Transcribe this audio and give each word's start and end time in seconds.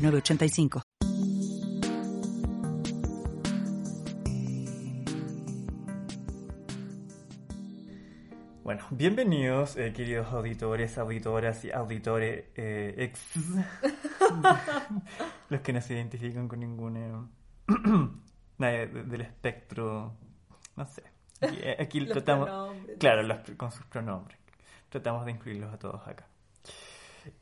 985. 0.00 0.82
Bueno, 8.62 8.84
bienvenidos, 8.90 9.76
eh, 9.76 9.92
queridos 9.92 10.28
auditores, 10.32 10.98
auditoras 10.98 11.64
y 11.64 11.72
auditores 11.72 12.44
eh, 12.56 12.94
ex. 12.98 13.20
Los 15.48 15.60
que 15.62 15.72
no 15.72 15.80
se 15.80 15.94
identifican 15.94 16.46
con 16.46 16.60
ningún 16.60 17.30
nadie 18.58 18.86
del 18.86 19.20
espectro. 19.22 20.14
No 20.76 20.86
sé. 20.86 21.02
Aquí, 21.78 22.00
Los 22.00 22.10
tratamos. 22.12 22.46
pronombres. 22.48 22.98
Claro, 22.98 23.22
los- 23.22 23.50
con 23.56 23.72
sus 23.72 23.86
pronombres. 23.86 24.38
Tratamos 24.90 25.24
de 25.24 25.32
incluirlos 25.32 25.72
a 25.72 25.78
todos 25.78 26.06
acá. 26.06 26.26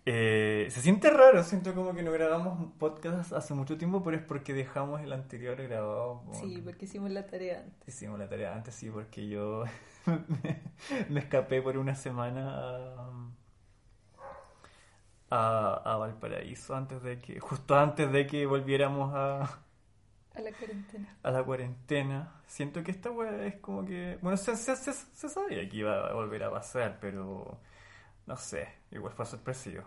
Eh, 0.07 0.69
se 0.71 0.81
siente 0.81 1.11
raro, 1.11 1.43
siento 1.45 1.75
como 1.75 1.95
que 1.95 2.03
no 2.03 2.11
grabamos 2.13 2.73
podcast 2.79 3.33
hace 3.33 3.55
mucho 3.55 3.77
tiempo, 3.79 4.03
pero 4.03 4.17
es 4.17 4.23
porque 4.23 4.55
dejamos 4.55 5.01
el 5.03 5.13
anterior 5.13 5.57
grabado. 5.63 6.23
por- 6.25 6.35
Sí, 6.37 6.61
porque 6.65 6.87
hicimos 6.87 7.11
la 7.11 7.27
tarea 7.27 7.61
antes. 7.61 7.89
Hicimos 7.89 8.19
la 8.19 8.29
tarea 8.29 8.55
antes, 8.55 8.75
sí, 8.75 8.91
porque 8.91 9.29
yo 9.29 9.65
me, 10.07 10.63
me 11.11 11.21
escapé 11.21 11.61
por 11.63 11.77
una 11.77 11.95
semana 11.95 12.49
a, 12.57 13.11
a, 15.31 15.75
a 15.85 15.97
Valparaíso 15.97 16.75
antes 16.75 17.03
de 17.03 17.21
que, 17.21 17.39
justo 17.41 17.77
antes 17.79 18.11
de 18.11 18.27
que 18.27 18.47
volviéramos 18.47 19.13
a, 19.15 19.43
A 20.35 20.41
la 20.41 20.53
cuarentena. 20.53 21.17
a 21.23 21.31
la 21.31 21.43
cuarentena. 21.45 22.33
Siento 22.47 22.83
que 22.83 22.91
esta 22.93 23.11
weá 23.11 23.45
es 23.47 23.57
como 23.57 23.85
que, 23.85 24.19
bueno, 24.23 24.37
se, 24.39 24.57
se, 24.57 24.75
se, 24.77 24.93
se 24.93 25.29
sabía 25.29 25.69
que 25.69 25.77
iba 25.79 26.09
a 26.09 26.15
volver 26.15 26.45
a 26.45 26.51
pasar, 26.51 26.99
pero 27.01 27.59
no 28.29 28.37
sé, 28.37 28.69
igual 28.91 29.15
fue 29.15 29.25
sorpresivo. 29.25 29.85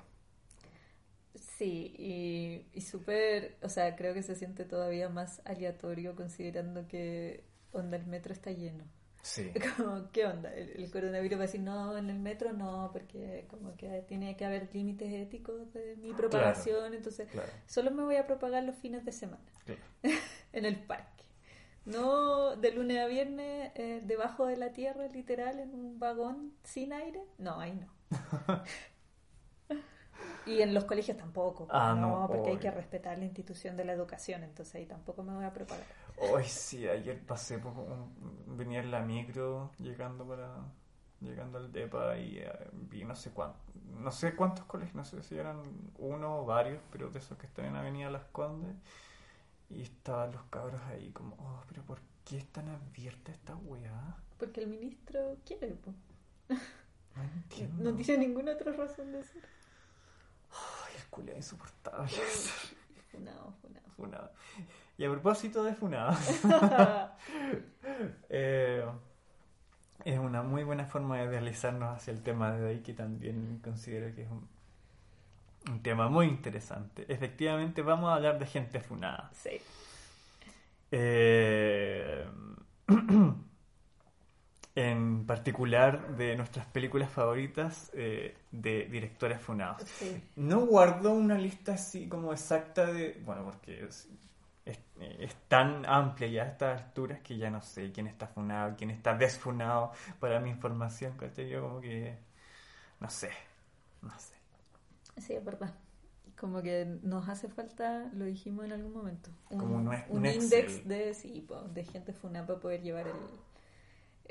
Sí, 1.36 1.94
y, 1.96 2.68
y 2.74 2.82
súper, 2.82 3.56
o 3.62 3.70
sea, 3.70 3.96
creo 3.96 4.16
que 4.16 4.24
se 4.24 4.36
siente 4.36 4.66
todavía 4.66 5.10
más 5.10 5.44
aleatorio 5.46 6.16
considerando 6.16 6.88
que 6.88 7.46
onda 7.72 7.98
el 7.98 8.08
metro 8.08 8.34
está 8.34 8.52
lleno. 8.52 8.84
Sí. 9.22 9.52
Como, 9.78 10.12
¿qué 10.12 10.26
onda? 10.26 10.52
El, 10.56 10.72
el 10.72 10.92
coronavirus 10.92 11.38
va 11.38 11.44
a 11.44 11.46
decir, 11.46 11.62
no, 11.62 11.96
en 11.96 12.10
el 12.10 12.20
metro 12.20 12.52
no, 12.52 12.90
porque 12.92 13.46
como 13.48 13.76
que 13.76 14.04
tiene 14.08 14.36
que 14.36 14.44
haber 14.44 14.74
límites 14.74 15.14
éticos 15.14 15.72
de 15.74 15.96
mi 15.98 16.12
propagación, 16.14 16.96
entonces 16.96 17.30
Claro, 17.30 17.52
solo 17.68 17.92
me 17.92 18.02
voy 18.04 18.16
a 18.16 18.26
propagar 18.26 18.64
los 18.64 18.76
fines 18.76 19.06
de 19.06 19.12
semana 19.12 19.52
claro. 19.64 19.82
en 20.54 20.66
el 20.66 20.84
parque. 20.84 21.26
No 21.86 22.56
de 22.56 22.72
lunes 22.72 22.98
a 22.98 23.06
viernes 23.06 23.72
eh, 23.76 24.02
debajo 24.04 24.48
de 24.48 24.58
la 24.58 24.74
tierra, 24.74 25.08
literal, 25.10 25.60
en 25.60 25.76
un 25.76 26.00
vagón 26.00 26.54
sin 26.64 26.92
aire. 26.92 27.22
No, 27.38 27.60
ahí 27.60 27.74
no. 27.74 28.01
Y 30.46 30.62
en 30.62 30.74
los 30.74 30.86
colegios 30.86 31.18
tampoco. 31.18 31.68
Ah, 31.70 31.96
no, 31.96 32.28
porque 32.28 32.52
hay 32.52 32.58
que 32.58 32.70
respetar 32.72 33.18
la 33.18 33.26
institución 33.26 33.78
de 33.78 33.86
la 33.86 33.94
educación, 33.94 34.44
entonces 34.44 34.76
ahí 34.76 34.86
tampoco 34.86 35.24
me 35.24 35.34
voy 35.34 35.46
a 35.46 35.54
propagar. 35.54 35.86
Hoy 36.18 36.44
sí, 36.46 36.88
ayer 36.88 37.20
pasé 37.26 37.58
por 37.58 37.72
un- 37.78 38.58
venía 38.58 38.80
en 38.80 38.92
la 38.92 39.02
micro 39.02 39.72
llegando 39.80 40.26
para 40.28 40.50
llegando 41.20 41.58
al 41.60 41.72
depa 41.72 42.18
y 42.18 42.40
eh, 42.40 42.52
vi 42.74 43.04
no 43.06 43.16
sé 43.16 43.32
cuántos 43.32 43.62
no 44.00 44.12
sé 44.12 44.36
cuántos 44.36 44.66
colegios, 44.66 44.96
no 44.96 45.04
sé 45.06 45.22
si 45.24 45.38
eran 45.38 45.62
uno 46.00 46.40
o 46.40 46.46
varios, 46.46 46.82
pero 46.92 47.10
de 47.12 47.20
esos 47.20 47.38
que 47.38 47.46
están 47.48 47.66
en 47.66 47.76
Avenida 47.76 48.10
Las 48.10 48.24
Condes 48.32 48.76
y 49.70 49.82
estaban 49.84 50.32
los 50.34 50.44
cabros 50.46 50.82
ahí 50.90 51.12
como, 51.12 51.36
oh, 51.40 51.64
pero 51.70 51.84
¿por 51.84 52.00
qué 52.26 52.38
es 52.38 52.48
tan 52.52 52.70
abierta 52.70 53.32
esta 53.32 53.56
weá? 53.56 54.18
Porque 54.38 54.60
el 54.62 54.68
ministro 54.68 55.38
quiere, 55.46 55.68
po. 55.76 55.94
No 57.24 57.34
entiendo. 57.34 57.92
No 57.92 57.96
tiene 57.96 58.28
ninguna 58.28 58.54
otra 58.54 58.72
razón 58.74 59.12
de 59.12 59.24
ser. 59.24 59.44
Ay, 60.52 60.94
el 60.98 61.06
culiao 61.10 61.38
insoportable. 61.38 62.08
Funado, 63.12 63.54
funado. 63.62 63.90
Funado. 63.96 64.32
Y 64.98 65.06
a 65.06 65.10
propósito 65.10 65.64
de 65.64 65.74
Funado, 65.74 66.16
eh, 68.30 68.86
es 70.06 70.20
una 70.20 70.44
muy 70.44 70.64
buena 70.64 70.86
forma 70.86 71.18
de 71.18 71.28
deslizarnos 71.28 71.98
hacia 71.98 72.14
el 72.14 72.22
tema 72.22 72.52
de 72.52 72.66
hoy, 72.66 72.80
que 72.82 72.94
también 72.94 73.60
considero 73.64 74.14
que 74.16 74.24
es 74.24 74.30
un, 74.30 74.48
un 75.70 75.82
tema 75.82 76.08
muy 76.08 76.28
interesante. 76.28 77.06
Efectivamente, 77.12 77.82
vamos 77.82 78.12
a 78.12 78.16
hablar 78.16 78.40
de 78.40 78.46
gente 78.46 78.80
funada. 78.80 79.32
Sí. 79.34 79.60
Eh, 80.92 82.26
en 84.76 85.26
particular 85.26 86.16
de 86.16 86.36
nuestras 86.38 86.66
películas 86.68 87.10
favoritas 87.10 87.92
eh, 87.94 88.38
de 88.52 88.86
directores 88.86 89.42
funados. 89.42 89.82
Sí. 89.84 90.22
No 90.38 90.66
guardo 90.66 91.12
una 91.14 91.38
lista 91.38 91.74
así 91.74 92.08
como 92.08 92.32
exacta 92.32 92.86
de. 92.92 93.22
Bueno, 93.26 93.44
porque 93.44 93.84
es, 93.86 94.08
es- 94.66 94.80
es 95.00 95.36
tan 95.48 95.86
amplia 95.86 96.28
ya 96.30 96.44
a 96.44 96.48
estas 96.48 96.82
alturas 96.82 97.20
que 97.22 97.38
ya 97.38 97.50
no 97.50 97.62
sé 97.62 97.92
quién 97.92 98.08
está 98.08 98.28
funado, 98.28 98.76
quién 98.78 98.92
está 98.92 99.16
desfunado 99.16 99.92
para 100.20 100.40
mi 100.40 100.50
información, 100.52 101.18
¿cachai? 101.18 101.50
Yo 101.50 101.62
como 101.62 101.82
que. 101.82 102.16
No 103.00 103.10
sé. 103.10 103.30
No 104.02 104.12
sé. 104.20 104.36
Sí, 105.22 105.34
es 105.34 105.44
verdad. 105.44 105.74
Como 106.40 106.62
que 106.62 106.86
nos 107.04 107.28
hace 107.30 107.50
falta, 107.50 108.10
lo 108.14 108.26
dijimos 108.26 108.66
en 108.66 108.72
algún 108.72 108.94
momento, 108.94 109.30
un, 109.50 109.60
Como 109.60 109.76
un- 109.76 109.88
un 109.88 109.96
un 110.10 110.26
index 110.26 110.88
de, 110.88 111.14
sí, 111.14 111.46
po, 111.48 111.62
de 111.62 111.84
gente 111.84 112.14
funada 112.14 112.48
para 112.48 112.60
poder 112.60 112.82
llevar 112.82 113.08
el, 113.08 113.14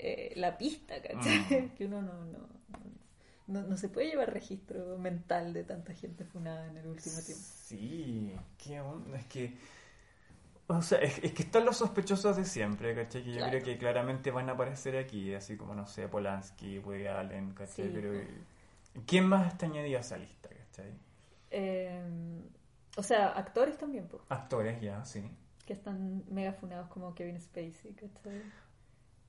eh, 0.03 0.33
la 0.37 0.57
pista, 0.57 0.95
¿cachai? 1.03 1.39
Mm. 1.63 1.69
Que 1.77 1.85
uno 1.87 2.03
no, 2.03 2.25
no, 2.27 2.39
no, 3.47 3.63
no 3.63 3.77
se 3.77 3.89
puede 3.89 4.09
llevar 4.09 4.33
registro 4.33 4.97
mental 4.99 5.53
de 5.53 5.65
tanta 5.65 5.93
gente 5.95 6.25
funada 6.25 6.67
en 6.69 6.77
el 6.77 6.87
último 6.87 7.17
tiempo. 7.25 7.45
Sí, 7.45 8.35
qué 8.59 8.81
onda. 8.81 9.19
Es 9.19 9.27
que. 9.27 9.57
O 10.69 10.81
sea, 10.83 10.99
es, 11.01 11.19
es 11.25 11.33
que 11.33 11.43
están 11.43 11.65
los 11.65 11.79
sospechosos 11.79 12.37
de 12.37 12.45
siempre, 12.45 12.95
¿cachai? 12.95 13.25
Que 13.25 13.31
yo 13.33 13.37
Claro. 13.39 13.51
creo 13.51 13.65
que 13.65 13.77
claramente 13.79 14.31
van 14.31 14.49
a 14.49 14.53
aparecer 14.53 14.97
aquí, 14.97 15.35
así 15.35 15.57
como, 15.57 15.75
no 15.75 15.85
sé, 15.89 16.07
Polanski, 16.07 16.79
Woody 16.79 17.07
Allen, 17.09 17.53
¿cachai? 17.55 17.87
Sí. 17.87 17.91
Pero. 17.93 18.13
¿Quién 19.07 19.27
más 19.27 19.53
está 19.53 19.67
añadido 19.67 19.99
a 19.99 20.01
esa 20.01 20.17
lista, 20.17 20.49
¿cachai? 20.49 20.93
Eh, 21.51 22.41
o 22.97 23.03
sea, 23.03 23.31
actores 23.31 23.79
también, 23.79 24.07
po, 24.07 24.21
Actores 24.29 24.81
ya, 24.81 25.05
sí. 25.05 25.23
que 25.67 25.73
están 25.73 26.25
mega 26.29 26.53
funados 26.53 26.89
como 26.89 27.15
Kevin 27.15 27.41
Spacey, 27.41 27.93
¿cachai? 27.95 28.41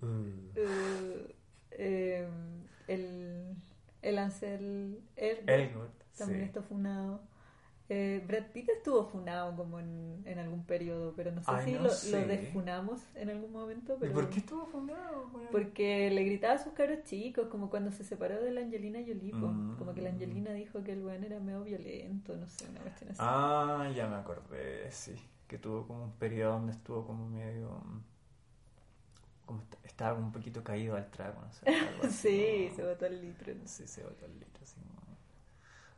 Mm. 0.01 0.49
Eh, 0.55 1.35
eh, 1.71 2.27
el, 2.87 3.55
el 4.01 4.17
Ansel 4.17 4.99
Elgort 5.15 5.93
también 6.17 6.41
sí. 6.41 6.45
está 6.45 6.61
funado. 6.61 7.21
Eh, 7.93 8.23
Brad 8.25 8.45
Pitt 8.53 8.69
estuvo 8.69 9.03
funado 9.03 9.53
como 9.57 9.77
en, 9.77 10.21
en 10.25 10.39
algún 10.39 10.63
periodo, 10.65 11.13
pero 11.13 11.33
no 11.33 11.41
sé 11.41 11.51
Ay, 11.51 11.65
si 11.65 11.71
no 11.73 11.81
lo, 11.81 11.89
sé. 11.89 12.21
lo 12.21 12.25
desfunamos 12.25 13.01
en 13.15 13.29
algún 13.29 13.51
momento. 13.51 13.95
¿Y 13.95 13.99
Pero 13.99 14.13
por 14.13 14.29
qué 14.29 14.39
estuvo 14.39 14.65
fundado? 14.65 15.29
weón? 15.33 15.47
Porque 15.51 16.09
le 16.09 16.23
gritaba 16.23 16.53
a 16.53 16.57
sus 16.57 16.71
caros 16.71 17.03
chicos, 17.03 17.47
como 17.47 17.69
cuando 17.69 17.91
se 17.91 18.05
separó 18.05 18.41
de 18.41 18.51
la 18.51 18.61
Angelina 18.61 18.99
Jolie. 18.99 19.33
Mm. 19.33 19.75
como 19.77 19.93
que 19.93 20.01
la 20.01 20.09
Angelina 20.11 20.53
dijo 20.53 20.81
que 20.83 20.93
el 20.93 21.03
weón 21.03 21.25
era 21.25 21.41
medio 21.41 21.63
violento, 21.65 22.37
no 22.37 22.47
sé, 22.47 22.69
una 22.69 22.79
cuestión 22.79 23.11
así. 23.11 23.19
Ah, 23.21 23.91
ya 23.93 24.07
me 24.07 24.15
acordé, 24.15 24.89
sí. 24.91 25.13
Que 25.47 25.57
tuvo 25.57 25.85
como 25.85 26.05
un 26.05 26.11
periodo 26.13 26.53
donde 26.53 26.71
estuvo 26.71 27.05
como 27.05 27.27
medio. 27.27 27.83
Como 29.51 29.61
est- 29.63 29.75
estaba 29.85 30.15
como 30.15 30.27
un 30.27 30.33
poquito 30.33 30.63
caído 30.63 30.95
al 30.95 31.09
trago, 31.11 31.41
no 31.41 31.51
sé. 31.53 31.67
algo 31.79 32.03
así, 32.09 32.29
sí, 32.29 32.69
¿no? 32.69 32.75
se 32.75 32.83
botó 32.83 33.05
el 33.05 33.21
litro. 33.21 33.53
no. 33.53 33.67
Sí, 33.67 33.87
se 33.87 34.03
botó 34.03 34.25
el 34.25 34.39
litro, 34.39 34.65
sí. 34.65 34.75
¿no? 34.85 35.17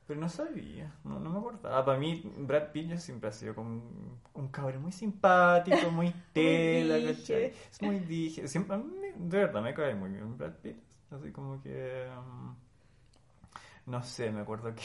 Pero 0.07 0.19
no 0.19 0.27
sabía, 0.27 0.93
no, 1.05 1.19
no 1.19 1.29
me 1.29 1.39
acordaba. 1.39 1.85
Para 1.85 1.97
mí, 1.97 2.21
Brad 2.39 2.71
Pitt 2.73 2.89
ya 2.89 2.97
siempre 2.97 3.29
ha 3.29 3.31
sido 3.31 3.55
como 3.55 3.69
un, 3.69 4.19
un 4.33 4.47
cabrón 4.49 4.81
muy 4.81 4.91
simpático, 4.91 5.89
muy 5.91 6.11
tela, 6.33 6.95
dije. 6.97 7.13
¿cachai? 7.15 7.53
Es 7.71 7.81
muy 7.81 7.99
dije. 7.99 8.47
Siempre, 8.49 8.77
de 9.17 9.37
verdad, 9.37 9.61
me 9.61 9.73
cae 9.73 9.95
muy 9.95 10.09
bien 10.11 10.37
Brad 10.37 10.53
Pitt. 10.61 10.77
Así 11.11 11.31
como 11.31 11.61
que. 11.61 12.05
um, 12.17 12.55
no 13.85 14.03
sé, 14.03 14.31
me 14.31 14.41
acuerdo 14.41 14.73
que. 14.75 14.81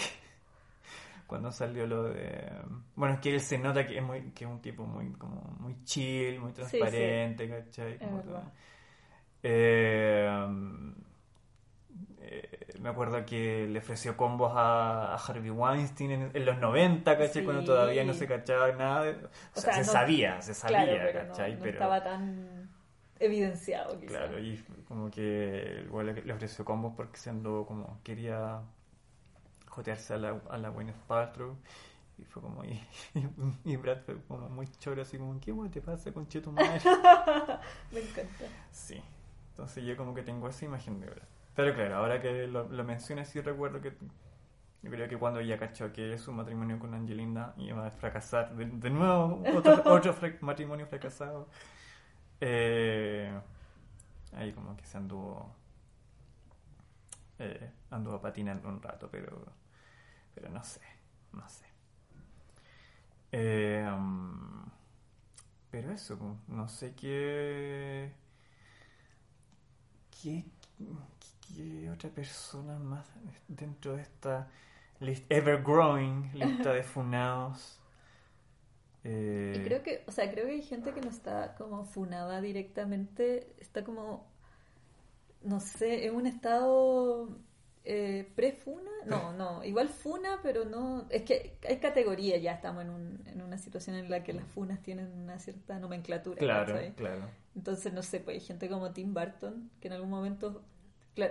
Cuando 1.29 1.53
salió 1.53 1.87
lo 1.87 2.05
de. 2.05 2.51
Bueno, 2.97 3.15
es 3.15 3.21
que 3.21 3.35
él 3.35 3.41
se 3.41 3.59
nota 3.59 3.87
que 3.87 3.99
es, 3.99 4.03
muy, 4.03 4.33
que 4.33 4.45
es 4.47 4.51
un 4.51 4.61
tipo 4.61 4.85
muy, 4.85 5.13
como, 5.13 5.41
muy 5.61 5.77
chill, 5.85 6.41
muy 6.41 6.51
sí. 6.51 6.57
transparente, 6.57 7.49
¿cachai? 7.49 7.99
Como 7.99 8.17
verdad. 8.17 8.43
que- 8.45 8.59
eh, 9.43 10.29
eh, 12.21 12.49
me 12.81 12.89
acuerdo 12.89 13.25
que 13.25 13.67
le 13.69 13.79
ofreció 13.79 14.17
combos 14.17 14.53
a, 14.55 15.15
a 15.15 15.17
Harvey 15.17 15.51
Weinstein 15.51 16.11
en, 16.11 16.31
en 16.35 16.45
los 16.45 16.59
90, 16.59 17.13
¿cachai? 17.17 17.29
Sí. 17.29 17.45
Cuando 17.45 17.65
todavía 17.65 18.05
no 18.05 18.15
se 18.15 18.27
cachaba 18.27 18.73
nada. 18.73 19.05
de- 19.05 19.13
o, 19.27 19.29
sea, 19.61 19.73
sea, 19.73 19.73
se 19.75 19.81
no- 19.81 19.93
sabía, 19.93 20.43
se 20.43 20.55
sabía, 20.55 20.85
claro, 20.85 20.99
pero 21.13 21.23
no- 21.23 21.29
¿cachai? 21.29 21.53
no, 21.55 21.59
pero, 21.61 21.73
estaba 21.73 22.03
tan 22.03 22.71
evidenciado, 23.21 23.99
quizás. 24.01 24.17
claro, 24.17 24.39
y 24.39 24.57
como 24.87 25.11
que 25.11 25.83
igual 25.87 26.07
le, 26.25 26.33
ofreció 26.33 26.65
combos 26.65 26.95
porque 26.97 27.19
se 27.19 27.31
andó 27.31 27.65
como, 27.67 28.01
quería 28.03 28.61
jotearse 29.79 30.15
a 30.15 30.19
la, 30.19 30.41
a 30.51 30.59
la 30.59 30.69
Gwyneth 30.71 30.97
Paltrow. 31.07 31.57
Y 32.19 32.25
fue 32.25 32.43
como, 32.43 32.65
y, 32.65 32.83
y, 33.65 33.77
Brad 33.77 33.99
fue 34.05 34.21
como 34.27 34.49
muy 34.49 34.67
choro, 34.79 35.03
así 35.03 35.19
como, 35.19 35.39
¿qué 35.41 35.53
te 35.73 35.81
pasa 35.81 36.13
con 36.13 36.27
Cheto 36.29 36.51
Madre? 36.53 36.81
Me 37.93 38.01
encanta. 38.01 38.45
Sí. 38.73 39.01
Entonces 39.51 39.85
yo 39.85 39.97
como 39.97 40.15
que 40.15 40.23
tengo 40.23 40.49
esa 40.49 40.65
imagen 40.65 41.01
de 41.01 41.07
Brad. 41.07 41.23
Pero 41.55 41.75
claro, 41.75 41.97
ahora 41.97 42.21
que 42.21 42.47
lo, 42.47 42.69
lo 42.69 42.85
mencionas 42.85 43.29
sí 43.29 43.41
recuerdo 43.41 43.81
que 43.81 43.93
yo 44.83 44.91
creo 44.91 45.09
que 45.09 45.17
cuando 45.19 45.41
ella 45.41 45.59
cachó 45.59 45.93
que 45.93 46.17
su 46.19 46.33
matrimonio 46.33 46.79
con 46.79 46.95
Angelina 46.95 47.53
iba 47.57 47.87
a 47.87 47.91
fracasar, 47.91 48.55
de, 48.57 48.67
de 48.67 48.91
nuevo 48.91 49.43
otro, 49.57 49.83
otro 49.93 50.13
fra- 50.13 50.37
matrimonio 50.41 50.87
fracasado, 50.87 51.49
eh, 52.41 53.33
ahí 54.37 54.53
como 54.53 54.77
que 54.77 54.85
se 54.87 54.97
anduvo 54.99 55.55
eh, 57.39 57.71
anduvo 57.91 58.21
patinando 58.21 58.69
un 58.69 58.83
rato, 58.83 59.09
pero 59.11 59.45
pero 60.41 60.51
no 60.51 60.63
sé, 60.65 60.81
no 61.33 61.49
sé. 61.49 61.67
Eh, 63.33 63.85
pero 65.71 65.93
eso, 65.93 66.19
pues, 66.19 66.33
no 66.49 66.69
sé 66.69 66.95
qué 66.95 68.13
¿Qué, 70.11 70.45
qué- 70.77 71.55
qué 71.57 71.91
otra 71.91 72.11
persona 72.11 72.79
más 72.79 73.07
dentro 73.49 73.97
de 73.97 74.03
esta 74.03 74.49
list, 75.01 75.25
ever 75.31 75.63
growing 75.63 76.31
lista 76.35 76.73
de 76.73 76.83
funados? 76.83 77.79
Eh, 79.05 79.09
Y 79.53 79.63
creo 79.63 79.83
que, 79.83 80.05
o 80.07 80.13
sea, 80.13 80.31
creo 80.31 80.47
que 80.47 80.53
hay 80.53 80.63
gente 80.63 80.95
que 80.95 81.01
no 81.03 81.11
está 81.11 81.55
como 81.57 81.85
funada 81.85 82.41
directamente, 82.41 83.55
está 83.59 83.85
como, 83.85 84.27
no 85.43 85.61
sé, 85.61 86.07
en 86.07 86.15
un 86.17 86.27
estado 86.27 87.29
eh, 87.91 88.31
pre-funa, 88.35 88.91
no, 89.07 89.33
no, 89.33 89.65
igual 89.65 89.89
funa, 89.89 90.41
pero 90.43 90.67
no, 90.67 91.07
es 91.09 91.23
que 91.23 91.57
hay 91.67 91.79
categorías, 91.79 92.43
ya 92.43 92.53
estamos 92.53 92.85
en, 92.85 92.91
un, 92.91 93.23
en 93.27 93.41
una 93.41 93.57
situación 93.57 93.97
en 93.97 94.11
la 94.11 94.23
que 94.23 94.35
las 94.35 94.45
funas 94.45 94.83
tienen 94.83 95.11
una 95.11 95.39
cierta 95.39 95.79
nomenclatura, 95.79 96.37
Claro, 96.37 96.79
claro. 96.97 97.31
Entonces, 97.57 97.95
no 97.95 98.03
sé, 98.03 98.21
pues 98.21 98.35
hay 98.35 98.41
gente 98.47 98.69
como 98.69 98.93
Tim 98.93 99.15
Burton, 99.15 99.71
que 99.81 99.89
en 99.89 99.95
algún 99.95 100.11
momento, 100.11 100.63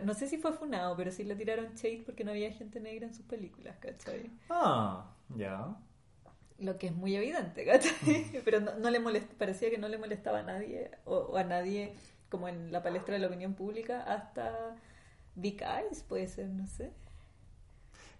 no 0.04 0.15
sé 0.15 0.27
si 0.27 0.39
fue 0.39 0.51
funado, 0.51 0.98
pero 0.98 1.12
sí 1.12 1.24
le 1.25 1.36
tiraron 1.36 1.75
shade 1.75 2.01
porque 2.04 2.24
no 2.24 2.31
había 2.31 2.51
gente 2.51 2.80
negra 2.80 3.06
en 3.06 3.13
sus 3.13 3.27
películas, 3.27 3.77
¿cachai? 3.80 4.31
Ah, 4.50 5.13
ya. 5.36 5.77
Lo 6.57 6.80
que 6.80 6.88
es 6.88 6.95
muy 6.95 7.15
evidente, 7.15 7.65
¿cachai? 7.65 7.92
Pero 8.44 8.62
no, 8.62 8.74
no 8.80 8.89
le 8.89 9.00
molest, 9.00 9.31
parecía 9.33 9.69
que 9.69 9.77
no 9.77 9.89
le 9.89 10.00
molestaba 10.00 10.39
a 10.39 10.44
nadie, 10.44 10.89
o, 11.06 11.18
o 11.18 11.38
a 11.38 11.44
nadie 11.44 11.94
como 12.30 12.48
en 12.48 12.71
la 12.71 12.81
palestra 12.81 13.13
de 13.13 13.19
la 13.19 13.27
opinión 13.27 13.54
pública, 13.54 14.01
hasta 14.01 14.75
Vic 15.38 15.62
Eyes, 15.62 16.04
puede 16.04 16.28
ser, 16.28 16.50
no 16.50 16.68
sé. 16.68 16.92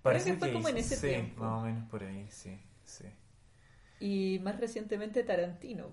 Parece 0.02 0.32
que 0.32 0.38
fue 0.40 0.52
como 0.52 0.70
en 0.70 0.78
ese 0.78 0.98
sí, 0.98 1.08
tiempo. 1.08 1.42
más 1.42 1.62
o 1.62 1.66
menos 1.66 1.84
por 1.90 2.04
ahí, 2.04 2.28
sí, 2.32 2.60
sí. 2.84 3.06
Y 4.00 4.40
más 4.44 4.60
recientemente 4.60 5.24
Tarantino, 5.24 5.92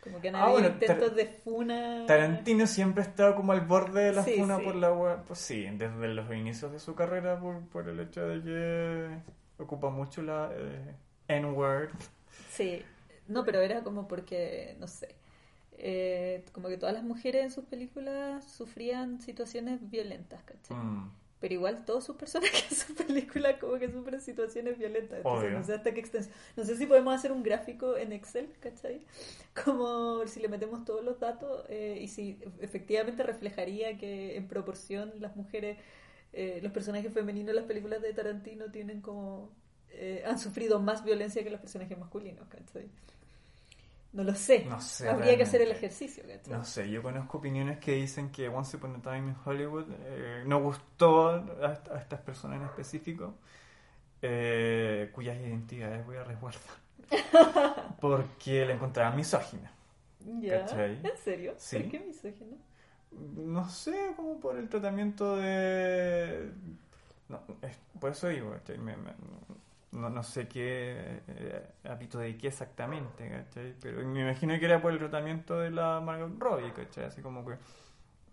como 0.00 0.20
que 0.20 0.28
han 0.28 0.36
Ah, 0.36 0.48
habido 0.48 0.50
bueno, 0.50 0.68
intentos 0.68 1.14
de 1.14 1.26
funa. 1.26 2.06
Tarantino 2.06 2.66
siempre 2.66 3.02
ha 3.02 3.06
estado 3.06 3.34
como 3.36 3.52
al 3.52 3.60
borde 3.62 4.04
de 4.04 4.12
la 4.12 4.24
Sí, 4.24 4.32
funa 4.34 4.56
sí. 4.56 4.62
por 4.62 4.74
la 4.74 4.92
web. 4.92 5.20
Pues 5.26 5.38
sí, 5.38 5.64
desde 5.72 6.08
los 6.08 6.30
inicios 6.34 6.72
de 6.72 6.78
su 6.80 6.94
carrera, 6.94 7.38
por, 7.40 7.60
por 7.68 7.88
el 7.88 8.00
hecho 8.00 8.26
de 8.26 8.42
que 8.42 9.62
ocupa 9.62 9.90
mucho 9.90 10.22
la 10.22 10.50
eh, 10.52 10.94
N-word. 11.28 11.90
Sí, 12.46 12.86
no, 13.28 13.44
pero 13.44 13.60
era 13.60 13.82
como 13.82 14.08
porque, 14.08 14.76
no 14.80 14.86
sé, 14.88 15.16
eh, 15.72 16.29
como 16.60 16.68
que 16.68 16.76
todas 16.78 16.94
las 16.94 17.04
mujeres 17.04 17.42
en 17.44 17.50
sus 17.50 17.64
películas 17.64 18.44
sufrían 18.44 19.20
situaciones 19.20 19.80
violentas, 19.90 20.42
¿cachai? 20.44 20.76
Mm. 20.76 21.10
Pero 21.40 21.54
igual 21.54 21.86
todos 21.86 22.04
sus 22.04 22.16
personajes 22.16 22.70
en 22.70 22.76
sus 22.76 22.96
películas 23.06 23.56
como 23.58 23.78
que 23.78 23.90
sufren 23.90 24.20
situaciones 24.20 24.76
violentas. 24.78 25.18
Entonces, 25.20 25.48
Obvio. 25.48 25.58
no 25.58 25.64
sé 25.64 25.72
hasta 25.74 25.94
qué 25.94 26.00
extensión. 26.00 26.34
No 26.56 26.64
sé 26.64 26.76
si 26.76 26.86
podemos 26.86 27.14
hacer 27.14 27.32
un 27.32 27.42
gráfico 27.42 27.96
en 27.96 28.12
Excel, 28.12 28.50
¿cachai? 28.60 29.06
Como 29.64 30.26
si 30.26 30.40
le 30.40 30.48
metemos 30.48 30.84
todos 30.84 31.02
los 31.02 31.18
datos 31.18 31.64
eh, 31.70 31.98
y 32.02 32.08
si 32.08 32.38
efectivamente 32.60 33.22
reflejaría 33.22 33.96
que 33.96 34.36
en 34.36 34.48
proporción 34.48 35.12
las 35.18 35.34
mujeres, 35.36 35.78
eh, 36.34 36.60
los 36.62 36.72
personajes 36.72 37.12
femeninos 37.12 37.50
en 37.50 37.56
las 37.56 37.64
películas 37.64 38.02
de 38.02 38.12
Tarantino 38.12 38.70
tienen 38.70 39.00
como... 39.00 39.50
eh, 39.92 40.22
han 40.26 40.38
sufrido 40.38 40.78
más 40.80 41.04
violencia 41.04 41.42
que 41.42 41.50
los 41.50 41.60
personajes 41.60 41.98
masculinos, 41.98 42.46
¿cachai? 42.48 42.90
No 44.12 44.24
lo 44.24 44.34
sé. 44.34 44.64
No 44.64 44.80
sé, 44.80 45.08
Habría 45.08 45.36
que 45.36 45.44
hacer 45.44 45.62
el 45.62 45.70
ejercicio, 45.70 46.24
¿cachai? 46.26 46.52
No 46.52 46.64
sé, 46.64 46.90
yo 46.90 47.02
conozco 47.02 47.38
opiniones 47.38 47.78
que 47.78 47.92
dicen 47.92 48.30
que 48.30 48.48
Once 48.48 48.76
Upon 48.76 48.96
a 48.96 49.02
Time 49.02 49.28
in 49.30 49.36
Hollywood 49.44 49.86
eh, 50.04 50.42
no 50.46 50.60
gustó 50.60 51.28
a, 51.30 51.66
a 51.94 51.98
estas 51.98 52.20
personas 52.20 52.58
en 52.60 52.66
específico, 52.66 53.34
eh, 54.22 55.10
cuyas 55.12 55.36
identidades 55.38 56.04
voy 56.04 56.16
a 56.16 56.24
resguardar. 56.24 56.62
Porque 58.00 58.64
la 58.66 58.74
encontraba 58.74 59.14
misógina. 59.14 59.70
Ya, 60.40 60.60
¿Cachai? 60.66 60.98
¿En 61.02 61.16
serio? 61.22 61.54
Sí. 61.56 61.78
¿Por 61.78 61.90
qué 61.90 62.00
misógino? 62.00 62.56
No 63.36 63.68
sé, 63.68 64.12
como 64.16 64.38
por 64.40 64.56
el 64.56 64.68
tratamiento 64.68 65.36
de... 65.36 66.50
No, 67.28 67.40
es- 67.62 67.78
por 68.00 68.10
eso 68.12 68.28
digo. 68.28 68.54
Me- 68.78 68.96
me- 68.96 69.12
no, 69.92 70.10
no 70.10 70.22
sé 70.22 70.48
qué 70.48 71.22
eh, 71.28 71.66
hábito 71.84 72.18
de 72.18 72.36
qué 72.38 72.48
exactamente, 72.48 73.28
¿cachai? 73.28 73.74
Pero 73.80 74.06
me 74.06 74.20
imagino 74.22 74.58
que 74.58 74.64
era 74.66 74.80
por 74.82 74.92
el 74.92 74.98
tratamiento 74.98 75.58
de 75.58 75.70
la 75.70 76.00
Margot 76.00 76.32
Robbie, 76.38 76.72
¿cachai? 76.72 77.04
Así 77.04 77.22
como 77.22 77.44
que... 77.46 77.56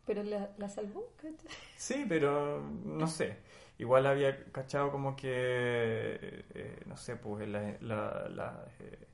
Pero 0.05 0.23
la, 0.23 0.49
la 0.57 0.69
salvó, 0.69 1.13
¿cachai? 1.17 1.51
Sí, 1.75 2.05
pero 2.07 2.61
no 2.83 3.07
sé. 3.07 3.37
Igual 3.77 4.07
había 4.07 4.43
cachado 4.51 4.91
como 4.91 5.15
que, 5.15 5.29
eh, 5.29 6.83
no 6.87 6.97
sé, 6.97 7.15
pues 7.15 7.47
la, 7.47 7.77
la- 7.81 8.27
la, 8.29 8.65
eh, 8.79 9.07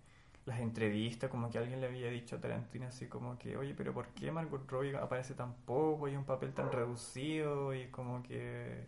las 0.45 0.59
entrevistas, 0.61 1.29
como 1.29 1.49
que 1.49 1.57
alguien 1.57 1.81
le 1.81 1.87
había 1.87 2.09
dicho 2.09 2.37
a 2.37 2.41
Tarantino 2.41 2.87
así 2.87 3.07
como 3.07 3.37
que, 3.37 3.57
oye, 3.57 3.73
pero 3.75 3.93
¿por 3.93 4.07
qué 4.09 4.31
Margot 4.31 4.69
Robbie 4.69 4.95
aparece 4.97 5.33
tan 5.35 5.53
poco 5.65 6.07
y 6.07 6.15
un 6.15 6.25
papel 6.25 6.53
tan 6.53 6.71
reducido? 6.71 7.73
Y 7.75 7.87
como 7.89 8.23
que, 8.23 8.87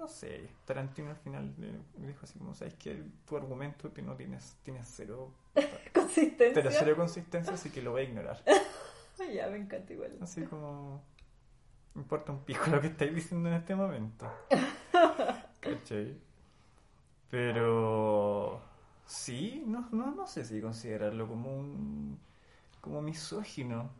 no 0.00 0.08
sé, 0.08 0.48
Tarantino 0.64 1.10
al 1.10 1.16
final 1.16 1.54
le 1.58 2.06
dijo 2.06 2.20
así 2.22 2.38
como, 2.38 2.54
¿sabes 2.54 2.74
que 2.74 3.04
Tu 3.26 3.36
argumento 3.36 3.92
que 3.92 4.00
no 4.02 4.16
tienes, 4.16 4.56
tienes 4.64 4.88
cero, 4.90 5.30
Consistencia. 5.94 6.54
pero 6.54 6.70
cero 6.72 6.96
consistencia, 6.96 7.52
así 7.54 7.70
que 7.70 7.82
lo 7.82 7.92
voy 7.92 8.02
a 8.02 8.04
ignorar. 8.04 8.42
Ya, 9.34 9.48
me 9.48 9.58
encanta 9.58 9.92
igual. 9.92 10.16
Así 10.22 10.42
como. 10.44 11.02
Me 11.94 12.00
importa 12.00 12.32
un 12.32 12.42
pico 12.42 12.64
lo 12.70 12.80
que 12.80 12.86
estáis 12.86 13.14
diciendo 13.14 13.50
en 13.50 13.54
este 13.56 13.76
momento. 13.76 14.26
¿Cachai? 15.60 16.16
Pero. 17.30 18.60
Sí, 19.04 19.62
no, 19.66 19.88
no, 19.92 20.10
no 20.12 20.26
sé 20.26 20.44
si 20.44 20.60
considerarlo 20.60 21.28
como 21.28 21.54
un. 21.54 22.18
como 22.80 23.02
misógino. 23.02 23.90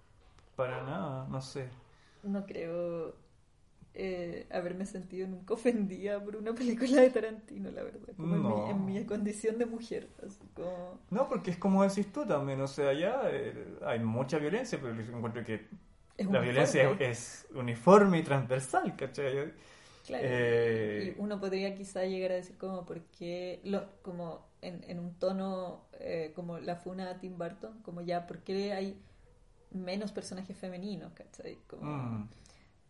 Para 0.56 0.82
nada, 0.82 1.26
no 1.28 1.40
sé. 1.42 1.68
No 2.22 2.44
creo 2.46 3.14
eh, 3.94 4.46
haberme 4.50 4.86
sentido 4.86 5.26
nunca 5.28 5.54
ofendida 5.54 6.22
por 6.22 6.36
una 6.36 6.54
película 6.54 7.00
de 7.02 7.10
Tarantino, 7.10 7.70
la 7.70 7.82
verdad. 7.82 8.14
Como 8.16 8.36
en, 8.36 8.42
mi, 8.42 8.70
en 8.70 8.84
mi 9.00 9.04
condición 9.06 9.58
de 9.58 9.66
mujer. 9.66 10.08
Así 10.26 10.46
como... 10.54 10.98
No, 11.10 11.28
porque 11.28 11.50
es 11.52 11.58
como 11.58 11.82
decís 11.82 12.12
tú 12.12 12.24
también, 12.26 12.60
o 12.60 12.66
sea, 12.68 12.92
ya 12.92 13.22
eh, 13.30 13.78
hay 13.84 13.98
mucha 14.00 14.38
violencia, 14.38 14.78
pero 14.80 14.94
yo 14.94 15.16
encuentro 15.16 15.44
que 15.44 15.54
Es 16.16 16.30
la 16.30 16.40
uniforme. 16.40 16.40
violencia 16.40 16.90
es, 17.00 17.00
es 17.00 17.46
uniforme 17.54 18.18
y 18.18 18.22
transversal, 18.22 18.94
¿cachai? 18.96 19.52
Claro. 20.06 20.24
Eh, 20.28 21.14
Y 21.16 21.20
uno 21.20 21.38
podría 21.40 21.74
quizá 21.74 22.04
llegar 22.04 22.32
a 22.32 22.34
decir 22.36 22.56
como 22.56 22.84
por 22.86 23.00
qué, 23.18 23.60
lo, 23.64 23.86
como 24.02 24.46
en, 24.62 24.82
en 24.88 24.98
un 24.98 25.14
tono 25.18 25.86
eh, 26.00 26.32
como 26.34 26.58
la 26.58 26.76
funa 26.76 27.10
a 27.10 27.18
Tim 27.18 27.36
Burton, 27.38 27.80
como 27.82 28.00
ya, 28.02 28.26
¿por 28.26 28.38
qué 28.40 28.72
hay 28.72 29.00
menos 29.72 30.12
personajes 30.12 30.56
femeninos? 30.56 31.12
¿cachai? 31.12 31.58
Como, 31.66 31.82
Mm. 31.84 32.28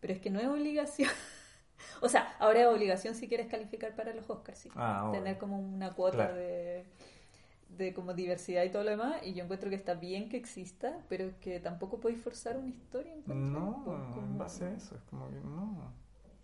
Pero 0.01 0.13
es 0.13 0.19
que 0.19 0.29
no 0.29 0.39
es 0.41 0.47
obligación. 0.47 1.09
o 2.01 2.09
sea, 2.09 2.35
ahora 2.39 2.61
es 2.61 2.67
obligación 2.67 3.15
si 3.15 3.27
quieres 3.29 3.47
calificar 3.47 3.95
para 3.95 4.13
los 4.13 4.29
Oscars, 4.29 4.59
sí. 4.59 4.69
Ah. 4.75 5.09
Tener 5.13 5.37
como 5.37 5.57
una 5.59 5.93
cuota 5.93 6.17
Claro. 6.17 6.35
de, 6.35 6.85
de 7.77 7.93
como 7.93 8.13
diversidad 8.13 8.63
y 8.63 8.69
todo 8.69 8.83
lo 8.83 8.89
demás. 8.89 9.21
Y 9.23 9.33
yo 9.33 9.43
encuentro 9.45 9.69
que 9.69 9.75
está 9.77 9.93
bien 9.93 10.27
que 10.27 10.35
exista, 10.37 10.97
pero 11.07 11.31
que 11.39 11.59
tampoco 11.61 11.99
podéis 11.99 12.21
forzar 12.21 12.57
una 12.57 12.69
historia. 12.69 13.13
encuentro, 13.13 13.35
No, 13.59 13.83
como- 13.85 14.17
en 14.17 14.37
base 14.37 14.65
a 14.65 14.71
eso, 14.73 14.95
es 14.95 15.01
como 15.03 15.29
que 15.29 15.39
no. 15.39 15.93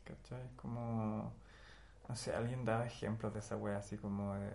¿Cachai? 0.06 0.42
Es 0.46 0.52
como. 0.56 1.34
No 2.08 2.16
sé, 2.16 2.34
alguien 2.34 2.64
daba 2.64 2.86
ejemplos 2.86 3.34
de 3.34 3.40
esa 3.40 3.58
wea 3.58 3.78
así 3.78 3.98
como 3.98 4.34
de. 4.36 4.50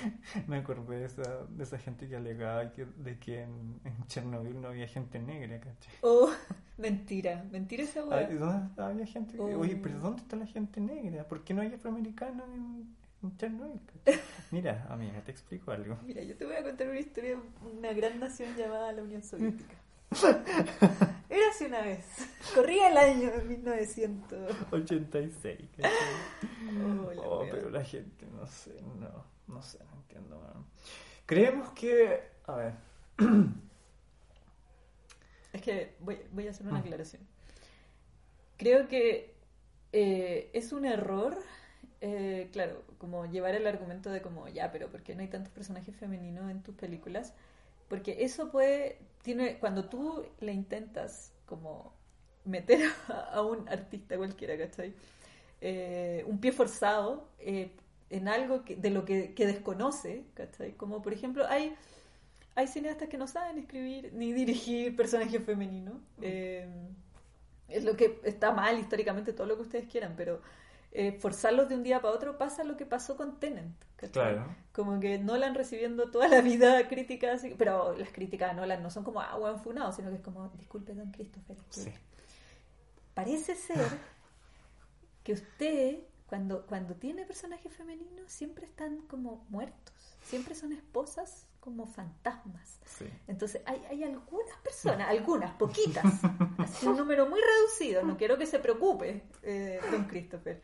Me 0.48 0.56
acordé 0.58 0.98
de 1.00 1.06
esa, 1.06 1.44
de 1.48 1.62
esa 1.64 1.78
gente 1.78 2.08
que 2.08 2.16
alegaba 2.16 2.72
que, 2.72 2.84
de 2.84 3.18
que 3.18 3.42
en, 3.42 3.80
en 3.84 4.06
Chernobyl 4.06 4.60
no 4.60 4.68
había 4.68 4.86
gente 4.88 5.18
negra, 5.18 5.58
¿cachai? 5.60 5.94
Oh, 6.02 6.30
Mentira, 6.78 7.44
mentira 7.52 7.84
esa 7.84 8.04
weá. 8.04 8.26
¿Dónde 8.28 8.82
había 8.82 9.06
gente? 9.06 9.38
Oh. 9.38 9.58
Oye, 9.60 9.76
pero 9.76 9.98
¿dónde 10.00 10.22
está 10.22 10.36
la 10.36 10.46
gente 10.46 10.80
negra? 10.80 11.24
¿Por 11.28 11.44
qué 11.44 11.54
no 11.54 11.62
hay 11.62 11.72
afroamericanos 11.74 12.48
en, 12.48 12.96
en 13.22 13.36
Chernobyl? 13.36 13.80
Mira, 14.50 14.86
amiga, 14.90 15.20
te 15.24 15.30
explico 15.30 15.70
algo. 15.70 15.96
Mira, 16.04 16.22
yo 16.22 16.36
te 16.36 16.44
voy 16.46 16.56
a 16.56 16.62
contar 16.62 16.88
una 16.88 16.98
historia 16.98 17.36
de 17.36 17.68
una 17.78 17.92
gran 17.92 18.18
nación 18.18 18.56
llamada 18.56 18.92
la 18.92 19.02
Unión 19.02 19.22
Soviética. 19.22 19.76
Era 21.30 21.48
así 21.50 21.64
una 21.64 21.80
vez. 21.82 22.04
Corría 22.54 22.90
el 22.90 22.96
año 22.98 23.30
de 23.30 23.44
1900. 23.44 24.56
86. 24.72 25.58
¿cachai? 25.76 25.90
Oh, 27.06 27.12
la 27.12 27.22
Oh, 27.22 27.40
wea. 27.42 27.50
pero 27.50 27.70
la 27.70 27.82
gente, 27.84 28.26
no 28.34 28.46
sé, 28.46 28.72
no, 29.00 29.24
no 29.48 29.62
sé, 29.62 29.78
no 29.84 29.96
entiendo. 30.00 30.66
Creemos 31.26 31.70
que, 31.70 32.22
a 32.46 32.54
ver, 32.56 32.74
Es 35.52 35.62
que 35.62 35.94
voy, 36.00 36.18
voy 36.32 36.46
a 36.46 36.50
hacer 36.50 36.66
una 36.66 36.80
Mm. 36.80 36.80
aclaración. 36.80 37.22
Creo 38.56 38.88
que 38.88 39.34
eh, 39.92 40.50
es 40.54 40.72
un 40.72 40.84
error, 40.86 41.36
eh, 42.00 42.48
claro, 42.52 42.82
como 42.98 43.26
llevar 43.26 43.54
el 43.54 43.66
argumento 43.66 44.10
de 44.10 44.22
como, 44.22 44.48
ya, 44.48 44.72
pero 44.72 44.90
¿por 44.90 45.02
qué 45.02 45.14
no 45.14 45.22
hay 45.22 45.28
tantos 45.28 45.52
personajes 45.52 45.96
femeninos 45.96 46.50
en 46.50 46.62
tus 46.62 46.74
películas? 46.76 47.34
Porque 47.88 48.24
eso 48.24 48.50
puede, 48.50 48.98
tiene, 49.22 49.58
cuando 49.58 49.88
tú 49.88 50.24
le 50.40 50.52
intentas 50.52 51.32
como 51.46 51.92
meter 52.44 52.82
a, 53.08 53.12
a 53.34 53.42
un 53.42 53.68
artista 53.68 54.16
cualquiera, 54.16 54.56
¿cachai? 54.58 54.94
Eh, 55.60 56.24
un 56.26 56.40
pie 56.40 56.52
forzado 56.52 57.28
eh, 57.38 57.72
en 58.12 58.28
algo 58.28 58.64
que, 58.64 58.76
de 58.76 58.90
lo 58.90 59.04
que, 59.04 59.34
que 59.34 59.46
desconoce, 59.46 60.24
¿cachai? 60.34 60.72
Como 60.72 61.02
por 61.02 61.12
ejemplo, 61.12 61.46
hay 61.48 61.74
hay 62.54 62.66
cineastas 62.66 63.08
que 63.08 63.16
no 63.16 63.26
saben 63.26 63.58
escribir 63.58 64.12
ni 64.12 64.32
dirigir 64.32 64.94
personajes 64.94 65.42
femeninos. 65.44 65.96
Eh, 66.20 66.68
es 67.68 67.84
lo 67.84 67.96
que 67.96 68.20
está 68.24 68.52
mal 68.52 68.78
históricamente, 68.78 69.32
todo 69.32 69.46
lo 69.46 69.56
que 69.56 69.62
ustedes 69.62 69.86
quieran, 69.90 70.14
pero 70.16 70.42
eh, 70.92 71.12
forzarlos 71.12 71.70
de 71.70 71.76
un 71.76 71.82
día 71.82 72.02
para 72.02 72.14
otro 72.14 72.36
pasa 72.36 72.64
lo 72.64 72.76
que 72.76 72.84
pasó 72.84 73.16
con 73.16 73.40
Tenant. 73.40 73.74
¿cachai? 73.96 74.34
Claro. 74.34 74.54
Como 74.72 75.00
que 75.00 75.18
Nolan 75.18 75.54
recibiendo 75.54 76.10
toda 76.10 76.28
la 76.28 76.42
vida 76.42 76.86
críticas, 76.88 77.42
pero 77.56 77.96
las 77.96 78.12
críticas 78.12 78.50
a 78.50 78.54
Nolan 78.54 78.82
no 78.82 78.90
son 78.90 79.02
como, 79.02 79.22
ah, 79.22 79.36
buen 79.38 79.58
funado, 79.58 79.92
sino 79.92 80.10
que 80.10 80.16
es 80.16 80.22
como, 80.22 80.50
disculpe, 80.58 80.94
don 80.94 81.10
Christopher. 81.10 81.56
sí. 81.70 81.92
Parece 83.14 83.54
ser 83.54 83.78
que 85.24 85.32
usted, 85.32 85.98
cuando, 86.32 86.64
cuando 86.64 86.94
tiene 86.94 87.26
personajes 87.26 87.70
femeninos, 87.74 88.32
siempre 88.32 88.64
están 88.64 89.02
como 89.02 89.44
muertos. 89.50 89.92
Siempre 90.24 90.54
son 90.54 90.72
esposas 90.72 91.44
como 91.60 91.84
fantasmas. 91.86 92.78
Sí. 92.86 93.04
Entonces, 93.28 93.60
hay, 93.66 93.84
hay 93.90 94.02
algunas 94.02 94.56
personas, 94.64 95.10
algunas, 95.10 95.52
poquitas, 95.56 96.06
así 96.56 96.86
un 96.86 96.96
número 96.96 97.28
muy 97.28 97.38
reducido, 97.38 98.02
no 98.02 98.16
quiero 98.16 98.38
que 98.38 98.46
se 98.46 98.58
preocupe, 98.60 99.24
eh, 99.42 99.78
don 99.90 100.04
Christopher. 100.04 100.62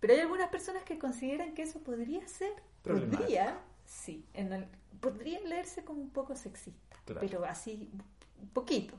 Pero 0.00 0.14
hay 0.14 0.18
algunas 0.18 0.48
personas 0.48 0.82
que 0.82 0.98
consideran 0.98 1.54
que 1.54 1.62
eso 1.62 1.78
podría 1.78 2.26
ser, 2.26 2.52
podría, 2.82 3.60
sí, 3.86 4.26
en 4.34 4.52
el- 4.52 4.66
podría 4.98 5.38
leerse 5.42 5.84
como 5.84 6.00
un 6.00 6.10
poco 6.10 6.34
sexista, 6.34 6.96
Claro. 7.04 7.20
pero 7.20 7.44
así, 7.44 7.88
un 8.40 8.48
poquito. 8.48 8.96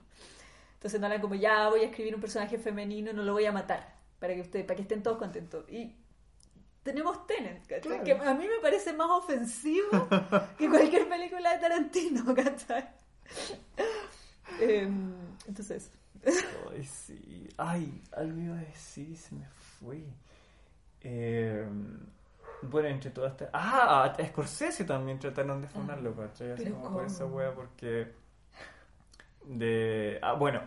Entonces 0.76 0.98
no 1.02 1.08
hablan 1.08 1.20
como, 1.22 1.36
ya 1.36 1.68
voy 1.68 1.82
a 1.82 1.88
escribir 1.88 2.16
un 2.16 2.22
personaje 2.22 2.58
femenino, 2.58 3.12
no 3.12 3.24
lo 3.24 3.34
voy 3.34 3.46
a 3.46 3.52
matar, 3.52 3.93
para 4.24 4.36
que 4.36 4.40
ustedes, 4.40 4.66
para 4.66 4.78
que 4.78 4.84
estén 4.84 5.04
todos 5.04 5.18
contentos. 5.18 5.66
Y 5.70 5.94
tenemos 6.82 7.28
Tenet, 7.28 7.68
¿cachai? 7.68 7.82
Claro. 7.82 8.04
Que 8.06 8.12
a 8.14 8.34
mí 8.34 8.48
me 8.48 8.62
parece 8.62 8.94
más 8.94 9.10
ofensivo 9.10 10.08
que 10.58 10.70
cualquier 10.70 11.10
película 11.10 11.52
de 11.52 11.58
Tarantino, 11.60 12.34
¿cachai? 12.42 12.88
Em, 14.62 15.14
entonces, 15.46 15.92
Ay, 16.72 16.86
sí. 16.86 17.50
Ay, 17.58 18.02
algo 18.16 18.40
iba 18.40 18.56
a 18.56 18.62
decir 18.62 19.18
se 19.18 19.36
me 19.36 19.46
fue. 19.50 20.06
Eh, 21.02 21.68
bueno, 22.62 22.88
entre 22.88 23.12
todas 23.12 23.34
estas... 23.34 23.50
Ah, 23.52 24.06
a 24.18 24.26
Scorsese 24.26 24.86
también 24.86 25.20
trataron 25.20 25.62
de 25.62 25.68
funarlo, 25.68 26.16
¿cachai? 26.16 26.52
Así 26.52 26.64
¿Pero 26.64 26.76
como 26.78 26.94
por 26.94 27.06
esa 27.08 27.26
wea, 27.26 27.54
porque... 27.54 28.14
De... 29.44 30.18
Ah, 30.22 30.32
bueno, 30.32 30.62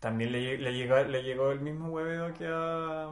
también 0.00 0.32
le, 0.32 0.58
le, 0.58 0.72
llegó, 0.72 0.96
le 0.98 1.22
llegó 1.22 1.50
el 1.52 1.60
mismo 1.60 1.88
huevedo 1.88 2.32
que 2.34 2.46
a... 2.48 3.08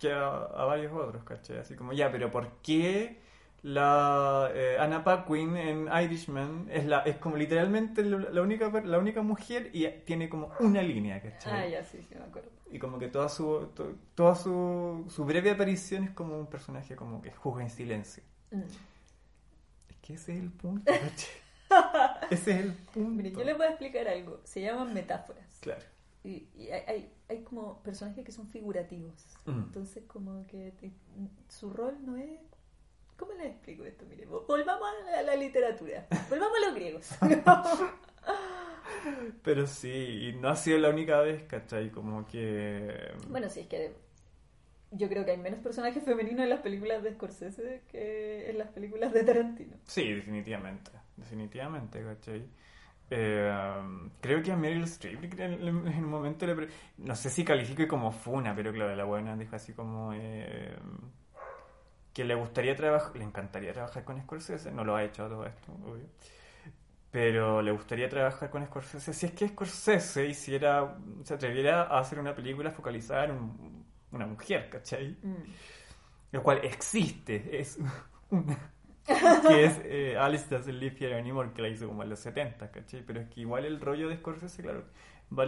que 0.00 0.12
a, 0.12 0.28
a 0.28 0.64
varios 0.64 0.92
otros, 0.92 1.24
¿cachai? 1.24 1.58
Así 1.58 1.74
como, 1.74 1.92
ya, 1.92 2.10
pero 2.10 2.30
¿por 2.30 2.48
qué 2.62 3.20
la 3.62 4.50
eh, 4.54 4.76
Anna 4.78 5.02
Paquin 5.02 5.56
en 5.56 5.88
Irishman 6.04 6.68
es, 6.70 6.84
la, 6.86 7.00
es 7.00 7.16
como 7.16 7.36
literalmente 7.36 8.04
la 8.04 8.40
única, 8.42 8.68
la 8.84 8.98
única 8.98 9.22
mujer 9.22 9.70
y 9.72 9.88
tiene 10.04 10.28
como 10.28 10.52
una 10.60 10.82
línea, 10.82 11.20
¿cachai? 11.20 11.52
ah, 11.52 11.66
ya 11.66 11.84
sí, 11.84 11.98
sí, 12.08 12.14
me 12.14 12.24
acuerdo. 12.24 12.50
Y 12.70 12.78
como 12.78 12.98
que 12.98 13.08
toda 13.08 13.28
su 13.28 13.70
to- 13.74 13.94
toda 14.14 14.34
su, 14.34 15.04
su 15.08 15.24
breve 15.24 15.50
aparición 15.52 16.04
es 16.04 16.10
como 16.10 16.38
un 16.38 16.46
personaje 16.46 16.94
como 16.94 17.22
que 17.22 17.32
juzga 17.32 17.62
en 17.62 17.70
silencio. 17.70 18.22
Mm. 18.50 18.60
Es 19.88 19.96
que 20.02 20.14
ese 20.14 20.34
es 20.34 20.42
el 20.42 20.50
punto. 20.52 20.92
ese 22.30 22.50
es 22.52 22.60
el 22.64 22.72
punto. 22.72 23.10
Mire, 23.22 23.32
yo 23.32 23.44
les 23.44 23.56
voy 23.56 23.66
a 23.66 23.70
explicar 23.70 24.08
algo. 24.08 24.40
Se 24.44 24.60
llaman 24.60 24.92
metáforas. 24.94 25.44
Claro. 25.60 25.82
Y, 26.24 26.48
y 26.56 26.70
hay, 26.70 26.82
hay, 26.88 27.12
hay 27.28 27.42
como 27.42 27.82
personajes 27.82 28.24
que 28.24 28.32
son 28.32 28.48
figurativos. 28.48 29.14
Mm. 29.44 29.50
Entonces, 29.58 30.04
como 30.06 30.46
que 30.46 30.72
te- 30.80 30.92
su 31.48 31.70
rol 31.72 31.96
no 32.04 32.16
es. 32.16 32.30
¿Cómo 33.16 33.32
les 33.32 33.46
explico 33.46 33.84
esto? 33.84 34.04
Mire, 34.08 34.28
vo- 34.28 34.44
volvamos 34.46 34.88
a 34.88 35.10
la, 35.10 35.18
a 35.20 35.22
la 35.22 35.36
literatura. 35.36 36.06
Volvamos 36.28 36.58
a 36.62 36.66
los 36.66 36.74
griegos. 36.74 37.08
Pero 39.42 39.66
sí, 39.66 40.28
y 40.28 40.32
no 40.34 40.48
ha 40.48 40.56
sido 40.56 40.78
la 40.78 40.90
única 40.90 41.20
vez, 41.20 41.42
¿cachai? 41.44 41.90
Como 41.90 42.26
que... 42.26 43.12
bueno, 43.28 43.48
sí, 43.48 43.60
es 43.60 43.66
que 43.68 43.94
yo 44.90 45.08
creo 45.08 45.24
que 45.24 45.32
hay 45.32 45.38
menos 45.38 45.60
personajes 45.60 46.02
femeninos 46.04 46.42
en 46.42 46.48
las 46.50 46.60
películas 46.60 47.02
de 47.02 47.12
Scorsese 47.12 47.82
que 47.88 48.50
en 48.50 48.58
las 48.58 48.68
películas 48.70 49.12
de 49.12 49.22
Tarantino. 49.24 49.76
Sí, 49.84 50.12
definitivamente. 50.12 50.90
Definitivamente, 51.16 52.02
¿cachai? 52.04 52.46
Eh, 53.10 53.52
creo 54.20 54.42
que 54.42 54.52
a 54.52 54.56
Meryl 54.56 54.84
Streep 54.84 55.38
en, 55.40 55.64
un 55.68 56.04
momento 56.10 56.46
le... 56.46 56.54
pre- 56.54 56.68
No 56.98 57.16
sé 57.16 57.30
si 57.30 57.44
califique 57.44 57.88
como 57.88 58.12
funa, 58.12 58.54
pero 58.54 58.72
claro, 58.72 58.94
la 58.96 59.04
buena 59.04 59.36
dijo 59.36 59.56
así 59.56 59.72
como... 59.74 60.12
eh, 60.14 60.76
que 62.12 62.24
le 62.24 62.34
gustaría 62.34 62.74
trabajar... 62.76 63.14
Le 63.16 63.24
encantaría 63.24 63.72
trabajar 63.72 64.04
con 64.04 64.20
Scorsese. 64.22 64.72
No 64.72 64.84
lo 64.84 64.96
ha 64.96 65.04
hecho 65.04 65.28
todo 65.28 65.44
esto, 65.46 65.72
obvio. 65.84 66.06
Pero 67.10 67.62
le 67.62 67.70
gustaría 67.72 68.08
trabajar 68.08 68.50
con 68.50 68.64
Scorsese. 68.66 69.12
Si 69.14 69.26
es 69.26 69.32
que 69.32 69.48
Scorsese 69.48 70.26
hiciera... 70.26 70.98
Se 71.24 71.34
atreviera 71.34 71.84
a 71.84 72.00
hacer 72.00 72.18
una 72.18 72.34
película 72.34 72.70
focalizada 72.70 73.24
en 73.26 73.30
un- 73.32 73.86
una 74.12 74.26
mujer, 74.26 74.68
¿cachai? 74.70 75.16
Mm. 75.22 75.34
Lo 76.32 76.42
cual 76.42 76.60
existe, 76.64 77.60
es 77.60 77.78
una. 78.30 78.58
Que 79.46 79.64
es 79.64 79.80
eh, 79.84 80.16
Alice 80.18 80.46
Doesn't 80.48 80.74
Live 80.80 80.96
Here 81.00 81.18
Anymore, 81.18 81.52
que 81.54 81.62
la 81.62 81.68
hizo 81.68 81.86
como 81.88 82.02
en 82.02 82.10
los 82.10 82.20
70, 82.20 82.70
¿cachai? 82.70 83.02
Pero 83.06 83.20
es 83.20 83.28
que 83.28 83.40
igual 83.42 83.64
el 83.64 83.80
rollo 83.80 84.08
de 84.08 84.16
Scorsese, 84.16 84.62
claro, 84.62 84.84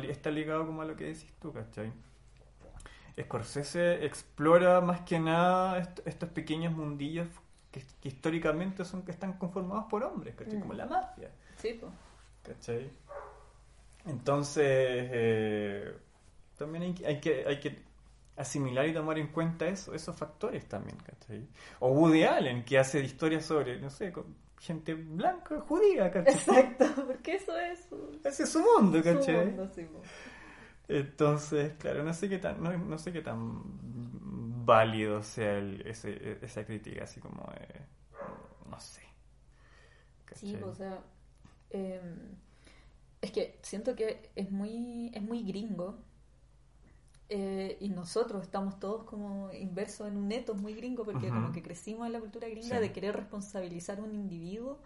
está 0.09 0.31
ligado 0.31 0.67
como 0.67 0.83
a 0.83 0.85
lo 0.85 0.97
que 0.97 1.05
decís 1.05 1.33
tú, 1.41 1.53
¿cachai? 1.53 1.93
Scorsese 3.21 4.05
explora 4.07 4.81
más 4.81 5.01
que 5.03 5.19
nada 5.19 5.79
est- 5.79 6.01
estos 6.07 6.29
pequeños 6.31 6.73
mundillos 6.73 7.27
que, 7.73 7.83
que 8.01 8.09
históricamente 8.09 8.85
son 8.85 9.03
que 9.05 9.11
están 9.11 9.35
conformados 9.35 9.87
por 9.91 10.05
hombres, 10.05 10.35
¿cachai? 10.37 10.59
Mm. 10.59 10.61
Como 10.61 10.75
la 10.75 10.87
mafia, 10.87 11.31
Sí, 11.57 11.75
pues. 11.81 11.93
¿cachai? 12.43 12.91
Entonces, 14.07 14.65
eh, 14.67 15.97
también 16.57 16.95
hay, 17.05 17.21
que, 17.21 17.45
hay 17.47 17.61
que 17.61 17.83
asimilar 18.39 18.87
y 18.89 18.95
tomar 18.95 19.19
en 19.19 19.29
cuenta 19.29 19.67
eso, 19.69 19.95
esos 19.95 20.17
factores 20.17 20.67
también, 20.69 20.97
¿cachai? 20.99 21.47
O 21.81 21.91
Woody 21.93 22.25
Allen, 22.25 22.65
que 22.65 22.79
hace 22.79 23.01
historias 23.01 23.45
sobre, 23.47 23.81
no 23.81 23.91
sé, 23.91 24.13
gente 24.61 24.95
blanca, 24.95 25.61
judía, 25.61 26.11
¿cachai? 26.11 26.35
Exacto, 26.35 26.85
porque 27.07 27.37
eso 27.37 27.57
es 27.59 27.85
su, 27.89 28.21
Ese 28.25 28.45
es 28.45 28.51
su 28.53 28.61
mundo, 28.61 29.03
su 29.03 29.19
¿cachai? 29.19 29.27
mundo, 29.27 29.69
sí. 29.75 29.87
Entonces, 30.89 31.75
claro, 31.79 32.03
no 32.03 32.15
sé 32.15 32.29
qué 32.29 32.39
tan, 32.39 32.63
no, 32.63 32.77
no 32.77 32.99
sé 32.99 33.13
qué 33.13 33.21
tan 33.21 34.65
válido 34.65 35.23
sea 35.23 35.59
el- 35.59 35.83
ese, 35.87 36.39
esa 36.43 36.65
crítica, 36.65 37.05
así 37.05 37.21
como, 37.21 37.43
eh, 37.61 37.81
no 38.71 38.81
sé. 38.81 39.03
Sí, 40.33 40.61
o 40.63 40.75
sea, 40.75 41.03
eh, 41.71 42.01
es 43.21 43.33
que 43.33 43.59
siento 43.63 43.95
que 43.97 44.31
es 44.37 44.51
muy, 44.51 45.11
es 45.15 45.23
muy 45.23 45.43
gringo 45.43 45.99
eh, 47.29 47.77
y 47.81 47.91
nosotros 47.91 48.43
estamos 48.43 48.79
todos 48.81 49.05
como 49.05 49.53
inversos 49.53 50.09
en 50.09 50.17
un 50.17 50.29
neto 50.29 50.55
muy 50.55 50.75
gringo 50.75 51.05
porque 51.05 51.29
como 51.29 51.53
que 51.53 51.63
crecimos 51.63 52.07
en 52.07 52.13
la 52.13 52.21
cultura 52.21 52.49
gringa 52.49 52.77
Sí. 52.77 52.83
de 52.83 52.93
querer 52.93 53.17
responsabilizar 53.17 53.99
a 53.99 54.03
un 54.03 54.15
individuo 54.15 54.79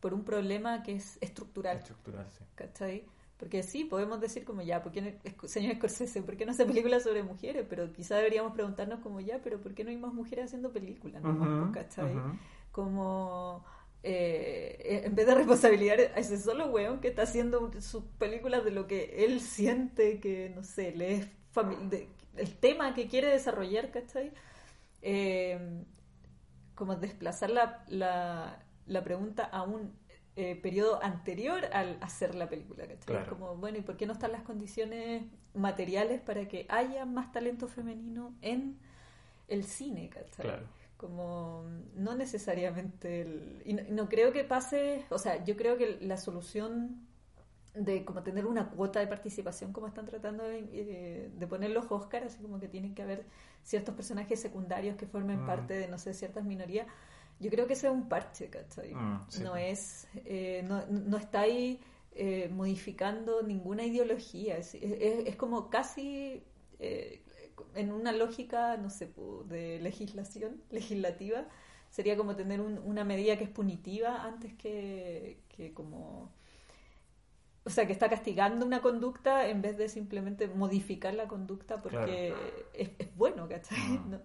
por 0.00 0.14
un 0.14 0.24
problema 0.24 0.82
que 0.82 0.94
es 0.94 1.18
estructural, 1.20 1.78
Estructural, 1.78 2.26
sí. 2.38 2.44
¿cachai? 2.54 3.04
Porque 3.38 3.62
sí, 3.62 3.84
podemos 3.84 4.20
decir 4.20 4.44
como 4.44 4.62
ya, 4.62 4.82
¿por 4.82 4.92
qué 4.92 5.02
no- 5.02 5.48
señor 5.48 5.76
Scorsese, 5.76 6.22
¿por 6.22 6.36
qué 6.36 6.46
no 6.46 6.52
hace 6.52 6.64
películas 6.66 7.02
sobre 7.02 7.22
mujeres? 7.22 7.66
Pero 7.68 7.92
quizá 7.92 8.16
deberíamos 8.16 8.52
preguntarnos 8.52 9.00
como 9.00 9.20
ya, 9.20 9.40
pero 9.42 9.60
¿por 9.60 9.74
qué 9.74 9.84
no 9.84 9.90
hay 9.90 9.96
más 9.96 10.14
mujeres 10.14 10.46
haciendo 10.46 10.72
películas? 10.72 11.22
nomás, 11.22 11.50
Ujú, 11.50 11.72
¿cachai? 11.72 12.14
como 12.72 13.64
eh, 14.02 15.02
en 15.04 15.14
vez 15.14 15.26
de 15.26 15.34
responsabilidad 15.34 15.98
a 16.14 16.18
ese 16.20 16.38
solo 16.38 16.66
weón 16.66 17.00
que 17.00 17.08
está 17.08 17.22
haciendo 17.22 17.70
sus 17.80 18.04
películas 18.18 18.64
de 18.64 18.70
lo 18.72 18.86
que 18.86 19.24
él 19.24 19.40
siente 19.40 20.20
que, 20.20 20.50
no 20.54 20.62
sé, 20.62 20.92
le 20.92 21.14
es 21.14 21.26
de, 21.62 22.08
el 22.36 22.56
tema 22.56 22.94
que 22.94 23.06
quiere 23.06 23.28
desarrollar, 23.28 23.90
¿cachai? 23.90 24.32
Eh, 25.02 25.84
como 26.74 26.96
desplazar 26.96 27.50
la, 27.50 27.84
la, 27.88 28.64
la, 28.86 29.04
pregunta 29.04 29.44
a 29.44 29.62
un 29.62 29.92
eh, 30.36 30.56
periodo 30.56 31.02
anterior 31.02 31.66
al 31.72 31.98
hacer 32.00 32.34
la 32.34 32.48
película, 32.48 32.86
¿cachai? 32.86 33.26
Como, 33.28 33.56
bueno, 33.56 33.78
¿y 33.78 33.82
por 33.82 33.96
qué 33.96 34.06
no 34.06 34.14
están 34.14 34.32
las 34.32 34.42
condiciones 34.42 35.22
materiales 35.54 36.20
para 36.20 36.48
que 36.48 36.66
haya 36.68 37.04
más 37.06 37.30
talento 37.30 37.68
femenino 37.68 38.34
en 38.42 38.78
el 39.46 39.64
cine, 39.64 40.08
¿cachai? 40.08 40.46
Claro. 40.46 40.66
Como 40.96 41.64
no 41.94 42.14
necesariamente 42.16 43.20
el, 43.20 43.62
y, 43.64 43.74
no, 43.74 44.08
creo 44.08 44.32
que 44.32 44.42
pase, 44.42 45.04
o 45.10 45.18
sea, 45.18 45.44
yo 45.44 45.56
creo 45.56 45.76
que 45.76 45.98
la 46.00 46.16
solución 46.16 47.06
de 47.74 48.04
como 48.04 48.22
tener 48.22 48.46
una 48.46 48.70
cuota 48.70 49.00
de 49.00 49.06
participación 49.06 49.72
como 49.72 49.88
están 49.88 50.06
tratando 50.06 50.44
de, 50.44 50.68
eh, 50.72 51.30
de 51.34 51.46
poner 51.46 51.70
los 51.70 51.90
Oscars, 51.90 52.26
así 52.26 52.40
como 52.40 52.60
que 52.60 52.68
tienen 52.68 52.94
que 52.94 53.02
haber 53.02 53.26
ciertos 53.62 53.94
personajes 53.94 54.40
secundarios 54.40 54.96
que 54.96 55.06
formen 55.06 55.42
mm. 55.42 55.46
parte 55.46 55.74
de, 55.74 55.88
no 55.88 55.98
sé, 55.98 56.14
ciertas 56.14 56.44
minorías. 56.44 56.86
Yo 57.40 57.50
creo 57.50 57.66
que 57.66 57.72
ese 57.72 57.88
es 57.88 57.92
un 57.92 58.08
parche, 58.08 58.48
¿cachai? 58.48 58.94
Mm, 58.94 59.26
no 59.42 59.56
es, 59.56 60.06
eh, 60.24 60.62
no, 60.64 60.86
no, 60.86 61.16
está 61.16 61.40
ahí 61.40 61.80
eh, 62.12 62.48
modificando 62.48 63.42
ninguna 63.42 63.84
ideología, 63.84 64.56
es, 64.56 64.74
es, 64.74 65.34
como 65.34 65.68
casi 65.68 66.44
en 66.78 67.92
una 67.92 68.12
lógica, 68.12 68.76
no 68.76 68.88
sé, 68.88 69.12
de 69.46 69.80
legislación, 69.80 70.62
legislativa, 70.70 71.44
sería 71.90 72.16
como 72.16 72.36
tener 72.36 72.60
una 72.60 73.04
medida 73.04 73.36
que 73.36 73.44
es 73.44 73.50
punitiva 73.50 74.22
antes 74.24 74.54
que, 74.54 75.40
que 75.48 75.74
como... 75.74 76.32
O 77.66 77.70
sea, 77.70 77.86
que 77.86 77.92
está 77.92 78.10
castigando 78.10 78.66
una 78.66 78.82
conducta 78.82 79.48
en 79.48 79.62
vez 79.62 79.78
de 79.78 79.88
simplemente 79.88 80.48
modificar 80.48 81.14
la 81.14 81.26
conducta 81.26 81.80
porque 81.80 82.34
es, 82.74 82.90
bueno, 83.16 83.48
¿cachai? 83.48 83.78
Ah. 84.12 84.20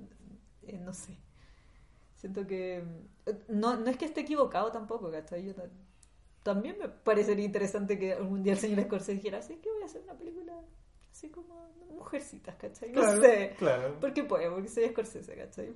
Eh, 0.64 0.78
no, 0.78 0.94
sé. 0.94 1.18
Siento 2.16 2.46
que... 2.46 2.84
No, 3.48 3.78
no 3.78 3.90
es 3.90 3.98
que 3.98 4.06
esté 4.06 4.22
equivocado 4.22 4.72
tampoco, 4.72 5.10
¿cachai? 5.10 5.46
Yo 5.46 5.54
también 6.44 6.78
me 6.80 6.90
parecería 6.90 7.46
interesante 7.46 7.98
que 7.98 8.14
algún 8.14 8.44
día 8.44 8.54
el 8.54 8.60
señor 8.60 8.84
Scorsese 8.84 9.14
dijera, 9.14 9.42
sí, 9.42 9.56
que 9.58 9.72
voy 9.72 9.84
a 9.84 9.86
hacer 9.86 10.02
una 10.04 10.18
película 10.18 10.54
así 11.12 11.30
como 11.30 11.70
mujercitas, 11.94 12.56
¿cachai? 12.56 12.92
No 12.92 13.22
sé. 13.22 13.56
Claro. 13.58 14.00
¿Por 14.00 14.14
qué 14.14 14.24
puede? 14.24 14.50
Porque 14.50 14.68
soy 14.68 14.90
Scorsese, 14.90 15.36
¿cachai? 15.36 15.74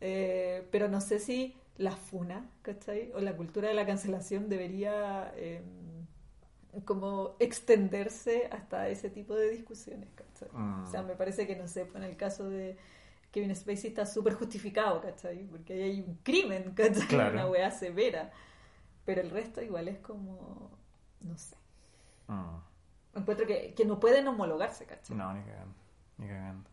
Eh, 0.00 0.66
pero 0.70 0.88
no 0.88 1.00
sé 1.00 1.18
si 1.18 1.56
la 1.76 1.92
funa, 1.92 2.50
¿cachai? 2.62 3.12
O 3.14 3.20
la 3.20 3.36
cultura 3.36 3.68
de 3.68 3.74
la 3.74 3.86
cancelación 3.86 4.48
debería 4.48 5.32
em, 5.36 5.62
como 6.84 7.36
extenderse 7.38 8.48
hasta 8.50 8.88
ese 8.88 9.10
tipo 9.10 9.34
de 9.34 9.50
discusiones, 9.50 10.08
¿cachai? 10.14 10.48
O 10.48 10.86
sea, 10.86 11.02
mm. 11.02 11.06
me 11.06 11.14
parece 11.14 11.46
que, 11.46 11.56
no 11.56 11.68
sé, 11.68 11.88
en 11.94 12.02
el 12.02 12.16
caso 12.16 12.48
de 12.48 12.76
Kevin 13.30 13.54
Spacey 13.54 13.90
está 13.90 14.06
súper 14.06 14.34
justificado, 14.34 15.00
¿cachai? 15.00 15.44
Porque 15.44 15.74
ahí 15.74 15.82
hay 15.82 16.00
un 16.00 16.16
crimen, 16.22 16.72
¿cachai? 16.74 17.30
Una 17.32 17.48
weá 17.48 17.70
severa. 17.70 18.32
Pero 19.04 19.20
el 19.20 19.30
resto 19.30 19.60
igual 19.62 19.88
es 19.88 19.98
como, 19.98 20.70
no 21.20 21.36
sé. 21.36 21.56
Mm 22.28 22.74
encuentro 23.14 23.46
que, 23.46 23.74
que 23.74 23.84
no 23.84 23.98
pueden 23.98 24.26
homologarse, 24.28 24.86
¿cachai? 24.86 25.16
No, 25.16 25.32
ni 25.32 25.42
cagando, 25.42 25.74
ni 26.18 26.28
cagando. 26.28 26.70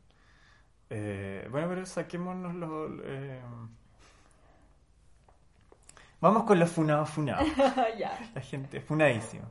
Eh, 0.89 1.48
bueno, 1.50 1.70
pero 1.70 1.86
saquémonos 1.86 2.55
los... 2.55 2.91
Eh... 3.03 3.41
Vamos 6.20 6.43
con 6.43 6.60
los 6.60 6.70
funados 6.70 7.10
funados. 7.10 7.48
La 8.36 8.41
gente 8.41 8.79
funadísima. 8.81 9.46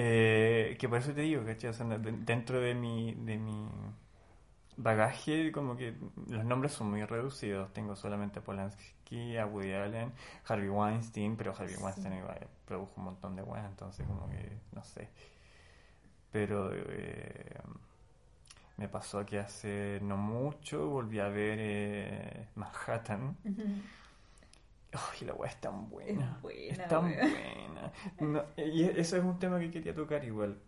Eh, 0.00 0.76
que 0.78 0.88
por 0.88 0.98
eso 0.98 1.12
te 1.12 1.22
digo, 1.22 1.44
¿cachai? 1.44 1.70
O 1.70 1.72
sea, 1.72 1.86
dentro 1.86 2.60
de 2.60 2.74
mi, 2.74 3.14
de 3.14 3.36
mi 3.36 3.68
bagaje, 4.76 5.50
como 5.50 5.76
que 5.76 5.94
los 6.28 6.44
nombres 6.44 6.72
son 6.72 6.90
muy 6.90 7.04
reducidos. 7.04 7.72
Tengo 7.72 7.96
solamente 7.96 8.38
a 8.38 8.42
Polanski, 8.42 9.36
a 9.36 9.46
Woody 9.46 9.72
Allen, 9.72 10.12
Harvey 10.46 10.68
Weinstein, 10.68 11.36
pero 11.36 11.52
Harvey 11.52 11.76
Weinstein 11.76 12.14
igual 12.14 12.46
produjo 12.64 12.92
un 12.96 13.04
montón 13.06 13.34
de 13.34 13.42
buenas, 13.42 13.70
entonces 13.70 14.06
como 14.06 14.28
que, 14.28 14.52
no 14.72 14.84
sé 14.84 15.08
pero 16.30 16.70
eh, 16.72 17.60
me 18.76 18.88
pasó 18.88 19.24
que 19.24 19.38
hace 19.38 19.98
no 20.02 20.16
mucho 20.16 20.88
volví 20.88 21.18
a 21.18 21.28
ver 21.28 21.58
eh, 21.60 22.46
Manhattan. 22.54 23.36
Ay, 24.92 25.26
la 25.26 25.34
weá 25.34 25.50
es 25.50 25.60
tan 25.60 25.88
buena. 25.90 26.40
Es, 26.50 26.88
tan 26.88 27.12
buena. 28.18 28.46
y 28.56 28.84
eso 28.84 29.16
es 29.16 29.24
un 29.24 29.38
tema 29.38 29.60
que 29.60 29.70
quería 29.70 29.94
tocar 29.94 30.24
igual. 30.24 30.58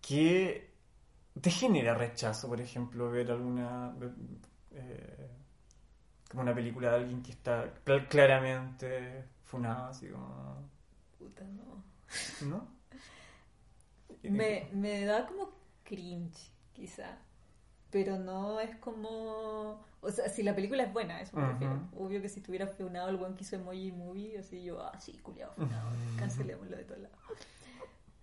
Que 0.00 0.72
te 1.40 1.50
genera 1.50 1.94
rechazo, 1.94 2.48
por 2.48 2.60
ejemplo, 2.60 3.10
ver 3.10 3.30
alguna. 3.30 3.94
Eh, 4.72 5.30
como 6.30 6.42
una 6.42 6.54
película 6.54 6.90
de 6.90 6.96
alguien 6.96 7.22
que 7.22 7.32
está 7.32 7.72
claramente 8.08 9.24
funado, 9.44 9.86
así 9.86 10.08
como. 10.08 10.68
Puta, 11.18 11.44
no. 11.44 11.84
¿No? 12.48 12.68
Me, 14.22 14.68
me 14.72 15.04
da 15.04 15.26
como 15.26 15.52
cringe, 15.84 16.50
quizá. 16.72 17.18
Pero 17.90 18.18
no 18.18 18.58
es 18.60 18.76
como. 18.76 19.84
O 20.00 20.10
sea, 20.10 20.28
si 20.28 20.42
la 20.42 20.54
película 20.54 20.84
es 20.84 20.92
buena, 20.92 21.20
eso 21.20 21.36
me 21.36 21.46
refiero. 21.46 21.88
Obvio 21.96 22.22
que 22.22 22.28
si 22.28 22.40
estuviera 22.40 22.66
funado 22.66 23.08
el 23.08 23.16
buen 23.16 23.34
que 23.34 23.42
hizo 23.42 23.56
Emoji 23.56 23.92
Movie, 23.92 24.38
así 24.38 24.62
yo, 24.62 24.80
ah, 24.80 24.98
sí, 25.00 25.18
culiado, 25.18 25.52
funado, 25.54 25.90
cancelémoslo 26.18 26.76
de 26.76 26.84
todos 26.84 27.00
lados. 27.00 27.18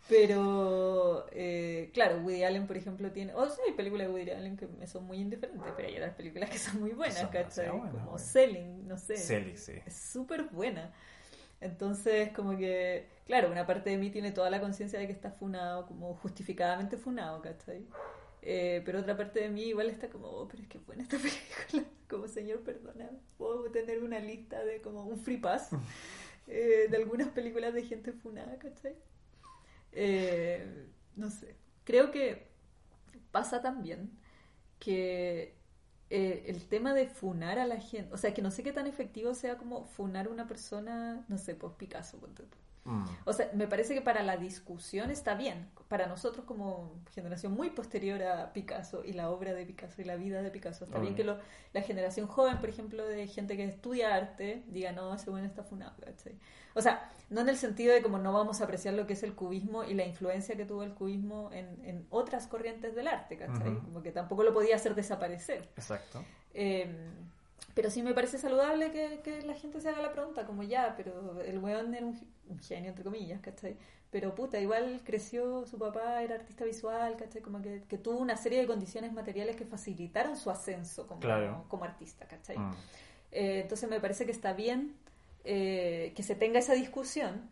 Pero, 0.07 1.25
eh, 1.31 1.89
claro, 1.93 2.17
Woody 2.17 2.43
Allen, 2.43 2.67
por 2.67 2.77
ejemplo, 2.77 3.11
tiene. 3.11 3.33
O 3.33 3.49
sea, 3.49 3.65
hay 3.65 3.73
películas 3.73 4.07
de 4.07 4.13
Woody 4.13 4.31
Allen 4.31 4.55
que 4.55 4.67
me 4.67 4.85
son 4.85 5.05
muy 5.05 5.17
indiferentes, 5.17 5.71
pero 5.75 5.87
hay 5.87 5.95
otras 5.95 6.13
películas 6.13 6.49
que 6.49 6.59
son 6.59 6.79
muy 6.79 6.91
buenas, 6.91 7.27
¿cachai? 7.27 7.69
como 7.69 8.17
Selling, 8.19 8.87
no 8.87 8.97
sé. 8.97 9.17
Selling, 9.17 9.57
sí. 9.57 9.73
Es 9.85 9.95
súper 9.95 10.43
buena. 10.43 10.93
Entonces, 11.59 12.29
como 12.33 12.55
que, 12.55 13.07
claro, 13.25 13.51
una 13.51 13.65
parte 13.65 13.89
de 13.89 13.97
mí 13.97 14.11
tiene 14.11 14.31
toda 14.31 14.51
la 14.51 14.61
conciencia 14.61 14.99
de 14.99 15.07
que 15.07 15.13
está 15.13 15.31
funado, 15.31 15.87
como 15.87 16.13
justificadamente 16.13 16.97
funado, 16.97 17.41
¿cachai? 17.41 17.87
Eh, 18.45 18.83
pero 18.85 18.99
otra 18.99 19.17
parte 19.17 19.41
de 19.41 19.49
mí 19.49 19.63
igual 19.63 19.89
está 19.89 20.09
como, 20.09 20.27
oh, 20.27 20.47
pero 20.47 20.63
es 20.63 20.69
que 20.69 20.77
buena 20.79 21.03
esta 21.03 21.17
película. 21.19 21.91
Como, 22.09 22.27
señor, 22.27 22.61
perdona, 22.61 23.09
puedo 23.37 23.71
tener 23.71 24.03
una 24.03 24.19
lista 24.19 24.63
de 24.63 24.81
como 24.81 25.05
un 25.05 25.17
free 25.19 25.37
pass 25.37 25.71
eh, 26.47 26.87
de 26.89 26.97
algunas 26.97 27.29
películas 27.29 27.73
de 27.73 27.83
gente 27.83 28.13
funada, 28.13 28.57
¿cachai? 28.59 28.95
Eh, 29.91 30.87
no 31.15 31.29
sé. 31.31 31.55
Creo 31.85 32.11
que 32.11 32.47
pasa 33.31 33.61
también 33.61 34.11
que 34.79 35.57
eh, 36.09 36.45
el 36.47 36.67
tema 36.67 36.93
de 36.93 37.07
funar 37.07 37.59
a 37.59 37.67
la 37.67 37.79
gente, 37.79 38.13
o 38.13 38.17
sea, 38.17 38.33
que 38.33 38.41
no 38.41 38.51
sé 38.51 38.63
qué 38.63 38.73
tan 38.73 38.87
efectivo 38.87 39.33
sea 39.33 39.57
como 39.57 39.85
funar 39.85 40.27
a 40.27 40.29
una 40.31 40.47
persona, 40.47 41.25
no 41.29 41.37
sé, 41.37 41.55
pues 41.55 41.73
Picasso, 41.75 42.19
mm. 42.85 43.05
O 43.25 43.33
sea, 43.33 43.49
me 43.53 43.67
parece 43.67 43.93
que 43.93 44.01
para 44.01 44.23
la 44.23 44.37
discusión 44.37 45.11
está 45.11 45.35
bien. 45.35 45.67
Para 45.87 46.07
nosotros 46.07 46.45
como 46.45 46.93
generación 47.13 47.53
muy 47.53 47.69
posterior 47.69 48.23
a 48.23 48.53
Picasso 48.53 49.03
y 49.03 49.13
la 49.13 49.29
obra 49.29 49.53
de 49.53 49.65
Picasso 49.65 50.01
y 50.01 50.05
la 50.05 50.15
vida 50.15 50.41
de 50.41 50.49
Picasso, 50.49 50.85
está 50.85 50.99
bien 50.99 51.13
que 51.13 51.23
lo, 51.23 51.37
la 51.73 51.81
generación 51.81 52.27
joven, 52.27 52.57
por 52.57 52.69
ejemplo, 52.69 53.05
de 53.05 53.27
gente 53.27 53.57
que 53.57 53.65
estudia 53.65 54.15
arte, 54.15 54.63
diga, 54.67 54.91
no, 54.93 55.13
ese 55.13 55.29
bueno 55.29 55.45
está 55.45 55.63
funado, 55.63 55.93
¿cachai? 56.03 56.35
O 56.73 56.81
sea, 56.81 57.09
no 57.29 57.41
en 57.41 57.49
el 57.49 57.57
sentido 57.57 57.93
de 57.93 58.01
como 58.01 58.17
no 58.17 58.33
vamos 58.33 58.61
a 58.61 58.65
apreciar 58.65 58.93
lo 58.93 59.07
que 59.07 59.13
es 59.13 59.23
el 59.23 59.33
cubismo 59.33 59.83
y 59.83 59.93
la 59.93 60.05
influencia 60.05 60.55
que 60.55 60.65
tuvo 60.65 60.83
el 60.83 60.93
cubismo 60.93 61.49
en, 61.51 61.79
en 61.85 62.05
otras 62.09 62.47
corrientes 62.47 62.95
del 62.95 63.07
arte, 63.07 63.37
¿cachai? 63.37 63.75
Como 63.79 64.01
que 64.01 64.11
tampoco 64.11 64.43
lo 64.43 64.53
podía 64.53 64.75
hacer 64.75 64.95
desaparecer. 64.95 65.69
Exacto. 65.75 66.23
Em, 66.53 66.95
pero 67.73 67.89
sí 67.89 68.01
me 68.01 68.13
parece 68.13 68.37
saludable 68.37 68.91
que, 68.91 69.19
que, 69.23 69.41
la 69.41 69.53
gente 69.53 69.81
se 69.81 69.89
haga 69.89 70.01
la 70.01 70.11
pregunta, 70.11 70.45
como 70.45 70.63
ya, 70.63 70.93
pero 70.95 71.41
el 71.41 71.59
weón 71.59 71.93
era 71.93 72.05
un, 72.05 72.17
genio, 72.61 72.89
entre 72.89 73.03
comillas, 73.03 73.41
¿cachai? 73.41 73.75
Pero 74.11 74.33
puta, 74.33 74.59
igual 74.59 75.01
creció, 75.03 75.65
su 75.65 75.77
papá 75.77 76.21
era 76.23 76.35
artista 76.35 76.63
visual, 76.63 77.17
¿cachai? 77.17 77.41
Como 77.41 77.61
que, 77.61 77.83
que 77.89 77.97
tuvo 77.97 78.19
una 78.19 78.37
serie 78.37 78.61
de 78.61 78.67
condiciones 78.67 79.11
materiales 79.11 79.57
que 79.57 79.65
facilitaron 79.65 80.37
su 80.37 80.49
ascenso 80.49 81.05
como, 81.05 81.21
como, 81.67 81.83
artista, 81.83 82.25
¿cachai? 82.27 82.57
Mm. 82.57 82.71
Eh, 83.31 83.59
entonces 83.63 83.89
me 83.89 83.99
parece 83.99 84.25
que 84.25 84.31
está 84.31 84.53
bien 84.53 84.95
eh, 85.43 86.13
que 86.15 86.23
se 86.23 86.35
tenga 86.35 86.59
esa 86.59 86.73
discusión, 86.73 87.49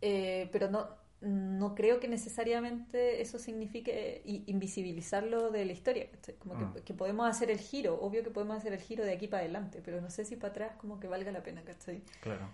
eh, 0.00 0.48
pero 0.52 0.70
no, 0.70 0.88
no 1.24 1.74
creo 1.74 2.00
que 2.00 2.08
necesariamente 2.08 3.22
eso 3.22 3.38
signifique 3.38 4.22
invisibilizarlo 4.24 5.50
de 5.50 5.64
la 5.64 5.72
historia. 5.72 6.08
Como 6.38 6.54
mm. 6.54 6.74
que, 6.84 6.94
podemos 6.94 7.28
hacer 7.28 7.50
el 7.50 7.58
giro, 7.58 7.98
obvio 8.00 8.22
que 8.22 8.30
podemos 8.30 8.56
hacer 8.56 8.72
el 8.72 8.80
giro 8.80 9.04
de 9.04 9.12
aquí 9.12 9.26
para 9.26 9.42
adelante, 9.42 9.80
pero 9.84 10.00
no 10.00 10.10
sé 10.10 10.24
si 10.24 10.36
para 10.36 10.50
atrás 10.50 10.76
como 10.76 11.00
que 11.00 11.08
valga 11.08 11.32
la 11.32 11.42
pena, 11.42 11.62
¿cachai? 11.62 12.02
Claro. 12.20 12.48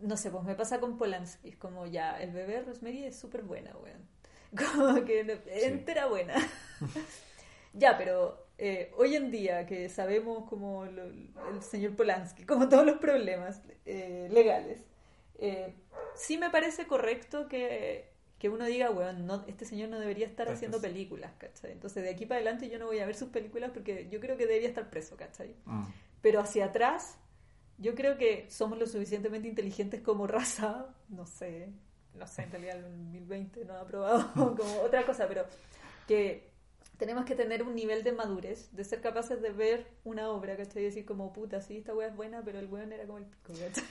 No 0.00 0.16
sé, 0.16 0.30
pues 0.30 0.42
me 0.42 0.56
pasa 0.56 0.80
con 0.80 0.98
Polanski, 0.98 1.50
es 1.50 1.56
como 1.56 1.86
ya, 1.86 2.20
el 2.20 2.32
bebé 2.32 2.62
Rosemary 2.62 3.04
es 3.04 3.16
súper 3.16 3.42
buena, 3.42 3.70
weón. 3.76 4.08
Como 4.74 5.04
que 5.04 5.20
entera 5.46 6.06
buena. 6.06 6.34
ya, 7.74 7.98
pero 7.98 8.48
eh, 8.56 8.90
hoy 8.96 9.14
en 9.14 9.30
día 9.30 9.66
que 9.66 9.88
sabemos 9.88 10.48
como 10.48 10.86
lo- 10.86 11.04
el 11.04 11.62
señor 11.62 11.94
Polanski, 11.94 12.44
como 12.44 12.68
todos 12.68 12.84
los 12.84 12.98
problemas 12.98 13.62
eh, 13.84 14.28
legales, 14.32 14.80
eh, 15.38 15.74
sí 16.14 16.36
me 16.36 16.50
parece 16.50 16.86
correcto 16.86 17.48
que, 17.48 18.10
que 18.38 18.48
uno 18.48 18.64
diga, 18.64 18.90
weón, 18.90 19.26
no, 19.26 19.44
este 19.46 19.64
señor 19.64 19.88
no 19.88 19.98
debería 19.98 20.26
estar 20.26 20.48
haciendo 20.48 20.80
películas, 20.80 21.32
¿cachai? 21.38 21.72
Entonces 21.72 22.02
de 22.02 22.10
aquí 22.10 22.26
para 22.26 22.40
adelante 22.40 22.68
yo 22.68 22.78
no 22.78 22.86
voy 22.86 22.98
a 22.98 23.06
ver 23.06 23.14
sus 23.14 23.28
películas 23.30 23.70
porque 23.72 24.08
yo 24.10 24.20
creo 24.20 24.36
que 24.36 24.46
debería 24.46 24.68
estar 24.68 24.90
preso, 24.90 25.16
¿cachai? 25.16 25.54
Mm. 25.64 25.84
Pero 26.20 26.40
hacia 26.40 26.66
atrás, 26.66 27.16
yo 27.78 27.94
creo 27.94 28.18
que 28.18 28.50
somos 28.50 28.78
lo 28.78 28.86
suficientemente 28.86 29.48
inteligentes 29.48 30.00
como 30.02 30.26
raza, 30.26 30.94
no 31.08 31.26
sé, 31.26 31.68
no 32.14 32.26
sé, 32.26 32.42
en 32.42 32.50
realidad 32.50 32.76
el 32.76 32.82
2020 32.82 33.64
no 33.64 33.74
ha 33.74 33.80
aprobado 33.80 34.32
como 34.56 34.80
otra 34.82 35.06
cosa, 35.06 35.28
pero 35.28 35.44
que 36.08 36.48
tenemos 36.96 37.24
que 37.24 37.36
tener 37.36 37.62
un 37.62 37.76
nivel 37.76 38.02
de 38.02 38.12
madurez, 38.12 38.72
de 38.72 38.82
ser 38.82 39.00
capaces 39.00 39.40
de 39.40 39.50
ver 39.50 39.86
una 40.02 40.30
obra, 40.30 40.56
¿cachai? 40.56 40.82
Y 40.82 40.86
decir 40.86 41.04
como, 41.04 41.32
puta, 41.32 41.60
sí, 41.60 41.78
esta 41.78 41.94
wea 41.94 42.08
es 42.08 42.16
buena, 42.16 42.42
pero 42.44 42.58
el 42.58 42.66
weón 42.66 42.92
era 42.92 43.06
como 43.06 43.18
el 43.18 43.24
pico, 43.24 43.52
¿cachai? 43.52 43.84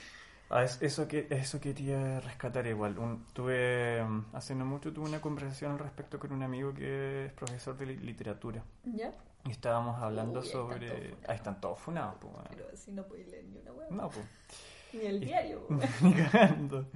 Ah, 0.50 0.64
es- 0.64 0.80
eso, 0.82 1.06
que, 1.08 1.26
eso 1.30 1.60
quería 1.60 2.20
rescatar 2.20 2.66
igual. 2.66 2.98
Un- 2.98 3.24
tuve, 3.34 4.02
mm, 4.02 4.34
hace 4.34 4.54
no 4.54 4.64
mucho 4.64 4.92
tuve 4.92 5.06
una 5.08 5.20
conversación 5.20 5.72
al 5.72 5.78
respecto 5.78 6.18
con 6.18 6.32
un 6.32 6.42
amigo 6.42 6.72
que 6.74 7.26
es 7.26 7.32
profesor 7.32 7.76
de 7.76 7.86
li- 7.86 7.96
literatura. 7.98 8.62
¿Ya? 8.84 9.12
Y 9.44 9.50
estábamos 9.50 10.02
hablando 10.02 10.40
Uy, 10.40 10.46
ahí 10.46 10.52
sobre... 10.52 11.14
Ahí 11.26 11.36
están 11.36 11.60
todos 11.60 11.78
funados, 11.78 12.16
pues. 12.20 12.32
bueno. 12.32 12.48
Pero 12.50 12.68
así 12.72 12.90
no 12.92 13.02
podéis 13.04 13.28
leer 13.28 13.44
ni 13.44 13.58
una 13.58 13.72
wea. 13.72 13.88
No, 13.90 14.08
pues. 14.08 14.26
Ni 14.94 15.04
el 15.04 15.20
diario. 15.20 15.66
Ni 16.02 16.14
cagando. 16.14 16.86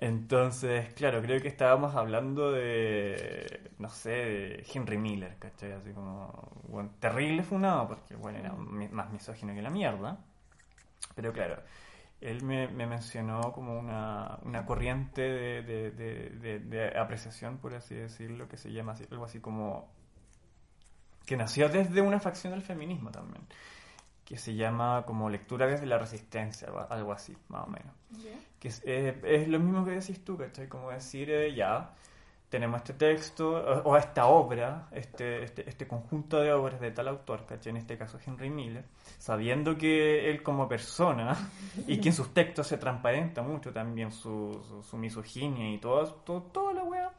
Entonces, 0.00 0.92
claro, 0.94 1.20
creo 1.22 1.40
que 1.40 1.48
estábamos 1.48 1.94
hablando 1.94 2.52
de, 2.52 3.70
no 3.78 3.88
sé, 3.88 4.10
de 4.10 4.66
Henry 4.72 4.98
Miller, 4.98 5.36
¿cachai? 5.38 5.72
Así 5.72 5.92
como, 5.92 6.30
bueno, 6.68 6.90
terrible 7.00 7.42
funado, 7.42 7.88
porque, 7.88 8.14
bueno, 8.16 8.38
era 8.38 8.52
más 8.52 9.10
misógino 9.12 9.54
que 9.54 9.62
la 9.62 9.70
mierda. 9.70 10.18
Pero 11.14 11.32
claro, 11.32 11.62
él 12.22 12.42
me, 12.42 12.68
me 12.68 12.86
mencionó 12.86 13.52
como 13.52 13.78
una, 13.78 14.38
una 14.44 14.64
corriente 14.64 15.20
de, 15.22 15.62
de, 15.62 15.90
de, 15.90 16.30
de- 16.30 16.58
de 16.60 16.98
apreciación, 16.98 17.58
por 17.58 17.74
así 17.74 17.94
decirlo, 17.94 18.48
que 18.48 18.56
se 18.56 18.72
llama 18.72 18.92
así- 18.92 19.06
algo 19.10 19.24
así 19.24 19.40
como... 19.40 19.88
que 21.26 21.36
nació 21.36 21.68
desde 21.68 22.00
una 22.00 22.20
facción 22.20 22.52
del 22.52 22.62
feminismo 22.62 23.10
también, 23.10 23.44
que 24.24 24.36
se 24.38 24.54
llama 24.54 25.04
como 25.06 25.28
lectura 25.30 25.66
desde 25.66 25.86
la 25.86 25.98
resistencia, 25.98 26.68
algo- 26.90 27.12
así, 27.12 27.36
más 27.48 27.66
o 27.66 27.70
menos. 27.70 27.92
Que 28.58 28.68
es, 28.68 28.82
eh, 28.84 29.20
es 29.24 29.48
lo 29.48 29.58
mismo 29.58 29.84
que 29.84 29.90
decís 29.92 30.24
tú, 30.24 30.36
¿cachai? 30.38 30.68
Como 30.68 30.90
decir, 30.90 31.30
eh, 31.30 31.54
ya, 31.54 31.90
tenemos 32.52 32.76
este 32.82 32.92
texto, 32.92 33.50
o, 33.56 33.90
o 33.90 33.96
esta 33.96 34.26
obra, 34.26 34.86
este, 34.92 35.42
este, 35.42 35.68
este 35.68 35.88
conjunto 35.88 36.38
de 36.38 36.52
obras 36.52 36.78
de 36.80 36.90
tal 36.90 37.08
autor, 37.08 37.46
¿cachai? 37.46 37.70
En 37.70 37.78
este 37.78 37.96
caso 37.96 38.18
Henry 38.24 38.50
Miller, 38.50 38.84
sabiendo 39.18 39.76
que 39.78 40.28
él 40.30 40.42
como 40.42 40.68
persona, 40.68 41.34
y 41.88 41.98
que 41.98 42.10
en 42.10 42.14
sus 42.14 42.34
textos 42.34 42.66
se 42.66 42.76
transparenta 42.76 43.42
mucho 43.42 43.72
también 43.72 44.12
su, 44.12 44.62
misoginia 44.92 45.72
y 45.72 45.78
todo, 45.78 46.06
todo, 46.26 46.42
toda 46.42 46.74
la 46.74 46.84
wea, 46.84 47.10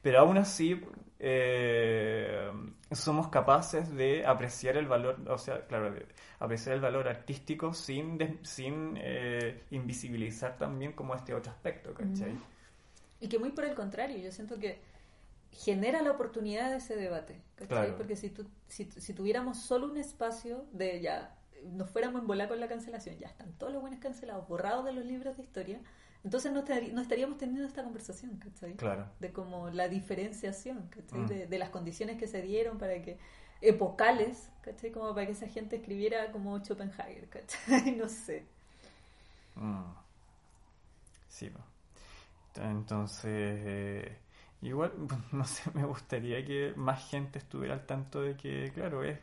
pero 0.00 0.20
aún 0.20 0.38
así 0.38 0.80
eh, 1.18 2.48
somos 2.92 3.26
capaces 3.28 3.92
de 3.92 4.24
apreciar 4.24 4.76
el 4.76 4.86
valor, 4.86 5.16
o 5.28 5.36
sea, 5.38 5.66
claro, 5.66 5.90
de 5.90 6.06
apreciar 6.38 6.76
el 6.76 6.80
valor 6.80 7.08
artístico 7.08 7.74
sin, 7.74 8.16
des- 8.18 8.36
sin 8.48 8.94
eh, 8.98 9.64
invisibilizar 9.72 10.56
también 10.56 10.92
como 10.92 11.12
este 11.16 11.34
otro 11.34 11.50
aspecto, 11.50 11.92
¿cachai? 11.92 12.36
Y 13.20 13.28
que 13.28 13.38
muy 13.38 13.50
por 13.50 13.64
el 13.64 13.74
contrario, 13.74 14.18
yo 14.18 14.30
siento 14.32 14.58
que 14.58 14.80
genera 15.52 16.02
la 16.02 16.10
oportunidad 16.12 16.70
de 16.70 16.76
ese 16.78 16.96
debate. 16.96 17.40
Claro. 17.68 17.96
Porque 17.96 18.16
si, 18.16 18.30
tu- 18.30 18.46
si, 18.68 18.84
si 18.90 19.12
tuviéramos 19.14 19.58
solo 19.58 19.86
un 19.86 19.96
espacio 19.96 20.64
de 20.72 21.00
ya, 21.00 21.34
nos 21.72 21.90
fuéramos 21.90 22.20
en 22.20 22.26
volar 22.26 22.48
con 22.48 22.60
la 22.60 22.68
cancelación, 22.68 23.16
ya 23.18 23.28
están 23.28 23.52
todos 23.54 23.72
los 23.72 23.80
buenos 23.80 24.00
cancelados, 24.00 24.46
borrados 24.48 24.84
de 24.84 24.92
los 24.92 25.04
libros 25.04 25.36
de 25.36 25.42
historia, 25.42 25.80
entonces 26.24 26.52
no, 26.52 26.62
no 26.92 27.00
estaríamos 27.02 27.38
teniendo 27.38 27.66
esta 27.66 27.84
conversación, 27.84 28.36
¿cachai? 28.38 28.74
Claro. 28.74 29.06
De 29.20 29.32
como 29.32 29.70
la 29.70 29.88
diferenciación, 29.88 30.88
¿cachai? 30.88 31.20
Mm. 31.20 31.26
De, 31.26 31.46
de 31.46 31.58
las 31.58 31.70
condiciones 31.70 32.18
que 32.18 32.26
se 32.26 32.42
dieron 32.42 32.78
para 32.78 33.00
que, 33.00 33.18
epocales, 33.60 34.50
¿cachai? 34.60 34.90
Como 34.90 35.14
para 35.14 35.26
que 35.26 35.32
esa 35.32 35.46
gente 35.48 35.76
escribiera 35.76 36.32
como 36.32 36.58
Schopenhauer, 36.58 37.28
¿cachai? 37.28 37.92
No 37.96 38.08
sé. 38.08 38.44
Mm. 39.56 39.96
Sí, 41.28 41.50
po. 41.50 41.60
Entonces, 42.58 43.32
eh, 43.64 44.18
igual, 44.62 44.92
no 45.32 45.44
sé, 45.44 45.70
me 45.74 45.84
gustaría 45.84 46.44
que 46.44 46.72
más 46.76 47.08
gente 47.10 47.38
estuviera 47.38 47.74
al 47.74 47.86
tanto 47.86 48.22
de 48.22 48.36
que, 48.36 48.70
claro, 48.74 49.02
es 49.04 49.18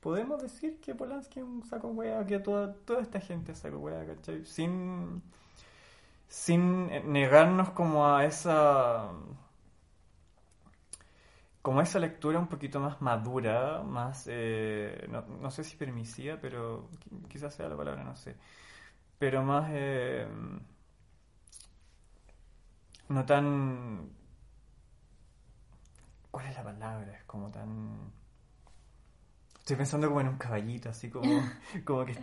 podemos 0.00 0.42
decir 0.42 0.80
que 0.80 0.94
Polanski 0.94 1.40
es 1.40 1.46
un 1.46 1.64
saco 1.64 1.88
hueá, 1.90 2.26
que 2.26 2.38
toda, 2.40 2.74
toda 2.86 3.02
esta 3.02 3.20
gente 3.20 3.52
es 3.52 3.58
saco 3.60 3.78
hueá, 3.78 4.06
¿cachai? 4.06 4.44
Sin, 4.46 5.22
sin 6.28 6.86
negarnos 7.12 7.70
como 7.70 8.06
a 8.08 8.24
esa 8.24 9.10
como 11.62 11.80
esa 11.82 11.98
lectura 11.98 12.38
un 12.38 12.48
poquito 12.48 12.80
más 12.80 13.00
madura, 13.02 13.82
más, 13.82 14.24
eh, 14.28 15.06
no, 15.10 15.22
no 15.40 15.50
sé 15.50 15.62
si 15.64 15.76
permisiva, 15.76 16.38
pero 16.40 16.88
qui- 17.00 17.28
quizás 17.28 17.54
sea 17.54 17.68
la 17.68 17.76
palabra, 17.76 18.02
no 18.04 18.16
sé, 18.16 18.36
pero 19.18 19.42
más, 19.44 19.68
eh, 19.72 20.26
no 23.10 23.26
tan, 23.26 24.10
¿cuál 26.30 26.46
es 26.46 26.54
la 26.56 26.62
palabra? 26.64 27.12
Es 27.16 27.24
como 27.24 27.50
tan... 27.50 28.12
Estoy 29.58 29.76
pensando 29.76 30.08
como 30.08 30.20
en 30.20 30.28
un 30.28 30.38
caballito, 30.38 30.88
así 30.88 31.10
como, 31.10 31.24
como 31.84 32.04
que 32.04 32.14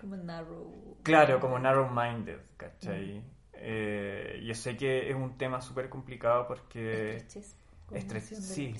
Como 0.00 0.16
narrow. 0.16 0.98
Claro, 1.02 1.40
como 1.40 1.58
narrow-minded, 1.58 2.38
¿cachai? 2.56 3.22
Eh, 3.54 4.40
yo 4.44 4.54
sé 4.54 4.76
que 4.76 5.10
es 5.10 5.16
un 5.16 5.36
tema 5.36 5.60
súper 5.60 5.88
complicado 5.88 6.46
porque... 6.46 7.16
Estrechez. 7.16 7.56
como 7.86 8.00
Estre- 8.00 8.14
noción 8.14 8.40
del 8.40 8.48
sí, 8.50 8.74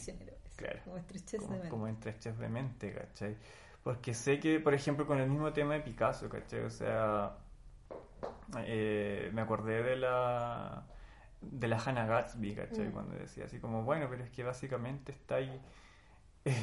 claro. 0.57 0.81
Como 0.85 0.97
estrechez 0.99 1.41
de 1.41 1.49
mente. 1.49 1.69
como 1.69 1.87
estrechez 1.89 2.39
de 2.39 2.49
mente, 2.49 2.93
¿cachai? 2.93 3.37
Porque 3.83 4.15
sé 4.15 4.39
que, 4.39 4.61
por 4.61 4.75
ejemplo, 4.75 5.07
con 5.07 5.19
el 5.19 5.29
mismo 5.31 5.53
tema 5.53 5.75
de 5.75 5.81
Picasso, 5.81 6.29
¿cachai? 6.29 6.61
O 6.61 6.71
sea, 6.71 7.37
eh, 8.59 9.31
me 9.33 9.41
acordé 9.43 9.83
de 9.83 9.97
la 9.97 10.87
de 11.41 11.69
la 11.69 11.79
Hannah 11.79 12.07
Gatsby, 12.07 12.55
¿cachai? 12.55 12.89
Mm. 12.89 12.93
Cuando 12.93 13.15
decía 13.17 13.45
así 13.45 13.61
como, 13.61 13.85
bueno, 13.85 14.07
pero 14.11 14.25
es 14.25 14.31
que 14.31 14.43
básicamente 14.43 15.13
está 15.13 15.37
ahí 15.37 15.61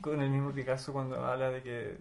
con 0.00 0.20
el 0.20 0.30
mismo 0.30 0.52
Picasso 0.52 0.92
cuando 0.92 1.24
habla 1.24 1.50
de 1.50 1.62
que 1.62 1.98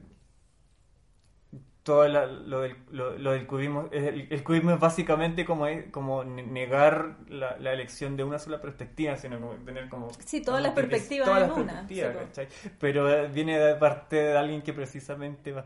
todo 1.83 2.07
la- 2.07 2.27
lo, 2.27 2.61
del, 2.61 2.75
lo, 2.91 3.17
lo 3.17 3.31
del 3.31 3.47
cubismo, 3.47 3.89
el, 3.91 4.27
el 4.31 4.43
cubismo 4.43 4.71
es 4.71 4.79
básicamente 4.79 5.45
como, 5.45 5.65
como 5.89 6.23
ne- 6.23 6.43
negar 6.43 7.17
la, 7.27 7.57
la 7.57 7.73
elección 7.73 8.15
de 8.17 8.23
una 8.23 8.37
sola 8.37 8.61
perspectiva, 8.61 9.17
sino 9.17 9.39
como 9.39 9.53
tener 9.65 9.89
como... 9.89 10.09
Sí, 10.23 10.43
todas 10.43 10.61
las 10.61 10.73
perspectivas 10.73 11.27
las 11.39 11.57
una, 11.57 11.87
sí. 11.87 11.99
¿cachai? 12.01 12.47
Pero 12.79 13.09
eh, 13.09 13.27
viene 13.29 13.57
de 13.57 13.75
parte 13.75 14.15
de 14.17 14.37
alguien 14.37 14.61
que 14.61 14.73
precisamente 14.73 15.53
va- 15.53 15.65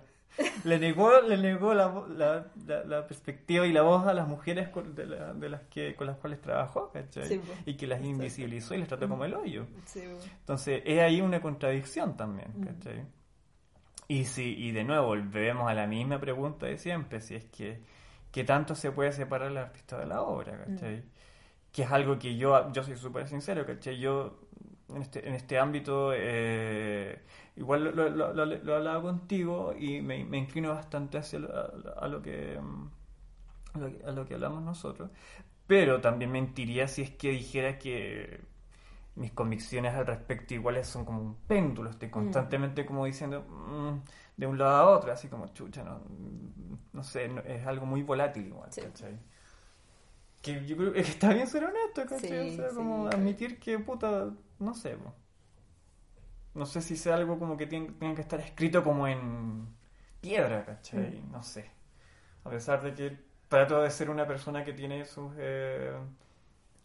le 0.65 0.79
negó, 0.79 1.21
le 1.21 1.37
negó 1.37 1.73
la, 1.73 1.93
la, 2.09 2.45
la, 2.65 2.83
la 2.83 3.07
perspectiva 3.07 3.65
y 3.65 3.71
la 3.73 3.81
voz 3.83 4.05
a 4.07 4.13
las 4.13 4.27
mujeres 4.27 4.69
con, 4.69 4.93
de, 4.95 5.05
la- 5.05 5.33
de 5.33 5.49
las 5.49 5.61
que, 5.63 5.95
con 5.95 6.07
las 6.07 6.17
cuales 6.17 6.41
trabajó, 6.41 6.91
¿cachai? 6.91 7.27
Sí, 7.27 7.37
po. 7.39 7.53
y 7.65 7.75
que 7.75 7.87
las 7.87 8.01
invisibilizó 8.03 8.73
y 8.75 8.79
las 8.79 8.87
trató 8.87 9.07
como 9.07 9.25
el 9.25 9.33
hoyo. 9.33 9.65
Sí, 9.85 9.99
bueno. 10.01 10.19
Entonces, 10.39 10.81
es 10.85 10.99
ahí 10.99 11.21
una 11.21 11.41
contradicción 11.41 12.17
también, 12.17 12.49
Mm. 12.55 12.63
¿cachai? 12.65 13.05
Y, 14.07 14.25
si, 14.25 14.43
y 14.55 14.71
de 14.71 14.83
nuevo, 14.83 15.07
volvemos 15.07 15.69
a 15.69 15.73
la 15.73 15.87
misma 15.87 16.19
pregunta 16.19 16.67
de 16.67 16.77
siempre, 16.77 17.21
si 17.21 17.35
es 17.35 17.45
que, 17.45 17.81
¿qué 18.31 18.43
tanto 18.43 18.75
se 18.75 18.91
puede 18.91 19.11
separar 19.11 19.49
el 19.49 19.57
artista 19.57 19.97
de 19.97 20.05
la 20.05 20.21
obra, 20.21 20.57
¿cachai? 20.65 21.03
Que 21.71 21.81
es 21.83 21.91
algo 21.91 22.19
que 22.19 22.35
yo, 22.37 22.71
yo 22.71 22.83
soy 22.83 22.95
súper 22.97 23.27
sincero, 23.27 23.65
¿cachai? 23.65 23.97
Yo, 23.97 24.39
en 24.89 25.01
este, 25.01 25.27
en 25.27 25.33
este 25.33 25.57
ámbito, 25.57 26.11
eh, 26.13 27.19
igual 27.55 27.83
lo, 27.95 28.09
lo, 28.09 28.45
lo, 28.45 28.75
hablado 28.75 29.01
contigo 29.03 29.73
y 29.77 30.01
me, 30.01 30.23
me 30.25 30.37
inclino 30.37 30.69
bastante 30.69 31.17
hacia 31.17 31.39
lo, 31.39 31.49
a, 31.55 31.71
a 32.05 32.07
lo 32.07 32.21
que, 32.21 32.59
mm, 32.61 32.89
a 33.75 33.79
lo 33.79 33.87
que- 33.91 34.05
a 34.05 34.11
lo 34.11 34.25
que 34.27 34.33
hablamos 34.35 34.63
nosotros, 34.63 35.09
pero 35.67 36.01
también 36.01 36.31
mentiría 36.31 36.87
si 36.87 37.03
es 37.03 37.11
que 37.11 37.31
dijera 37.31 37.79
que 37.79 38.41
mis 39.15 39.31
convicciones 39.33 39.95
al 39.95 40.07
respecto 40.07 40.53
iguales 40.55 40.87
son 40.87 41.05
como 41.05 41.21
un 41.21 41.35
péndulo, 41.47 41.89
estoy 41.91 42.09
constantemente 42.09 42.85
como 42.85 43.05
diciendo 43.05 43.41
mm, 43.49 43.99
de 44.37 44.47
un 44.47 44.57
lado 44.59 44.73
a 44.75 44.97
otro, 44.97 45.11
así 45.13 45.27
como 45.29 45.47
chucha, 45.49 45.83
no, 45.83 46.01
no 46.93 47.03
sé, 47.03 47.27
no- 47.29 47.41
es 47.41 47.65
algo 47.67 47.85
muy 47.85 48.03
volátil 48.03 48.47
igual, 48.47 48.69
Sí. 48.69 48.81
¿cachai? 48.81 49.17
Que 50.41 50.63
yo 50.65 50.77
creo 50.77 50.93
que 50.93 50.99
está 51.01 51.33
bien 51.33 51.47
ser 51.47 51.63
honesto, 51.65 52.05
¿cachai? 52.05 52.49
Sí, 52.49 52.49
o 52.53 52.55
sea, 52.55 52.69
sí. 52.69 52.75
como 52.75 53.07
admitir 53.07 53.59
que 53.59 53.79
puta, 53.79 54.31
no 54.59 54.73
sé, 54.73 54.91
po. 54.97 55.13
No 56.55 56.65
sé 56.65 56.81
si 56.81 56.95
sea 56.97 57.15
algo 57.15 57.39
como 57.39 57.57
que 57.57 57.67
tiene 57.67 57.93
que 58.15 58.21
estar 58.21 58.39
escrito 58.39 58.83
como 58.83 59.07
en 59.07 59.67
piedra, 60.21 60.65
¿cachai? 60.65 61.21
Mm. 61.21 61.31
No 61.31 61.43
sé. 61.43 61.71
A 62.45 62.49
pesar 62.51 62.83
de 62.83 62.93
que 62.95 63.17
trato 63.49 63.81
de 63.81 63.91
ser 63.91 64.09
una 64.09 64.27
persona 64.27 64.63
que 64.65 64.73
tiene 64.73 65.05
sus... 65.05 65.33
eh, 65.37 65.93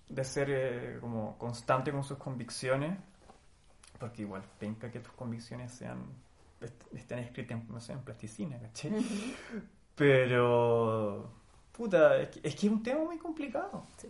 de 0.08 0.24
ser 0.24 0.48
eh, 0.50 0.98
como 1.00 1.38
constante 1.38 1.92
con 1.92 2.04
sus 2.04 2.18
convicciones, 2.18 2.98
Porque 3.98 4.22
igual, 4.22 4.42
penca 4.58 4.90
que 4.90 5.00
tus 5.00 5.12
convicciones 5.12 5.72
sean 5.72 5.98
est- 6.60 6.84
estén 6.94 7.18
escritas 7.20 7.60
en, 7.60 7.68
no 7.68 7.80
sé, 7.80 7.92
en 7.92 8.00
plasticina, 8.02 8.58
¿cachai? 8.58 8.92
Pero, 9.94 11.30
puta, 11.72 12.16
es 12.20 12.28
que, 12.30 12.40
es 12.48 12.54
que 12.56 12.66
es 12.66 12.72
un 12.72 12.82
tema 12.82 13.04
muy 13.04 13.18
complicado. 13.18 13.86
Sí, 13.96 14.08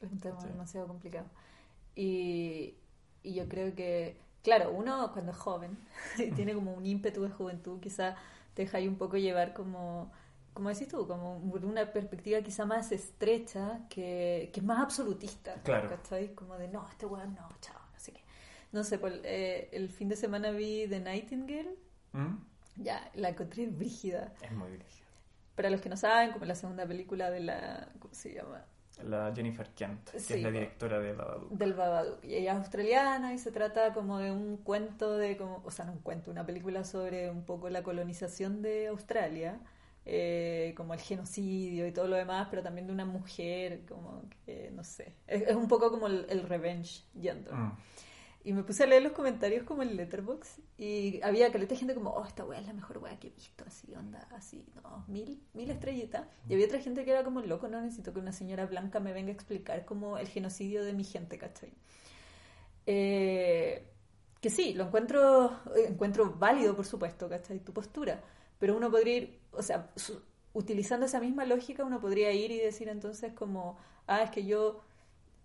es 0.00 0.10
un 0.10 0.18
tema 0.20 0.40
Sí. 0.40 0.48
demasiado 0.48 0.86
complicado. 0.88 1.26
Y, 1.96 2.76
y 3.22 3.34
yo 3.34 3.48
creo 3.48 3.74
que, 3.74 4.16
claro, 4.44 4.70
uno 4.70 5.10
cuando 5.12 5.32
es 5.32 5.38
joven 5.38 5.76
y 6.18 6.30
tiene 6.30 6.54
como 6.54 6.72
un 6.74 6.86
ímpetu 6.86 7.22
de 7.22 7.30
juventud, 7.30 7.80
quizá 7.80 8.14
te 8.52 8.62
deja 8.62 8.78
ahí 8.78 8.86
un 8.86 8.96
poco 8.96 9.16
llevar 9.16 9.52
como, 9.54 10.12
como 10.52 10.68
decís 10.68 10.86
tú, 10.86 11.08
como 11.08 11.38
una 11.38 11.92
perspectiva 11.92 12.40
quizá 12.42 12.64
más 12.64 12.92
estrecha, 12.92 13.80
que, 13.88 14.50
que 14.52 14.60
es 14.60 14.64
más 14.64 14.78
absolutista. 14.78 15.54
Claro. 15.64 15.88
¿cachai? 15.88 16.34
Como 16.34 16.56
de, 16.56 16.68
no, 16.68 16.86
este 16.88 17.06
weón 17.06 17.34
no, 17.34 17.48
chao, 17.60 17.80
no 17.92 17.98
sé 17.98 18.12
qué. 18.12 18.20
No 18.70 18.84
sé, 18.84 18.98
pues, 18.98 19.14
eh, 19.24 19.70
el 19.72 19.88
fin 19.88 20.08
de 20.08 20.16
semana 20.16 20.50
vi 20.50 20.86
The 20.88 21.00
Nightingale, 21.00 21.74
¿Mm? 22.12 22.36
ya, 22.76 23.10
la 23.14 23.30
encontré 23.30 23.66
brígida. 23.66 24.32
Es 24.42 24.52
muy 24.52 24.70
brígido. 24.70 25.08
Para 25.56 25.70
los 25.70 25.80
que 25.80 25.88
no 25.88 25.96
saben, 25.96 26.32
como 26.32 26.44
la 26.44 26.54
segunda 26.54 26.86
película 26.86 27.30
de 27.30 27.40
la, 27.40 27.88
¿cómo 27.98 28.12
se 28.12 28.34
llama? 28.34 28.64
La 29.02 29.32
Jennifer 29.34 29.68
Kent, 29.74 30.10
que 30.10 30.18
Sí, 30.18 30.34
es 30.34 30.42
la 30.42 30.50
po. 30.50 30.52
directora 30.52 30.98
de 31.00 31.12
Babadook. 31.12 31.50
del 31.50 31.74
Babadook. 31.74 32.24
Y 32.24 32.34
ella 32.36 32.52
es 32.52 32.58
australiana 32.58 33.34
y 33.34 33.38
se 33.38 33.52
trata 33.52 33.92
como 33.92 34.18
de 34.18 34.32
un 34.32 34.56
cuento 34.58 35.16
de, 35.16 35.36
como, 35.36 35.62
o 35.64 35.70
sea, 35.70 35.84
no 35.84 35.92
un 35.92 36.00
cuento, 36.00 36.30
una 36.30 36.46
película 36.46 36.84
sobre 36.84 37.30
un 37.30 37.44
poco 37.44 37.68
la 37.70 37.82
colonización 37.82 38.62
de 38.62 38.88
Australia, 38.88 39.60
eh, 40.06 40.74
como 40.76 40.94
el 40.94 41.00
genocidio 41.00 41.86
y 41.86 41.92
todo 41.92 42.08
lo 42.08 42.16
demás, 42.16 42.48
pero 42.50 42.62
también 42.62 42.86
de 42.86 42.92
una 42.92 43.04
mujer, 43.06 43.84
como 43.86 44.22
que, 44.44 44.70
no 44.74 44.84
sé, 44.84 45.14
es, 45.26 45.42
es 45.42 45.56
un 45.56 45.68
poco 45.68 45.90
como 45.90 46.06
el, 46.06 46.26
el 46.28 46.42
revenge 46.42 47.04
yendo. 47.14 47.52
Mm. 47.52 47.72
Y 48.46 48.52
me 48.52 48.62
puse 48.62 48.84
a 48.84 48.86
leer 48.86 49.02
los 49.02 49.12
comentarios 49.12 49.64
como 49.64 49.82
en 49.82 49.96
Letterboxd 49.96 50.60
y 50.76 51.18
había 51.22 51.50
caleta 51.50 51.74
gente 51.76 51.94
como, 51.94 52.10
oh, 52.10 52.24
esta 52.26 52.44
weá 52.44 52.60
es 52.60 52.66
la 52.66 52.74
mejor 52.74 52.98
weá 52.98 53.18
que 53.18 53.28
he 53.28 53.30
visto, 53.30 53.64
así, 53.66 53.94
onda, 53.94 54.28
así, 54.32 54.66
no, 54.82 55.02
mil, 55.08 55.40
mil 55.54 55.70
estrellitas. 55.70 56.26
Y 56.46 56.52
había 56.52 56.66
otra 56.66 56.78
gente 56.78 57.06
que 57.06 57.10
era 57.10 57.24
como, 57.24 57.40
loco, 57.40 57.68
no 57.68 57.80
necesito 57.80 58.12
que 58.12 58.18
una 58.20 58.32
señora 58.32 58.66
blanca 58.66 59.00
me 59.00 59.14
venga 59.14 59.30
a 59.30 59.32
explicar 59.34 59.86
como 59.86 60.18
el 60.18 60.28
genocidio 60.28 60.84
de 60.84 60.92
mi 60.92 61.04
gente, 61.04 61.38
¿cachai? 61.38 61.72
Eh, 62.86 63.86
que 64.40 64.50
sí, 64.50 64.74
lo 64.74 64.84
encuentro, 64.84 65.58
encuentro 65.88 66.34
válido, 66.38 66.76
por 66.76 66.84
supuesto, 66.84 67.28
¿cachai? 67.28 67.60
Tu 67.60 67.72
postura. 67.72 68.22
Pero 68.58 68.76
uno 68.76 68.90
podría 68.90 69.16
ir, 69.16 69.40
o 69.52 69.62
sea, 69.62 69.90
su- 69.96 70.20
utilizando 70.52 71.06
esa 71.06 71.18
misma 71.20 71.46
lógica, 71.46 71.82
uno 71.84 72.00
podría 72.00 72.30
ir 72.32 72.50
y 72.50 72.58
decir 72.58 72.88
entonces 72.88 73.32
como, 73.32 73.78
ah, 74.06 74.22
es 74.22 74.30
que 74.30 74.44
yo 74.44 74.82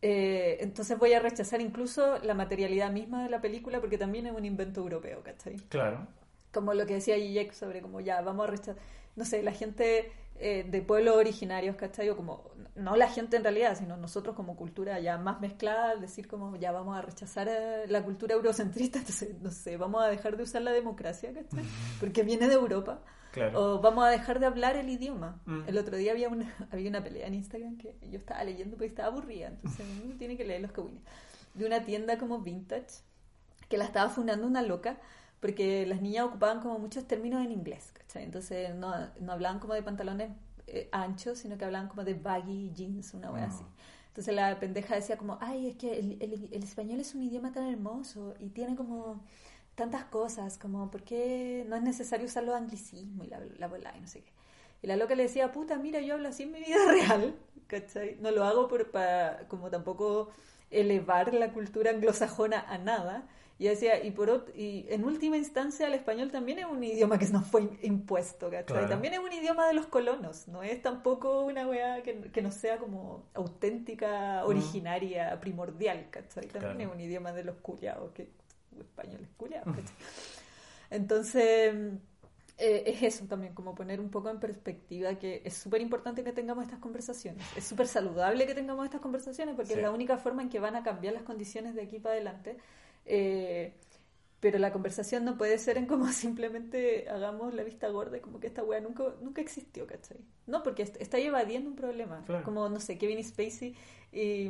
eh, 0.01 0.57
entonces 0.61 0.97
voy 0.97 1.13
a 1.13 1.19
rechazar 1.19 1.61
incluso 1.61 2.19
la 2.19 2.33
materialidad 2.33 2.91
misma 2.91 3.23
de 3.23 3.29
la 3.29 3.41
película 3.41 3.81
porque 3.81 3.97
también 3.97 4.27
es 4.27 4.33
un 4.33 4.45
invento 4.45 4.81
europeo, 4.81 5.21
¿cachai? 5.23 5.57
Claro. 5.69 6.07
Como 6.53 6.73
lo 6.73 6.85
que 6.85 6.95
decía 6.95 7.15
Zizek 7.15 7.53
sobre 7.53 7.81
como 7.81 7.99
ya, 7.99 8.21
vamos 8.21 8.47
a 8.47 8.51
rechazar, 8.51 8.77
no 9.15 9.25
sé, 9.25 9.43
la 9.43 9.51
gente 9.51 10.11
eh, 10.39 10.65
de 10.65 10.81
pueblos 10.81 11.17
originarios, 11.17 11.75
¿cachai? 11.75 12.09
O 12.09 12.15
como, 12.15 12.51
no 12.75 12.95
la 12.95 13.09
gente 13.09 13.35
en 13.35 13.43
realidad, 13.43 13.77
sino 13.77 13.97
nosotros 13.97 14.35
como 14.35 14.55
cultura 14.55 14.97
ya 14.99 15.17
más 15.17 15.41
mezclada, 15.41 15.97
decir 15.97 16.29
como 16.29 16.55
ya 16.55 16.71
vamos 16.71 16.97
a 16.97 17.01
rechazar 17.01 17.49
eh, 17.49 17.85
la 17.87 18.01
cultura 18.03 18.35
eurocentrista, 18.35 18.99
entonces, 18.99 19.41
no 19.41 19.51
sé, 19.51 19.75
vamos 19.75 20.01
a 20.01 20.07
dejar 20.07 20.37
de 20.37 20.43
usar 20.43 20.61
la 20.61 20.71
democracia, 20.71 21.33
¿cachai? 21.33 21.65
Porque 21.99 22.23
viene 22.23 22.47
de 22.47 22.53
Europa. 22.53 23.01
Claro. 23.31 23.75
O 23.75 23.79
vamos 23.81 24.03
a 24.05 24.09
dejar 24.09 24.39
de 24.39 24.45
hablar 24.47 24.75
el 24.75 24.89
idioma. 24.89 25.39
Mm. 25.45 25.61
El 25.67 25.77
otro 25.77 25.97
día 25.97 26.11
había 26.11 26.29
una, 26.29 26.51
había 26.71 26.89
una 26.89 27.03
pelea 27.03 27.27
en 27.27 27.35
Instagram 27.35 27.77
que 27.77 27.95
yo 28.09 28.17
estaba 28.17 28.43
leyendo 28.43 28.75
porque 28.75 28.87
estaba 28.87 29.09
aburrida, 29.09 29.47
entonces 29.47 29.85
uno 30.05 30.15
tiene 30.15 30.35
que 30.37 30.45
leer 30.45 30.61
los 30.61 30.71
cagüines. 30.71 31.01
De 31.53 31.65
una 31.65 31.83
tienda 31.85 32.17
como 32.17 32.39
vintage 32.39 33.01
que 33.67 33.77
la 33.77 33.85
estaba 33.85 34.09
fundando 34.09 34.47
una 34.47 34.61
loca 34.61 34.97
porque 35.39 35.85
las 35.85 36.01
niñas 36.01 36.25
ocupaban 36.25 36.59
como 36.59 36.79
muchos 36.79 37.05
términos 37.07 37.45
en 37.45 37.51
inglés, 37.51 37.91
¿cachai? 37.93 38.23
Entonces 38.23 38.75
no, 38.75 38.93
no 39.21 39.31
hablaban 39.31 39.59
como 39.59 39.73
de 39.73 39.81
pantalones 39.83 40.31
eh, 40.67 40.89
anchos, 40.91 41.37
sino 41.39 41.57
que 41.57 41.65
hablaban 41.65 41.87
como 41.87 42.03
de 42.03 42.13
baggy 42.13 42.71
jeans, 42.73 43.13
una 43.13 43.31
wea 43.31 43.47
Mm. 43.47 43.49
así. 43.49 43.63
Entonces 44.09 44.35
la 44.35 44.59
pendeja 44.59 44.95
decía 44.95 45.17
como, 45.17 45.37
ay, 45.39 45.67
es 45.69 45.75
que 45.77 45.97
el, 45.97 46.17
el- 46.21 46.49
el 46.51 46.63
español 46.63 46.99
es 46.99 47.15
un 47.15 47.21
idioma 47.23 47.51
tan 47.53 47.67
hermoso 47.67 48.33
y 48.39 48.49
tiene 48.49 48.75
como 48.75 49.23
tantas 49.79 50.05
cosas, 50.05 50.57
como, 50.59 50.91
¿por 50.91 51.03
qué 51.03 51.65
no 51.69 51.75
es 51.77 51.81
necesario 51.83 52.27
usar 52.27 52.43
los 52.43 52.55
anglicismos 52.55 53.25
y 53.27 53.29
la, 53.31 53.39
la 53.57 53.67
bola 53.67 53.93
y 53.97 54.01
no 54.01 54.07
sé 54.07 54.21
qué? 54.21 54.31
Y 54.83 54.87
la 54.87 54.95
loca 54.97 55.15
le 55.15 55.23
decía, 55.23 55.51
puta, 55.51 55.77
mira, 55.77 56.01
yo 56.01 56.15
hablo 56.15 56.29
así 56.29 56.43
en 56.43 56.51
mi 56.53 56.59
vida 56.61 56.77
real, 56.91 57.35
¿cachai? 57.67 58.17
No 58.21 58.31
lo 58.31 58.43
hago 58.45 58.67
por, 58.67 58.91
para, 58.91 59.47
como 59.49 59.69
tampoco 59.71 60.29
elevar 60.71 61.33
la 61.33 61.51
cultura 61.53 61.91
anglosajona 61.91 62.59
a 62.67 62.77
nada. 62.77 63.27
Y 63.57 63.67
decía, 63.67 64.01
y, 64.03 64.11
por 64.11 64.45
y 64.55 64.85
en 64.89 65.03
última 65.03 65.35
instancia 65.35 65.87
el 65.87 65.93
español 65.93 66.31
también 66.31 66.59
es 66.59 66.65
un 66.65 66.81
idioma 66.81 67.19
que 67.19 67.27
nos 67.27 67.45
fue 67.45 67.69
impuesto, 67.81 68.49
¿cachai? 68.49 68.65
Claro. 68.65 68.87
También 68.87 69.13
es 69.15 69.19
un 69.19 69.33
idioma 69.33 69.67
de 69.67 69.73
los 69.73 69.87
colonos, 69.87 70.47
no 70.47 70.63
es 70.63 70.81
tampoco 70.81 71.41
una 71.43 71.67
weá 71.67 72.01
que, 72.03 72.31
que 72.31 72.41
no 72.41 72.51
sea 72.51 72.77
como 72.77 73.25
auténtica, 73.33 74.45
originaria, 74.45 75.37
primordial, 75.41 76.07
¿cachai? 76.09 76.47
También 76.47 76.77
Claro. 76.77 76.79
es 76.79 76.87
un 76.89 77.01
idioma 77.01 77.33
de 77.33 77.43
los 77.43 77.57
culiados, 77.57 78.11
que 78.13 78.29
español 78.79 79.21
es 79.23 79.29
culiado, 79.37 79.65
¿cachai? 79.65 79.95
Entonces, 80.91 81.73
eh, 82.57 82.83
es 82.85 83.03
eso 83.03 83.25
también, 83.25 83.53
como 83.53 83.75
poner 83.75 83.99
un 83.99 84.09
poco 84.09 84.29
en 84.29 84.39
perspectiva 84.39 85.15
que 85.15 85.41
es 85.45 85.53
súper 85.53 85.81
importante 85.81 86.23
que 86.23 86.33
tengamos 86.33 86.63
estas 86.63 86.79
conversaciones. 86.79 87.45
Es 87.55 87.63
súper 87.65 87.87
saludable 87.87 88.45
que 88.45 88.55
tengamos 88.55 88.85
estas 88.85 89.01
conversaciones 89.01 89.55
porque 89.55 89.73
Sí. 89.73 89.77
es 89.79 89.83
la 89.83 89.91
única 89.91 90.17
forma 90.17 90.41
en 90.41 90.49
que 90.49 90.59
van 90.59 90.75
a 90.75 90.83
cambiar 90.83 91.13
las 91.13 91.23
condiciones 91.23 91.75
de 91.75 91.83
aquí 91.83 91.99
para 91.99 92.15
adelante. 92.15 92.57
Eh, 93.05 93.73
pero 94.41 94.57
la 94.57 94.71
conversación 94.71 95.25
no 95.25 95.37
puede 95.37 95.57
ser 95.57 95.77
en 95.77 95.85
como 95.85 96.07
simplemente 96.13 97.09
hagamos 97.09 97.53
la 97.53 97.63
vista 97.63 97.89
gorda 97.89 98.17
y 98.17 98.21
como 98.21 98.39
que 98.39 98.47
esta 98.47 98.63
wea 98.63 98.79
nunca, 98.79 99.03
nunca 99.21 99.41
existió, 99.41 99.85
¿cachai? 99.85 100.17
No, 100.47 100.63
porque 100.63 100.83
est- 100.83 100.95
está 101.01 101.17
evadiendo 101.17 101.69
un 101.69 101.75
problema. 101.75 102.23
Claro. 102.25 102.43
Como, 102.45 102.67
no 102.69 102.79
sé, 102.79 102.97
Kevin 102.97 103.23
Spacey 103.23 103.75
y 104.11 104.49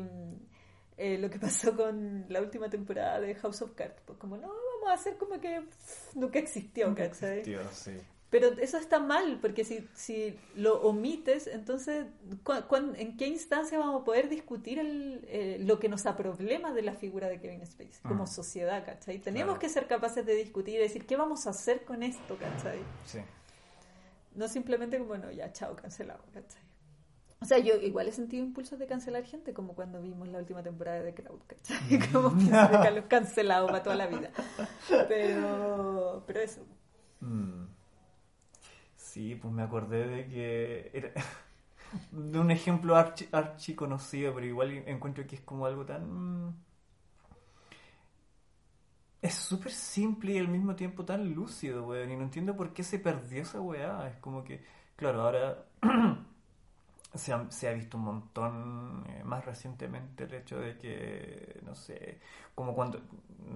eh, 0.99 1.17
lo 1.17 1.29
que 1.29 1.39
pasó 1.39 1.75
con 1.75 2.25
la 2.29 2.41
última 2.41 2.69
temporada 2.69 3.19
de 3.19 3.33
House 3.35 3.61
of 3.63 3.71
Cards. 3.73 4.01
Pues 4.05 4.19
como, 4.19 4.37
no, 4.37 4.47
vamos 4.47 4.89
a 4.89 4.93
hacer 4.93 5.17
como 5.17 5.39
que 5.39 5.61
pff, 5.61 6.15
nunca 6.15 6.37
existió, 6.39 6.87
Nunca 6.87 7.09
¿cachai? 7.09 7.39
existió, 7.39 7.61
sí. 7.71 7.93
Pero 8.29 8.49
eso 8.59 8.77
está 8.77 8.99
mal, 8.99 9.39
porque 9.41 9.63
si, 9.65 9.87
si 9.95 10.37
lo 10.53 10.81
omites, 10.83 11.47
entonces, 11.47 12.05
¿cu- 12.43 12.93
¿en 12.95 13.17
qué 13.17 13.25
instancia 13.25 13.79
vamos 13.79 14.03
a 14.03 14.05
poder 14.05 14.29
discutir 14.29 14.77
el, 14.77 15.25
eh, 15.27 15.57
lo 15.59 15.79
que 15.79 15.89
nos 15.89 16.05
aproblema 16.05 16.71
de 16.71 16.83
la 16.83 16.93
figura 16.93 17.27
de 17.27 17.39
Kevin 17.39 17.65
Spacey 17.65 18.03
como 18.03 18.25
Mm. 18.25 18.27
sociedad, 18.27 18.85
¿cachai? 18.85 19.17
Tenemos 19.17 19.53
Claro. 19.55 19.59
que 19.61 19.69
ser 19.69 19.87
capaces 19.87 20.23
de 20.27 20.35
discutir 20.35 20.75
y 20.75 20.77
decir, 20.77 21.07
¿qué 21.07 21.15
vamos 21.17 21.47
a 21.47 21.49
hacer 21.49 21.83
con 21.85 22.03
esto, 22.03 22.37
¿cachai? 22.37 22.77
Sí. 23.03 23.17
No 24.35 24.47
simplemente 24.47 24.99
como, 24.99 25.17
no, 25.17 25.31
ya, 25.31 25.51
chao, 25.51 25.75
cancelado, 25.75 26.23
¿cachai? 26.31 26.61
O 27.41 27.45
sea, 27.45 27.57
yo 27.59 27.75
igual 27.77 28.07
he 28.07 28.11
sentido 28.11 28.43
impulsos 28.43 28.79
de 28.79 28.87
cancelar 28.87 29.23
gente, 29.23 29.53
como 29.53 29.73
cuando 29.73 30.01
vimos 30.01 30.27
la 30.27 30.39
última 30.39 30.61
temporada 30.61 31.01
de 31.01 31.13
Crowd, 31.13 31.39
¿cachai? 31.47 31.77
Como 32.11 32.37
que 32.37 32.59
dejan 32.67 32.95
los 32.95 33.05
cancelados 33.05 33.69
para 33.71 33.81
toda 33.83 33.95
la 33.95 34.07
vida. 34.07 34.31
Pero, 35.07 36.23
pero 36.27 36.41
eso. 36.41 36.61
Mm. 37.23 37.67
Sí, 38.95 39.35
pues 39.35 39.53
me 39.53 39.63
acordé 39.63 40.07
de 40.07 40.27
que 40.27 40.91
era 40.93 41.11
de 42.11 42.39
un 42.39 42.51
ejemplo 42.51 42.95
archi, 42.95 43.27
archi 43.31 43.75
conocido, 43.75 44.33
pero 44.33 44.45
igual 44.45 44.71
encuentro 44.87 45.25
que 45.27 45.35
es 45.37 45.41
como 45.41 45.65
algo 45.65 45.85
tan... 45.85 46.47
mm, 46.47 46.53
Es 49.21 49.35
súper 49.35 49.71
simple 49.71 50.33
y 50.33 50.37
al 50.37 50.47
mismo 50.47 50.75
tiempo 50.75 51.03
tan 51.05 51.33
lúcido, 51.33 51.85
weón, 51.87 52.11
y 52.11 52.15
no 52.15 52.23
entiendo 52.23 52.55
por 52.55 52.73
qué 52.73 52.83
se 52.83 52.99
perdió 52.99 53.41
esa 53.41 53.59
weá. 53.61 54.07
Es 54.09 54.15
como 54.17 54.43
que, 54.45 54.63
claro, 54.95 55.21
ahora 55.23 55.65
se 57.13 57.33
ha, 57.33 57.49
se 57.49 57.67
ha 57.67 57.73
visto 57.73 57.97
un 57.97 58.03
montón 58.03 59.03
eh, 59.09 59.23
más 59.23 59.45
recientemente 59.45 60.25
el 60.25 60.33
hecho 60.33 60.59
de 60.59 60.77
que, 60.77 61.59
no 61.65 61.73
sé, 61.75 62.19
como 62.53 62.75
cuando, 62.75 63.01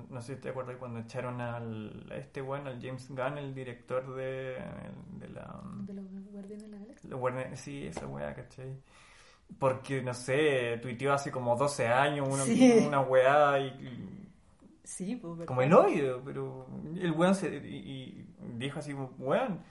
no 0.09 0.21
sé 0.21 0.35
si 0.35 0.41
te 0.41 0.49
acuerdas 0.49 0.77
cuando 0.77 0.99
echaron 0.99 1.39
al, 1.39 2.07
a 2.11 2.15
este 2.15 2.41
weón, 2.41 2.67
al 2.67 2.81
James 2.81 3.07
Gunn, 3.09 3.37
el 3.37 3.53
director 3.53 4.15
de, 4.15 4.57
de 5.19 5.29
la... 5.29 5.61
De 5.85 5.93
los 5.93 6.05
Guardianes 6.31 6.63
de 6.63 6.67
la 6.69 6.77
Galaxia. 6.79 7.55
sí, 7.57 7.85
esa 7.85 8.07
weá, 8.07 8.33
¿cachai? 8.33 8.75
Porque, 9.59 10.01
no 10.01 10.13
sé, 10.13 10.79
tuiteó 10.81 11.13
hace 11.13 11.31
como 11.31 11.55
12 11.55 11.87
años 11.87 12.27
una, 12.27 12.43
Sí. 12.43 12.83
una 12.87 13.01
weá 13.01 13.59
y, 13.59 13.67
y- 13.67 14.19
Sí, 14.83 15.15
pues, 15.15 15.45
como 15.45 15.61
el 15.61 15.73
hoyo, 15.73 16.21
pero 16.25 16.67
el 16.95 17.11
weón 17.11 17.35
se, 17.35 17.55
y, 17.55 17.75
y 17.77 18.27
dijo 18.57 18.79
así, 18.79 18.93
weón, 18.93 19.61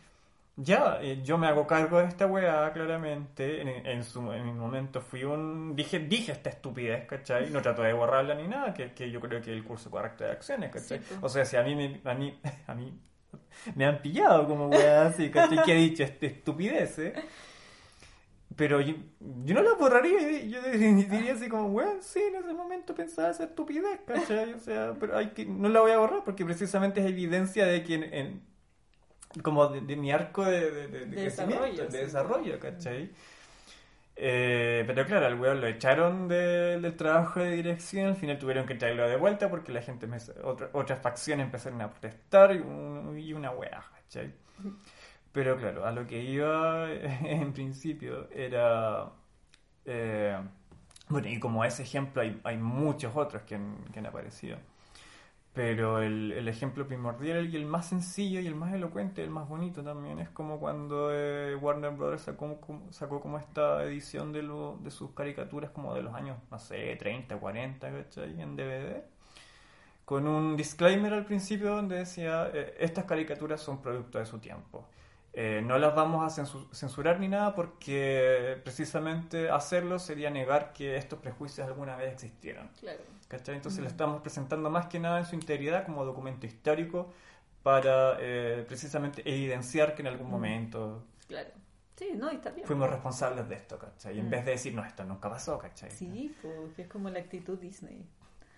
ya, 0.57 0.99
eh, 1.01 1.23
yo 1.23 1.39
me 1.39 1.47
hago 1.47 1.67
cargo 1.67 1.99
de 1.99 2.07
esta 2.07 2.27
weá, 2.27 2.73
claramente, 2.73 3.63
en, 3.63 3.69
en 3.87 4.05
su 4.05 4.33
en 4.33 4.45
mi 4.45 4.53
momento 4.53 5.01
fui 5.01 5.25
un, 5.25 5.75
dije, 5.75 5.99
dije 6.01 6.33
esta 6.33 6.51
estupidez, 6.51 7.07
¿cachai? 7.07 7.51
No 7.51 7.63
trato 7.63 7.83
de 7.83 7.93
borrarla 7.95 8.35
ni 8.35 8.47
nada, 8.47 8.75
que, 8.75 8.93
que 8.93 9.11
yo 9.11 9.21
creo 9.21 9.41
que 9.41 9.51
es 9.51 9.57
el 9.57 9.65
curso 9.65 9.91
correcto 9.91 10.25
de 10.25 10.31
acciones, 10.33 10.71
¿cachai? 10.71 10.99
Sí, 10.99 11.05
pues. 11.09 11.21
O 11.23 11.29
sea, 11.29 11.45
si 11.45 11.57
a 11.57 11.63
mí, 11.63 11.75
me, 11.75 12.01
a 12.05 12.15
mí, 12.15 12.39
a 12.67 12.75
mí 12.75 13.01
me 13.75 13.87
han 13.87 14.03
pillado 14.03 14.47
como 14.47 14.69
weá 14.69 15.07
así, 15.07 15.31
¿cachai? 15.31 15.63
Que 15.65 15.73
he 15.73 15.77
dicho 15.77 16.03
este 16.03 16.27
estupidez, 16.27 16.99
¿eh? 16.99 17.15
Pero 18.57 18.81
yo, 18.81 18.95
yo 19.45 19.55
no 19.55 19.63
la 19.63 19.75
borraría, 19.75 20.43
yo 20.43 20.61
diría 20.73 21.33
así 21.33 21.49
como, 21.49 21.71
bueno, 21.71 22.03
sí, 22.03 22.21
en 22.21 22.37
ese 22.37 22.53
momento 22.53 22.95
pensaba 22.95 23.31
esa 23.31 23.45
estupidez, 23.45 24.01
¿cachai? 24.07 24.53
O 24.53 24.59
sea, 24.59 24.95
pero 25.01 25.17
hay 25.17 25.29
que, 25.31 25.47
no 25.47 25.69
la 25.69 25.81
voy 25.81 25.93
a 25.93 25.99
borrar 25.99 26.25
porque 26.25 26.45
precisamente 26.45 27.01
es 27.01 27.07
evidencia 27.07 27.67
de 27.67 27.83
que 27.83 27.95
en, 27.95 28.43
como 29.43 29.69
de, 29.69 29.97
mi 29.97 30.13
arco 30.13 30.45
de, 30.45 30.71
de, 30.71 30.89
de, 30.89 31.07
de 31.07 31.23
desarrollo, 31.23 31.89
de 31.89 31.99
desarrollo, 31.99 32.61
¿cachai? 32.61 33.11
Eh, 34.15 34.85
pero 34.87 35.07
claro, 35.07 35.27
al 35.27 35.41
weón 35.41 35.61
lo 35.61 35.67
echaron 35.67 36.29
del 36.29 36.95
trabajo 36.97 37.41
de 37.41 37.53
dirección, 37.53 38.09
al 38.09 38.17
final 38.17 38.39
tuvieron 38.39 38.67
que 38.67 38.75
traerlo 38.75 39.09
de 39.09 39.17
vuelta 39.17 39.49
porque 39.49 39.73
la 39.73 39.83
gente, 39.83 40.07
otra, 40.45 40.69
otras 40.73 41.01
facciones 41.01 41.47
empezaron 41.47 41.81
a 41.81 41.91
protestar 41.91 42.55
y, 42.55 43.33
una 43.33 43.51
weá, 43.51 43.83
¿cachai? 43.95 44.33
Pero 45.33 45.57
claro, 45.57 45.87
a 45.87 45.93
lo 45.93 46.07
que 46.07 46.23
iba 46.23 46.91
en 46.93 47.53
principio 47.53 48.29
era... 48.31 49.11
Eh, 49.87 50.39
bueno, 51.09 51.29
y 51.29 51.41
como 51.41 51.65
ese 51.65 51.83
ejemplo 51.83 52.23
hay, 52.23 52.41
hay 52.45 52.57
muchos 52.59 53.17
otros 53.17 53.43
que 53.43 53.57
han, 53.57 53.77
que 53.93 53.99
han 53.99 54.07
aparecido. 54.07 54.59
Pero 55.55 56.01
el, 56.01 56.33
el, 56.33 56.49
ejemplo 56.49 56.87
primordial 56.87 57.53
y 57.53 57.57
el 57.57 57.67
más 57.67 57.87
sencillo 57.87 58.41
y 58.41 58.47
el 58.47 58.55
más 58.55 58.73
elocuente, 58.73 59.23
el 59.23 59.29
más 59.29 59.47
bonito 59.49 59.83
también, 59.85 60.19
es 60.19 60.31
como 60.31 60.59
cuando 60.59 61.11
eh, 61.13 61.55
Warner 61.57 61.91
Bros. 61.91 62.23
Sacó, 62.23 62.59
sacó 62.91 63.21
como 63.21 63.39
esta 63.39 63.85
edición 63.85 64.33
de, 64.33 64.43
lo, 64.43 64.79
de 64.83 64.91
sus 64.91 65.11
caricaturas 65.11 65.71
como 65.71 65.95
de 65.95 66.03
los 66.03 66.15
años, 66.15 66.39
no 66.51 66.59
sé, 66.59 66.97
30, 66.97 67.37
40, 67.39 67.93
¿cachai? 67.93 68.41
En 68.41 68.57
DVD. 68.57 69.03
Con 70.07 70.27
un 70.27 70.57
disclaimer 70.57 71.13
al 71.13 71.27
principio 71.27 71.77
donde 71.77 71.97
decía, 71.97 72.51
eh, 72.53 72.75
estas 72.79 73.05
caricaturas 73.05 73.61
son 73.61 73.83
producto 73.83 74.19
de 74.19 74.27
su 74.27 74.39
tiempo. 74.39 74.89
Eh, 75.35 75.63
no 75.65 75.79
las 75.79 75.95
vamos 75.95 76.39
a 76.39 76.45
censurar 76.73 77.19
ni 77.19 77.27
nada 77.27 77.55
porque 77.55 78.61
precisamente 78.65 79.49
hacerlo 79.49 79.99
sería 79.99 80.29
negar 80.29 80.75
que 80.75 80.97
estos 80.97 81.21
prejuicios 81.21 81.67
alguna 81.67 81.97
vez 81.97 82.13
existieron. 82.13 82.69
Claro. 82.81 83.01
Entonces 83.31 83.81
lo 83.81 83.89
estamos 83.89 84.21
presentando 84.21 84.69
más 84.69 84.87
que 84.87 84.99
nada 84.99 85.19
en 85.19 85.25
su 85.25 85.35
integridad 85.35 85.87
como 85.87 86.05
documento 86.05 86.47
histórico 86.47 87.11
para 87.63 88.19
eh, 88.21 88.65
precisamente 88.69 89.23
evidenciar 89.25 89.95
que 89.95 90.03
en 90.03 90.09
algún 90.09 90.31
momento... 90.31 91.03
Claro. 91.29 91.51
Sí, 91.97 92.11
no, 92.15 92.29
está 92.29 92.51
bien. 92.51 92.67
Fuimos 92.67 92.91
responsables 92.91 93.49
de 93.49 93.55
esto, 93.55 93.79
¿cachai? 93.79 94.19
En 94.19 94.29
vez 94.29 94.45
de 94.45 94.53
decir, 94.53 94.75
no, 94.75 94.85
esto 94.85 95.05
nunca 95.05 95.31
pasó, 95.31 95.59
¿cachai? 95.59 95.91
Sí, 95.91 96.35
porque 96.43 96.83
es 96.83 96.89
como 96.89 97.09
la 97.09 97.21
actitud 97.21 97.59
Disney. 97.59 98.05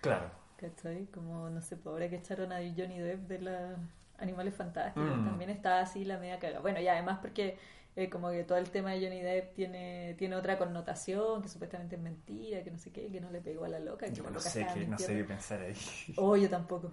Claro. 0.01 0.29
¿Cachai? 0.57 1.05
Como, 1.07 1.49
no 1.49 1.61
sé, 1.61 1.77
pobre 1.77 2.09
que 2.09 2.17
echaron 2.17 2.51
a 2.51 2.57
Johnny 2.57 2.99
Depp 2.99 3.27
de 3.27 3.39
la 3.39 3.75
Animales 4.17 4.55
Fantásticos, 4.55 5.17
mm. 5.17 5.25
también 5.25 5.49
está 5.49 5.79
así 5.81 6.05
la 6.05 6.17
media 6.17 6.39
caga. 6.39 6.59
Bueno, 6.59 6.79
y 6.79 6.87
además 6.87 7.19
porque 7.21 7.57
eh, 7.95 8.09
como 8.09 8.29
que 8.29 8.43
todo 8.43 8.57
el 8.57 8.69
tema 8.69 8.91
de 8.91 9.05
Johnny 9.05 9.21
Depp 9.21 9.53
tiene, 9.53 10.15
tiene 10.17 10.35
otra 10.35 10.57
connotación, 10.57 11.41
que 11.41 11.47
supuestamente 11.47 11.95
es 11.95 12.01
mentira, 12.01 12.61
que 12.61 12.71
no 12.71 12.77
sé 12.77 12.91
qué, 12.91 13.09
que 13.09 13.21
no 13.21 13.31
le 13.31 13.39
pegó 13.39 13.63
a 13.63 13.69
la 13.69 13.79
loca. 13.79 14.07
Que 14.07 14.13
yo 14.13 14.29
no, 14.29 14.39
sé 14.39 14.67
qué, 14.73 14.85
no 14.85 14.97
sé 14.97 15.15
qué 15.15 15.23
pensar 15.23 15.61
ahí. 15.61 15.75
Oh, 16.17 16.35
yo 16.35 16.49
tampoco. 16.49 16.91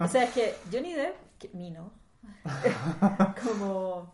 O 0.00 0.08
sea, 0.08 0.24
es 0.24 0.30
que 0.30 0.54
Johnny 0.72 0.92
Depp, 0.94 1.14
que, 1.38 1.50
mí 1.50 1.70
no, 1.70 1.92
como 3.44 4.12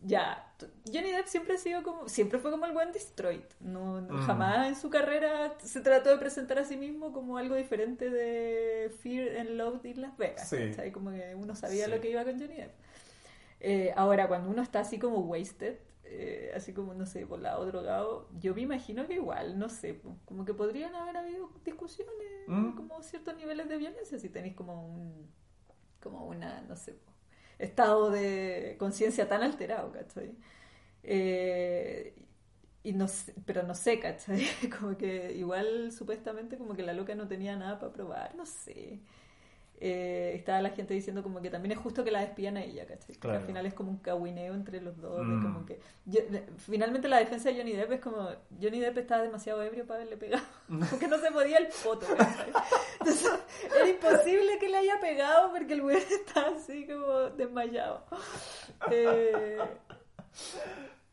ya, 0.00 0.49
Johnny 0.86 1.12
Depp 1.12 1.26
siempre 1.26 1.54
ha 1.54 1.58
sido 1.58 1.82
como, 1.82 2.08
siempre 2.08 2.38
fue 2.38 2.50
como 2.50 2.66
el 2.66 2.72
buen 2.72 2.92
Destroyed. 2.92 3.44
No, 3.60 4.00
mm. 4.00 4.26
Jamás 4.26 4.68
en 4.68 4.76
su 4.76 4.90
carrera 4.90 5.54
se 5.62 5.80
trató 5.80 6.10
de 6.10 6.18
presentar 6.18 6.58
a 6.58 6.64
sí 6.64 6.76
mismo 6.76 7.12
como 7.12 7.38
algo 7.38 7.54
diferente 7.54 8.10
de 8.10 8.90
Fear 9.02 9.38
and 9.38 9.50
Love 9.50 9.84
in 9.84 10.00
Las 10.00 10.16
Vegas. 10.16 10.48
Sí. 10.48 10.72
Como 10.92 11.10
que 11.10 11.34
uno 11.34 11.54
sabía 11.54 11.88
lo 11.88 12.00
que 12.00 12.10
iba 12.10 12.24
con 12.24 12.38
Johnny 12.38 12.56
Depp. 12.56 12.72
Eh, 13.60 13.92
ahora, 13.96 14.26
cuando 14.26 14.50
uno 14.50 14.62
está 14.62 14.80
así 14.80 14.98
como 14.98 15.18
wasted, 15.20 15.76
eh, 16.04 16.50
así 16.56 16.72
como, 16.72 16.94
no 16.94 17.06
sé, 17.06 17.24
volado, 17.24 17.66
drogado, 17.66 18.28
yo 18.40 18.54
me 18.54 18.62
imagino 18.62 19.06
que 19.06 19.14
igual, 19.14 19.58
no 19.58 19.68
sé, 19.68 20.00
como 20.24 20.44
que 20.44 20.54
podrían 20.54 20.94
haber 20.94 21.16
habido 21.16 21.50
discusiones, 21.64 22.14
mm. 22.48 22.72
como 22.72 23.02
ciertos 23.02 23.36
niveles 23.36 23.68
de 23.68 23.76
violencia, 23.76 24.18
si 24.18 24.28
tenéis 24.28 24.56
como 24.56 24.86
un, 24.88 25.30
como 26.00 26.26
una, 26.26 26.62
no 26.62 26.74
sé, 26.74 26.98
estado 27.60 28.10
de 28.10 28.76
conciencia 28.78 29.28
tan 29.28 29.42
alterado, 29.42 29.92
¿cachai? 29.92 30.32
Eh, 31.02 32.14
y 32.82 32.92
no 32.94 33.06
pero 33.46 33.62
no 33.64 33.74
sé, 33.74 34.00
¿cachai? 34.00 34.46
Como 34.80 34.96
que 34.96 35.32
igual 35.34 35.92
supuestamente 35.92 36.58
como 36.58 36.74
que 36.74 36.82
la 36.82 36.94
loca 36.94 37.14
no 37.14 37.28
tenía 37.28 37.56
nada 37.56 37.78
para 37.78 37.92
probar, 37.92 38.34
no 38.36 38.46
sé. 38.46 39.00
Eh, 39.82 40.32
estaba 40.34 40.60
la 40.60 40.68
gente 40.70 40.92
diciendo 40.92 41.22
como 41.22 41.40
que 41.40 41.48
también 41.48 41.72
es 41.72 41.78
justo 41.78 42.04
que 42.04 42.10
la 42.10 42.20
despidan 42.20 42.58
a 42.58 42.62
ella, 42.62 42.86
¿cachai? 42.86 43.16
al 43.34 43.46
final 43.46 43.64
es 43.64 43.72
como 43.72 43.90
un 43.90 43.96
cahuineo 43.96 44.52
entre 44.52 44.82
los 44.82 45.00
dos. 45.00 45.26
Mm. 45.26 45.42
como 45.42 45.64
que, 45.64 45.80
finalmente 46.58 47.08
la 47.08 47.18
defensa 47.18 47.48
de 47.48 47.56
Johnny 47.56 47.72
Depp 47.72 47.92
es 47.92 48.00
como, 48.00 48.28
Johnny 48.60 48.78
Depp 48.78 48.98
estaba 48.98 49.22
demasiado 49.22 49.62
ebrio 49.62 49.86
para 49.86 50.00
haberle 50.00 50.18
pegado, 50.18 50.44
porque 50.90 51.08
no 51.08 51.18
se 51.18 51.30
podía 51.32 51.56
el 51.56 51.68
foto, 51.68 52.04
Entonces 53.00 53.30
era 53.74 53.88
imposible 53.88 54.58
que 54.58 54.68
le 54.68 54.76
haya 54.76 55.00
pegado 55.00 55.50
porque 55.50 55.72
el 55.72 55.80
güey 55.80 55.96
está 56.10 56.48
así 56.48 56.86
como 56.86 57.30
desmayado. 57.30 58.04
Eh, 58.90 59.58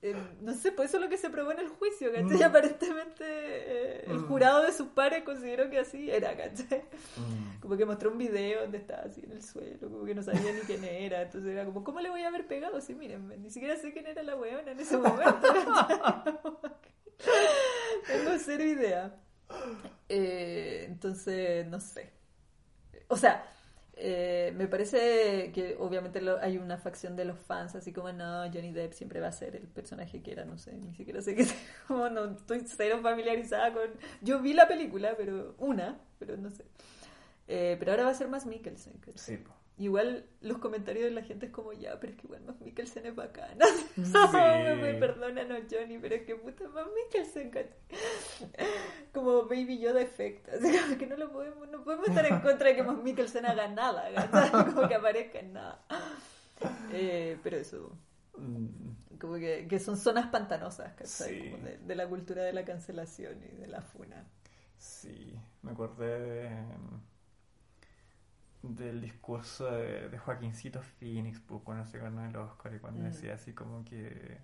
eh, 0.04 0.16
no 0.42 0.54
sé, 0.54 0.72
pues 0.72 0.90
eso 0.90 0.98
es 0.98 1.04
lo 1.04 1.10
que 1.10 1.18
se 1.18 1.32
probó 1.32 1.52
en 1.52 1.60
el 1.60 1.70
juicio, 1.70 2.12
¿cachai? 2.12 2.38
Mm. 2.38 2.44
Aparentemente 2.44 3.26
eh, 3.26 4.04
el 4.06 4.20
mm. 4.20 4.28
jurado 4.28 4.62
de 4.62 4.72
sus 4.72 4.90
pares 4.90 5.24
consideró 5.24 5.70
que 5.72 5.80
así 5.80 6.12
era, 6.12 6.38
¿cachai? 6.38 6.84
Mm. 7.18 7.60
Como 7.60 7.78
que 7.78 7.86
mostró 7.86 8.12
un 8.12 8.20
video 8.20 8.62
donde 8.62 8.78
estaba 8.78 9.04
así 9.04 9.22
en 9.24 9.32
el 9.32 9.42
suelo, 9.42 9.90
como 9.90 10.06
que 10.06 10.14
no 10.14 10.22
sabía 10.22 10.52
ni 10.54 10.60
quién 10.62 10.84
era, 10.84 11.24
entonces 11.24 11.52
era 11.52 11.66
como, 11.66 11.84
¿cómo 11.84 12.00
le 12.00 12.12
voy 12.12 12.22
a 12.22 12.28
haber 12.28 12.46
pegado? 12.46 12.80
Sí, 12.80 12.94
miren, 12.94 13.28
ni 13.42 13.50
siquiera 13.50 13.76
sé 13.76 13.92
quién 13.92 14.06
era 14.06 14.22
la 14.22 14.36
weona 14.36 14.72
en 14.72 14.80
ese 14.80 14.98
momento. 14.98 15.48
Tengo 18.06 18.38
cero 18.38 18.64
idea. 18.64 19.16
Eh, 20.10 20.86
entonces, 20.88 21.66
no 21.66 21.80
sé. 21.80 22.12
O 23.08 23.18
sea, 23.18 23.44
eh, 24.00 24.54
me 24.56 24.68
parece 24.68 25.52
que 25.54 25.76
obviamente 25.80 26.22
hay 26.42 26.58
una 26.58 26.78
facción 26.78 27.16
de 27.16 27.26
los 27.26 27.40
fans 27.40 27.76
así 27.76 27.92
como 27.92 28.12
no, 28.12 28.44
Johnny 28.54 28.72
Depp 28.72 28.94
siempre 28.94 29.20
va 29.20 29.28
a 29.28 29.32
ser 29.32 29.56
el 29.56 29.68
personaje 29.68 30.22
que 30.22 30.32
era, 30.32 30.46
no 30.46 30.58
sé, 30.58 30.74
ni 30.78 30.94
siquiera 30.94 31.22
sé 31.22 31.36
qué 31.36 31.48
como 31.88 32.08
no 32.10 32.26
estoy 32.26 32.62
cero 32.66 33.00
familiarizada 33.02 33.74
con 33.74 33.90
yo 34.22 34.40
vi 34.42 34.54
la 34.54 34.68
película, 34.68 35.16
pero 35.18 35.56
una, 35.58 36.00
pero 36.20 36.38
no 36.38 36.52
sé. 36.52 36.64
Eh, 37.48 37.76
pero 37.80 37.92
ahora 37.92 38.04
va 38.06 38.12
a 38.12 38.14
ser 38.14 38.28
más 38.28 38.46
Mikkelsen. 38.46 38.94
Sí, 39.16 39.40
Igual 39.80 40.26
los 40.42 40.58
comentarios 40.58 41.06
de 41.06 41.12
la 41.12 41.22
gente 41.22 41.46
es 41.46 41.52
como, 41.52 41.72
ya, 41.72 42.00
pero 42.00 42.12
es 42.12 42.20
que 42.20 42.26
igual 42.26 42.42
más 42.46 42.60
Mikkelsen 42.62 43.06
es 43.06 43.16
bacana. 43.16 43.64
Sí. 43.96 44.14
me 44.82 44.94
perdónanos, 44.96 45.64
Johnny, 45.72 46.00
pero 46.00 46.16
es 46.16 46.24
que 46.24 46.36
puta 46.36 46.68
más 46.70 46.86
Mikkelsen, 46.96 47.52
Como 49.14 49.44
Baby 49.44 49.80
Yoda 49.80 50.02
Effect. 50.02 50.50
Así 50.54 50.80
como 50.80 50.98
que 50.98 51.06
no 51.06 51.18
lo 51.18 51.32
podemos, 51.32 51.70
no 51.70 51.84
podemos 51.84 52.08
estar 52.08 52.26
en 52.26 52.40
contra 52.40 52.70
de 52.70 52.76
que 52.76 52.84
más 52.84 52.98
Mikkelsen 52.98 53.46
haga 53.46 53.68
nada, 53.68 54.10
Como 54.74 54.88
que 54.88 54.96
aparezca 54.96 55.40
en 55.40 55.54
nada. 55.54 55.84
Eh, 56.92 57.38
pero 57.44 57.58
eso. 57.58 57.92
Mm. 58.36 59.18
Como 59.20 59.36
que, 59.36 59.68
que, 59.68 59.80
son 59.80 59.98
zonas 59.98 60.28
pantanosas, 60.28 60.94
sí. 61.04 61.52
Como 61.52 61.64
de, 61.64 61.78
de, 61.78 61.96
la 61.96 62.08
cultura 62.08 62.44
de 62.44 62.54
la 62.54 62.66
cancelación 62.66 63.44
y 63.44 63.58
de 63.58 63.68
la 63.68 63.82
funa. 63.82 64.26
Sí, 64.78 65.36
me 65.64 65.72
acordé 65.72 66.20
de 66.20 66.50
del 68.62 69.02
discurso 69.02 69.70
de, 69.72 70.10
de 70.10 70.18
Joaquincito 70.18 70.82
Phoenix 70.82 71.40
pues, 71.40 71.62
cuando 71.64 71.86
se 71.86 72.00
ganó 72.00 72.26
el 72.26 72.36
Oscar 72.36 72.74
y 72.74 72.80
cuando 72.80 73.02
mm. 73.02 73.06
decía 73.06 73.36
así 73.36 73.54
como 73.54 73.84
que 73.86 74.40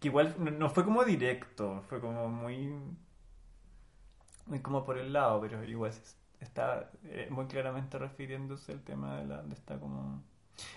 que 0.00 0.08
igual 0.08 0.34
no, 0.58 0.68
fue 0.68 0.84
como 0.84 1.04
directo 1.04 1.82
fue 1.88 2.00
como 2.00 2.28
muy 2.28 2.72
muy 4.46 4.60
como 4.60 4.84
por 4.84 4.98
el 4.98 5.12
lado 5.12 5.40
pero 5.40 5.64
igual 5.64 5.92
está 6.40 6.90
eh, 7.04 7.28
muy 7.30 7.46
claramente 7.46 7.98
refiriéndose 7.98 8.72
al 8.72 8.82
tema 8.82 9.18
de 9.18 9.26
la 9.26 9.42
de 9.42 9.54
esta 9.54 9.78
como 9.78 10.22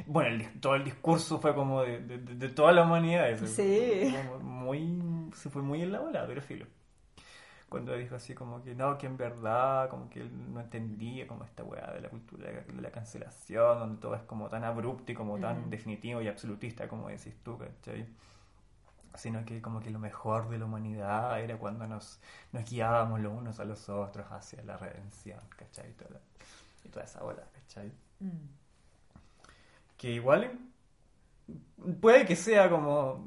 bueno 0.06 0.46
todo 0.60 0.76
el 0.76 0.84
discurso 0.84 1.40
fue 1.40 1.54
como 1.54 1.82
de, 1.82 2.00
de, 2.00 2.50
toda 2.50 2.72
la 2.72 2.84
humanidad 2.84 3.38
sí. 3.46 4.14
muy 4.42 5.30
se 5.36 5.50
fue 5.50 5.62
muy 5.62 5.82
en 5.82 5.92
la 5.92 6.00
bola 6.00 6.26
pero 6.26 6.42
filo 6.42 6.66
cuando 7.72 7.96
dijo 7.96 8.16
así 8.16 8.36
como 8.36 8.62
que 8.62 8.76
no, 8.76 8.98
que 8.98 9.08
en 9.08 9.16
verdad, 9.16 9.88
como 9.88 10.10
que 10.10 10.20
él 10.20 10.54
no 10.54 10.60
entendía 10.60 11.26
como 11.26 11.46
esta 11.46 11.64
weá 11.64 11.90
de 11.94 12.02
la 12.02 12.10
cultura 12.10 12.52
de 12.52 12.82
la 12.82 12.92
cancelación, 12.92 13.80
donde 13.80 14.02
todo 14.02 14.14
es 14.14 14.24
como 14.24 14.50
tan 14.50 14.66
abrupto 14.66 15.14
y 15.14 15.16
como 15.16 15.40
tan 15.40 15.70
definitivo 15.70 16.22
y 16.22 16.28
absolutista 16.28 16.90
como 16.90 17.08
decís 17.08 17.34
tú, 17.42 17.58
¿cachai? 17.58 18.06
Sino 19.16 19.46
que 19.46 19.62
como 19.62 19.80
que 19.80 19.90
lo 19.90 20.00
mejor 20.00 20.50
de 20.50 20.60
la 20.60 20.66
humanidad 20.66 21.40
era 21.40 21.58
cuando 21.58 21.88
nos, 21.88 22.20
nos 22.52 22.70
guiábamos 22.70 23.22
los 23.22 23.32
unos 23.32 23.58
a 23.62 23.64
los 23.64 23.88
otros 23.88 24.30
hacia 24.30 24.62
la 24.64 24.76
redención, 24.76 25.40
¿cachai? 25.56 25.92
Y 25.92 25.94
toda, 25.94 26.20
y 26.84 26.90
toda 26.90 27.06
esa 27.06 27.24
bola, 27.24 27.44
¿cachai? 27.54 27.90
Mm. 28.20 28.50
Que 29.98 30.12
igual 30.12 30.60
puede 32.02 32.26
que 32.26 32.36
sea 32.36 32.70
como 32.70 33.26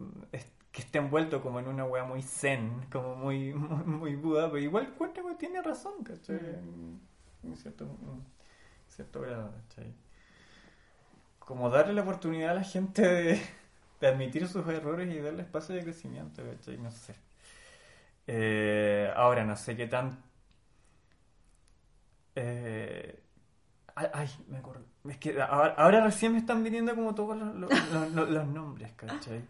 que 0.75 0.83
esté 0.83 0.99
envuelto 0.99 1.43
como 1.43 1.61
en 1.61 1.69
una 1.69 1.87
wea 1.87 2.05
muy 2.05 2.23
zen, 2.23 2.87
como 2.93 3.17
muy, 3.25 3.55
muy, 3.55 4.17
Buda, 4.17 4.49
pero 4.51 4.61
igual 4.61 4.95
cuenta 4.99 5.23
que 5.23 5.37
tiene 5.37 5.63
razón, 5.63 6.05
¿cachai? 6.05 6.37
Mm. 6.39 7.01
En 7.49 7.57
cierto, 7.57 7.87
cierto 8.89 9.21
grado, 9.23 9.53
¿cachai? 9.69 9.95
Como 11.39 11.71
darle 11.71 11.93
la 11.95 12.03
oportunidad 12.03 12.51
a 12.51 12.55
la 12.55 12.65
gente 12.65 13.03
de, 13.03 13.41
de 14.01 14.07
admitir 14.07 14.49
sus 14.49 14.67
errores 14.67 15.13
y 15.15 15.19
darle 15.21 15.43
espacio 15.43 15.75
de 15.75 15.83
crecimiento, 15.85 16.43
¿cachai? 16.45 16.79
No 16.79 16.91
sé. 16.91 17.15
Eh, 18.27 19.13
ahora, 19.17 19.45
no 19.45 19.57
sé 19.57 19.77
qué 19.77 19.87
tan... 19.87 20.19
Eh, 22.37 23.23
ay, 23.97 24.09
ay, 24.15 24.29
me 24.49 24.59
acuerdo. 24.59 24.85
Es 25.09 25.19
que 25.19 25.41
ahora, 25.43 25.75
ahora 25.79 26.05
recién 26.05 26.33
me 26.33 26.39
están 26.39 26.65
viniendo 26.65 26.95
como 26.95 27.15
todos 27.15 27.37
los, 27.39 27.55
los- 27.57 27.71
los- 27.93 28.13
los- 28.13 28.31
los 28.31 28.47
nombres, 28.49 28.93
¿cachai? 28.97 29.43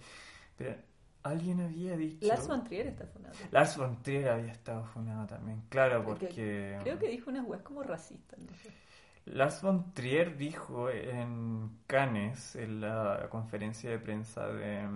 Pero 0.58 0.76
alguien 1.24 1.60
había 1.60 1.96
dicho... 1.96 2.26
Lars 2.26 2.46
von 2.46 2.64
Trier 2.64 2.86
está 2.88 3.06
funado. 3.06 3.34
Lars 3.50 3.76
von 3.76 4.02
Trier 4.02 4.28
había 4.28 4.52
estado 4.52 4.84
funado 4.84 5.26
también, 5.26 5.62
claro, 5.68 6.04
Porque 6.04 6.26
porque... 6.26 6.78
Creo 6.82 6.98
que 6.98 7.08
dijo 7.08 7.30
unas 7.30 7.46
weas 7.46 7.62
como 7.62 7.82
racistas, 7.82 8.38
no 8.38 8.54
sé. 8.54 8.70
Lars 9.26 9.62
von 9.62 9.94
Trier 9.94 10.36
dijo 10.36 10.90
en 10.90 11.78
Cannes, 11.86 12.56
en 12.56 12.82
la 12.82 13.26
conferencia 13.30 13.88
de 13.88 13.98
prensa 13.98 14.46
de... 14.48 14.86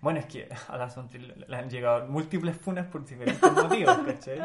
Bueno, 0.00 0.18
es 0.18 0.26
que 0.26 0.48
a 0.68 0.76
Lars 0.76 0.96
von 0.96 1.08
Trier 1.08 1.48
le 1.48 1.56
han 1.56 1.70
llegado 1.70 2.04
múltiples 2.08 2.56
funas 2.56 2.88
por 2.88 3.06
diferentes 3.06 3.40
motivos, 3.52 3.96
¿cachai? 3.98 4.40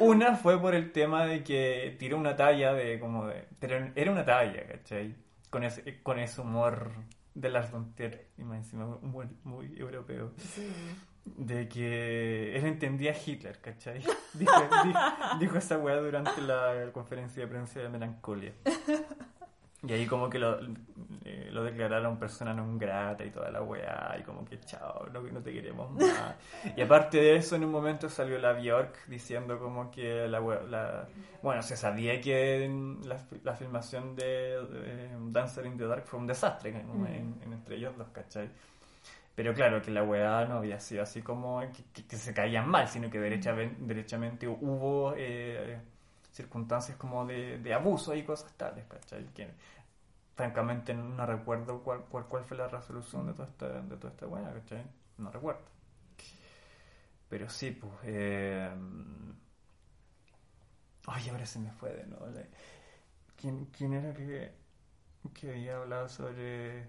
Una 0.00 0.36
fue 0.36 0.60
por 0.60 0.74
el 0.74 0.92
tema 0.92 1.24
de 1.24 1.42
que 1.42 1.96
tiró 1.98 2.18
una 2.18 2.36
talla 2.36 2.74
de 2.74 3.00
como 3.00 3.26
de... 3.26 3.48
pero 3.58 3.90
Era 3.94 4.12
una 4.12 4.24
talla, 4.24 4.66
¿cachai? 4.66 5.14
Con 5.48 5.64
ese, 5.64 6.02
con 6.02 6.18
ese 6.18 6.42
humor 6.42 6.90
de 7.34 7.50
Lars 7.50 7.70
von 7.70 7.94
Trier, 7.94 8.28
y 8.38 8.44
más 8.44 8.58
encima 8.58 8.86
humor 8.86 9.28
muy 9.42 9.78
europeo 9.78 10.32
de 11.24 11.68
que 11.68 12.56
él 12.56 12.66
entendía 12.66 13.12
a 13.12 13.14
Hitler, 13.14 13.58
¿cachai? 13.60 14.02
Dijo, 14.34 14.52
dijo, 14.84 14.98
dijo 15.38 15.58
esa 15.58 15.78
weá 15.78 15.96
durante 15.96 16.40
la 16.42 16.90
conferencia 16.92 17.42
de 17.42 17.48
prensa 17.48 17.80
de 17.80 17.88
Melancolia. 17.88 18.52
Y 19.86 19.92
ahí 19.92 20.06
como 20.06 20.28
que 20.28 20.38
lo, 20.38 20.58
eh, 21.34 21.50
lo 21.50 21.64
declararon 21.64 22.16
persona 22.18 22.54
non 22.54 22.78
grata 22.78 23.24
y 23.24 23.30
toda 23.30 23.50
la 23.50 23.60
weá, 23.62 24.16
y 24.18 24.22
como 24.22 24.44
que 24.44 24.60
chao, 24.60 25.06
no, 25.12 25.20
no 25.20 25.40
te 25.42 25.52
queremos 25.52 25.90
más. 25.90 26.34
Y 26.76 26.80
aparte 26.80 27.18
de 27.18 27.36
eso, 27.36 27.56
en 27.56 27.64
un 27.64 27.70
momento 27.72 28.08
salió 28.08 28.38
la 28.38 28.52
Bjork 28.52 29.06
diciendo 29.06 29.58
como 29.58 29.90
que 29.90 30.28
la, 30.28 30.40
weá- 30.40 30.62
la 30.68 31.08
bueno, 31.42 31.62
se 31.62 31.76
sabía 31.76 32.20
que 32.20 32.70
la, 33.04 33.16
la 33.42 33.54
filmación 33.54 34.14
de, 34.16 34.64
de 34.66 35.08
Dancer 35.30 35.66
in 35.66 35.76
the 35.76 35.86
Dark 35.86 36.04
fue 36.06 36.18
un 36.20 36.26
desastre 36.26 36.70
en, 36.70 36.76
en- 37.06 37.34
en 37.42 37.52
entre 37.52 37.76
ellos 37.76 37.96
dos, 37.98 38.08
¿cachai? 38.12 38.48
Pero 39.34 39.52
claro, 39.52 39.82
que 39.82 39.90
la 39.90 40.04
weá 40.04 40.44
no 40.44 40.58
había 40.58 40.78
sido 40.78 41.02
así 41.02 41.20
como 41.20 41.60
que, 42.08 42.16
se 42.16 42.32
caían 42.32 42.68
mal, 42.68 42.86
sino 42.86 43.10
que 43.10 43.18
derechamen- 43.20 43.76
derechamente 43.78 44.46
hubo 44.46 45.12
eh, 45.16 45.76
circunstancias 46.30 46.96
como 46.96 47.26
de, 47.26 47.58
de 47.58 47.74
abuso 47.74 48.14
y 48.14 48.22
cosas 48.22 48.52
tales, 48.56 48.84
¿cachai? 48.86 49.24
Que 49.34 49.48
francamente 50.34 50.94
no 50.94 51.24
recuerdo 51.26 51.82
cuál, 51.82 52.04
cuál, 52.08 52.26
cuál 52.26 52.44
fue 52.44 52.56
la 52.56 52.68
resolución 52.68 53.26
de 53.26 53.34
toda 53.34 53.48
esta, 53.48 53.68
de 53.82 53.96
toda 53.96 54.12
esta 54.12 54.26
weá, 54.26 54.52
¿cachai? 54.52 54.84
No 55.18 55.30
recuerdo. 55.30 55.62
Pero 57.28 57.48
sí, 57.48 57.70
pues... 57.70 57.92
Eh... 58.04 58.70
Ay, 61.06 61.28
ahora 61.28 61.46
se 61.46 61.58
me 61.58 61.70
fue 61.72 61.92
de 61.92 62.06
nuevo. 62.06 62.26
¿Quién, 63.36 63.66
quién 63.66 63.92
era 63.92 64.14
que, 64.14 64.52
que 65.34 65.50
había 65.50 65.76
hablado 65.76 66.08
sobre... 66.08 66.88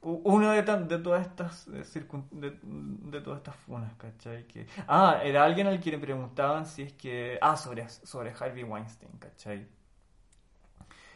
Uno 0.00 0.52
de, 0.52 0.62
de 0.62 0.98
todas 0.98 1.26
estas 1.26 1.66
eh, 1.68 2.06
de, 2.30 2.58
de 2.62 3.20
todas 3.20 3.38
estas 3.38 3.56
funas, 3.56 3.92
¿cachai? 3.96 4.46
Que, 4.46 4.66
ah, 4.86 5.20
era 5.24 5.44
alguien 5.44 5.66
al 5.66 5.80
que 5.80 5.90
le 5.90 5.98
preguntaban 5.98 6.66
si 6.66 6.82
es 6.82 6.92
que... 6.94 7.38
Ah, 7.40 7.56
sobre, 7.56 7.88
sobre 7.88 8.30
Harvey 8.30 8.64
Weinstein, 8.64 9.12
¿cachai? 9.18 9.68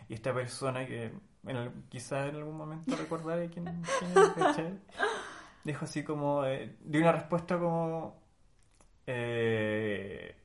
Y 0.08 0.14
esta 0.14 0.34
persona 0.34 0.84
que 0.84 1.12
quizás 1.88 2.28
en 2.28 2.36
algún 2.36 2.56
momento 2.56 2.94
recordaré 2.96 3.48
quién, 3.50 3.64
quién. 4.54 4.80
Dijo 5.64 5.84
así 5.84 6.02
como... 6.04 6.44
eh, 6.44 6.76
dio 6.84 7.00
una 7.00 7.12
respuesta 7.12 7.58
como... 7.58 8.20
eh, 9.06 10.36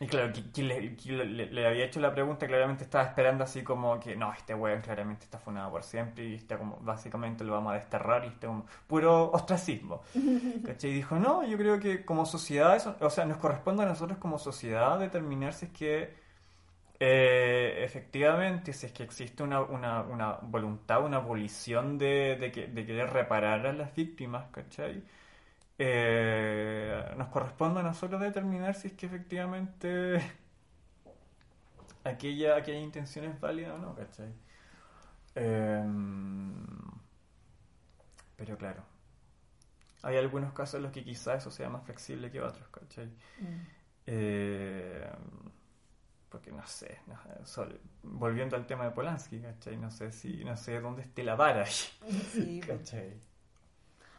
y 0.00 0.06
claro, 0.08 0.32
qui- 0.32 0.50
quien, 0.52 0.66
le, 0.68 0.96
quien 0.96 1.36
le- 1.36 1.46
le 1.46 1.66
había 1.66 1.84
hecho 1.84 2.00
la 2.00 2.12
pregunta 2.12 2.46
claramente 2.48 2.82
estaba 2.82 3.04
esperando 3.04 3.44
así 3.44 3.62
como 3.62 4.00
que 4.00 4.16
no, 4.16 4.32
este 4.32 4.52
weón 4.54 4.80
claramente 4.80 5.24
está 5.26 5.38
funado 5.38 5.70
por 5.70 5.84
siempre 5.84 6.24
y 6.24 6.34
está 6.34 6.58
como, 6.58 6.78
básicamente 6.80 7.44
lo 7.44 7.52
vamos 7.52 7.72
a 7.72 7.76
desterrar 7.76 8.24
y 8.24 8.28
está 8.28 8.48
como 8.48 8.66
puro 8.88 9.30
ostracismo. 9.30 10.02
¿Cachai? 10.66 10.90
Y 10.90 10.94
dijo, 10.94 11.16
no, 11.20 11.44
yo 11.46 11.56
creo 11.56 11.78
que 11.78 12.04
como 12.04 12.26
sociedad, 12.26 12.74
eso- 12.74 12.96
o 13.00 13.10
sea, 13.10 13.24
nos 13.26 13.36
corresponde 13.36 13.84
a 13.84 13.86
nosotros 13.86 14.18
como 14.18 14.38
sociedad 14.38 14.98
determinar 14.98 15.52
si 15.52 15.66
es 15.66 15.72
que 15.72 16.21
eh, 17.04 17.82
efectivamente, 17.84 18.72
si 18.72 18.86
es 18.86 18.92
que 18.92 19.02
existe 19.04 19.42
una, 19.42 19.60
una, 19.62 20.02
una 20.02 20.32
voluntad, 20.42 21.04
una 21.04 21.18
volición 21.18 21.98
de, 21.98 22.36
de, 22.40 22.52
que- 22.52 22.68
de 22.68 22.86
querer 22.86 23.10
reparar 23.12 23.66
a 23.66 23.72
las 23.72 23.94
víctimas, 23.94 24.46
¿cachai? 24.52 25.02
Eh, 25.78 27.14
nos 27.18 27.28
corresponde 27.28 27.80
a 27.80 27.84
nosotros 27.84 28.20
determinar 28.20 28.74
si 28.74 28.88
es 28.88 28.94
que 28.94 29.06
efectivamente 29.06 30.20
aquella, 32.04 32.56
aquella 32.56 32.80
intención 32.80 33.24
es 33.26 33.40
válida 33.40 33.74
o 33.74 33.78
no, 33.78 33.94
¿cachai? 33.94 34.32
Em, 35.34 36.52
pero 38.36 38.56
claro, 38.56 38.84
hay 40.02 40.16
algunos 40.18 40.52
casos 40.52 40.74
en 40.76 40.82
los 40.82 40.92
que 40.92 41.02
quizás 41.04 41.38
eso 41.42 41.50
sea 41.50 41.68
más 41.70 41.84
flexible 41.84 42.30
que 42.30 42.40
otros, 42.42 42.68
¿cachai? 42.68 43.08
Mm. 43.42 43.66
Porque 46.32 46.50
no 46.50 46.66
sé, 46.66 46.98
no- 47.06 47.46
sol- 47.46 47.78
volviendo 48.02 48.56
al 48.56 48.66
tema 48.66 48.84
de 48.84 48.90
Polanski, 48.92 49.40
¿cachai? 49.40 49.76
No 49.76 49.90
sé 49.90 50.10
si, 50.12 50.42
no 50.44 50.56
sé 50.56 50.80
dónde 50.80 51.02
esté 51.02 51.22
la 51.22 51.36
vara 51.36 51.64
ahí, 51.64 51.70
Sí. 52.32 52.60
¿cachai? 52.66 53.20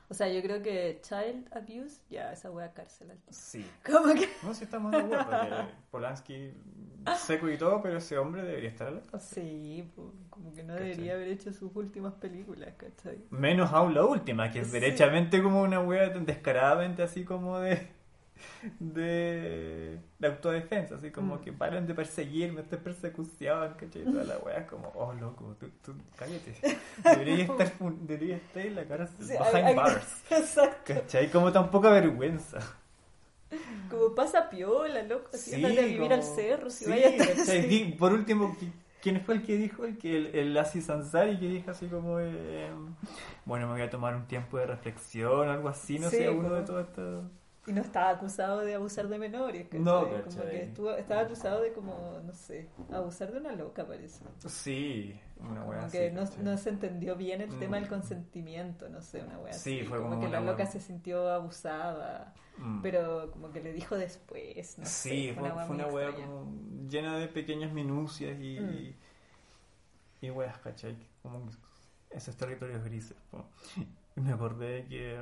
O 0.10 0.14
sea, 0.14 0.28
yo 0.28 0.44
creo 0.44 0.62
que 0.62 1.00
child 1.02 1.50
abuse, 1.56 2.02
ya, 2.12 2.32
esa 2.32 2.52
wea 2.52 2.72
cárcel. 2.72 3.12
Sí. 3.32 3.66
Como 3.84 4.14
que... 4.14 4.30
No, 4.44 4.54
sí 4.54 4.66
estamos 4.66 4.92
de 4.92 5.00
acuerdo, 5.00 5.28
que 5.68 5.74
Polanski 5.90 6.54
seco 7.18 7.50
y 7.50 7.58
todo, 7.58 7.82
pero 7.82 7.98
ese 7.98 8.18
hombre 8.20 8.44
debería 8.44 8.70
estar 8.70 8.90
en 8.90 8.96
la 8.98 9.02
cárcel. 9.02 9.44
Sí, 9.44 9.92
como 10.30 10.54
que 10.54 10.62
no 10.64 10.74
¿Cachai? 10.74 10.90
debería 10.90 11.14
haber 11.16 11.30
hecho 11.30 11.52
sus 11.52 11.76
últimas 11.76 12.14
películas, 12.14 12.74
¿cachai? 12.78 13.26
Menos 13.32 13.72
aún 13.74 13.96
la 13.96 14.06
última, 14.06 14.52
que 14.52 14.60
es 14.60 14.68
Sí. 14.68 14.74
derechamente 14.74 15.42
como 15.42 15.62
una 15.64 15.80
wea 15.82 16.10
descaradamente 16.10 17.02
así 17.02 17.26
como 17.26 17.60
de 17.60 17.88
de, 18.80 20.00
de 20.20 20.28
autodefensa, 20.28 20.96
así 20.96 21.12
como 21.12 21.36
Mm. 21.36 21.42
que 21.42 21.54
paren 21.54 21.88
de 21.88 21.94
perseguirme, 21.94 22.62
esta 22.62 22.76
es 22.78 22.82
persecución, 22.82 23.74
¿cachai? 23.80 24.04
Toda 24.04 24.24
la 24.24 24.38
wea 24.40 24.58
es 24.60 24.68
como, 24.70 24.90
oh 24.96 25.14
loco, 25.14 25.56
tú, 25.60 25.68
tú 25.84 25.94
cállate. 26.16 26.54
Debería 27.04 27.44
estar, 27.46 27.72
debería 27.80 28.36
estar 28.38 28.66
en 28.66 28.76
la 28.76 28.86
cara 28.86 29.08
Sí, 29.08 29.14
behind 29.30 29.56
hay- 29.68 29.76
bars. 29.76 30.24
Exacto. 30.30 30.94
¿Cachai? 30.94 31.30
Como 31.32 31.52
tan 31.52 31.70
poca 31.72 31.90
vergüenza. 31.90 32.60
Como 33.90 34.16
pasa 34.16 34.50
piola, 34.50 35.04
loco, 35.04 35.30
así 35.34 35.52
Sí, 35.52 35.64
a 35.64 35.68
vivir 35.70 36.00
como- 36.00 36.14
al 36.14 36.24
cerro, 36.24 36.70
si 36.70 36.86
sí, 36.86 36.90
vaya 36.90 37.08
a 37.08 37.10
estar 37.12 37.30
así. 37.40 37.96
Por 38.00 38.12
último, 38.14 38.56
¿qui- 38.60 38.72
¿quién 39.02 39.22
fue 39.22 39.36
el 39.36 39.44
que 39.44 39.58
dijo? 39.58 39.86
El 39.86 39.98
que 40.00 40.18
el, 40.18 40.36
el 40.36 40.58
Aziz 40.58 40.90
Ansari 40.90 41.38
que 41.38 41.48
dijo 41.48 41.70
así 41.70 41.86
como, 41.88 42.20
eh, 42.20 42.70
bueno, 43.46 43.68
me 43.68 43.74
voy 43.74 43.82
a 43.84 43.90
tomar 43.92 44.16
un 44.16 44.26
tiempo 44.26 44.58
de 44.58 44.66
reflexión, 44.66 45.50
algo 45.50 45.70
así, 45.70 46.00
no 46.00 46.10
sé, 46.10 46.30
uno 46.30 46.44
como- 46.50 46.56
de 46.56 46.62
todo 46.64 46.80
esto. 46.80 47.30
Y 47.66 47.72
no 47.72 47.82
estaba 47.82 48.10
acusado 48.10 48.60
de 48.60 48.76
abusar 48.76 49.08
de 49.08 49.18
menores, 49.18 49.64
¿cachai? 49.68 49.80
No, 49.82 50.02
Como 50.10 50.24
¿cachai? 50.24 50.50
que 50.50 50.64
estuvo, 50.64 50.92
estaba 50.92 51.22
acusado 51.22 51.62
de 51.62 51.72
como, 51.72 52.20
no 52.26 52.34
sé, 52.34 52.68
abusar 52.92 53.32
de 53.32 53.38
una 53.40 53.54
loca, 53.54 53.88
parece. 53.88 54.22
Sí, 54.50 55.18
una 55.40 55.64
wea 55.64 55.78
Como 55.78 55.88
así. 55.88 55.98
que 55.98 56.12
no, 56.12 56.24
no 56.42 56.58
se 56.58 56.70
entendió 56.70 57.16
bien 57.16 57.40
el 57.40 57.58
tema 57.60 57.78
del 57.78 57.86
Mm. 57.86 57.90
consentimiento, 57.90 58.90
no 58.90 59.02
sé, 59.02 59.22
una 59.24 59.40
wea 59.40 59.54
Sí, 59.54 59.80
así. 59.80 59.88
fue 59.88 59.98
como, 60.00 60.10
como 60.10 60.22
que 60.22 60.28
la 60.30 60.42
una 60.42 60.52
loca 60.52 60.64
wea- 60.66 60.72
se 60.72 60.82
sintió 60.82 61.30
abusada, 61.30 62.34
Mm. 62.58 62.82
pero 62.82 63.32
como 63.32 63.50
que 63.52 63.62
le 63.64 63.72
dijo 63.72 63.96
después, 63.98 64.78
no 64.78 64.86
sí, 64.86 65.28
sé, 65.30 65.34
fue, 65.34 65.44
wea 65.50 65.66
fue 65.66 65.76
una 65.76 65.88
wea 65.88 66.12
como 66.14 66.52
llena 66.90 67.18
de 67.18 67.28
pequeñas 67.30 67.72
minucias 67.72 68.38
y, 68.42 68.60
Mm. 68.60 70.26
y 70.26 70.30
weas, 70.32 70.58
¿cachai? 70.58 70.98
Como 71.22 71.50
esos 72.10 72.36
territorios 72.36 72.84
grises. 72.84 73.16
po. 73.32 73.46
Y 74.18 74.20
me 74.22 74.34
acordé 74.34 74.86
que... 74.88 75.18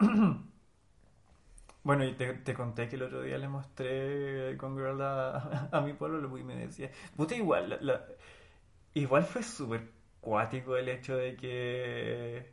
um, 0.00 0.42
bueno, 1.84 2.04
y 2.04 2.14
te, 2.14 2.34
te 2.34 2.54
conté 2.54 2.88
que 2.88 2.96
el 2.96 3.02
otro 3.02 3.22
día 3.22 3.38
le 3.38 3.48
mostré 3.48 4.56
con 4.58 4.76
Girl 4.76 5.00
a, 5.02 5.68
a 5.72 5.80
mi 5.80 5.92
pueblo 5.94 6.36
y 6.38 6.44
me 6.44 6.56
decía, 6.56 6.90
puta, 7.16 7.34
igual, 7.34 7.70
la- 7.70 7.78
la- 7.80 8.06
igual 8.94 9.24
fue 9.24 9.42
súper 9.42 9.90
cuático 10.20 10.76
el 10.76 10.88
hecho 10.88 11.16
de 11.16 11.36
que 11.36 12.52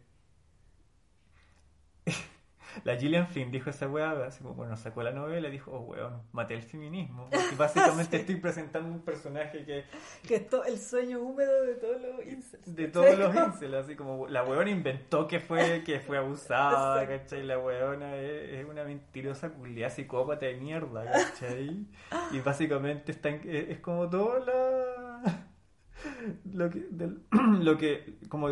la 2.84 2.96
Gillian 2.96 3.28
Flynn 3.28 3.52
dijo 3.52 3.70
esa 3.70 3.88
weá, 3.88 4.12
así 4.26 4.42
como 4.44 4.56
cuando 4.56 4.76
sacó 4.76 5.02
la 5.04 5.12
novela, 5.12 5.50
dijo, 5.50 5.72
oh 5.72 5.82
weón, 5.82 6.22
maté 6.32 6.54
el 6.56 6.62
feminismo. 6.64 7.30
Y 7.52 7.56
básicamente 7.56 8.18
Sí. 8.18 8.22
estoy 8.22 8.36
presentando 8.38 8.90
un 8.90 9.02
personaje 9.02 9.66
que 9.66 9.84
Que 10.28 10.36
es 10.36 10.48
el 10.68 10.78
sueño 10.80 11.20
húmedo 11.20 11.64
de 11.66 11.76
todos 11.76 12.02
los 12.02 12.26
incels. 12.28 12.76
de 12.76 12.88
todos 12.88 13.18
los 13.18 13.36
incels, 13.36 13.74
así 13.74 13.96
como 13.96 14.28
la 14.28 14.44
weona 14.44 14.70
inventó 14.70 15.28
que 15.28 15.40
fue, 15.40 15.84
que 15.84 16.00
fue 16.00 16.18
abusada, 16.18 17.02
Exacto. 17.04 17.24
¿cachai? 17.24 17.44
La 17.46 17.58
weona 17.60 18.16
es, 18.18 18.60
es 18.60 18.66
una 18.70 18.84
mentirosa 18.84 19.50
culiada 19.50 19.90
psicópata 19.90 20.46
de 20.46 20.56
mierda, 20.56 21.06
¿cachai? 21.12 21.88
Y 22.32 22.40
básicamente 22.42 23.12
está 23.12 23.30
en- 23.30 23.42
es, 23.50 23.70
es 23.70 23.80
como 23.80 24.10
todo 24.10 24.40
la... 24.46 25.46
lo 26.54 26.70
que, 26.70 26.80
del- 26.92 27.22
lo 27.64 27.78
que 27.78 28.18
como 28.30 28.50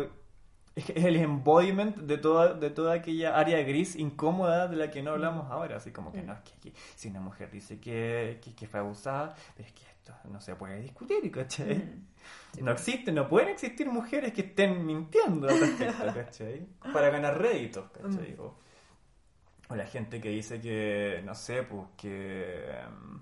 es 0.78 1.04
el 1.04 1.16
embodiment 1.16 1.96
de 1.96 2.18
toda, 2.18 2.54
de 2.54 2.70
toda 2.70 2.94
aquella 2.94 3.36
área 3.36 3.62
gris 3.62 3.96
incómoda 3.96 4.68
de 4.68 4.76
la 4.76 4.90
que 4.90 5.02
no 5.02 5.12
hablamos 5.12 5.50
ahora. 5.50 5.76
Así 5.76 5.90
como 5.90 6.12
que 6.12 6.22
no, 6.22 6.32
es 6.32 6.40
que, 6.40 6.72
si 6.94 7.08
una 7.08 7.20
mujer 7.20 7.50
dice 7.50 7.80
que, 7.80 8.40
que, 8.56 8.66
fue 8.66 8.80
abusada, 8.80 9.34
es 9.56 9.72
que 9.72 9.82
esto 9.82 10.14
no 10.30 10.40
se 10.40 10.54
puede 10.54 10.80
discutir, 10.80 11.30
¿cachai? 11.30 11.76
Mm. 11.76 12.06
No 12.62 12.72
existe, 12.72 13.12
no 13.12 13.28
pueden 13.28 13.50
existir 13.50 13.88
mujeres 13.88 14.32
que 14.32 14.40
estén 14.42 14.84
mintiendo 14.84 15.48
al 15.48 15.60
respecto, 15.60 16.04
¿cachai? 16.14 16.66
Para 16.92 17.10
ganar 17.10 17.38
réditos, 17.40 17.90
¿cachai? 17.90 18.36
Mm. 18.36 18.40
O, 18.40 19.76
la 19.76 19.86
gente 19.86 20.20
que 20.20 20.30
dice 20.30 20.60
que, 20.60 21.22
no 21.24 21.34
sé, 21.34 21.62
pues 21.62 21.86
que 21.96 22.70
em, 22.70 23.20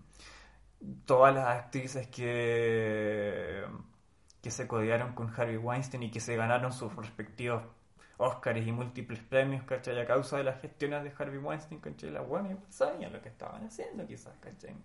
todas 1.05 1.35
las 1.35 1.47
actrices 1.47 2.07
que 2.09 3.65
que 4.47 4.53
se 4.53 4.69
codearon 4.69 5.13
con 5.13 5.29
Harvey 5.37 5.57
Weinstein 5.57 6.05
y 6.05 6.11
que 6.13 6.21
se 6.21 6.37
ganaron 6.37 6.71
sus 6.71 6.95
respectivos 6.95 7.65
Oscars 8.17 8.65
y 8.65 8.71
múltiples 8.71 9.19
premios, 9.19 9.65
¿cachai? 9.65 10.01
A 10.01 10.07
causa 10.07 10.37
de 10.37 10.45
las 10.45 10.61
gestiones 10.61 11.03
de 11.03 11.13
Harvey 11.19 11.41
Weinstein, 11.41 11.81
¿cachai? 11.81 12.11
La 12.11 12.21
buena 12.21 12.57
sabían 12.69 13.13
lo 13.13 13.21
que 13.21 13.31
estaban 13.31 13.67
haciendo, 13.67 14.07
quizás, 14.07 14.37
¿cachai? 14.39 14.77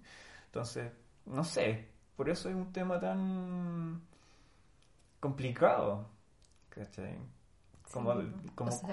Entonces, 0.45 0.91
no 1.27 1.43
sé, 1.43 1.89
por 2.15 2.27
eso 2.27 2.49
es 2.49 2.55
un 2.55 2.73
tema 2.73 2.99
tan 2.99 4.01
complicado, 5.19 6.09
¿cachai? 6.69 7.19
Como, 7.93 8.15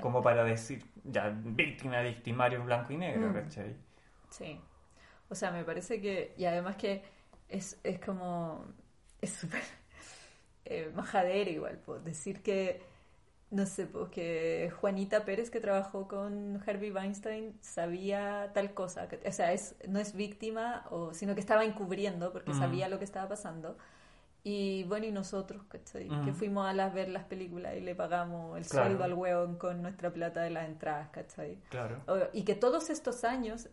como, 0.03 0.21
para 0.21 0.45
decir, 0.45 0.85
ya, 1.03 1.31
víctima, 1.31 2.03
victimario 2.03 2.63
blanco 2.63 2.93
y 2.93 2.99
negro, 2.99 3.31
mm. 3.31 3.33
¿cachai? 3.33 3.75
Sí. 4.29 4.61
O 5.31 5.35
sea, 5.35 5.51
me 5.51 5.65
parece 5.65 5.99
que, 5.99 6.35
y 6.37 6.45
además 6.45 6.77
que 6.77 7.03
es, 7.49 7.81
es 7.83 7.99
como, 8.01 8.67
es 9.23 9.33
súper 9.33 9.63
eh, 10.71 10.93
majadera 10.95 11.51
igual, 11.51 11.79
pues 11.85 12.05
decir 12.05 12.43
que, 12.43 12.83
no 13.51 13.65
sé, 13.65 13.87
pues 13.87 14.11
que 14.11 14.71
Juanita 14.81 15.25
Pérez 15.25 15.51
que 15.51 15.61
trabajó 15.61 16.07
con 16.07 16.63
Harvey 16.67 16.91
Weinstein 16.91 17.57
sabía 17.63 18.51
tal 18.53 18.75
cosa, 18.75 19.09
o 19.27 19.33
sea, 19.33 19.55
es, 19.55 19.77
no 19.89 19.99
es 19.99 20.15
víctima, 20.15 20.85
o, 20.91 21.15
sino 21.15 21.35
que 21.35 21.41
estaba 21.41 21.65
encubriendo 21.65 22.33
porque 22.33 22.53
sabía 22.53 22.89
lo 22.89 22.99
que 22.99 23.05
estaba 23.05 23.29
pasando. 23.29 23.79
Y 24.45 24.85
bueno, 24.85 25.07
y 25.07 25.11
nosotros, 25.11 25.63
¿cachai? 25.69 26.09
Que 26.25 26.33
fuimos 26.33 26.67
a 26.67 26.73
las, 26.73 26.95
ver 26.95 27.09
las 27.09 27.25
películas 27.25 27.75
y 27.77 27.81
le 27.81 27.95
pagamos 27.95 28.57
el 28.57 28.65
sueldo 28.65 29.05
al 29.05 29.15
hueón 29.15 29.57
con 29.57 29.83
nuestra 29.83 30.11
plata 30.11 30.43
de 30.43 30.51
las 30.51 30.69
entradas, 30.69 31.09
¿cachai? 31.11 31.59
Claro. 31.71 32.03
y 32.33 32.45
que 32.45 32.55
todos 32.55 32.91
estos 32.91 33.25
años 33.25 33.69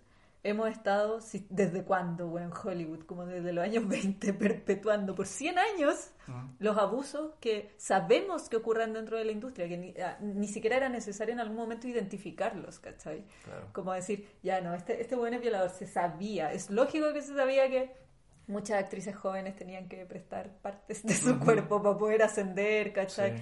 hemos 0.45 0.69
estado, 0.69 1.19
¿desde 1.49 1.83
cuándo, 1.83 2.37
en 2.37 2.51
Hollywood? 2.53 3.05
Como 3.05 3.25
desde 3.25 3.51
los 3.51 3.63
años 3.63 3.87
20, 3.89 4.33
perpetuando 4.33 5.15
por 5.15 5.25
100 5.25 5.57
años 5.57 6.11
los 6.59 6.77
abusos 6.77 7.33
que 7.39 7.73
sabemos 7.77 8.49
que 8.49 8.57
ocurren 8.57 8.93
dentro 8.93 9.17
de 9.17 9.25
la 9.25 9.31
industria, 9.31 9.67
que 9.67 9.77
ni, 9.77 9.93
ah, 9.97 10.17
siquiera 10.47 10.77
era 10.77 10.89
necesario 10.89 11.33
en 11.33 11.39
algún 11.39 11.57
momento 11.57 11.87
identificarlos, 11.87 12.79
¿cachai? 12.79 13.25
Como 13.73 13.91
decir, 13.93 14.27
ya 14.41 14.61
no, 14.61 14.73
este, 14.73 15.01
este 15.01 15.15
buen 15.15 15.33
es 15.33 15.41
violador, 15.41 15.69
se 15.69 15.87
sabía, 15.87 16.51
es 16.53 16.69
lógico 16.69 17.11
que 17.13 17.21
se 17.21 17.35
sabía 17.35 17.69
que 17.69 18.04
muchas 18.47 18.79
actrices 18.79 19.15
jóvenes 19.15 19.55
tenían 19.55 19.87
que 19.87 20.05
prestar 20.05 20.51
partes 20.61 21.03
de 21.03 21.13
su 21.13 21.39
cuerpo 21.39 21.81
para 21.81 21.97
poder 21.97 22.23
ascender, 22.23 22.93
¿cachai? 22.93 23.41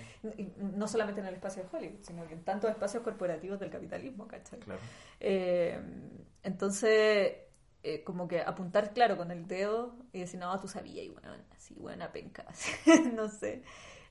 No 0.57 0.87
solamente 0.87 1.21
en 1.21 1.27
el 1.27 1.35
espacio 1.35 1.63
de 1.63 1.69
Hollywood, 1.77 2.01
sino 2.01 2.27
que 2.27 2.33
en 2.33 2.43
tantos 2.43 2.69
espacios 2.69 3.03
corporativos 3.03 3.59
del 3.59 3.69
capitalismo, 3.69 4.27
¿cachai? 4.27 4.59
Eh, 5.19 5.79
entonces, 6.43 7.33
eh, 7.83 8.03
como 8.03 8.27
que 8.27 8.41
apuntar, 8.41 8.93
claro, 8.93 9.17
con 9.17 9.31
el 9.31 9.47
dedo 9.47 9.95
y 10.13 10.19
decir, 10.21 10.39
no, 10.39 10.57
tú 10.59 10.67
sabías, 10.67 11.05
y 11.05 11.09
bueno, 11.09 11.29
así, 11.55 11.75
buena 11.75 12.11
penca, 12.11 12.45
no 13.13 13.27
sé. 13.29 13.63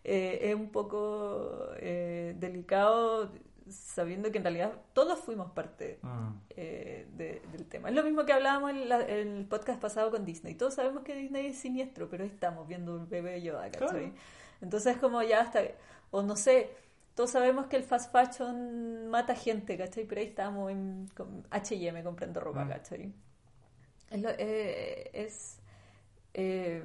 Eh, 0.05 0.51
es 0.51 0.55
un 0.55 0.71
poco 0.71 1.69
delicado 1.79 3.33
sabiendo 3.73 4.31
que 4.31 4.39
en 4.39 4.45
realidad 4.45 4.73
todos 4.93 5.19
fuimos 5.19 5.51
parte 5.53 5.99
mm. 6.03 6.29
eh, 6.51 7.41
del 7.53 7.67
tema. 7.67 7.89
Es 7.89 7.95
lo 7.95 8.03
mismo 8.03 8.25
que 8.25 8.33
hablábamos 8.33 8.71
en, 8.71 8.93
el 8.93 9.47
podcast 9.47 9.81
pasado 9.81 10.11
con 10.11 10.25
Disney. 10.25 10.55
Todos 10.55 10.75
sabemos 10.75 11.03
que 11.03 11.15
Disney 11.15 11.47
es 11.47 11.59
siniestro, 11.59 12.09
pero 12.09 12.25
estamos 12.25 12.67
viendo 12.69 12.95
un 12.95 13.09
bebé 13.09 13.43
Yoda, 13.43 13.71
¿cachai? 13.71 14.13
Entonces 14.61 14.97
como 14.99 15.23
ya 15.23 15.41
hasta, 15.41 15.63
o 16.11 16.23
no 16.23 16.37
sé, 16.37 16.71
todos 17.15 17.31
sabemos 17.31 17.67
que 17.67 17.77
el 17.77 17.85
fast 17.85 18.13
fashion 18.13 19.09
mata 19.09 19.35
gente, 19.35 19.77
¿cachai? 19.77 20.05
Pero 20.05 20.21
ahí 20.21 20.29
estamos 20.29 20.71
en 20.71 21.11
H&M 21.51 22.03
comprando 22.03 22.41
ropa, 22.41 22.65
mm. 22.65 22.69
¿cachai? 22.69 23.13
Es... 24.11 24.25
Eh, 24.39 25.11
es 25.13 25.59
eh, 26.35 26.83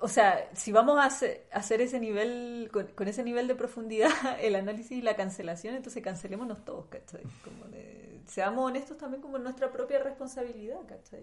o 0.00 0.08
sea, 0.08 0.48
si 0.54 0.72
vamos 0.72 0.98
a 0.98 1.04
hacer, 1.06 1.80
ese 1.80 2.00
nivel, 2.00 2.70
con, 2.72 3.08
ese 3.08 3.22
nivel 3.22 3.48
de 3.48 3.54
profundidad, 3.54 4.10
el 4.40 4.54
análisis 4.54 4.92
y 4.92 5.02
la 5.02 5.16
cancelación, 5.16 5.74
entonces 5.74 6.02
cancelémonos 6.02 6.64
todos, 6.64 6.86
¿cachai? 6.86 7.22
Como 7.44 7.64
seamos 8.26 8.64
honestos 8.64 8.96
también 8.96 9.22
como 9.22 9.38
nuestra 9.38 9.70
propia 9.70 9.98
responsabilidad, 9.98 10.80
¿cachai? 10.86 11.22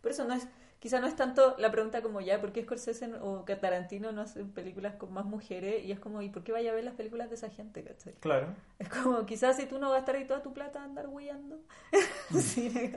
por 0.00 0.10
eso 0.10 0.24
no 0.24 0.34
es, 0.34 0.46
quizá 0.78 1.00
no 1.00 1.06
es 1.06 1.16
tanto 1.16 1.54
la 1.58 1.70
pregunta 1.70 2.02
como 2.02 2.20
ya, 2.20 2.40
¿por 2.40 2.52
qué 2.52 2.62
Scorsese 2.62 3.10
o 3.20 3.44
Tarantino 3.44 4.12
no 4.12 4.22
hacen 4.22 4.50
películas 4.50 4.96
con 4.96 5.12
más 5.12 5.24
mujeres? 5.24 5.84
Y 5.84 5.92
es 5.92 6.00
como, 6.00 6.20
¿y 6.22 6.28
por 6.28 6.44
qué 6.44 6.52
vaya 6.52 6.72
a 6.72 6.74
ver 6.74 6.84
las 6.84 6.94
películas 6.94 7.30
de 7.30 7.36
esa 7.36 7.48
gente, 7.48 7.82
¿cachai? 7.82 8.14
Claro. 8.14 8.48
Es 8.78 8.88
como, 8.88 9.24
quizás 9.24 9.56
si 9.56 9.66
tú 9.66 9.78
no 9.78 9.90
gastas 9.90 10.16
ahí 10.16 10.26
toda 10.26 10.42
tu 10.42 10.52
plata 10.52 10.80
a 10.80 10.84
andar 10.84 11.08
huyendo. 11.08 11.60
sí, 12.38 12.92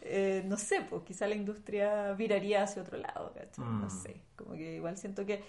eh, 0.00 0.42
no 0.46 0.56
sé, 0.56 0.82
pues 0.88 1.02
quizá 1.02 1.26
la 1.26 1.34
industria 1.34 2.12
viraría 2.12 2.62
hacia 2.62 2.82
otro 2.82 2.98
lado, 2.98 3.32
No 3.58 3.86
mm. 3.86 3.90
sé, 3.90 4.22
como 4.36 4.54
que 4.54 4.76
igual 4.76 4.96
siento 4.96 5.24
que... 5.26 5.42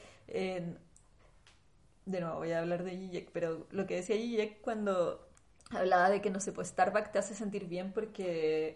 de 2.06 2.20
nuevo, 2.20 2.38
voy 2.38 2.52
a 2.52 2.60
hablar 2.60 2.84
de 2.84 2.92
Zizek, 2.92 3.32
pero 3.32 3.68
lo 3.72 3.86
que 3.88 3.96
decía 3.96 4.16
Zizek 4.16 4.62
cuando 4.62 5.30
hablaba 5.78 6.10
de 6.10 6.22
que, 6.22 6.30
no 6.30 6.40
sé, 6.40 6.52
pues 6.52 6.70
Starbucks 6.70 7.12
te 7.12 7.20
hace 7.20 7.36
sentir 7.36 7.68
bien 7.68 7.92
porque, 7.94 8.76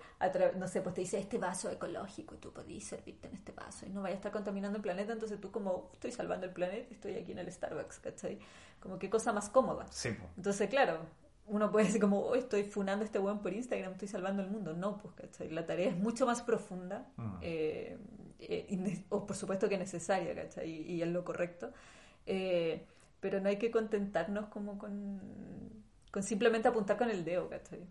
no 0.55 0.67
sé, 0.67 0.81
pues 0.81 0.95
te 0.95 1.01
dice 1.01 1.19
este 1.19 1.37
vaso 1.37 1.69
ecológico 1.69 2.35
y 2.35 2.37
tú 2.37 2.51
podés 2.51 2.83
servirte 2.85 3.27
en 3.27 3.35
este 3.35 3.51
vaso 3.51 3.85
y 3.85 3.89
no 3.89 4.01
vaya 4.01 4.15
a 4.15 4.17
estar 4.17 4.31
contaminando 4.31 4.77
el 4.77 4.81
planeta, 4.81 5.13
entonces 5.13 5.39
tú 5.39 5.51
como, 5.51 5.89
estoy 5.93 6.11
salvando 6.11 6.45
el 6.45 6.53
planeta 6.53 6.87
y 6.89 6.93
estoy 6.93 7.15
aquí 7.15 7.31
en 7.31 7.39
el 7.39 7.51
Starbucks, 7.51 7.99
¿cachai? 7.99 8.39
Como 8.79 8.99
qué 8.99 9.09
cosa 9.09 9.33
más 9.33 9.49
cómoda. 9.49 9.87
Sí. 9.91 10.09
Entonces, 10.35 10.69
claro, 10.69 10.99
uno 11.47 11.71
puede 11.71 11.85
decir 11.85 12.01
como, 12.01 12.19
oh, 12.19 12.35
estoy 12.35 12.63
funando 12.63 13.05
este 13.05 13.19
buen 13.19 13.39
por 13.39 13.53
Instagram, 13.53 13.93
estoy 13.93 14.07
salvando 14.07 14.43
el 14.43 14.49
mundo. 14.49 14.73
No, 14.73 14.97
pues, 14.97 15.13
¿cachai? 15.15 15.49
La 15.49 15.65
tarea 15.65 15.89
es 15.89 15.97
mucho 15.97 16.25
más 16.25 16.41
profunda, 16.41 17.07
mm. 17.15 17.37
eh, 17.41 17.97
eh, 18.39 19.05
o 19.09 19.25
por 19.25 19.35
supuesto 19.35 19.69
que 19.69 19.77
necesaria, 19.77 20.35
¿cachai? 20.35 20.69
Y, 20.69 21.01
es 21.01 21.07
lo 21.07 21.23
correcto. 21.23 21.71
Eh, 22.25 22.85
pero 23.19 23.39
no 23.39 23.49
hay 23.49 23.57
que 23.57 23.71
contentarnos 23.71 24.47
como 24.47 24.77
con, 24.77 25.21
con 26.11 26.21
simplemente 26.21 26.67
apuntar 26.67 26.97
con 26.97 27.09
el 27.09 27.23
dedo, 27.23 27.49
¿cachai? 27.49 27.87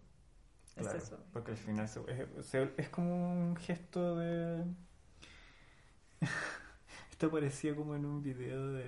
Es 0.77 0.93
eso. 0.93 1.19
Porque 1.33 1.53
al 1.53 1.57
final 1.57 1.87
es, 1.87 2.55
es 2.55 2.89
como 2.91 3.33
un 3.33 3.57
gesto 3.57 4.17
de... 4.17 4.65
Esto 7.11 7.31
parecía 7.31 7.75
como 7.75 7.97
en 7.97 8.05
un 8.05 8.23
video 8.23 8.73
de 8.73 8.85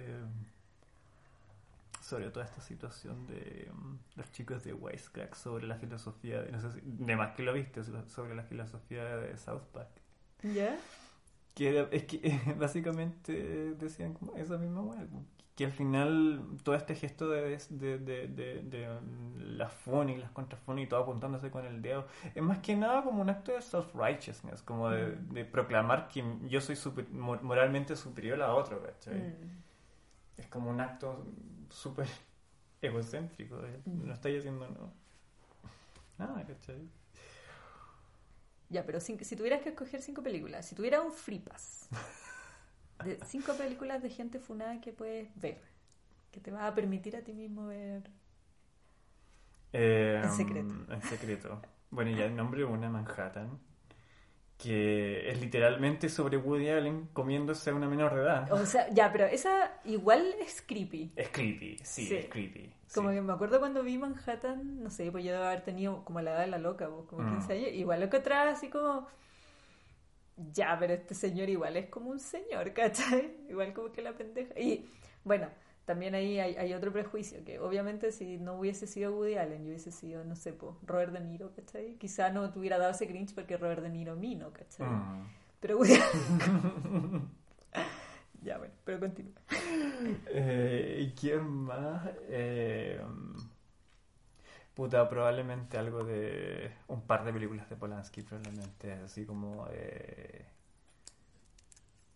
sobre 2.09 2.31
toda 2.31 2.47
esta 2.47 2.61
situación 2.63 3.27
de 3.27 3.71
um, 3.71 3.99
los 4.17 4.33
chicos 4.33 4.65
de 4.65 4.73
Wisecrack 4.73 5.35
sobre 5.35 5.67
la 5.67 5.77
filosofía, 5.77 6.43
de, 6.43 6.51
no 6.51 6.61
sé 6.61 6.73
si, 6.73 6.81
de 6.83 7.17
más 7.17 7.35
que 7.35 7.43
lo 7.43 7.53
viste, 7.53 7.83
sobre 7.85 8.35
la 8.35 8.43
filosofía 8.43 9.05
de 9.05 9.37
South 9.37 9.67
Park. 9.73 9.91
¿Ya? 10.43 10.79
Que 11.55 11.87
es 11.91 12.05
que 12.05 12.41
básicamente 12.59 13.75
decían 13.75 14.15
como 14.15 14.35
esa 14.37 14.57
misma 14.57 14.81
hueá, 14.81 15.07
que 15.55 15.67
al 15.67 15.73
final 15.73 16.43
todo 16.63 16.77
este 16.77 16.95
gesto 16.95 17.29
de, 17.29 17.59
de, 17.69 17.99
de, 17.99 18.63
de, 18.63 18.89
um, 18.89 19.57
la 19.57 19.69
funny, 19.69 20.17
las 20.17 20.31
contrafunny 20.31 20.83
y 20.83 20.87
todo 20.87 21.01
apuntándose 21.01 21.51
con 21.51 21.67
el 21.67 21.83
dedo, 21.83 22.07
es 22.35 22.43
más 22.43 22.61
que 22.61 22.75
nada 22.75 23.03
como 23.03 23.21
un 23.21 23.29
acto 23.29 23.53
de 23.53 23.61
self-righteousness, 23.61 24.63
como 24.63 24.89
de, 24.89 25.09
mm. 25.09 25.51
proclamar 25.51 26.09
que 26.09 26.25
yo 26.49 26.61
soy 26.63 26.77
moralmente 27.13 27.97
superior 27.97 28.41
a 28.41 28.55
otro, 28.55 28.83
¿cachai? 28.83 29.19
Mm. 29.19 30.39
Es 30.39 30.47
como 30.47 30.71
un 30.71 30.81
acto 30.81 31.27
súper 31.71 32.09
egocéntrico. 32.83 33.61
No 33.87 34.12
estáis 34.12 34.39
haciendo 34.39 34.93
nada, 36.19 36.47
¿cachai? 36.47 36.89
Ya, 38.71 38.85
pero 38.85 39.01
si, 39.01 39.16
tuvieras 39.16 39.62
que 39.62 39.71
escoger 39.71 40.03
cinco 40.03 40.23
películas, 40.23 40.66
si 40.66 40.75
tuvieras 40.75 41.03
un 41.05 41.12
free 41.12 41.39
pass 41.39 41.89
de 43.05 43.19
cinco 43.25 43.55
películas 43.55 44.03
de 44.03 44.11
gente 44.11 44.41
funada 44.41 44.81
que 44.81 44.93
puedes 44.93 45.29
ver, 45.41 45.62
que 46.31 46.41
te 46.41 46.51
va 46.51 46.66
a 46.66 46.75
permitir 46.75 47.16
a 47.16 47.23
ti 47.23 47.33
mismo 47.33 47.66
ver 47.66 48.11
eh, 49.73 50.21
en 50.23 50.33
secreto. 50.33 50.75
En 50.91 51.03
secreto. 51.03 51.62
Bueno, 51.91 52.11
ya 52.11 52.27
el 52.27 52.37
nombre 52.37 52.64
una 52.64 52.91
Manhattan 52.91 53.59
que 54.59 55.31
es 55.31 55.41
literalmente 55.41 56.09
sobre 56.09 56.37
Woody 56.37 56.69
Allen 56.69 57.09
comiéndose 57.13 57.71
a 57.71 57.75
una 57.75 57.89
menor 57.89 58.15
de 58.15 58.23
edad. 58.23 58.53
O 58.53 58.67
sea, 58.67 58.89
ya, 58.93 59.11
pero 59.13 59.25
esa 59.27 59.81
igual 59.85 60.35
es 60.41 60.63
creepy. 60.63 61.13
Es 61.15 61.29
creepy, 61.29 61.79
sí, 61.85 62.13
es 62.13 62.27
creepy. 62.27 62.73
Como 62.93 63.11
que 63.11 63.21
me 63.21 63.33
acuerdo 63.33 63.61
cuando 63.61 63.85
vi 63.85 63.99
Manhattan, 63.99 64.83
no 64.83 64.91
sé, 64.91 65.13
pues 65.13 65.25
yo 65.25 65.33
debo 65.33 65.45
haber 65.45 65.61
tenido 65.61 66.05
como 66.05 66.21
la 66.21 66.33
edad 66.33 66.41
de 66.41 66.47
la 66.49 66.59
loca, 66.59 66.89
pues, 66.89 67.07
como 67.09 67.31
15 67.31 67.47
mm. 67.47 67.57
años, 67.57 67.69
igual 67.75 68.01
lo 68.01 68.11
que 68.11 68.17
atrás 68.17 68.57
así 68.57 68.69
como... 68.69 69.07
Ya, 70.53 70.77
pero 70.79 70.95
este 70.95 71.15
señor 71.15 71.49
igual 71.49 71.77
es 71.77 71.89
como 71.89 72.11
un 72.11 72.21
señor, 72.21 72.73
¿cachai? 72.75 73.37
Igual 73.49 73.73
como 73.73 73.93
que 73.93 74.03
la 74.03 74.13
pendeja. 74.13 74.59
Y 74.59 74.89
bueno, 75.25 75.49
también 75.89 76.14
ahí 76.14 76.39
hay, 76.39 76.55
hay 76.57 76.74
otro 76.74 76.93
prejuicio, 76.93 77.43
que 77.47 77.59
obviamente 77.61 78.12
si 78.12 78.36
no 78.36 78.57
hubiese 78.57 78.86
sido 78.86 79.16
Woody 79.16 79.36
Allen, 79.36 79.62
yo 79.62 79.68
hubiese 79.68 79.91
sido, 79.91 80.22
no 80.22 80.36
sé, 80.36 80.53
po, 80.53 80.76
Robert 80.82 81.14
De 81.14 81.20
Niro, 81.20 81.51
¿cachai? 81.57 81.95
Quizá 81.95 82.28
no 82.28 82.51
te 82.51 82.59
hubiera 82.59 82.76
dado 82.76 82.91
ese 82.91 83.09
cringe 83.09 83.34
porque 83.34 83.57
Robert 83.57 83.80
De 83.80 83.89
Niro 83.89 84.14
mino, 84.14 84.53
¿cachai? 84.53 84.86
Mm. 84.86 85.26
Pero 85.61 85.78
Woody 85.78 85.95
Allen... 85.95 87.30
ya, 88.43 88.59
bueno, 88.59 88.74
pero 88.84 89.01
continúa. 89.01 89.41
Eh, 90.26 91.07
¿Y 91.09 91.18
quién 91.18 91.49
más? 91.49 92.07
Eh, 92.28 93.01
puta, 94.74 95.09
probablemente 95.09 95.78
algo 95.78 96.05
de 96.05 96.70
un 96.89 97.01
par 97.01 97.24
de 97.24 97.32
películas 97.32 97.70
de 97.70 97.76
Polanski, 97.76 98.20
probablemente, 98.20 98.93
así 98.93 99.24
como 99.24 99.66
eh, 99.72 100.45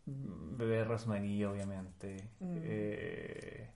Bebé 0.07 0.85
Rosemary, 0.85 1.45
obviamente, 1.45 2.17
Mm. 2.41 2.57
eh, 2.63 3.71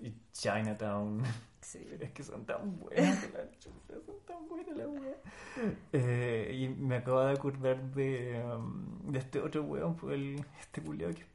y 0.00 0.14
Chinatown. 0.32 1.22
Sí. 1.60 1.86
Es 2.00 2.12
que 2.12 2.22
son 2.22 2.44
tan 2.46 2.78
buenas, 2.78 3.32
la 3.32 3.50
chuta, 3.58 3.94
son 4.04 4.14
tan 4.26 4.48
buenas 4.48 4.76
las 4.76 4.86
weas. 4.86 5.16
Eh, 5.92 6.52
y 6.54 6.68
me 6.68 6.96
acabo 6.96 7.20
de 7.24 7.32
acordar 7.32 7.82
de, 7.92 8.40
um, 8.56 9.10
de 9.12 9.18
este 9.18 9.40
otro 9.40 9.62
weón, 9.64 9.96
fue 9.96 10.14
el, 10.14 10.44
este 10.60 10.80
culiao 10.82 11.10
que 11.12 11.22
es 11.22 11.28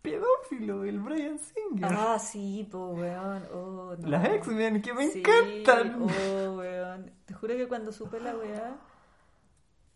pedófilo, 0.00 0.84
el 0.84 0.98
Brian 1.00 1.38
Singer. 1.38 1.92
Ah, 1.92 2.18
sí, 2.18 2.66
po, 2.70 2.88
weón. 2.92 3.42
Oh, 3.52 3.94
no. 3.98 4.08
Las 4.08 4.24
X-Men, 4.26 4.80
que 4.82 4.92
me 4.94 5.08
Sí, 5.08 5.18
encantan. 5.20 6.02
Oh, 6.02 6.56
weón. 6.56 7.10
Te 7.26 7.34
juro 7.34 7.54
que 7.56 7.68
cuando 7.68 7.92
supe 7.92 8.18
la 8.20 8.34
weá, 8.36 8.76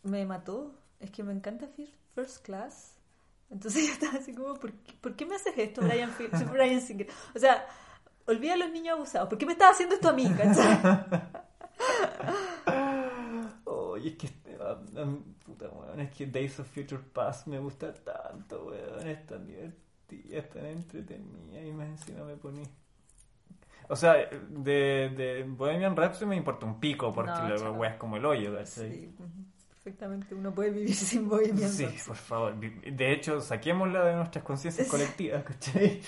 me 0.05 0.25
mató. 0.27 0.75
Es 1.01 1.11
que 1.11 1.23
me 1.25 1.33
encanta 1.33 1.67
Fir- 1.67 1.93
First 2.17 2.45
Class. 2.45 2.97
Entonces 3.51 3.87
yo 3.87 3.93
estaba 3.93 4.19
así 4.19 4.35
como, 4.35 4.55
¿por 4.55 4.73
qué, 4.73 4.95
por 5.01 5.15
qué 5.15 5.27
me 5.27 5.37
haces 5.37 5.53
esto, 5.57 5.83
Brian, 6.51 6.81
Singer? 6.81 7.07
O 7.35 7.39
sea, 7.39 7.65
olvida 8.27 8.55
a 8.55 8.57
los 8.57 8.71
niños 8.71 8.97
abusados. 8.97 9.29
¿Por 9.29 9.39
qué 9.39 9.47
me 9.47 9.53
estás 9.53 9.73
haciendo 9.73 9.95
esto 9.95 10.09
a 10.09 10.13
mí, 10.15 10.29
cachai? 10.37 10.81
Oye, 13.67 14.09
es 14.11 14.17
que 14.17 14.29
ah, 14.61 14.79
puta 15.45 15.69
weón, 15.69 16.01
es 16.01 16.11
que 16.11 16.27
Days 16.27 16.59
of 16.59 16.67
Future 16.69 17.03
Past 17.13 17.47
me 17.47 17.59
gusta 17.59 17.93
tanto, 17.93 18.67
weón, 18.67 19.07
es 19.07 19.27
tan 19.27 19.47
divertida, 19.47 20.39
es 20.39 20.51
tan 20.51 20.67
entretenida 20.67 21.63
y 21.63 21.73
más 21.73 21.89
encima 21.89 22.25
me 22.25 22.37
poní. 22.37 22.63
O 23.89 23.95
sea, 23.95 24.15
de, 24.15 25.13
de 25.17 25.45
Bohemian 25.47 25.95
Rhapsody 25.95 26.27
me 26.27 26.37
importa 26.37 26.67
un 26.67 26.81
pico 26.81 27.13
porque 27.13 27.31
No, 27.31 27.57
la 27.57 27.71
weá 27.71 27.91
es 27.91 27.97
como 27.99 28.17
el 28.17 28.25
hoyo, 28.25 28.57
¿cachai? 28.57 28.91
Sí. 28.91 29.15
Perfectamente 29.87 30.35
uno 30.35 30.53
puede 30.53 30.71
vivir 30.71 30.95
sin 30.95 31.29
Bohemian 31.29 31.71
Sí, 31.71 31.87
por 32.07 32.17
favor. 32.17 32.57
De 32.59 33.13
hecho, 33.13 33.41
saquémosla 33.41 34.05
de 34.05 34.17
nuestras 34.17 34.45
conciencias 34.45 34.89
colectivas, 34.89 35.45
¿cachai? 35.49 36.03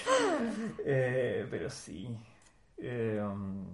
Eh, 0.84 1.46
pero 1.48 1.70
sí. 1.70 2.08
Eh, 2.76 3.20
um, 3.22 3.66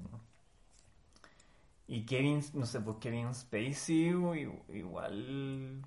y 1.87 2.05
Kevin, 2.05 2.43
no 2.55 2.67
sé, 2.67 2.81
pues 2.81 2.97
Kevin 3.01 3.35
Spacey, 3.35 4.15
igual. 4.69 5.83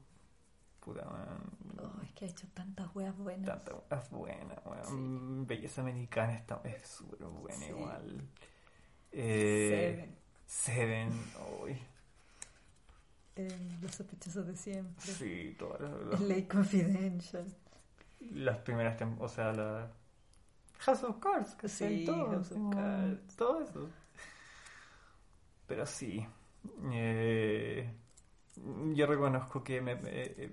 Puta, 0.80 1.03
Oh, 1.80 2.01
es 2.01 2.11
que 2.13 2.26
ha 2.26 2.28
hecho 2.28 2.47
tantas 2.55 2.88
weas 2.95 3.15
buenas. 3.18 3.63
Tanta 3.63 3.76
weá 3.76 4.03
buena, 4.09 4.55
weón. 4.65 5.45
Belleza 5.45 5.82
americana 5.82 6.34
está, 6.34 6.59
es 6.63 6.88
súper 6.88 7.20
buena, 7.28 7.59
Sí. 7.59 7.70
igual. 7.70 8.22
Eh, 9.11 10.09
Seven, 10.47 11.09
uy. 11.63 11.78
Eh, 13.38 13.77
los 13.81 13.91
sospechosos 13.95 14.47
de 14.47 14.55
siempre. 14.55 15.13
Sí, 15.19 15.55
todas 15.57 15.81
las, 15.81 15.91
El 16.09 16.27
Late 16.27 16.47
Confidential. 16.47 17.45
las 18.31 18.57
primeras 18.59 18.97
tem- 18.99 19.17
o 19.19 19.27
sea, 19.27 19.53
la 19.53 19.91
House 20.79 21.03
of 21.03 21.19
Cards, 21.19 21.55
que 21.55 21.67
Sí, 21.67 22.03
todo, 22.05 22.29
House 22.31 22.51
of 22.51 22.69
Cards. 22.69 23.35
todo 23.38 23.61
eso. 23.61 23.89
Pero 25.67 25.85
sí, 25.85 26.25
eh, 26.91 27.89
yo 28.95 29.05
reconozco 29.07 29.63
que 29.63 29.81
me, 29.81 29.95
me, 29.95 30.51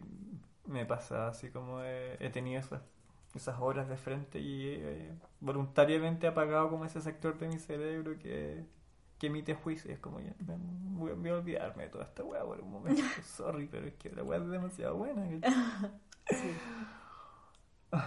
me 0.66 0.87
pasa 0.87 1.28
así 1.28 1.51
como 1.51 1.82
he, 1.82 2.16
he 2.24 2.30
tenido 2.30 2.61
esas, 2.61 2.82
esas 3.35 3.61
horas 3.61 3.89
de 3.89 3.97
frente 3.97 4.41
y 4.41 4.68
eh, 4.70 5.12
voluntariamente 5.41 6.26
he 6.26 6.30
apagado 6.30 6.70
como 6.70 6.85
ese 6.85 7.01
sector 7.01 7.39
de 7.39 7.49
mi 7.49 7.59
cerebro 7.59 8.18
que, 8.18 8.64
que 9.19 9.27
emite 9.29 9.55
juicio. 9.55 9.91
Es 9.93 9.99
como 9.99 10.21
ya, 10.21 10.35
me- 10.47 10.57
voy, 10.59 11.12
voy 11.12 11.31
a 11.31 11.35
olvidarme 11.35 11.85
de 11.85 11.89
toda 11.91 12.05
esta 12.05 12.23
weá 12.25 12.43
por 12.45 12.61
un 12.61 12.71
momento. 12.71 13.03
Sorry, 13.25 13.67
pero 13.67 13.87
es 13.87 13.95
que 13.95 14.11
la 14.11 14.23
weá 14.23 14.39
es 14.41 14.49
demasiado 14.49 14.97
buena. 14.97 15.25
Sí. 16.31 16.51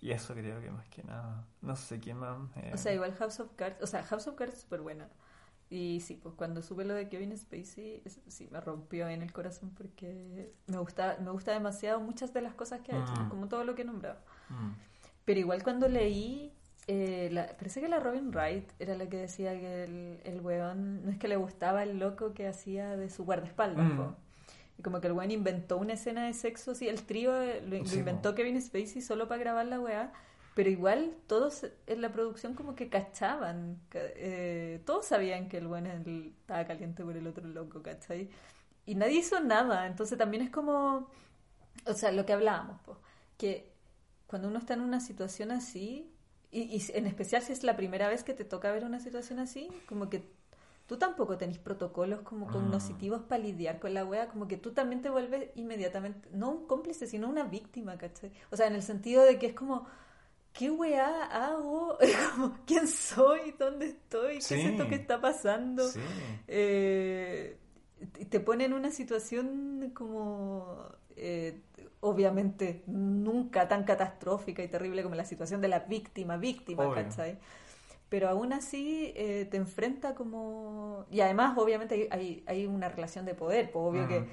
Y 0.00 0.12
eso 0.12 0.32
creo 0.34 0.60
que 0.60 0.70
más 0.70 0.86
que 0.88 1.02
nada. 1.02 1.44
No 1.60 1.74
sé 1.74 1.98
quién 1.98 2.18
más. 2.18 2.38
eh, 2.56 2.70
O 2.72 2.76
sea, 2.76 2.94
igual 2.94 3.14
House 3.16 3.40
of 3.40 3.50
Cards, 3.56 3.82
o 3.82 3.86
sea, 3.86 4.04
House 4.04 4.28
of 4.28 4.36
Cards 4.36 4.54
es 4.54 4.60
súper 4.60 4.80
buena. 4.80 5.08
Y 5.70 6.00
sí, 6.00 6.14
pues 6.22 6.34
cuando 6.36 6.62
supe 6.62 6.84
lo 6.84 6.94
de 6.94 7.08
Kevin 7.08 7.36
Spacey, 7.36 8.02
es- 8.04 8.20
sí, 8.28 8.48
me 8.52 8.60
rompió 8.60 9.08
en 9.08 9.22
el 9.22 9.32
corazón 9.32 9.70
porque 9.74 10.54
me 10.68 10.78
gusta, 10.78 11.18
me 11.20 11.30
gusta 11.32 11.52
demasiado 11.52 11.98
muchas 12.00 12.32
de 12.32 12.42
las 12.42 12.54
cosas 12.54 12.80
que 12.82 12.92
ha 12.92 13.02
hecho, 13.02 13.12
Mm. 13.24 13.28
como 13.28 13.48
todo 13.48 13.64
lo 13.64 13.74
que 13.74 13.82
he 13.82 13.84
nombrado. 13.84 14.20
mm, 14.50 14.70
Pero 15.24 15.40
igual 15.40 15.62
cuando 15.64 15.88
leí, 15.88 16.56
eh, 16.88 17.28
la, 17.32 17.46
parece 17.56 17.80
que 17.80 17.88
la 17.88 18.00
Robin 18.00 18.30
Wright 18.32 18.70
era 18.80 18.96
la 18.96 19.08
que 19.08 19.18
decía 19.18 19.52
que 19.58 19.84
el, 19.84 20.20
el 20.24 20.40
weón, 20.40 21.04
no 21.04 21.10
es 21.12 21.18
que 21.18 21.28
le 21.28 21.36
gustaba 21.36 21.82
el 21.84 21.98
loco 21.98 22.34
que 22.34 22.48
hacía 22.48 22.96
de 22.96 23.10
su 23.10 23.24
guardaespaldas, 23.24 23.86
Mm. 23.86 24.14
Y 24.78 24.82
como 24.82 25.00
que 25.00 25.08
el 25.08 25.12
weón 25.12 25.30
inventó 25.32 25.76
una 25.76 25.94
escena 25.94 26.26
de 26.26 26.32
sexo, 26.34 26.74
sí, 26.74 26.88
el 26.88 27.02
trío 27.02 27.40
eh, 27.42 27.62
lo, 27.66 27.78
lo 27.78 27.84
Sí, 27.86 27.98
inventó 27.98 28.34
Kevin 28.34 28.60
Spacey 28.62 29.02
solo 29.02 29.26
para 29.28 29.40
grabar 29.40 29.66
la 29.66 29.80
weá, 29.80 30.12
pero 30.54 30.70
igual 30.70 31.16
todos 31.26 31.66
en 31.86 32.00
la 32.00 32.12
producción 32.12 32.54
como 32.54 32.74
que 32.76 32.88
cachaban, 32.88 33.80
ca- 33.88 33.98
eh, 34.16 34.80
todos 34.86 35.06
sabían 35.06 35.48
que 35.48 35.58
el 35.58 35.66
weón 35.66 35.86
el- 35.86 36.34
estaba 36.40 36.64
caliente 36.66 37.04
por 37.04 37.16
el 37.16 37.26
otro 37.26 37.46
loco, 37.48 37.82
¿cachai? 37.82 38.30
Y 38.86 38.94
nadie 38.94 39.18
hizo 39.18 39.40
nada, 39.40 39.86
entonces 39.86 40.16
también 40.16 40.42
es 40.44 40.50
como, 40.50 41.10
o 41.86 41.92
sea, 41.94 42.12
lo 42.12 42.24
que 42.26 42.32
hablábamos, 42.32 42.80
po, 42.82 42.98
que 43.36 43.72
cuando 44.28 44.48
uno 44.48 44.58
está 44.60 44.74
en 44.74 44.80
una 44.82 45.00
situación 45.00 45.50
así, 45.50 46.10
y, 46.50 46.60
y 46.76 46.82
en 46.94 47.06
especial 47.06 47.42
si 47.42 47.52
es 47.52 47.62
la 47.64 47.76
primera 47.76 48.08
vez 48.08 48.24
que 48.24 48.34
te 48.34 48.44
toca 48.44 48.72
ver 48.72 48.84
una 48.84 49.00
situación 49.00 49.38
así, 49.38 49.68
como 49.88 50.08
que 50.10 50.22
tú 50.86 50.96
tampoco 50.98 51.36
tenés 51.38 51.58
protocolos 51.58 52.20
como 52.22 52.46
Mm. 52.46 52.50
cognitivos 52.52 53.22
para 53.22 53.42
lidiar 53.42 53.78
con 53.80 53.92
la 53.94 54.04
wea, 54.04 54.28
como 54.28 54.48
que 54.48 54.56
tú 54.56 54.72
también 54.72 55.02
te 55.02 55.10
vuelves 55.10 55.50
inmediatamente, 55.56 56.28
no 56.32 56.50
un 56.50 56.66
cómplice, 56.66 57.06
sino 57.06 57.28
una 57.28 57.44
víctima, 57.44 57.98
¿cachai? 57.98 58.32
O 58.50 58.56
sea, 58.56 58.66
en 58.68 58.74
el 58.74 58.82
sentido 58.82 59.22
de 59.24 59.38
que 59.38 59.46
es 59.48 59.54
como, 59.54 59.86
¿qué 60.52 60.70
weá 60.70 61.24
hago? 61.24 61.98
Como, 62.36 62.58
¿Quién 62.66 62.88
soy? 62.88 63.54
¿Dónde 63.58 63.86
estoy? 63.88 64.36
¿Qué 64.36 64.40
Sí. 64.40 64.54
es 64.54 64.64
esto 64.66 64.88
que 64.88 64.96
está 64.96 65.20
pasando? 65.20 65.92
Sí. 65.92 66.00
eh, 66.48 67.58
te 68.30 68.40
pone 68.40 68.64
en 68.64 68.72
una 68.72 68.90
situación 68.90 69.90
como 69.94 70.78
eh, 71.16 71.62
obviamente 72.00 72.82
nunca 72.86 73.68
tan 73.68 73.84
catastrófica 73.84 74.62
y 74.62 74.68
terrible 74.68 75.02
como 75.02 75.14
la 75.14 75.24
situación 75.24 75.60
de 75.60 75.68
la 75.68 75.80
víctima, 75.80 76.36
víctima, 76.36 76.84
Obvio. 76.84 76.94
¿cachai? 76.94 77.38
Pero 78.08 78.28
aún 78.28 78.52
así 78.52 79.12
eh, 79.16 79.46
te 79.50 79.56
enfrenta 79.56 80.14
como... 80.14 81.04
Y 81.10 81.20
además 81.20 81.58
obviamente 81.58 81.94
hay, 81.94 82.08
hay, 82.10 82.44
hay 82.46 82.66
una 82.66 82.88
relación 82.88 83.24
de 83.24 83.34
poder, 83.34 83.70
pues 83.70 83.84
obvio 83.84 84.08
que 84.08 84.24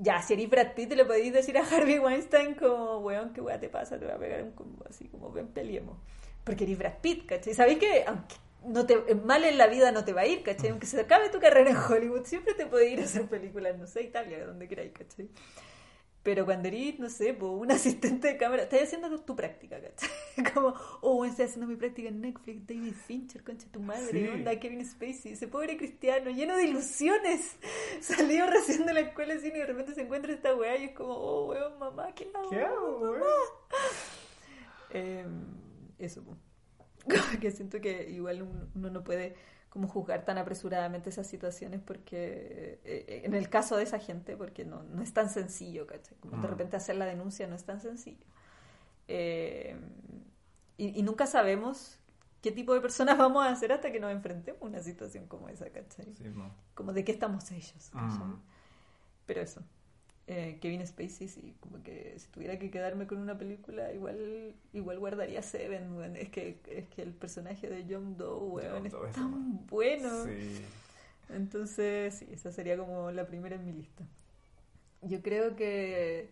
ya, 0.00 0.22
si 0.22 0.32
eres 0.32 0.48
Brad 0.48 0.72
Pitt 0.74 0.92
le 0.94 1.04
podéis 1.04 1.32
decir 1.32 1.58
a 1.58 1.60
Harvey 1.60 1.98
Weinstein 1.98 2.54
como, 2.54 2.98
weón, 3.00 3.34
qué 3.34 3.42
weá 3.42 3.60
te 3.60 3.68
pasa, 3.68 3.98
te 3.98 4.06
voy 4.06 4.14
a 4.14 4.18
pegar 4.18 4.42
un 4.42 4.52
combo 4.52 4.84
así 4.88 5.08
como, 5.08 5.30
ven, 5.30 5.48
peleemos. 5.48 5.98
Porque 6.42 6.64
eres 6.64 6.78
Brad 6.78 6.98
Pitt, 7.02 7.26
¿cachai? 7.26 7.52
¿Sabéis 7.52 7.78
que 7.78 8.04
aunque 8.06 8.34
no 8.64 8.86
te, 8.86 9.14
mal 9.14 9.44
en 9.44 9.58
la 9.58 9.66
vida 9.66 9.92
no 9.92 10.04
te 10.04 10.14
va 10.14 10.22
a 10.22 10.26
ir, 10.26 10.42
¿cachai? 10.42 10.70
Aunque 10.70 10.86
se 10.86 10.98
acabe 10.98 11.28
tu 11.28 11.38
carrera 11.38 11.70
en 11.70 11.76
Hollywood, 11.76 12.24
siempre 12.24 12.54
te 12.54 12.66
puede 12.66 12.88
ir 12.88 13.00
a 13.00 13.04
hacer 13.04 13.26
películas, 13.26 13.76
no 13.78 13.86
sé, 13.86 14.02
Italia, 14.02 14.46
donde 14.46 14.68
queráis, 14.68 14.92
¿cachai? 14.92 15.28
Pero 16.22 16.44
cuando 16.44 16.68
eres, 16.68 16.98
no 16.98 17.08
sé, 17.08 17.32
po, 17.32 17.48
un 17.52 17.70
asistente 17.72 18.28
de 18.28 18.36
cámara, 18.36 18.64
estás 18.64 18.82
haciendo 18.82 19.08
tu, 19.08 19.18
tu 19.20 19.34
práctica, 19.36 19.80
¿cachai? 19.80 20.10
Como, 20.54 20.74
oh, 21.00 21.24
estoy 21.24 21.46
haciendo 21.46 21.66
mi 21.66 21.76
práctica 21.76 22.08
en 22.08 22.20
Netflix, 22.20 22.66
David 22.66 22.92
Fincher, 22.92 23.42
concha 23.42 23.66
tu 23.72 23.80
madre, 23.80 24.10
Sí. 24.10 24.28
onda, 24.28 24.58
Kevin 24.60 24.84
Spacey, 24.84 25.32
ese 25.32 25.48
pobre 25.48 25.76
cristiano, 25.78 26.30
lleno 26.30 26.56
de 26.56 26.64
ilusiones, 26.64 27.56
salió 28.00 28.46
recién 28.46 28.84
de 28.84 28.92
la 28.92 29.00
escuela 29.00 29.34
de 29.34 29.40
cine 29.40 29.56
y 29.56 29.60
de 29.60 29.66
repente 29.66 29.94
se 29.94 30.02
encuentra 30.02 30.32
esta 30.32 30.54
weá 30.54 30.76
y 30.76 30.84
es 30.84 30.92
como, 30.92 31.14
oh, 31.14 31.46
weón, 31.46 31.78
mamá, 31.78 32.14
¿qué 32.14 32.30
hago? 32.34 32.50
¿Qué 32.50 32.60
hago, 32.60 32.98
weón? 33.00 33.22
Eh, 34.90 35.24
eso, 35.98 36.22
po. 36.22 36.36
Que 37.40 37.50
siento 37.50 37.80
que 37.80 38.10
igual 38.10 38.42
uno 38.74 38.90
no 38.90 39.02
puede 39.02 39.34
como 39.70 39.88
juzgar 39.88 40.24
tan 40.24 40.38
apresuradamente 40.38 41.10
esas 41.10 41.26
situaciones 41.28 41.80
porque 41.80 42.80
eh, 42.84 43.22
en 43.24 43.34
el 43.34 43.48
caso 43.48 43.76
de 43.76 43.84
esa 43.84 43.98
gente 44.00 44.36
porque 44.36 44.64
no, 44.64 44.82
no 44.84 45.02
es 45.02 45.12
tan 45.14 45.30
sencillo 45.30 45.86
¿cachai? 45.86 46.16
como 46.20 46.36
de 46.38 46.48
Mm. 46.48 46.50
repente 46.50 46.76
hacer 46.76 46.96
la 46.96 47.06
denuncia 47.06 47.46
no 47.46 47.56
es 47.56 47.64
tan 47.64 47.80
sencillo 47.80 48.26
Eh, 49.08 49.76
y, 50.78 50.98
y 50.98 51.02
nunca 51.02 51.26
sabemos 51.26 51.98
qué 52.42 52.52
tipo 52.52 52.74
de 52.74 52.80
personas 52.80 53.18
vamos 53.18 53.46
a 53.46 53.54
ser 53.56 53.72
hasta 53.72 53.92
que 53.92 54.00
nos 54.00 54.12
enfrentemos 54.12 54.62
a 54.62 54.64
una 54.64 54.82
situación 54.82 55.26
como 55.26 55.48
esa 55.48 55.70
¿cachai? 55.70 56.06
Sí, 56.16 56.24
como 56.74 56.92
de 56.92 57.04
qué 57.04 57.12
estamos 57.12 57.44
¿cachai? 57.44 58.24
Mm. 58.24 58.42
pero 59.26 59.40
eso 59.40 59.62
eh, 60.32 60.58
Kevin 60.60 60.86
Spacey, 60.86 61.26
sí, 61.26 61.56
como 61.58 61.82
que 61.82 62.14
si 62.16 62.28
tuviera 62.28 62.56
que 62.56 62.70
quedarme 62.70 63.08
con 63.08 63.18
una 63.18 63.36
película, 63.36 63.92
igual 63.92 64.54
igual 64.72 65.00
guardaría 65.00 65.42
Seven. 65.42 66.14
Es 66.14 66.28
que, 66.28 66.60
es 66.68 66.86
que 66.88 67.02
el 67.02 67.12
personaje 67.12 67.68
de 67.68 67.84
John 67.92 68.16
Doe, 68.16 68.62
John 68.70 68.86
es 68.86 68.92
Doe 68.92 69.10
tan 69.10 69.66
bueno. 69.66 70.24
Sí. 70.24 70.62
Entonces, 71.30 72.14
sí, 72.14 72.28
esa 72.30 72.52
sería 72.52 72.76
como 72.76 73.10
la 73.10 73.26
primera 73.26 73.56
en 73.56 73.64
mi 73.64 73.72
lista. 73.72 74.04
Yo 75.02 75.20
creo 75.20 75.56
que. 75.56 76.30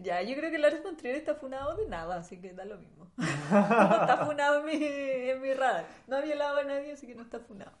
Ya, 0.00 0.22
yo 0.22 0.34
creo 0.36 0.50
que 0.50 0.58
Lars 0.58 0.82
von 0.82 0.96
Trier 0.96 1.16
está 1.16 1.34
funado 1.34 1.76
de 1.76 1.86
nada, 1.86 2.16
así 2.16 2.40
que 2.40 2.54
da 2.54 2.64
lo 2.64 2.78
mismo. 2.78 3.10
no 3.18 4.00
está 4.00 4.24
funado 4.24 4.60
en 4.60 4.64
mi, 4.64 4.84
en 4.84 5.42
mi 5.42 5.52
radar. 5.52 5.86
No 6.06 6.16
ha 6.16 6.20
violado 6.22 6.58
a 6.58 6.64
nadie, 6.64 6.92
así 6.92 7.06
que 7.06 7.14
no 7.14 7.22
está 7.22 7.40
funado. 7.40 7.72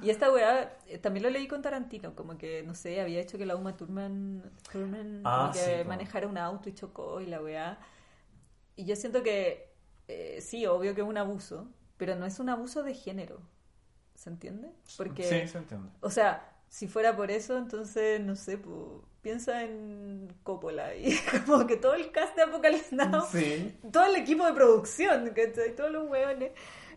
Y 0.00 0.08
esta 0.10 0.32
weá, 0.32 0.78
eh, 0.86 0.98
también 0.98 1.22
lo 1.22 1.30
leí 1.30 1.46
con 1.46 1.60
Tarantino, 1.60 2.14
como 2.14 2.38
que, 2.38 2.62
no 2.62 2.74
sé, 2.74 3.00
había 3.00 3.20
hecho 3.20 3.36
que 3.36 3.44
la 3.46 3.56
Uma 3.56 3.76
Thurman, 3.76 4.42
Thurman 4.72 5.20
Ah, 5.24 5.50
que 5.52 5.84
manejara 5.84 6.26
un 6.28 6.38
auto 6.38 6.68
y 6.70 6.74
chocó 6.74 7.20
y 7.20 7.26
la 7.26 7.42
weá. 7.42 7.78
Y 8.76 8.86
yo 8.86 8.96
siento 8.96 9.22
que, 9.22 9.70
eh, 10.08 10.40
sí, 10.40 10.64
obvio 10.66 10.94
que 10.94 11.02
es 11.02 11.06
un 11.06 11.18
abuso, 11.18 11.68
pero 11.98 12.16
no 12.16 12.24
es 12.26 12.38
un 12.40 12.48
abuso 12.48 12.82
de 12.82 12.94
género. 12.94 13.40
¿Se 14.14 14.30
entiende? 14.30 14.72
Porque, 14.96 15.24
Sí, 15.24 15.46
se 15.48 15.58
entiende. 15.58 15.90
o 16.00 16.08
sea, 16.10 16.52
si 16.68 16.88
fuera 16.88 17.14
por 17.14 17.30
eso, 17.30 17.58
entonces, 17.58 18.20
no 18.20 18.34
sé, 18.34 18.56
po, 18.58 19.04
piensa 19.24 19.64
en 19.64 20.28
Coppola 20.44 20.94
y 20.94 21.16
como 21.46 21.66
que 21.66 21.76
todo 21.78 21.94
el 21.94 22.12
cast 22.12 22.36
de 22.36 22.42
Apocalypse 22.42 22.94
Now, 22.94 23.26
Sí. 23.32 23.74
todo 23.90 24.04
el 24.04 24.16
equipo 24.16 24.46
de 24.46 24.52
producción, 24.52 25.30
¿cachai? 25.30 25.74
Todos 25.74 25.90
los 25.90 26.08
hueones 26.08 26.52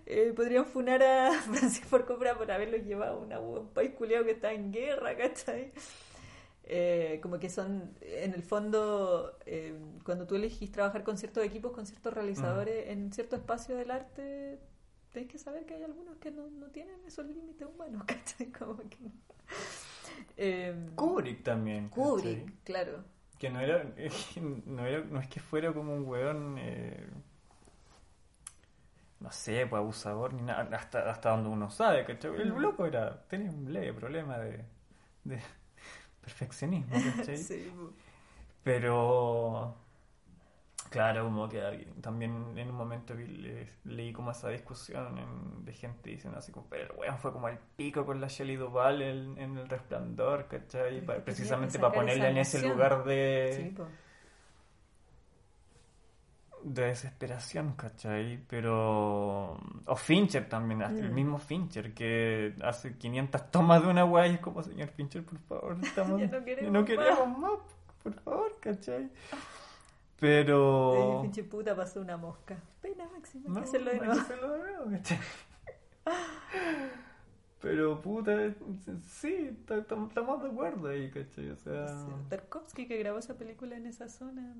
eh, 0.06 0.32
podrían 0.36 0.66
funar 0.66 1.02
a 1.02 1.32
Francis 1.52 1.84
Ford 1.86 2.06
Coppola 2.06 2.38
por 2.38 2.52
haberlos 2.52 2.84
llevado 2.84 3.16
a 3.16 3.20
una- 3.20 3.40
un 3.40 3.70
país 3.70 3.92
culiado 3.96 4.26
que 4.26 4.32
está 4.32 4.52
en 4.54 4.72
guerra, 4.72 5.16
¿cachai? 5.18 5.72
Eh, 6.70 7.20
como 7.24 7.40
que 7.40 7.50
son, 7.50 7.96
en 8.02 8.34
el 8.34 8.44
fondo, 8.44 9.38
eh, 9.46 9.74
cuando 10.04 10.28
tú 10.28 10.36
elegís 10.36 10.70
trabajar 10.70 11.04
con 11.06 11.18
ciertos 11.18 11.46
equipos, 11.46 11.72
con 11.72 11.86
ciertos 11.86 12.14
realizadores 12.14 12.90
en 12.90 13.14
cierto 13.14 13.38
espacio 13.38 13.78
del 13.78 13.90
arte, 13.90 14.60
tenés 15.14 15.30
que 15.30 15.38
saber 15.38 15.66
que 15.66 15.76
hay 15.76 15.84
algunos 15.84 16.18
que 16.18 16.30
no, 16.30 16.50
no 16.50 16.68
tienen 16.72 17.00
esos 17.06 17.26
límites 17.26 17.66
humanos, 17.66 18.04
¿cachai? 18.08 18.48
Como 18.52 18.78
que 18.90 18.98
no. 19.00 19.12
Eh, 20.38 20.90
Kubrick 20.96 21.44
también. 21.44 21.90
Kubrick, 21.90 22.40
¿cachai? 22.40 22.56
claro. 22.64 23.04
Que 23.40 23.50
no 23.50 23.60
era, 23.60 23.84
no 24.66 24.86
era, 24.86 25.04
no 25.04 25.20
es 25.20 25.28
que 25.28 25.40
fuera 25.40 25.74
como 25.74 25.94
un 25.94 26.08
weón, 26.08 26.58
eh, 26.60 27.08
no 29.20 29.32
sé, 29.32 29.66
pues 29.68 29.80
abusador 29.80 30.34
ni 30.34 30.44
nada, 30.44 30.76
hasta, 30.78 31.10
hasta 31.10 31.30
donde 31.32 31.50
uno 31.50 31.70
sabe, 31.70 32.06
¿cachai? 32.06 32.36
El 32.42 32.50
loco 32.50 32.86
era, 32.86 33.24
tenía 33.28 33.50
un 33.52 33.72
leve 33.72 33.94
problema 33.94 34.38
de, 34.38 34.64
de 35.24 35.40
perfeccionismo, 36.22 36.96
¿cachai? 37.16 37.38
Sí, 37.44 37.72
po. 37.76 37.94
Pero, 38.64 39.76
claro, 40.90 41.24
como 41.26 41.48
que 41.50 41.88
también 42.02 42.58
en 42.58 42.70
un 42.70 42.76
momento 42.76 43.16
vi- 43.16 43.28
le- 43.28 43.68
leí 43.86 44.12
como 44.14 44.32
esa 44.32 44.50
discusión 44.50 45.18
en- 45.18 45.66
de 45.66 45.74
gente 45.74 46.10
diciendo 46.10 46.40
así 46.40 46.52
como, 46.52 46.68
pero 46.70 46.92
el 46.94 47.00
weón 47.00 47.18
fue 47.18 47.32
como 47.32 47.48
el 47.50 47.58
pico 47.76 48.06
con 48.06 48.20
la 48.22 48.28
Shelley 48.28 48.56
Duvall 48.56 49.02
en, 49.02 49.38
en 49.38 49.58
El 49.58 49.68
Resplandor, 49.70 50.48
¿cachai? 50.48 51.02
Precisamente 51.02 51.80
para 51.80 51.94
ponerla 51.94 52.30
en 52.30 52.38
ese 52.38 52.68
lugar 52.68 53.04
de, 53.04 53.74
Sí, 53.76 53.84
de 56.64 56.86
desesperación, 56.88 57.74
¿cachai? 57.74 58.44
Pero... 58.50 59.58
O 59.86 59.96
Fincher 59.96 60.50
también, 60.50 60.82
hasta 60.84 61.00
el 61.00 61.12
Mm. 61.12 61.16
mismo 61.16 61.38
Fincher, 61.38 61.94
que 61.94 62.56
hace 62.64 62.98
500 62.98 63.52
tomas 63.52 63.82
de 63.84 63.88
una 63.90 64.04
weá 64.06 64.28
y 64.28 64.34
es 64.34 64.40
como, 64.40 64.62
señor 64.64 64.90
Fincher, 64.90 65.24
por 65.24 65.40
favor, 65.40 65.78
estamos, 65.82 66.20
Ya 66.22 66.28
no 66.28 66.44
queremos 66.44 66.64
ya 66.74 66.80
no 66.80 66.86
queremos 66.86 67.38
más, 67.38 67.52
por 68.04 68.14
favor, 68.22 68.52
¿cachai? 68.60 69.10
Pero... 70.20 71.20
Pinche 71.22 71.44
puta 71.44 71.76
pasó 71.76 72.02
una 72.02 72.18
mosca. 72.18 72.58
Pena 72.82 73.08
máxima, 73.14 73.46
hay 73.50 73.54
No, 73.54 73.60
que 73.62 73.66
hacerlo 73.68 73.86
de 73.86 73.92
hay 73.94 74.00
que 74.00 74.06
nuevo. 74.08 74.22
hacerlo 74.22 74.52
de 74.52 74.60
nuevo, 74.60 74.92
¿cachai? 74.92 75.20
Pero 77.62 78.02
puta, 78.02 78.32
sí, 79.08 79.64
ta- 79.66 79.84
ta- 79.84 80.06
estamos 80.08 80.44
de 80.44 80.50
acuerdo 80.50 80.88
ahí, 80.90 81.10
¿cachai? 81.10 81.50
O 81.50 81.56
sea... 81.58 81.86
Tarkovsky 82.30 82.88
que 82.88 82.98
grabó 82.98 83.18
esa 83.20 83.36
película 83.36 83.76
en 83.76 83.88
esa 83.88 84.08
zona 84.10 84.54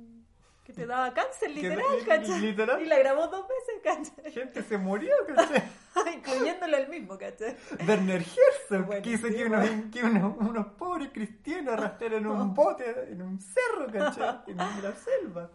que 0.68 0.74
te 0.74 0.86
daba 0.86 1.14
cáncer, 1.14 1.50
literal, 1.52 1.98
li- 1.98 2.06
¿cachai? 2.06 2.42
literal. 2.42 2.82
Y 2.82 2.86
la 2.88 3.00
grabó 3.00 3.28
dos 3.28 3.46
veces, 3.48 3.82
¿cachai? 3.82 4.32
Gente 4.34 4.62
se 4.64 4.78
murió, 4.78 5.14
¿cachai? 5.34 5.64
Incluyéndolo 6.14 6.76
el 6.78 6.90
mismo, 6.90 7.18
¿cachai? 7.18 7.56
Werner 7.88 8.22
Herzog, 8.22 8.86
Bueno, 8.86 9.02
que 9.02 9.12
hizo 9.12 9.28
sí, 9.28 9.34
que, 9.36 9.46
unos, 9.46 9.70
que 9.92 10.04
unos, 10.04 10.36
unos 10.40 10.68
pobres 10.74 11.10
cristianos 11.14 11.74
arrastraran 11.74 12.28
un 12.28 12.54
bote 12.62 13.12
en 13.12 13.22
un 13.22 13.40
cerro, 13.40 13.88
¿cachai? 13.92 14.42
En 14.48 14.58
la 14.58 14.94
selva. 14.94 15.50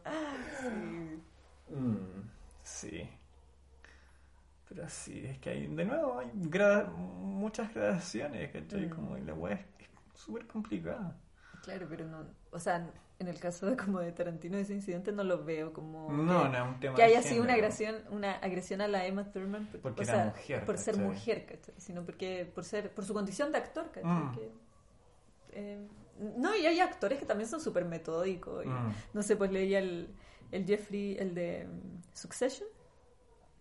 Sí. 0.60 1.22
Mm, 1.74 2.30
sí. 2.62 3.08
Pero 4.68 4.88
sí, 4.88 5.26
es 5.26 5.38
que 5.38 5.50
hay, 5.50 5.66
de 5.66 5.84
nuevo, 5.84 6.18
hay 6.18 6.30
grada- 6.34 6.84
muchas 6.86 7.72
gradaciones, 7.74 8.50
¿cachai? 8.50 8.86
Mm. 8.86 8.90
Como 8.90 9.16
la 9.18 9.34
weá 9.34 9.54
es 9.78 9.88
súper 10.14 10.46
complicada. 10.46 11.14
Claro, 11.62 11.86
pero 11.88 12.06
no, 12.06 12.26
o 12.50 12.58
sea, 12.58 12.90
en 13.22 13.28
el 13.28 13.40
caso 13.40 13.66
de 13.66 13.76
como 13.76 14.00
de 14.00 14.12
Tarantino 14.12 14.58
ese 14.58 14.74
incidente 14.74 15.12
no 15.12 15.24
lo 15.24 15.44
veo 15.44 15.72
como 15.72 16.12
No, 16.12 16.42
que, 16.42 16.48
no 16.50 16.54
es 16.56 16.74
un 16.74 16.80
tema 16.80 16.94
que 16.96 17.02
de 17.02 17.08
haya 17.08 17.22
sido 17.22 17.42
una 17.42 17.54
agresión, 17.54 17.96
una 18.10 18.32
agresión 18.32 18.80
a 18.80 18.88
la 18.88 19.06
Emma 19.06 19.24
Thurman 19.24 19.66
por, 19.66 19.80
Porque 19.80 20.00
o 20.00 20.04
era 20.04 20.14
sea, 20.14 20.24
mujer, 20.26 20.64
por 20.64 20.78
ser 20.78 20.96
mujer, 20.98 21.46
¿cachai? 21.46 21.74
sino 21.78 22.04
porque 22.04 22.50
por 22.54 22.64
ser 22.64 22.90
por 22.94 23.04
su 23.04 23.14
condición 23.14 23.50
de 23.52 23.58
actor, 23.58 23.90
¿cachai? 23.90 24.10
Mm. 24.10 24.32
Que, 24.34 24.52
eh, 25.52 25.88
no, 26.36 26.54
y 26.54 26.66
hay 26.66 26.78
actores 26.80 27.18
que 27.18 27.26
también 27.26 27.48
son 27.48 27.60
súper 27.60 27.84
metódicos. 27.84 28.64
Mm. 28.66 28.90
No 29.14 29.22
sé, 29.22 29.36
pues 29.36 29.50
leía 29.50 29.78
el, 29.78 30.14
el 30.50 30.66
Jeffrey, 30.66 31.16
el 31.18 31.34
de 31.34 31.66
mm, 31.66 32.16
Succession, 32.16 32.68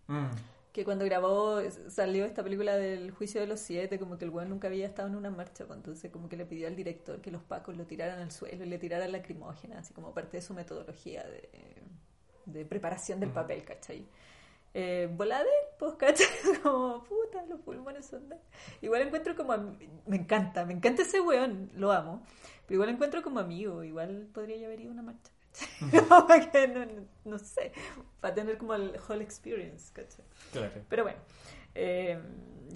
Mm. 0.08 0.30
Que 0.72 0.84
cuando 0.84 1.04
grabó 1.04 1.60
salió 1.88 2.24
esta 2.24 2.42
película 2.42 2.76
del 2.76 3.10
juicio 3.10 3.40
de 3.40 3.46
los 3.46 3.60
siete, 3.60 3.98
como 3.98 4.18
que 4.18 4.24
el 4.24 4.30
weón 4.30 4.48
nunca 4.50 4.68
había 4.68 4.86
estado 4.86 5.08
en 5.08 5.16
una 5.16 5.30
marcha, 5.30 5.66
pues, 5.66 5.76
entonces 5.78 6.10
como 6.10 6.28
que 6.28 6.36
le 6.36 6.46
pidió 6.46 6.66
al 6.68 6.76
director 6.76 7.20
que 7.20 7.30
los 7.30 7.42
pacos 7.42 7.76
lo 7.76 7.86
tiraran 7.86 8.20
al 8.20 8.32
suelo 8.32 8.64
y 8.64 8.68
le 8.68 8.78
tiraran 8.78 9.12
lacrimógena, 9.12 9.78
así 9.80 9.92
como 9.94 10.14
parte 10.14 10.38
de 10.38 10.42
su 10.42 10.54
metodología 10.54 11.24
de, 11.24 11.48
de 12.46 12.64
preparación 12.64 13.20
del 13.20 13.30
Ujú. 13.30 13.34
papel, 13.34 13.64
¿cachai? 13.64 14.06
Eh, 14.74 15.08
volada 15.14 15.44
de 15.44 15.50
él, 15.50 15.66
pues, 15.78 15.94
¿cachai? 15.94 16.26
Como, 16.62 17.04
puta, 17.04 17.44
los 17.46 17.60
pulmones 17.60 18.06
son 18.06 18.28
de... 18.30 18.36
Igual 18.80 19.02
encuentro 19.02 19.36
como... 19.36 19.52
am- 19.52 19.76
Me 20.06 20.16
encanta, 20.16 20.64
me 20.64 20.72
encanta 20.74 21.02
ese 21.02 21.20
weón, 21.20 21.70
lo 21.74 21.92
amo. 21.92 22.22
Pero 22.66 22.74
igual 22.76 22.88
encuentro 22.90 23.22
como 23.22 23.40
amigo, 23.40 23.84
igual 23.84 24.28
podría 24.32 24.66
haber 24.66 24.80
ido 24.80 24.90
a 24.90 24.94
una 24.94 25.02
marcha, 25.02 25.30
que 26.52 26.68
no, 26.68 26.84
no- 26.86 27.06
no 27.24 27.38
sé, 27.38 27.72
para 28.20 28.34
tener 28.34 28.58
como 28.58 28.74
el 28.74 28.92
whole 29.08 29.22
experience, 29.22 29.92
¿cachai? 29.92 30.24
Claro. 30.52 30.70
Pero 30.88 31.02
bueno, 31.04 31.18
eh, 31.74 32.18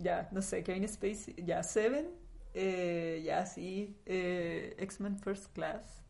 ya, 0.02 0.28
no 0.32 0.42
sé, 0.42 0.62
Kevin 0.62 0.86
Spacey, 0.88 1.34
ya 1.44 1.62
Seven, 1.62 2.08
eh, 2.54 3.22
ya 3.24 3.46
sí, 3.46 3.96
eh, 4.06 4.74
X-Men 4.78 5.18
First 5.18 5.52
Class. 5.52 6.02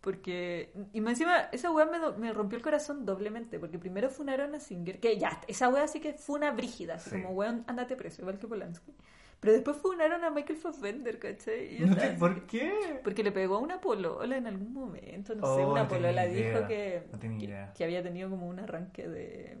Porque, 0.00 0.72
y 0.92 1.00
más 1.00 1.12
encima, 1.14 1.48
esa 1.50 1.72
weá 1.72 1.84
me, 1.86 1.98
me 2.12 2.32
rompió 2.32 2.56
el 2.56 2.62
corazón 2.62 3.04
doblemente. 3.04 3.58
Porque 3.58 3.76
primero 3.78 4.08
funaron 4.08 4.54
a 4.54 4.60
Singer, 4.60 5.00
que 5.00 5.18
ya, 5.18 5.40
esa 5.48 5.68
weá 5.68 5.88
sí 5.88 5.98
que 6.00 6.12
fue 6.14 6.36
una 6.36 6.52
brígida, 6.52 6.98
Sí. 7.00 7.10
como 7.10 7.30
weón, 7.30 7.64
andate 7.66 7.96
preso, 7.96 8.22
igual 8.22 8.38
que 8.38 8.46
Polanski. 8.46 8.94
Pero 9.40 9.52
después 9.52 9.76
funaron 9.76 10.24
a 10.24 10.30
Michael 10.30 10.58
Fassbender, 10.58 11.18
¿cachai? 11.18 11.74
Y 11.74 11.78
yo 11.78 11.86
No 11.86 11.92
así 11.96 12.16
¿Por 12.18 12.46
qué? 12.46 13.00
porque 13.04 13.22
le 13.22 13.32
pegó 13.32 13.56
a 13.56 13.58
una 13.60 13.80
polola 13.80 14.36
en 14.36 14.46
algún 14.46 14.72
momento, 14.72 15.34
no 15.34 15.54
sé, 15.54 15.62
Oh, 15.62 15.72
una 15.72 15.82
no 15.84 15.88
polola 15.88 16.26
dijo 16.26 16.66
que, 16.66 17.06
no 17.12 17.18
que, 17.18 17.68
que 17.74 17.84
había 17.84 18.02
tenido 18.02 18.30
como 18.30 18.48
un 18.48 18.58
arranque 18.58 19.06
de... 19.08 19.58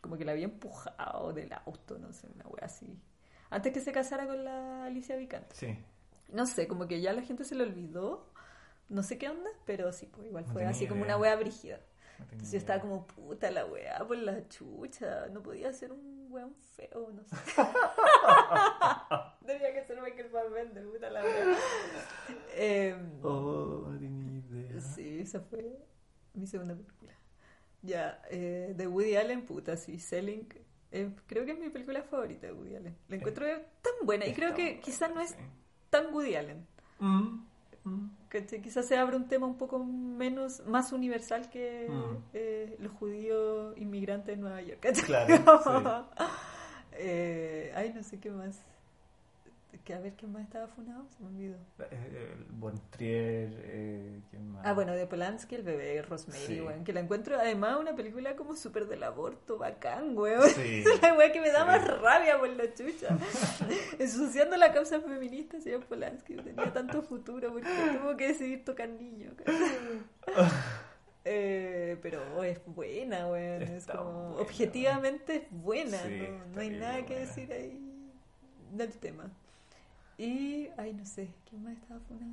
como 0.00 0.16
que 0.16 0.24
la 0.24 0.32
había 0.32 0.44
empujado 0.44 1.32
del 1.32 1.52
auto, 1.52 1.98
no 1.98 2.12
sé, 2.12 2.28
una 2.34 2.46
wea 2.48 2.64
así. 2.66 2.98
Antes 3.50 3.72
que 3.72 3.80
se 3.80 3.92
casara 3.92 4.26
con 4.26 4.44
la 4.44 4.84
Alicia 4.86 5.16
Vikander. 5.16 5.48
Sí. 5.52 5.76
No 6.32 6.46
sé, 6.46 6.66
como 6.68 6.86
que 6.88 7.00
ya 7.00 7.12
la 7.12 7.22
gente 7.22 7.44
se 7.44 7.54
le 7.54 7.64
olvidó, 7.64 8.32
no 8.88 9.02
sé 9.02 9.18
qué 9.18 9.28
onda, 9.28 9.50
pero 9.64 9.92
sí, 9.92 10.06
pues 10.06 10.26
igual 10.26 10.44
fue 10.46 10.64
así 10.64 10.86
como 10.86 11.04
idea. 11.04 11.16
una 11.16 11.16
wea 11.18 11.36
brígida. 11.36 11.80
Entonces 12.30 12.52
yo 12.52 12.58
estaba 12.58 12.80
como, 12.80 13.06
puta 13.06 13.50
la 13.50 13.66
wea, 13.66 13.98
por 14.06 14.16
la 14.18 14.48
chucha, 14.48 15.26
no 15.32 15.42
podía 15.42 15.72
ser 15.72 15.92
un 15.92 16.25
weón 16.36 16.54
feo, 16.76 17.10
no 17.12 17.24
sé. 17.24 17.36
Tenía 19.46 19.72
que 19.74 19.84
ser 19.84 20.00
Michael 20.02 20.28
Fassbender, 20.30 20.84
puta 20.86 21.10
la 21.10 21.22
wea. 21.22 21.56
Em, 22.56 23.18
Oh, 23.22 23.86
no 23.90 23.98
tenía 23.98 24.38
idea. 24.38 24.80
Sí, 24.80 25.20
esa 25.20 25.40
fue 25.40 25.78
mi 26.34 26.46
segunda 26.46 26.74
película. 26.74 27.12
Ya, 27.82 28.20
eh, 28.30 28.74
de 28.76 28.86
Woody 28.86 29.16
Allen, 29.16 29.46
puta, 29.46 29.76
sí, 29.76 29.98
Selling. 29.98 30.48
eh, 30.90 31.10
creo 31.26 31.44
que 31.44 31.52
es 31.52 31.58
mi 31.58 31.70
película 31.70 32.02
favorita 32.02 32.46
de 32.48 32.52
Woody 32.52 32.76
Allen. 32.76 32.96
La 33.08 33.16
encuentro 33.16 33.46
tan 33.82 33.92
buena 34.04 34.26
y 34.26 34.34
creo 34.34 34.54
que 34.54 34.80
quizás 34.80 35.14
no 35.14 35.20
es 35.20 35.36
tan 35.90 36.12
Woody 36.12 36.34
Allen. 36.34 36.66
Mm, 36.98 37.44
mm. 37.84 38.10
¿cachai? 38.28 38.60
Quizás 38.60 38.86
se 38.86 38.96
abre 38.96 39.16
un 39.16 39.28
tema 39.28 39.46
un 39.46 39.56
poco 39.58 39.78
menos, 39.84 40.64
más 40.66 40.92
universal 40.92 41.48
que 41.50 41.86
Mm. 41.88 42.16
eh, 42.34 42.75
inmigrantes 44.06 44.36
de 44.36 44.40
Nueva 44.40 44.62
York. 44.62 44.80
Claro, 45.04 46.06
Eh, 46.98 47.72
ay, 47.76 47.92
no 47.94 48.02
sé 48.02 48.18
qué 48.18 48.30
más. 48.30 48.58
Que 49.84 49.92
a 49.94 50.00
ver 50.00 50.14
quién 50.14 50.32
más 50.32 50.42
estaba 50.42 50.66
funado, 50.68 51.06
se 51.10 51.22
me 51.22 51.28
olvidó. 51.28 51.56
Eh, 51.90 52.34
Bontrier, 52.52 53.50
eh, 53.62 54.20
¿quién 54.30 54.50
más? 54.50 54.64
Ah, 54.66 54.72
bueno, 54.72 54.94
de 54.94 55.06
Polanski, 55.06 55.54
el 55.56 55.62
bebé 55.62 56.00
Rosemary, 56.02 56.42
Sí. 56.46 56.60
weón. 56.60 56.82
Que 56.82 56.92
la 56.94 57.00
encuentro 57.00 57.36
además 57.38 57.76
una 57.78 57.94
película 57.94 58.34
como 58.34 58.56
súper 58.56 58.86
del 58.88 59.02
aborto, 59.02 59.58
bacán, 59.58 60.16
weón. 60.18 60.48
Sí. 60.48 60.82
La 61.02 61.12
weá 61.14 61.30
que 61.30 61.40
me 61.42 61.50
da 61.50 61.60
Sí. 61.60 61.66
más 61.66 62.00
rabia 62.00 62.38
por 62.38 62.48
la 62.48 62.72
chucha. 62.74 63.16
Ensuciando 63.98 64.56
la 64.56 64.72
causa 64.72 65.00
feminista, 65.02 65.60
señor 65.60 65.84
Polanski. 65.84 66.34
Tenía 66.36 66.72
tanto 66.72 67.02
futuro 67.02 67.52
porque 67.52 67.68
tuvo 68.00 68.16
que 68.16 68.28
decidir 68.28 68.64
tocar 68.64 68.88
niños. 68.88 69.34
Eh, 71.28 71.98
pero 72.02 72.44
es 72.44 72.60
buena, 72.66 73.26
weón. 73.28 73.62
Es 73.62 73.86
como, 73.86 74.28
buena, 74.28 74.40
objetivamente 74.42 75.34
es 75.36 75.42
buena. 75.50 75.98
Sí, 75.98 76.20
no, 76.20 76.54
no 76.54 76.60
hay 76.60 76.70
nada 76.70 77.04
que 77.04 77.18
decir 77.18 77.52
ahí 77.52 77.80
del 78.72 78.92
tema. 78.92 79.30
Y, 80.18 80.68
ay, 80.76 80.94
no 80.94 81.04
sé, 81.04 81.28
¿quién 81.50 81.64
más 81.64 81.74
estaba 81.76 82.00
funado? 82.00 82.32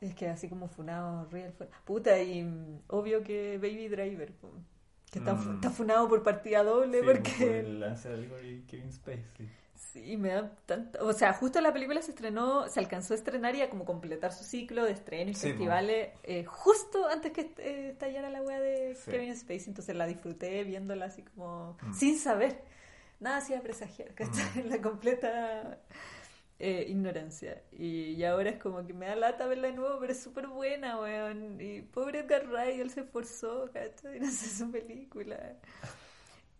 Es 0.00 0.14
que 0.14 0.28
así 0.28 0.48
como 0.48 0.68
funado, 0.68 1.26
real 1.30 1.52
fue. 1.56 1.68
Puta, 1.84 2.20
y 2.20 2.42
mm, 2.42 2.80
obvio 2.88 3.22
que 3.22 3.56
Baby 3.58 3.88
Driver, 3.88 4.32
que 5.10 5.18
está, 5.20 5.34
Mm. 5.34 5.54
está 5.54 5.70
funado 5.70 6.08
por 6.08 6.22
partida 6.22 6.62
doble 6.64 6.98
Sí, 7.00 7.04
por 7.06 7.14
porque. 7.22 7.60
el 7.60 7.82
Ansel 7.82 8.24
Elgort 8.24 8.44
y 8.44 8.62
Kevin 8.66 8.92
Spacey. 8.92 9.48
Sí, 9.76 10.16
me 10.16 10.30
da 10.30 10.50
tanta... 10.64 11.02
O 11.04 11.12
sea, 11.12 11.34
justo 11.34 11.60
la 11.60 11.72
película 11.72 12.00
se 12.00 12.10
estrenó, 12.12 12.66
se 12.68 12.80
alcanzó 12.80 13.12
a 13.14 13.16
estrenar 13.16 13.54
y 13.56 13.60
a 13.62 13.68
como 13.70 13.84
completar 13.84 14.32
su 14.32 14.42
ciclo 14.44 14.84
de 14.84 14.92
estreno 14.92 15.30
y 15.30 15.34
Sí, 15.34 15.48
festivales 15.50 16.10
eh, 16.22 16.44
justo 16.44 17.06
antes 17.08 17.32
que 17.32 17.52
eh, 17.58 17.90
estallara 17.92 18.30
la 18.30 18.42
wea 18.42 18.58
de 18.60 18.94
Sí. 18.94 19.10
Kevin 19.10 19.36
Spacey, 19.36 19.68
entonces 19.68 19.94
la 19.94 20.06
disfruté 20.06 20.64
viéndola 20.64 21.06
así 21.06 21.22
como 21.22 21.76
Mm. 21.82 21.92
sin 21.94 22.18
saber. 22.18 22.62
Nada 23.20 23.38
hacía 23.38 23.60
presagiar, 23.62 24.14
¿cachai? 24.14 24.64
Mm. 24.64 24.68
La 24.70 24.80
completa 24.82 25.78
eh, 26.58 26.86
ignorancia. 26.88 27.62
Y, 27.72 28.12
y 28.12 28.24
ahora 28.24 28.50
es 28.50 28.58
como 28.58 28.86
que 28.86 28.94
me 28.94 29.06
da 29.06 29.16
lata 29.16 29.46
verla 29.46 29.68
de 29.68 29.74
nuevo, 29.74 29.98
pero 30.00 30.12
es 30.12 30.22
súper 30.22 30.46
buena, 30.48 30.98
weón. 31.00 31.60
Y 31.60 31.82
pobre 31.82 32.20
Edgar 32.20 32.46
Wright, 32.48 32.80
él 32.80 32.90
se 32.90 33.00
esforzó, 33.02 33.70
¿cachai? 33.72 34.20
No 34.20 34.26
sé 34.30 34.48
su 34.48 34.70
película. 34.70 35.56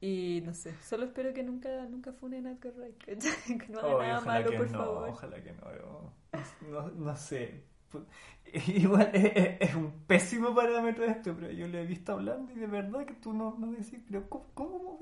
Y 0.00 0.42
no 0.44 0.52
sé, 0.52 0.74
solo 0.82 1.06
espero 1.06 1.32
que 1.32 1.42
nunca, 1.42 1.68
nunca 1.86 2.12
funen 2.12 2.46
a 2.46 2.52
Edgar 2.52 2.74
Wright. 2.76 3.02
Que 3.66 3.68
no 3.72 3.78
haga 3.80 3.88
Oh, 3.88 4.02
nada 4.02 4.20
malo, 4.20 4.50
por 4.56 4.70
no, 4.70 4.78
favor. 4.78 5.08
ojalá 5.08 5.42
que 5.42 5.52
no. 5.52 6.12
No, 6.70 6.88
no 6.90 7.16
sé. 7.16 7.64
Igual 8.66 9.10
es, 9.14 9.74
un 9.74 9.90
pésimo 10.06 10.54
parámetro 10.54 11.04
esto, 11.04 11.34
pero 11.34 11.50
yo 11.50 11.66
le 11.66 11.82
he 11.82 11.86
visto 11.86 12.12
hablando 12.12 12.52
y 12.52 12.56
de 12.56 12.66
verdad 12.66 13.04
que 13.06 13.14
tú 13.14 13.32
no, 13.32 13.56
no 13.58 13.72
decís, 13.72 13.98
pero 14.06 14.28
¿cómo, 14.28 14.44
cómo, 14.54 14.98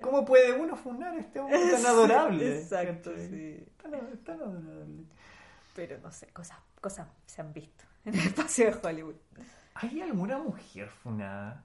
cómo 0.00 0.24
puede 0.24 0.52
uno 0.52 0.76
funar 0.76 1.14
a 1.14 1.20
este 1.20 1.40
hombre 1.40 1.58
tan 1.72 1.86
adorable? 1.86 2.58
Exacto, 2.58 3.12
sí. 3.16 3.64
Tan, 3.82 3.92
tan 4.24 4.40
adorable. 4.42 5.04
Pero 5.74 5.98
no 6.00 6.10
sé, 6.12 6.26
cosas, 6.28 6.58
cosas 6.80 7.08
se 7.26 7.40
han 7.40 7.52
visto 7.52 7.84
en 8.04 8.14
el 8.14 8.20
espacio 8.26 8.66
de 8.66 8.86
Hollywood. 8.88 9.14
¿Hay 9.74 10.00
alguna 10.02 10.38
mujer 10.38 10.88
funada? 10.88 11.64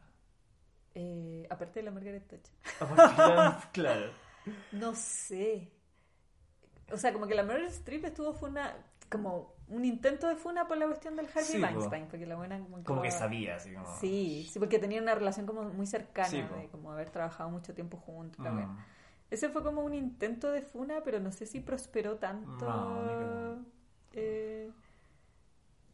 Eh, 0.96 1.48
aparte 1.50 1.80
de 1.80 1.86
la 1.86 1.92
Margaret 1.92 2.28
Thatcher. 2.28 2.56
Aparte, 2.80 3.68
claro. 3.74 4.12
No 4.72 4.94
sé. 4.96 5.72
O 6.92 6.98
sea, 6.98 7.14
como 7.14 7.28
que 7.28 7.34
la 7.36 7.44
Meryl 7.44 7.66
Streep 7.68 8.06
estuvo 8.06 8.34
funa, 8.34 8.76
como 9.10 9.54
un 9.70 9.86
intento 9.86 10.28
de 10.28 10.36
funa 10.36 10.68
por 10.68 10.78
la 10.78 10.86
cuestión 10.86 11.16
del 11.16 11.28
Harvey 11.28 11.44
Sí, 11.46 11.58
po. 11.60 11.66
Weinstein, 11.66 12.08
porque 12.08 12.26
la 12.28 12.36
buena 12.36 12.60
como 12.60 12.78
que, 12.78 12.84
Como 12.84 13.02
que 13.02 13.08
lo- 13.10 13.18
sabía, 13.18 13.56
así 13.56 13.74
como... 13.74 13.88
Sí, 14.00 14.48
sí, 14.52 14.60
porque 14.60 14.78
tenían 14.80 15.04
una 15.04 15.16
relación 15.16 15.46
como 15.46 15.64
muy 15.64 15.88
cercana, 15.88 16.28
Sí, 16.30 16.42
de 16.42 16.68
como 16.70 16.92
haber 16.92 17.10
trabajado 17.10 17.50
mucho 17.50 17.74
tiempo 17.74 17.98
juntos. 17.98 18.46
Mm. 18.46 18.78
Ese 19.32 19.50
fue 19.50 19.64
como 19.64 19.82
un 19.82 19.96
intento 19.96 20.52
de 20.52 20.62
funa, 20.62 21.02
pero 21.04 21.20
no 21.20 21.32
sé 21.32 21.48
si 21.48 21.60
prosperó 21.62 22.18
tanto 22.18 22.66
No, 22.70 23.66
eh, 24.12 24.70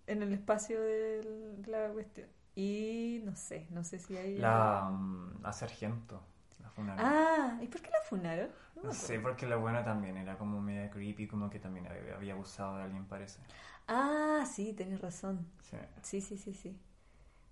en 0.07 0.23
el 0.23 0.33
espacio 0.33 0.81
de 0.81 1.55
la 1.67 1.89
cuestión. 1.93 2.27
Y 2.59 3.21
no 3.23 3.35
sé, 3.35 3.67
no 3.71 3.83
sé 3.83 3.99
si 3.99 4.17
hay... 4.17 4.35
La, 4.41 4.89
mm, 4.91 5.41
la 5.43 5.53
sargento. 5.53 6.21
La 6.61 6.69
funaron. 6.69 7.05
Ah, 7.05 7.57
¿y 7.61 7.67
por 7.67 7.81
qué 7.81 7.89
la 7.89 8.01
funaron? 8.09 8.49
No 8.75 8.83
No 8.83 8.93
sé, 8.93 9.19
porque 9.19 9.45
la 9.47 9.55
buena 9.55 9.83
también 9.83 10.17
era 10.17 10.37
como 10.37 10.61
media 10.61 10.89
creepy, 10.89 11.27
como 11.27 11.49
que 11.49 11.59
también 11.59 11.87
había, 11.87 12.15
había 12.15 12.33
abusado 12.33 12.77
de 12.77 12.83
alguien, 12.83 13.05
parece. 13.05 13.39
Ah, 13.87 14.45
sí, 14.45 14.73
tenés 14.73 15.01
razón. 15.01 15.45
Sí. 15.69 15.77
Sí, 16.01 16.21
sí, 16.21 16.37
sí, 16.37 16.53
sí. 16.53 16.77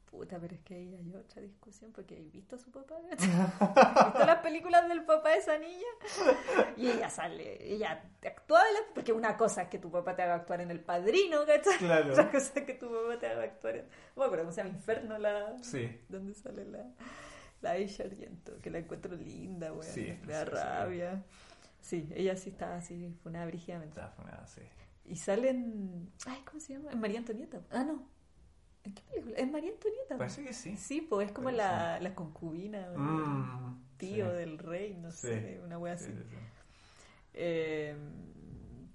Puta, 0.10 0.40
pero 0.40 0.56
es 0.56 0.62
que 0.62 0.74
ahí 0.76 0.96
hay 0.96 1.14
otra 1.16 1.42
discusión 1.42 1.92
porque 1.92 2.18
¿has 2.18 2.32
visto 2.32 2.56
a 2.56 2.60
su 2.60 2.72
papá? 2.72 2.96
¿Has 3.12 4.06
visto 4.14 4.26
las 4.26 4.38
películas 4.40 4.88
del 4.88 5.04
papá 5.04 5.30
de 5.32 5.38
esa 5.38 5.58
niña? 5.58 5.86
Y 6.78 6.88
ella 6.90 7.10
sale, 7.10 7.58
ella 7.74 8.02
actúa, 8.26 8.62
en 8.70 8.74
la- 8.74 8.94
porque 8.96 9.12
una 9.12 9.36
cosa 9.36 9.64
es 9.64 9.68
que 9.70 9.80
tu 9.80 9.92
papá 9.92 10.16
te 10.16 10.22
haga 10.24 10.36
actuar 10.36 10.62
en 10.62 10.72
El 10.72 10.80
Padrino, 10.80 11.46
¿cachai? 11.46 11.78
Claro. 11.78 12.14
Otra 12.14 12.32
cosa 12.32 12.54
es 12.60 12.66
que 12.66 12.74
tu 12.74 12.88
papá 12.90 13.20
te 13.20 13.28
haga 13.28 13.44
actuar 13.44 13.76
en... 13.78 13.86
No 14.16 14.22
me 14.22 14.26
acuerdo 14.26 14.46
cómo 14.46 14.52
se 14.54 14.64
llama, 14.64 14.76
Inferno, 14.76 15.18
la... 15.18 15.58
Sí. 15.62 16.00
¿Dónde 16.08 16.34
sale 16.34 16.66
la... 16.66 16.90
La 17.62 17.72
Aisha 17.72 18.04
Argento, 18.04 18.60
que 18.62 18.70
la 18.70 18.78
encuentro 18.78 19.16
linda, 19.16 19.74
weón. 19.74 19.84
Sí, 19.84 20.16
me 20.26 20.32
da 20.34 20.46
rabia. 20.46 21.24
Sí, 21.82 22.08
ella 22.16 22.36
sí 22.38 22.52
está 22.52 22.76
así, 22.78 23.14
fue 23.24 23.32
una 23.32 23.46
brígidamente. 23.48 24.00
Estaba 24.00 24.12
funada, 24.14 24.46
sí. 24.46 24.62
Y 25.06 25.16
salen. 25.16 26.12
Ay, 26.28 26.40
¿cómo 26.46 26.60
se 26.60 26.74
llama? 26.74 26.92
En 26.92 27.00
María 27.00 27.18
Antonieta. 27.18 27.62
Ah, 27.72 27.84
no. 27.84 28.08
¿En 28.88 28.94
qué 28.94 29.02
película? 29.04 29.38
Es 29.38 29.52
María 29.52 29.72
Antonieta. 29.72 30.18
Parece 30.18 30.44
que 30.44 30.54
sí. 30.54 30.78
Sí, 30.78 31.02
pues 31.02 31.28
es 31.28 31.34
como 31.34 31.52
la, 31.52 32.00
la 32.00 32.16
concubina, 32.16 32.90
o 32.94 32.98
Mm, 32.98 33.82
tío 33.98 34.30
sí. 34.32 34.38
del 34.38 34.58
rey, 34.58 34.94
no 34.96 35.12
Sí. 35.12 35.28
sé, 35.28 35.62
una 35.64 35.78
wea 35.78 35.98
Sí, 35.98 36.06
así. 36.06 36.14
sí, 36.14 36.24
sí. 36.30 36.36
Eh, 37.34 37.96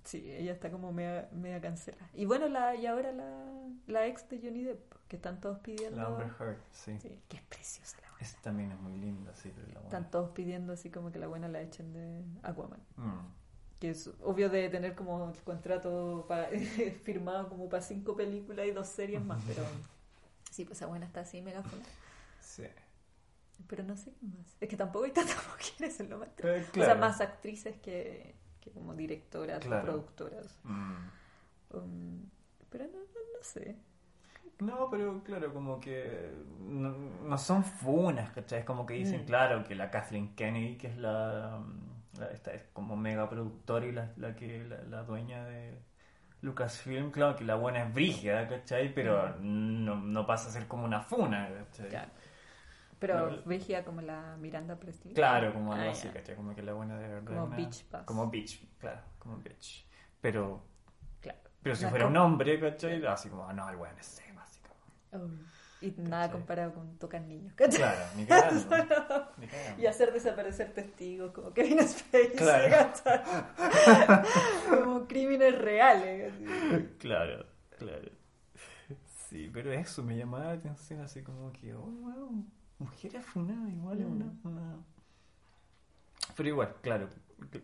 sí, 0.04 0.30
ella 0.32 0.52
está 0.52 0.70
como 0.70 0.92
media, 0.92 1.28
media 1.32 1.60
cancela. 1.60 2.08
Y 2.14 2.24
bueno, 2.24 2.48
la, 2.48 2.74
y 2.74 2.86
ahora 2.86 3.12
la, 3.12 3.44
la 3.86 4.06
ex 4.06 4.28
de 4.28 4.38
Johnny 4.42 4.64
Depp, 4.64 4.92
que 5.08 5.16
están 5.16 5.40
todos 5.40 5.58
pidiendo. 5.58 5.96
La 5.96 6.06
Amber 6.08 6.30
Heard, 6.40 6.58
sí. 6.72 6.98
Sí, 7.00 7.20
que 7.28 7.36
es 7.36 7.42
preciosa 7.44 7.98
la 8.02 8.08
buena. 8.10 8.26
Esa 8.26 8.40
también 8.40 8.72
es 8.72 8.80
muy 8.80 8.96
linda, 8.98 9.34
sí, 9.34 9.52
pero 9.54 9.66
la 9.68 9.74
buena. 9.74 9.86
Están 9.88 10.10
todos 10.10 10.30
pidiendo 10.30 10.72
así 10.72 10.90
como 10.90 11.12
que 11.12 11.18
la 11.18 11.26
buena 11.28 11.48
la 11.48 11.60
echen 11.60 11.92
de 11.92 12.24
Aquaman. 12.42 12.80
Mm. 12.96 13.41
Que 13.82 13.90
es 13.90 14.08
obvio 14.22 14.48
de 14.48 14.68
tener 14.68 14.94
como 14.94 15.28
el 15.30 15.36
contrato 15.42 16.24
firmado 17.02 17.48
como 17.48 17.68
para 17.68 17.82
cinco 17.82 18.14
películas 18.14 18.66
y 18.66 18.70
dos 18.70 18.86
series 18.86 19.24
más, 19.24 19.42
pero 19.44 19.64
sí, 20.52 20.64
pues 20.64 20.78
esa 20.78 20.86
buena 20.86 21.06
está 21.06 21.22
así 21.22 21.40
mega 21.42 21.62
funa. 21.64 21.82
Sí. 22.40 22.62
Pero 23.66 23.82
no 23.82 23.96
sé 23.96 24.12
qué 24.12 24.26
más. 24.26 24.56
Es 24.60 24.68
que 24.68 24.76
tampoco 24.76 25.04
hay 25.04 25.10
tantas 25.10 25.36
mujeres 25.48 25.98
en 25.98 26.10
lo 26.10 26.18
más. 26.18 26.28
Eh, 26.38 26.64
O 26.70 26.74
sea, 26.74 26.94
más 26.94 27.20
actrices 27.20 27.74
que, 27.80 28.36
que 28.60 28.70
como 28.70 28.94
directoras 28.94 29.58
Claro. 29.64 29.82
o 29.82 29.84
productoras. 29.86 30.58
Mm. 30.62 30.94
Um, 31.70 32.30
pero 32.70 32.84
no, 32.84 32.98
no, 32.98 33.20
no 33.36 33.42
sé. 33.42 33.76
No, 34.60 34.88
pero 34.90 35.24
claro, 35.24 35.52
como 35.52 35.80
que 35.80 36.30
no, 36.60 36.90
no 37.24 37.36
son 37.38 37.64
funas, 37.64 38.30
¿cachai? 38.30 38.60
Es 38.60 38.64
como 38.64 38.86
que 38.86 38.94
dicen, 38.94 39.22
Mm. 39.22 39.26
claro, 39.26 39.64
que 39.64 39.74
la 39.74 39.90
Kathleen 39.90 40.36
Kennedy, 40.36 40.76
que 40.76 40.86
es 40.88 40.96
la, 40.98 41.60
la- 42.24 42.30
esta 42.32 42.52
es 42.52 42.62
como 42.72 42.96
mega 42.96 43.28
productora 43.28 43.86
y 43.86 43.92
la, 43.92 44.12
la 44.16 44.34
que 44.34 44.64
la, 44.64 44.82
la 44.84 45.02
dueña 45.02 45.44
de 45.44 45.78
Lucasfilm, 46.40 47.10
claro, 47.10 47.36
que 47.36 47.44
la 47.44 47.54
buena 47.54 47.82
es 47.84 47.94
brígida, 47.94 48.48
¿cachai? 48.48 48.92
Pero 48.94 49.36
no, 49.40 49.96
no 49.96 50.26
pasa 50.26 50.48
a 50.48 50.52
ser 50.52 50.66
como 50.66 50.84
una 50.84 51.00
funa, 51.00 51.48
¿cachai? 51.48 51.88
Claro. 51.88 52.10
Pero 52.98 53.30
No, 53.30 53.84
como 53.84 54.00
la 54.00 54.36
Miranda 54.38 54.78
Presley. 54.78 55.12
Claro, 55.14 55.52
como 55.52 55.72
algo 55.72 55.88
Ah, 55.88 55.90
así, 55.92 56.06
ya. 56.08 56.14
¿cachai? 56.14 56.36
Como 56.36 56.54
que 56.54 56.62
la 56.62 56.72
buena 56.72 56.98
de 56.98 57.08
verdad. 57.08 57.26
Como 57.26 57.56
Bitch 57.56 57.84
Pass. 57.86 58.04
Como 58.04 58.30
bitch, 58.30 58.64
claro, 58.78 59.00
como 59.18 59.36
bitch. 59.38 59.86
Pero, 60.20 60.62
Claro. 61.20 61.38
pero 61.62 61.74
si 61.76 61.84
No 61.84 61.90
fuera 61.90 62.06
un 62.06 62.16
hombre, 62.16 62.60
¿cachai? 62.60 63.04
Así 63.06 63.28
como, 63.28 63.48
ah, 63.48 63.52
no, 63.52 63.68
el 63.68 63.76
weón 63.76 63.98
es 63.98 64.20
así 64.20 64.22
Y 65.82 65.94
nada 65.98 66.30
comparado 66.30 66.72
con 66.74 66.96
tocar 66.98 67.20
niños. 67.22 67.52
¿cachai? 67.54 67.78
Claro, 67.78 68.00
ni 68.16 68.24
cagando. 68.24 68.60
ni 69.38 69.46
cagando. 69.48 69.82
Y 69.82 69.86
hacer 69.86 70.12
desaparecer 70.12 70.72
testigos 70.72 71.32
como 71.32 71.52
Kevin 71.52 71.80
Spacey. 71.86 72.32
Claro. 72.36 72.92
como 74.70 75.06
crímenes 75.06 75.58
reales. 75.58 76.32
así. 76.32 76.44
Claro, 76.98 77.44
claro. 77.78 78.10
Sí, 79.28 79.50
pero 79.52 79.72
eso 79.72 80.02
me 80.02 80.16
llamaba 80.16 80.44
la 80.46 80.52
atención, 80.52 81.00
así 81.00 81.22
como 81.22 81.50
que, 81.52 81.74
oh, 81.74 81.80
wow, 81.80 82.44
mujer 82.78 83.16
afunada, 83.16 83.68
igual 83.70 83.98
es 84.00 84.06
una, 84.06 84.24
Mm. 84.26 84.38
una- 84.44 84.76
Pero 86.36 86.48
igual, 86.48 86.74
claro, 86.82 87.08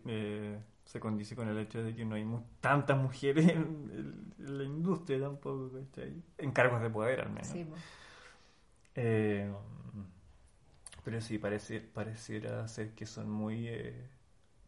eh, 0.07 0.59
se 0.85 0.99
condice 0.99 1.37
con 1.37 1.47
el 1.49 1.59
hecho 1.59 1.83
de 1.83 1.95
que 1.95 2.05
no 2.07 2.15
hay 2.15 2.25
mu- 2.25 2.43
tantas 2.61 2.97
mujeres 2.97 3.49
en, 3.51 4.33
en 4.39 4.59
la 4.59 4.65
industria 4.65 5.21
tampoco, 5.21 5.71
¿cachai? 5.73 6.23
En 6.39 6.53
cargos 6.53 6.81
de 6.81 6.89
poder, 6.91 7.21
al 7.21 7.31
menos. 7.31 7.47
Sí, 7.49 7.65
po. 7.65 7.77
Eh, 9.01 9.49
pero 11.05 11.21
sí, 11.21 11.39
parece, 11.39 11.81
pareciera 11.81 12.67
ser 12.69 12.95
que 12.95 13.07
son 13.07 13.31
muy... 13.31 13.69
eh, 13.69 14.09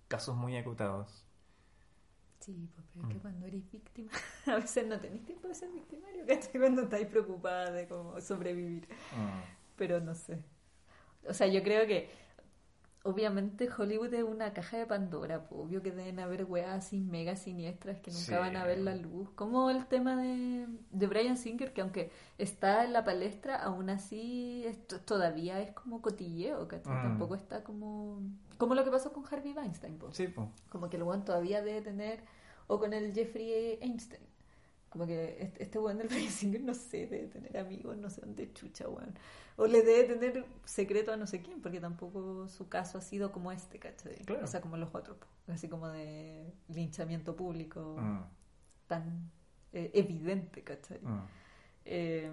casos 0.08 0.36
muy 0.36 0.56
acotados. 0.58 1.24
Sí, 2.40 2.68
pues, 2.74 2.86
pero 2.92 3.02
es 3.02 3.08
que 3.08 3.18
Mm. 3.18 3.20
cuando 3.20 3.46
eres 3.46 3.70
víctima, 3.70 4.10
a 4.46 4.56
veces 4.56 4.86
no 4.86 4.98
tenés 4.98 5.24
tiempo 5.26 5.48
de 5.48 5.54
ser 5.54 5.70
victimario, 5.70 6.24
¿cachai? 6.26 6.58
Cuando 6.58 6.82
estáis 6.82 7.06
preocupada 7.06 7.70
de 7.70 7.86
cómo 7.86 8.18
sobrevivir. 8.20 8.88
Mm. 9.12 9.42
Pero 9.76 10.00
no 10.00 10.14
sé. 10.14 10.38
O 11.28 11.34
sea, 11.34 11.48
yo 11.48 11.62
creo 11.62 11.86
que 11.86 12.10
obviamente 13.02 13.68
Hollywood 13.76 14.12
es 14.12 14.22
una 14.24 14.52
caja 14.52 14.76
de 14.78 14.86
Pandora, 14.86 15.46
obvio 15.50 15.82
que 15.82 15.90
deben 15.90 16.20
haber 16.20 16.44
weas 16.44 16.70
así 16.84 17.00
mega 17.00 17.34
siniestras 17.36 17.98
que 18.00 18.10
nunca 18.10 18.24
Sí. 18.24 18.32
van 18.34 18.56
a 18.56 18.64
ver 18.64 18.78
la 18.78 18.94
luz. 18.94 19.30
Como 19.34 19.70
el 19.70 19.86
tema 19.86 20.16
de, 20.16 20.66
de 20.90 21.06
Brian 21.06 21.36
Singer, 21.36 21.72
que 21.72 21.80
aunque 21.80 22.10
está 22.38 22.84
en 22.84 22.92
la 22.92 23.04
palestra, 23.04 23.56
aún 23.56 23.88
así 23.90 24.66
todavía 25.06 25.60
es 25.60 25.72
como 25.72 26.02
cotilleo, 26.02 26.68
¿cachai? 26.68 26.92
Mm. 26.92 27.02
Tampoco 27.02 27.34
está 27.34 27.64
como... 27.64 28.20
Como 28.58 28.74
lo 28.74 28.84
que 28.84 28.90
pasó 28.90 29.12
con 29.12 29.24
Harvey 29.30 29.54
Weinstein. 29.54 29.98
Sí, 30.12 30.28
pues. 30.28 30.48
Como 30.68 30.90
que 30.90 30.96
el 30.98 31.02
weón 31.02 31.24
todavía 31.24 31.62
debe 31.62 31.80
tener... 31.80 32.20
O 32.66 32.78
con 32.78 32.92
el 32.92 33.12
Jeffrey 33.12 33.78
Einstein. 33.80 34.22
Como 34.90 35.06
que 35.06 35.38
este, 35.42 35.62
este 35.62 35.78
weón 35.78 35.98
del 35.98 36.08
Brian 36.10 36.30
Singer, 36.30 36.62
no 36.62 36.74
sé, 36.74 37.06
debe 37.06 37.28
tener 37.28 37.56
amigos, 37.58 37.96
no 37.96 38.10
sé 38.10 38.20
dónde 38.22 38.52
chucha, 38.52 38.88
weón. 38.88 39.14
O 39.56 39.66
le 39.66 39.82
debe 39.82 40.14
tener 40.16 40.46
secreto 40.64 41.12
a 41.12 41.16
no 41.16 41.26
sé 41.26 41.42
quién, 41.42 41.60
porque 41.62 41.80
tampoco 41.80 42.48
su 42.48 42.68
caso 42.68 42.98
ha 42.98 43.00
sido 43.02 43.32
como 43.32 43.52
este, 43.52 43.78
¿cachai? 43.78 44.16
Claro. 44.24 44.44
O 44.44 44.46
sea, 44.46 44.60
como 44.60 44.76
los 44.76 44.94
otros, 44.94 45.18
así 45.48 45.68
como 45.68 45.88
de 45.88 46.52
linchamiento 46.68 47.36
público 47.36 47.96
Mm, 47.96 48.24
tan 48.88 49.30
eh, 49.72 49.90
evidente, 49.94 50.64
¿cachai? 50.64 51.00
mm. 51.02 51.28
Eh, 51.84 52.30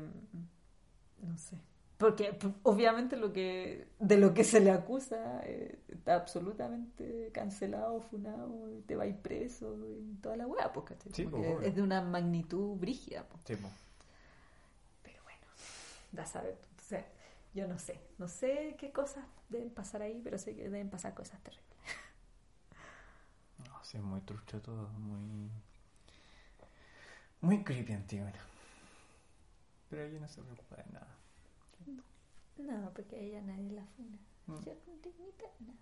no 1.22 1.38
sé. 1.38 1.58
Porque 1.98 2.34
p- 2.34 2.54
obviamente 2.64 3.16
lo 3.18 3.34
que 3.34 3.88
de 4.00 4.18
lo 4.18 4.34
que 4.34 4.44
se 4.44 4.60
le 4.60 4.70
acusa 4.72 5.42
eh, 5.44 5.80
está 5.90 6.16
absolutamente 6.16 7.32
cancelado, 7.34 8.02
funado, 8.02 8.72
y 8.72 8.82
te 8.82 8.96
va 8.96 9.04
a 9.04 9.08
ir 9.08 9.18
preso 9.18 9.76
y 10.00 10.16
toda 10.22 10.38
la 10.38 10.46
weá, 10.48 10.72
pues. 10.74 10.86
Sí, 11.12 11.24
Como 11.24 11.56
pues, 11.56 11.68
es 11.68 11.76
de 11.76 11.82
una 11.82 12.02
magnitud 12.02 12.76
brígida, 12.78 13.24
pues. 13.28 13.42
Sí, 13.46 13.56
pues. 13.56 13.74
Pero 15.04 15.24
bueno, 15.24 15.40
da 16.12 16.24
a 16.24 16.26
saber. 16.28 16.56
tú. 16.58 16.68
O 16.80 16.84
sea, 16.90 17.06
yo 17.54 17.68
no 17.68 17.80
sé. 17.80 18.00
No 18.18 18.28
sé 18.28 18.76
qué 18.80 18.92
cosas 18.92 19.26
deben 19.50 19.70
pasar 19.72 20.02
ahí, 20.02 20.22
pero 20.24 20.38
sé 20.38 20.56
que 20.56 20.64
deben 20.64 20.90
pasar 20.90 21.14
cosas 21.14 21.42
terribles. 21.44 21.66
No, 23.60 23.84
sí, 23.84 23.98
es 23.98 24.04
muy 24.04 24.22
trucho 24.22 24.60
todo, 24.62 24.90
muy. 24.98 25.52
Muy 27.42 27.64
creepy, 27.64 27.94
Antígona. 27.94 28.34
Pero 29.90 30.04
ella 30.04 30.20
no 30.22 30.28
se 30.30 30.42
preocupa 30.42 30.78
de 30.78 30.86
nada. 30.94 31.17
No, 32.58 32.92
porque 32.94 33.16
a 33.16 33.20
ella 33.20 33.42
nadie 33.42 33.72
la 33.72 33.86
funa. 33.96 34.18
Mm. 34.48 34.64
Yo 34.66 34.80
con 34.86 35.02
dignidad, 35.02 35.52
no. 35.60 35.74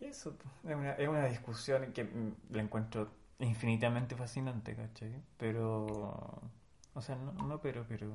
Y 0.00 0.04
Eso 0.06 0.36
es 0.64 0.74
una, 0.74 0.92
es 0.94 1.08
una 1.08 1.26
discusión 1.26 1.92
que 1.92 2.04
mm, 2.04 2.34
la 2.50 2.62
encuentro 2.62 3.10
infinitamente 3.38 4.16
fascinante, 4.16 4.74
¿cachai? 4.74 5.14
Pero. 5.36 6.42
O 6.94 7.00
sea, 7.02 7.16
no, 7.16 7.32
no 7.32 7.60
pero, 7.60 7.84
pero. 7.88 8.10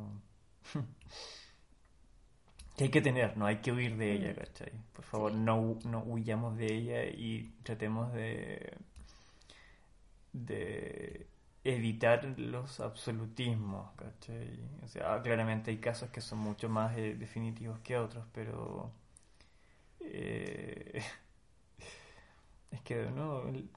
que 2.77 2.83
hay 2.85 2.89
que 2.91 3.01
tener, 3.01 3.38
no 3.38 3.45
hay 3.45 3.57
que 3.57 3.71
huir 3.71 3.97
de 3.97 4.11
ella, 4.13 4.31
Mm. 4.33 4.35
¿cachai? 4.35 4.71
Por 4.93 5.05
favor, 5.05 5.31
Sí. 5.31 5.38
no, 5.38 5.77
no 5.85 6.03
huyamos 6.03 6.57
de 6.57 6.73
ella 6.73 7.05
y 7.05 7.53
tratemos 7.63 8.11
de. 8.13 8.75
de 10.33 11.27
evitar 11.76 12.26
los 12.39 12.80
absolutismos, 12.80 13.91
¿cachai? 13.97 14.59
O 14.84 14.88
sea, 14.88 15.22
claramente 15.22 15.72
hay 15.72 15.78
casos 15.80 16.09
que 16.11 16.22
son 16.22 16.39
mucho 16.39 16.70
más 16.70 16.97
eh, 16.97 17.15
definitivos 17.18 17.80
que 17.82 17.97
otros, 17.97 18.26
pero. 18.34 18.91
eh, 19.99 21.01
es 22.72 22.82
que, 22.82 22.95
no. 23.11 23.47
el- 23.47 23.70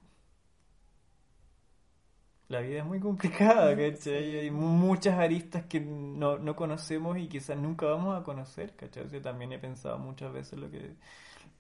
La 2.49 2.61
vida 2.61 2.81
es 2.81 2.85
muy 2.85 2.99
complicada, 3.01 3.77
¿cachai? 3.77 4.39
Hay 4.41 4.51
mu- 4.51 4.67
muchas 4.77 5.19
aristas 5.19 5.65
que 5.67 5.81
no, 5.81 6.39
no 6.39 6.57
conocemos 6.57 7.17
y 7.19 7.29
quizás 7.29 7.57
nunca 7.57 7.87
vamos 7.87 8.19
a 8.21 8.25
conocer, 8.25 8.75
¿cachai? 8.77 9.09
Yo 9.09 9.23
también 9.23 9.53
he 9.53 9.59
pensado 9.59 9.99
muchas 9.99 10.33
veces 10.33 10.59
lo 10.59 10.69
que, 10.71 10.97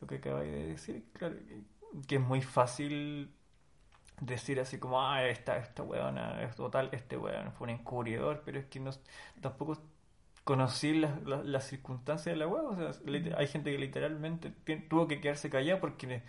lo 0.01 0.07
que 0.09 0.16
acabáis 0.16 0.53
de 0.53 0.66
decir, 0.68 1.05
claro, 1.14 1.37
que 2.09 2.16
es 2.16 2.20
muy 2.22 2.43
fácil 2.43 3.31
decir 4.21 4.61
así 4.61 4.79
como, 4.79 5.01
ah, 5.03 5.25
esta, 5.27 5.57
esta 5.59 5.83
weona, 5.83 6.43
es 6.43 6.55
total, 6.57 6.89
este 6.93 7.16
weón 7.16 7.53
fue 7.53 7.66
un 7.66 7.71
encubridor, 7.71 8.43
pero 8.45 8.59
es 8.61 8.66
que 8.66 8.81
no, 8.81 8.91
tampoco 9.41 9.79
conocí 10.45 10.95
las, 10.95 11.23
las, 11.25 11.45
las 11.47 11.64
circunstancias 11.68 12.35
de 12.35 12.39
la 12.39 12.49
weá, 12.49 12.62
o 12.62 12.77
sea, 12.77 12.93
hay 13.39 13.47
gente 13.49 13.73
que 13.73 13.79
literalmente 13.79 14.51
tuvo 14.89 15.07
que 15.09 15.21
quedarse 15.21 15.51
callada 15.51 15.81
porque 15.81 16.23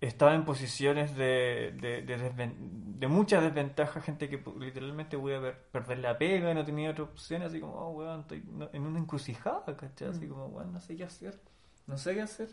estaba 0.00 0.34
en 0.34 0.44
posiciones 0.44 1.16
de, 1.16 1.72
de, 1.80 2.02
de, 2.02 2.18
desven- 2.18 2.54
de 2.98 3.08
mucha 3.08 3.40
desventaja, 3.40 4.00
gente 4.02 4.28
que 4.28 4.42
literalmente 4.58 5.16
pudo 5.18 5.36
haber- 5.38 5.58
perder 5.72 5.98
la 5.98 6.18
pega 6.18 6.50
y 6.50 6.54
no 6.54 6.64
tenía 6.64 6.90
otra 6.90 7.04
opción, 7.04 7.42
así 7.42 7.60
como, 7.60 7.74
oh, 7.74 7.90
weón, 7.92 8.20
estoy 8.20 8.42
en 8.72 8.82
una 8.86 8.98
encrucijada, 8.98 9.76
¿cachai? 9.76 10.08
Así 10.08 10.28
como, 10.28 10.46
weón, 10.46 10.72
no 10.72 10.80
sé 10.80 10.96
qué 10.96 11.04
hacer, 11.04 11.40
no 11.86 11.96
sé 11.98 12.14
qué 12.14 12.22
hacer. 12.22 12.48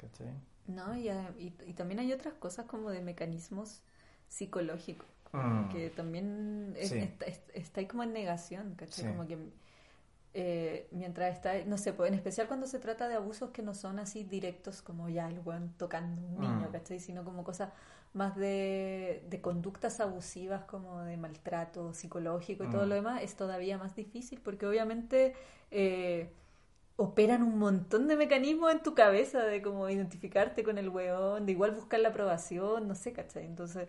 ¿Cachai? 0.00 0.34
No, 0.70 0.94
y, 0.96 1.08
a- 1.08 1.32
y, 1.38 1.52
y 1.66 1.72
también 1.74 2.00
hay 2.00 2.12
otras 2.12 2.34
cosas 2.34 2.66
como 2.66 2.90
de 2.90 3.00
mecanismos 3.00 3.82
psicológicos, 4.28 5.06
Mm. 5.32 5.68
que 5.70 5.90
también 5.90 6.74
es- 6.76 6.88
Sí. 6.90 6.98
está, 6.98 7.26
es- 7.26 7.42
está 7.54 7.80
ahí 7.80 7.86
como 7.86 8.02
en 8.02 8.12
negación, 8.12 8.74
¿cachai? 8.76 9.04
Sí. 9.04 9.10
Como 9.10 9.26
que 9.26 9.38
eh, 10.32 10.86
mientras 10.92 11.34
está, 11.34 11.64
no 11.66 11.76
sé, 11.76 11.92
pues 11.92 12.06
en 12.08 12.14
especial 12.14 12.46
cuando 12.46 12.68
se 12.68 12.78
trata 12.78 13.08
de 13.08 13.14
abusos 13.16 13.50
que 13.50 13.62
no 13.62 13.74
son 13.74 13.98
así 13.98 14.22
directos 14.22 14.80
como 14.80 15.08
ya 15.08 15.28
el 15.28 15.40
weón 15.40 15.74
tocando 15.76 16.22
a 16.22 16.24
un 16.24 16.40
niño, 16.40 16.68
Mm. 16.68 16.72
¿cachai? 16.72 17.00
Sino 17.00 17.24
como 17.24 17.42
cosas 17.42 17.72
más 18.12 18.36
de, 18.36 19.24
de 19.28 19.40
conductas 19.40 19.98
abusivas 19.98 20.62
como 20.66 21.00
de 21.02 21.16
maltrato 21.16 21.92
psicológico 21.94 22.62
y 22.62 22.70
todo 22.70 22.86
Mm. 22.86 22.88
lo 22.88 22.94
demás, 22.94 23.22
es 23.22 23.34
todavía 23.34 23.76
más 23.78 23.96
difícil 23.96 24.40
porque 24.40 24.66
obviamente... 24.66 25.34
eh, 25.72 26.32
operan 27.02 27.42
un 27.42 27.58
montón 27.58 28.08
de 28.08 28.16
mecanismos 28.16 28.70
en 28.72 28.82
tu 28.82 28.94
cabeza 28.94 29.40
de 29.42 29.62
como 29.62 29.88
identificarte 29.88 30.62
con 30.62 30.76
el 30.76 30.90
weón, 30.90 31.46
de 31.46 31.52
igual 31.52 31.70
buscar 31.70 31.98
la 32.00 32.10
aprobación, 32.10 32.86
no 32.86 32.94
sé, 32.94 33.12
¿cachai? 33.14 33.46
Entonces, 33.46 33.88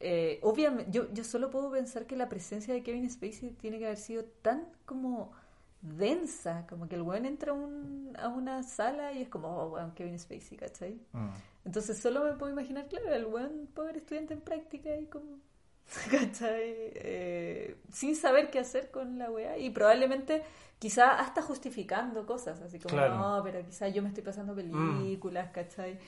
eh, 0.00 0.40
obviamente, 0.42 0.90
yo, 0.92 1.10
yo 1.12 1.24
solo 1.24 1.50
puedo 1.50 1.70
pensar 1.70 2.06
que 2.06 2.16
la 2.16 2.28
presencia 2.28 2.74
de 2.74 2.82
Kevin 2.82 3.08
Spacey 3.10 3.50
tiene 3.52 3.78
que 3.78 3.86
haber 3.86 3.96
sido 3.96 4.24
tan 4.42 4.66
como 4.84 5.32
densa, 5.80 6.66
como 6.68 6.88
que 6.88 6.96
el 6.96 7.02
weón 7.02 7.26
entra 7.26 7.52
a, 7.52 7.54
un- 7.54 8.16
a 8.18 8.28
una 8.28 8.62
sala 8.62 9.12
y 9.12 9.22
es 9.22 9.28
como, 9.28 9.48
oh, 9.48 9.68
weón, 9.70 9.92
Kevin 9.92 10.18
Spacey, 10.18 10.56
¿cachai? 10.58 11.00
Mm. 11.12 11.28
Entonces 11.64 11.98
solo 11.98 12.24
me 12.24 12.32
puedo 12.34 12.52
imaginar, 12.52 12.88
claro, 12.88 13.12
el 13.14 13.26
weón 13.26 13.68
pobre 13.74 13.98
estudiante 13.98 14.34
en 14.34 14.40
práctica 14.42 14.94
y 14.96 15.06
como, 15.06 15.38
¿cachai? 16.10 16.62
Eh, 16.94 17.76
sin 17.92 18.16
saber 18.16 18.50
qué 18.50 18.58
hacer 18.58 18.90
con 18.90 19.18
la 19.18 19.30
weá 19.30 19.58
y 19.58 19.70
probablemente 19.70 20.42
quizá 20.78 21.18
hasta 21.18 21.40
justificando 21.42 22.26
cosas, 22.26 22.60
así 22.60 22.78
como, 22.78 22.96
Claro. 22.96 23.16
no, 23.16 23.40
pero 23.44 23.64
quizá 23.64 23.88
yo 23.88 24.02
me 24.02 24.08
estoy 24.08 24.24
pasando 24.24 24.54
películas, 24.54 25.50
¿cachai? 25.50 25.98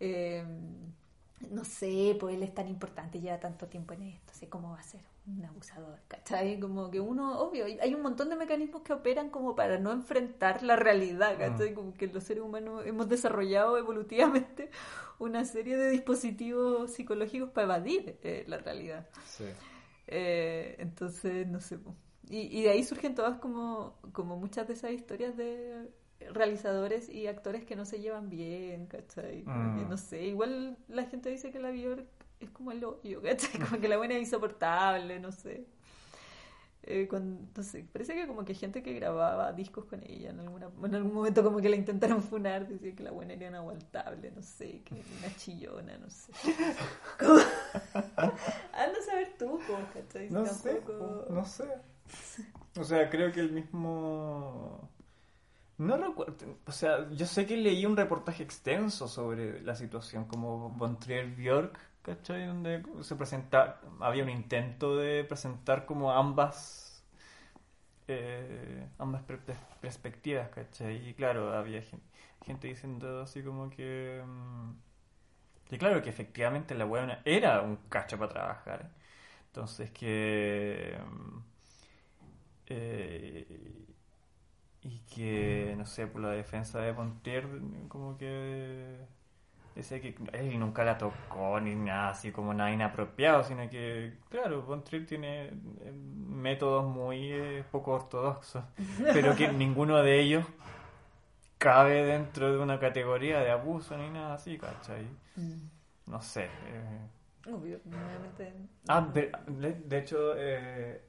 Eh, 0.00 0.44
no 1.50 1.64
sé, 1.64 2.16
pues 2.18 2.36
él 2.36 2.42
es 2.42 2.54
tan 2.54 2.68
importante, 2.68 3.20
lleva 3.20 3.38
tanto 3.40 3.66
tiempo 3.68 3.94
en 3.94 4.02
esto, 4.02 4.32
así 4.32 4.46
como 4.46 4.70
va 4.70 4.80
a 4.80 4.82
ser 4.82 5.00
un 5.26 5.44
abusador, 5.44 5.98
¿cachai? 6.08 6.58
Como 6.60 6.90
que 6.90 7.00
uno, 7.00 7.38
obvio, 7.40 7.64
hay- 7.66 7.94
un 7.94 8.02
montón 8.02 8.28
de 8.30 8.36
mecanismos 8.36 8.82
que 8.82 8.92
operan 8.92 9.30
como 9.30 9.54
para 9.54 9.78
no 9.78 9.92
enfrentar 9.92 10.62
la 10.62 10.76
realidad, 10.76 11.36
¿cachai? 11.38 11.72
Mm. 11.72 11.74
Como 11.74 11.94
que 11.94 12.06
los 12.08 12.24
seres 12.24 12.42
humanos 12.44 12.84
hemos 12.86 13.08
desarrollado 13.08 13.78
evolutivamente 13.78 14.70
una 15.18 15.44
serie 15.44 15.76
de 15.76 15.90
dispositivos 15.90 16.92
psicológicos 16.92 17.50
para 17.50 17.64
evadir 17.66 18.18
eh, 18.22 18.44
la 18.48 18.58
realidad. 18.58 19.08
Sí. 19.26 19.44
Eh, 20.06 20.76
entonces, 20.78 21.46
no 21.46 21.60
sé. 21.60 21.78
Y, 22.28 22.58
y 22.58 22.62
de 22.62 22.70
ahí 22.70 22.84
surgen 22.84 23.14
todas 23.14 23.38
como, 23.38 23.98
como 24.12 24.36
muchas 24.36 24.66
de 24.68 24.74
esas 24.74 24.92
historias 24.92 25.36
de 25.36 25.90
realizadores 26.32 27.08
y 27.08 27.26
actores 27.26 27.64
que 27.64 27.76
no 27.76 27.84
se 27.84 28.00
llevan 28.00 28.30
bien, 28.30 28.86
¿cachai? 28.86 29.42
Mm. 29.44 29.88
no 29.88 29.96
sé, 29.96 30.22
igual 30.24 30.76
la 30.88 31.04
gente 31.04 31.28
dice 31.30 31.50
que 31.50 31.58
la 31.58 31.70
Bjork 31.70 32.06
es 32.40 32.50
como 32.50 32.72
el 32.72 32.84
hoyo, 32.84 33.22
¿cachai? 33.22 33.60
Como 33.68 33.80
que 33.80 33.88
la 33.88 33.96
buena 33.96 34.14
es 34.14 34.20
insoportable, 34.20 35.18
no 35.20 35.32
sé. 35.32 35.66
Eh, 36.86 37.06
cuando, 37.08 37.40
no 37.56 37.62
sé, 37.62 37.86
parece 37.90 38.14
que 38.14 38.26
como 38.26 38.44
que 38.44 38.52
gente 38.52 38.82
que 38.82 38.92
grababa 38.92 39.54
discos 39.54 39.86
con 39.86 40.02
ella 40.02 40.28
en, 40.28 40.40
alguna, 40.40 40.68
en 40.84 40.94
algún 40.94 41.14
momento 41.14 41.42
como 41.42 41.58
que 41.62 41.70
la 41.70 41.76
intentaron 41.76 42.22
funar, 42.22 42.68
decía 42.68 42.94
que 42.94 43.02
la 43.02 43.10
buena 43.10 43.32
era 43.32 43.48
inaguantable, 43.48 44.30
no 44.32 44.42
sé, 44.42 44.82
que 44.84 44.96
era 44.96 45.08
una 45.20 45.34
chillona, 45.36 45.96
no 45.96 46.10
sé. 46.10 46.30
Como- 47.18 47.40
Anda 48.72 48.98
a 48.98 49.02
saber 49.02 49.34
tú, 49.38 49.58
¿cachai? 49.94 50.28
No 50.28 50.44
sé, 50.44 50.74
tampoco- 50.74 51.26
no 51.30 51.44
sé. 51.46 51.64
O 52.78 52.84
sea, 52.84 53.08
creo 53.08 53.32
que 53.32 53.40
el 53.40 53.52
mismo... 53.52 54.90
No 55.78 55.96
recuerdo, 55.96 56.34
o 56.66 56.72
sea, 56.72 57.08
yo 57.10 57.26
sé 57.26 57.46
que 57.46 57.56
leí 57.56 57.84
un 57.84 57.96
reportaje 57.96 58.42
extenso 58.44 59.08
sobre 59.08 59.60
la 59.62 59.74
situación 59.74 60.24
como 60.26 60.70
Von 60.70 61.00
Trier 61.00 61.26
Björk, 61.34 61.76
¿cachai? 62.02 62.46
Donde 62.46 62.82
se 63.02 63.16
presenta, 63.16 63.80
había 64.00 64.22
un 64.22 64.30
intento 64.30 64.96
de 64.96 65.24
presentar 65.24 65.84
como 65.84 66.12
ambas 66.12 67.02
eh, 68.08 68.86
ambas 68.98 69.22
per- 69.22 69.40
per- 69.44 69.56
perspectivas, 69.80 70.48
¿cachai? 70.50 71.08
Y 71.08 71.14
claro, 71.14 71.52
había 71.54 71.82
gen- 71.82 72.02
gente 72.44 72.68
diciendo 72.68 73.22
así 73.22 73.42
como 73.42 73.70
que... 73.70 74.22
mm, 74.24 74.70
que 75.68 75.78
claro, 75.78 76.02
que 76.02 76.10
efectivamente 76.10 76.74
la 76.74 76.84
buena 76.86 77.22
era 77.24 77.62
un 77.62 77.76
cacho 77.90 78.18
para 78.18 78.30
trabajar. 78.32 78.90
Entonces 79.48 79.90
que... 79.92 80.98
mm, 81.10 81.38
eh, 82.66 83.46
y 84.84 84.98
que, 85.14 85.74
no 85.78 85.86
sé, 85.86 86.06
por 86.06 86.20
la 86.22 86.30
defensa 86.30 86.80
de 86.80 86.92
Pontier, 86.94 87.46
como 87.88 88.16
que 88.18 88.98
decía 89.76 90.00
que 90.00 90.16
él 90.34 90.58
nunca 90.60 90.84
la 90.84 90.98
tocó 90.98 91.60
ni 91.60 91.74
nada 91.74 92.10
así 92.10 92.32
como 92.32 92.54
nada 92.54 92.70
inapropiado, 92.72 93.44
sino 93.44 93.68
que, 93.70 94.14
claro, 94.30 94.64
Pontier 94.66 95.06
tiene 95.06 95.46
eh, 95.48 95.92
métodos 95.94 96.84
muy 96.86 97.32
eh, 97.32 97.64
poco 97.72 97.92
ortodoxos, 97.92 98.64
pero 99.12 99.34
que 99.36 99.48
ninguno 99.52 100.02
de 100.02 100.20
ellos 100.20 100.46
cabe 101.58 102.04
dentro 102.04 102.52
de 102.52 102.58
una 102.58 102.78
categoría 102.78 103.40
de 103.40 103.50
abuso 103.50 103.96
ni 103.96 104.10
nada 104.10 104.34
así, 104.34 104.58
¿cachai? 104.58 105.06
Mm. 105.36 105.68
No 106.06 106.20
sé. 106.20 106.44
eh, 106.44 107.00
Obvio, 107.52 107.80
nuevamente. 107.84 108.52
Ah, 108.88 109.00
de, 109.02 109.32
de- 109.48 109.72
de 109.74 109.98
hecho, 109.98 110.34
eh, 110.36 111.02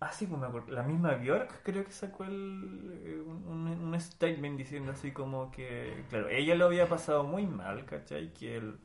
ah, 0.00 0.12
sí, 0.12 0.26
pues 0.26 0.40
me 0.40 0.46
acuerdo. 0.46 0.72
La 0.72 0.82
misma 0.82 1.14
Bjork 1.14 1.62
creo 1.62 1.84
que 1.84 1.92
sacó 1.92 2.24
el, 2.24 3.00
eh, 3.04 3.20
un, 3.20 3.66
un- 3.68 4.00
statement 4.00 4.58
diciendo 4.58 4.92
así 4.92 5.12
como 5.12 5.50
que, 5.50 6.04
claro, 6.10 6.28
ella 6.28 6.54
lo 6.54 6.66
había 6.66 6.88
pasado 6.88 7.24
muy 7.24 7.46
mal, 7.46 7.84
¿cachai? 7.86 8.32
Que 8.34 8.56
él, 8.56 8.78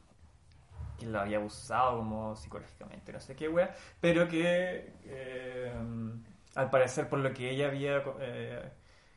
que 0.98 1.06
lo 1.08 1.20
había 1.20 1.38
abusado 1.38 1.98
como 1.98 2.36
psicológicamente, 2.36 3.12
no 3.12 3.20
sé 3.20 3.36
qué 3.36 3.50
wea, 3.50 3.74
pero 4.00 4.28
que 4.28 4.94
eh, 5.06 5.74
al 6.56 6.70
parecer 6.70 7.10
por 7.10 7.20
lo 7.20 7.34
que 7.34 7.50
ella 7.52 7.68
había 7.68 8.04
eh, 8.20 8.72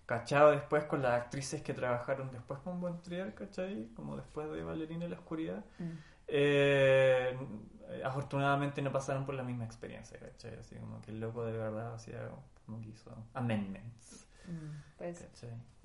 cachado 0.07 0.51
después 0.53 0.85
con 0.85 1.03
las 1.03 1.13
actrices 1.23 1.63
que 1.63 1.75
trabajaron 1.75 2.31
después 2.33 2.61
con 2.61 2.81
Bontrier, 2.81 3.35
¿cachai? 3.35 3.89
Como 3.95 4.17
después 4.17 4.51
de 4.51 4.63
Valerina 4.63 5.05
en 5.05 5.11
la 5.11 5.19
oscuridad. 5.19 5.65
Mm. 5.79 5.99
Eh, 6.29 7.37
afortunadamente 8.05 8.83
no 8.83 8.93
pasaron 8.93 9.25
por 9.27 9.35
la 9.35 9.43
misma 9.43 9.65
experiencia, 9.65 10.19
¿cachai? 10.19 10.55
Así 10.59 10.75
como 10.77 11.01
que 11.03 11.11
el 11.11 11.21
loco 11.21 11.45
de 11.45 11.53
verdad 11.53 11.95
hacía 11.95 12.31
como 12.67 12.81
que 12.81 12.89
hizo 12.91 13.11
amendments, 13.35 14.21
Mm, 14.47 14.83
pues. 14.99 15.25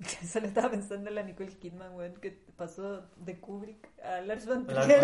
Solo 0.30 0.46
estaba 0.46 0.70
pensando 0.70 1.08
en 1.08 1.14
la 1.14 1.22
Nicole 1.22 1.48
Kidman, 1.56 1.94
weón, 1.94 2.12
que 2.20 2.30
pasó 2.58 3.06
de 3.16 3.40
Kubrick 3.40 3.88
a 4.04 4.20
Lars 4.20 4.44
von 4.46 4.66
Trier. 4.66 5.00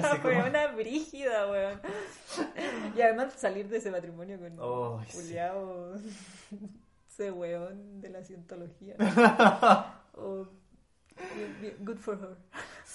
la 0.00 0.10
como- 0.22 0.28
weona 0.28 0.68
brígida, 0.68 1.50
weón. 1.50 1.80
Y 2.96 3.02
además 3.02 3.32
salir 3.34 3.68
de 3.68 3.78
ese 3.78 3.90
matrimonio 3.90 4.38
con 4.38 4.56
Oh, 4.60 5.02
sí. 5.08 5.16
Juliao, 5.22 5.96
ese 7.08 7.32
weón 7.32 8.00
de 8.00 8.10
la 8.10 8.22
cientología. 8.22 8.94
Oh, 10.14 10.46
good 11.80 11.98
for 11.98 12.14
her. 12.16 12.36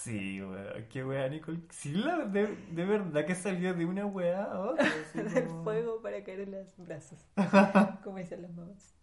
Sí, 0.06 0.42
weón, 0.42 0.86
qué 0.90 1.04
weá, 1.04 1.28
Nicole. 1.28 1.62
Sí, 1.72 1.92
la, 1.94 2.26
de, 2.26 2.48
de 2.72 2.86
verdad 2.86 3.26
que 3.26 3.34
salió 3.36 3.74
de 3.74 3.86
una 3.86 4.06
weá 4.06 4.44
a 4.44 4.60
otra. 4.60 4.86
así 4.88 5.18
Del 5.34 5.48
como- 5.48 5.64
fuego 5.64 6.02
para 6.02 6.24
caer 6.24 6.42
en 6.42 6.52
los 6.52 6.78
brazos, 6.78 7.20
como 8.04 8.18
dicen 8.18 8.42
las 8.44 8.52
mamás. 8.54 8.94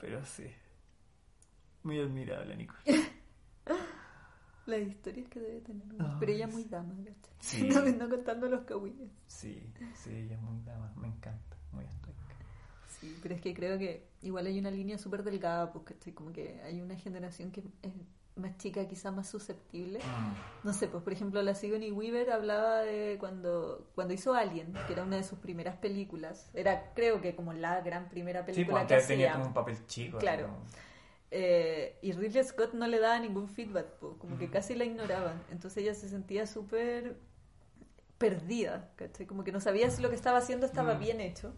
Pero 0.00 0.24
sí. 0.24 0.46
Muy 1.82 1.98
admirable, 2.00 2.56
Nicole. 2.56 2.80
Las 4.66 4.80
historias 4.80 5.28
que 5.28 5.38
debe 5.40 5.60
tener. 5.60 5.86
Ay, 6.00 6.16
pero 6.18 6.32
ella 6.32 6.46
es 6.46 6.52
muy 6.52 6.64
dama, 6.64 6.92
¿cachai? 6.96 7.34
Sí. 7.38 7.68
No, 7.68 7.82
no 7.84 8.08
contando 8.08 8.48
los 8.48 8.62
kawines. 8.64 9.10
Sí, 9.28 9.62
sí, 9.94 10.10
ella 10.10 10.34
es 10.34 10.42
muy 10.42 10.60
dama, 10.64 10.92
me 10.96 11.06
encanta, 11.06 11.56
muy 11.70 11.84
estoica. 11.84 12.20
Sí, 12.88 13.16
pero 13.22 13.34
es 13.36 13.40
que 13.40 13.54
creo 13.54 13.78
que 13.78 14.08
igual 14.22 14.46
hay 14.46 14.58
una 14.58 14.70
línea 14.72 14.98
súper 14.98 15.22
delgada, 15.22 15.72
porque 15.72 15.92
estoy 15.94 16.12
como 16.14 16.32
que 16.32 16.60
hay 16.62 16.80
una 16.80 16.96
generación 16.96 17.52
que 17.52 17.60
es 17.82 17.92
más 18.36 18.56
chica, 18.58 18.86
quizás 18.86 19.12
más 19.14 19.28
susceptible. 19.28 19.98
Mm. 19.98 20.66
No 20.66 20.72
sé, 20.72 20.88
pues 20.88 21.02
por 21.02 21.12
ejemplo 21.12 21.40
la 21.42 21.54
Sigourney 21.54 21.90
Weaver 21.90 22.30
hablaba 22.30 22.80
de 22.82 23.16
cuando, 23.18 23.86
cuando 23.94 24.12
hizo 24.14 24.34
Alien, 24.34 24.72
que 24.86 24.92
era 24.92 25.02
una 25.04 25.16
de 25.16 25.24
sus 25.24 25.38
primeras 25.38 25.76
películas. 25.76 26.50
Era 26.54 26.92
creo 26.94 27.20
que 27.20 27.34
como 27.34 27.52
la 27.54 27.80
gran 27.80 28.08
primera 28.08 28.40
Sí, 28.40 28.52
película 28.52 28.86
pues 28.86 29.02
que 29.02 29.08
tenía 29.08 29.26
hacía. 29.28 29.32
como 29.38 29.46
un 29.48 29.54
papel 29.54 29.86
chico. 29.86 30.18
Claro. 30.18 30.46
como- 30.48 30.64
Eh, 31.32 31.98
y 32.02 32.12
Ridley 32.12 32.44
Scott 32.44 32.72
no 32.74 32.86
le 32.86 33.00
daba 33.00 33.18
ningún 33.18 33.48
feedback, 33.48 33.86
po, 33.98 34.16
como 34.18 34.38
que 34.38 34.44
Ujú. 34.44 34.52
casi 34.52 34.74
la 34.76 34.84
ignoraban. 34.84 35.42
Entonces 35.50 35.82
ella 35.82 35.92
se 35.94 36.08
sentía 36.08 36.46
súper 36.46 37.16
perdida, 38.18 38.90
¿cachai? 38.96 39.26
Como 39.26 39.44
que 39.44 39.52
no 39.52 39.60
sabía 39.60 39.90
si 39.90 40.00
lo 40.02 40.08
que 40.08 40.14
estaba 40.14 40.38
haciendo 40.38 40.66
estaba 40.66 40.94
Mm. 40.94 41.00
bien 41.00 41.20
hecho. 41.20 41.52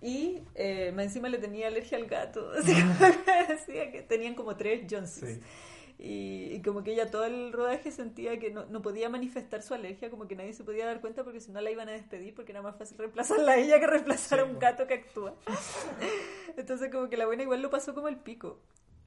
Y 0.00 0.42
eh, 0.54 0.94
encima 0.96 1.28
le 1.28 1.38
tenía 1.38 1.66
alergia 1.68 1.98
al 1.98 2.06
gato. 2.06 2.52
Así 2.58 2.72
que 2.74 3.52
decía 3.54 3.90
que 3.90 4.02
tenían 4.02 4.34
como 4.34 4.56
tres 4.56 4.86
Joneses. 4.88 5.36
Sí. 5.36 5.40
Y, 5.98 6.52
y 6.54 6.62
como 6.62 6.84
que 6.84 6.92
ella 6.92 7.10
todo 7.10 7.24
el 7.24 7.52
rodaje 7.52 7.90
sentía 7.90 8.38
que 8.38 8.50
no, 8.50 8.66
no 8.66 8.82
podía 8.82 9.08
manifestar 9.08 9.62
su 9.62 9.74
alergia, 9.74 10.10
como 10.10 10.28
que 10.28 10.36
nadie 10.36 10.52
se 10.52 10.62
podía 10.64 10.86
dar 10.86 11.00
cuenta 11.00 11.24
porque 11.24 11.40
si 11.40 11.50
no 11.50 11.60
la 11.60 11.70
iban 11.72 11.88
a 11.88 11.92
despedir 11.92 12.34
porque 12.34 12.52
era 12.52 12.62
más 12.62 12.76
fácil 12.76 12.98
reemplazarla 12.98 13.52
a 13.52 13.56
ella 13.58 13.80
que 13.80 13.86
reemplazar 13.88 14.38
Sí, 14.38 14.40
a 14.40 14.44
un 14.44 14.58
gato 14.60 14.86
que 14.86 14.94
actúa. 14.94 15.34
Entonces 16.56 16.90
como 16.92 17.08
que 17.08 17.16
la 17.16 17.26
buena 17.26 17.42
igual 17.42 17.62
lo 17.62 17.70
pasó 17.70 17.94
como 17.94 18.08
el 18.08 18.16
pico. 18.18 18.60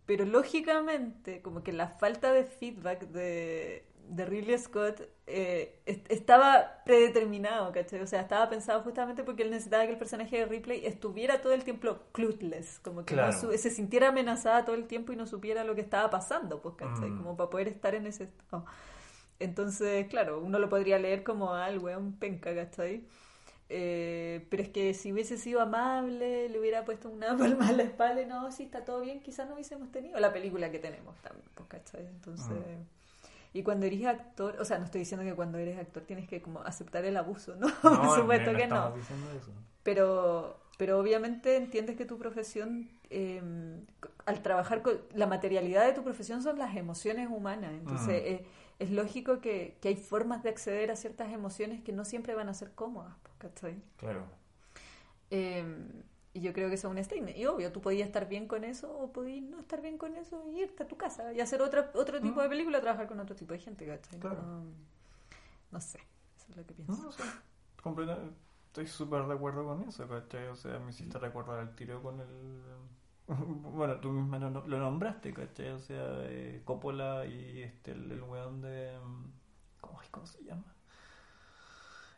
Pero 0.06 0.26
lógicamente, 0.26 1.42
como 1.42 1.64
que 1.64 1.72
la 1.74 1.88
falta 1.88 2.34
de 2.34 2.44
feedback 2.44 3.08
de, 3.08 3.86
de 4.12 4.26
Ridley 4.26 4.58
Scott 4.58 5.02
eh, 5.26 5.80
est- 5.86 6.12
estaba 6.12 6.84
predeterminado, 6.86 7.72
¿cachai? 7.72 8.02
O 8.02 8.08
sea, 8.08 8.22
estaba 8.22 8.50
pensado 8.50 8.82
justamente 8.84 9.24
porque 9.24 9.44
él 9.44 9.52
necesitaba 9.52 9.86
que 9.86 9.92
el 9.94 9.98
personaje 9.98 10.38
de 10.38 10.46
Ripley 10.46 10.86
estuviera 10.86 11.42
todo 11.42 11.54
el 11.54 11.64
tiempo 11.64 11.98
clueless, 12.12 12.80
como 12.80 13.06
que 13.06 13.16
no 13.16 13.22
Claro. 13.24 13.40
su- 13.40 13.58
se 13.58 13.70
sintiera 13.70 14.10
amenazada 14.10 14.66
todo 14.66 14.76
el 14.76 14.86
tiempo 14.88 15.14
y 15.14 15.16
no 15.16 15.26
supiera 15.28 15.64
lo 15.64 15.76
que 15.76 15.82
estaba 15.82 16.10
pasando, 16.10 16.62
pues, 16.62 16.76
¿cachai? 16.76 17.10
Mm. 17.10 17.18
Como 17.18 17.38
para 17.38 17.50
poder 17.50 17.68
estar 17.70 17.96
en 17.96 18.06
ese 18.08 18.26
estado. 18.26 18.66
Entonces, 19.40 20.08
claro, 20.08 20.40
uno 20.42 20.60
lo 20.60 20.70
podría 20.70 21.00
leer 21.00 21.24
como 21.24 21.54
ah, 21.54 21.70
el 21.70 21.80
weón 21.80 22.14
penca, 22.20 22.54
¿cachai? 22.54 23.06
Eh, 23.70 24.46
pero 24.50 24.64
es 24.64 24.70
que 24.70 24.94
si 24.94 25.14
hubiese 25.14 25.38
sido 25.38 25.62
amable, 25.62 26.50
le 26.50 26.60
hubiera 26.60 26.84
puesto 26.84 27.10
una 27.10 27.38
palma 27.38 27.70
en 27.70 27.78
la 27.78 27.84
espalda 27.84 28.22
y 28.22 28.26
no, 28.26 28.52
si 28.52 28.64
está 28.64 28.84
todo 28.84 29.00
bien, 29.02 29.22
quizás 29.22 29.48
no 29.48 29.54
hubiésemos 29.56 29.90
tenido 29.92 30.20
la 30.20 30.34
película 30.34 30.70
que 30.70 30.80
tenemos 30.80 31.16
también, 31.22 31.48
pues, 31.56 31.70
¿cachai? 31.70 32.06
Entonces, 32.08 32.58
y 33.54 33.64
cuando 33.64 33.86
eres 33.86 34.06
actor, 34.06 34.56
o 34.60 34.66
sea, 34.66 34.78
no 34.80 34.86
estoy 34.86 35.00
diciendo 35.00 35.26
que 35.26 35.36
cuando 35.36 35.58
eres 35.58 35.78
actor 35.78 36.04
tienes 36.04 36.28
que 36.28 36.42
como 36.42 36.62
aceptar 36.62 37.04
el 37.06 37.18
abuso, 37.18 37.56
¿no? 37.56 37.68
Por 37.82 38.16
supuesto 38.16 38.52
no 38.52 38.58
que 38.58 38.68
no. 38.68 38.96
eso. 38.98 39.52
Pero, 39.84 40.60
pero 40.78 41.00
obviamente 41.00 41.58
entiendes 41.58 41.98
que 41.98 42.06
tu 42.06 42.18
profesión, 42.18 42.90
eh, 43.10 43.42
al 44.26 44.42
trabajar 44.42 44.82
con 44.82 45.00
la 45.14 45.28
materialidad 45.28 45.86
de 45.86 45.94
tu 45.94 46.04
profesión 46.04 46.42
son 46.44 46.58
las 46.60 46.76
emociones 46.76 47.28
humanas. 47.30 47.72
Entonces 47.74 48.08
Mm. 48.22 48.26
eh, 48.34 48.46
es 48.80 48.90
lógico 48.92 49.42
que, 49.42 49.78
que 49.82 49.90
hay 49.90 49.96
formas 49.96 50.42
de 50.44 50.50
acceder 50.50 50.90
a 50.92 50.96
ciertas 50.96 51.32
emociones 51.32 51.82
que 51.84 51.92
no 51.92 52.04
siempre 52.06 52.34
van 52.36 52.50
a 52.50 52.54
ser 52.54 52.72
cómodas, 52.72 53.14
pues, 53.22 53.36
¿cachai? 53.38 53.82
Claro. 53.98 54.24
Eh, 55.30 55.64
y 56.34 56.42
yo 56.42 56.54
creo 56.54 56.70
que 56.70 56.76
eso 56.76 56.88
es 56.88 56.98
un 56.98 57.04
statement. 57.04 57.38
Y 57.38 57.46
obvio, 57.46 57.72
tú 57.72 57.82
podías 57.82 58.08
estar 58.08 58.28
bien 58.28 58.48
con 58.48 58.64
eso 58.64 58.92
o 58.98 59.12
podías 59.12 59.44
no 59.44 59.60
estar 59.60 59.82
bien 59.82 59.98
con 59.98 60.16
eso 60.16 60.44
y 60.50 60.62
irte 60.62 60.84
a 60.84 60.88
tu 60.88 60.98
casa 60.98 61.34
y 61.34 61.42
hacer 61.42 61.62
otra, 61.62 61.92
otro 61.94 62.22
tipo 62.22 62.40
Mm. 62.40 62.44
de 62.44 62.50
película, 62.50 62.82
trabajar 62.82 63.08
con 63.08 63.20
otro 63.20 63.36
tipo 63.36 63.54
de 63.54 63.60
gente, 63.60 63.86
¿cachai? 63.86 64.20
Claro. 64.20 64.42
No, 64.42 64.64
no 65.72 65.82
sé, 65.82 66.00
eso 66.38 66.46
es 66.50 66.58
lo 66.58 66.66
que 66.66 66.74
pienso. 66.74 67.04
No, 67.04 67.10
estoy 68.68 68.88
súper 68.88 69.26
de 69.26 69.34
acuerdo 69.34 69.66
con 69.66 69.82
eso, 69.84 70.08
¿cachai? 70.08 70.48
O 70.48 70.56
sea, 70.56 70.80
me 70.80 70.92
hiciste 70.92 71.20
recordar 71.20 71.60
al 71.60 71.76
tiro 71.76 72.02
con 72.02 72.20
el... 72.22 72.62
Bueno, 73.28 74.00
tú 74.00 74.10
misma 74.12 74.40
lo, 74.40 74.66
lo 74.68 74.80
nombraste, 74.80 75.34
¿cachai? 75.34 75.70
O 75.72 75.80
sea, 75.80 76.04
eh, 76.24 76.62
Coppola 76.66 77.26
y 77.26 77.62
este, 77.64 77.92
el, 77.92 78.12
el 78.12 78.22
weón 78.24 78.62
de... 78.62 78.98
¿Cómo, 79.82 80.00
ay, 80.00 80.08
¿Cómo 80.12 80.26
se 80.26 80.44
llama? 80.44 80.74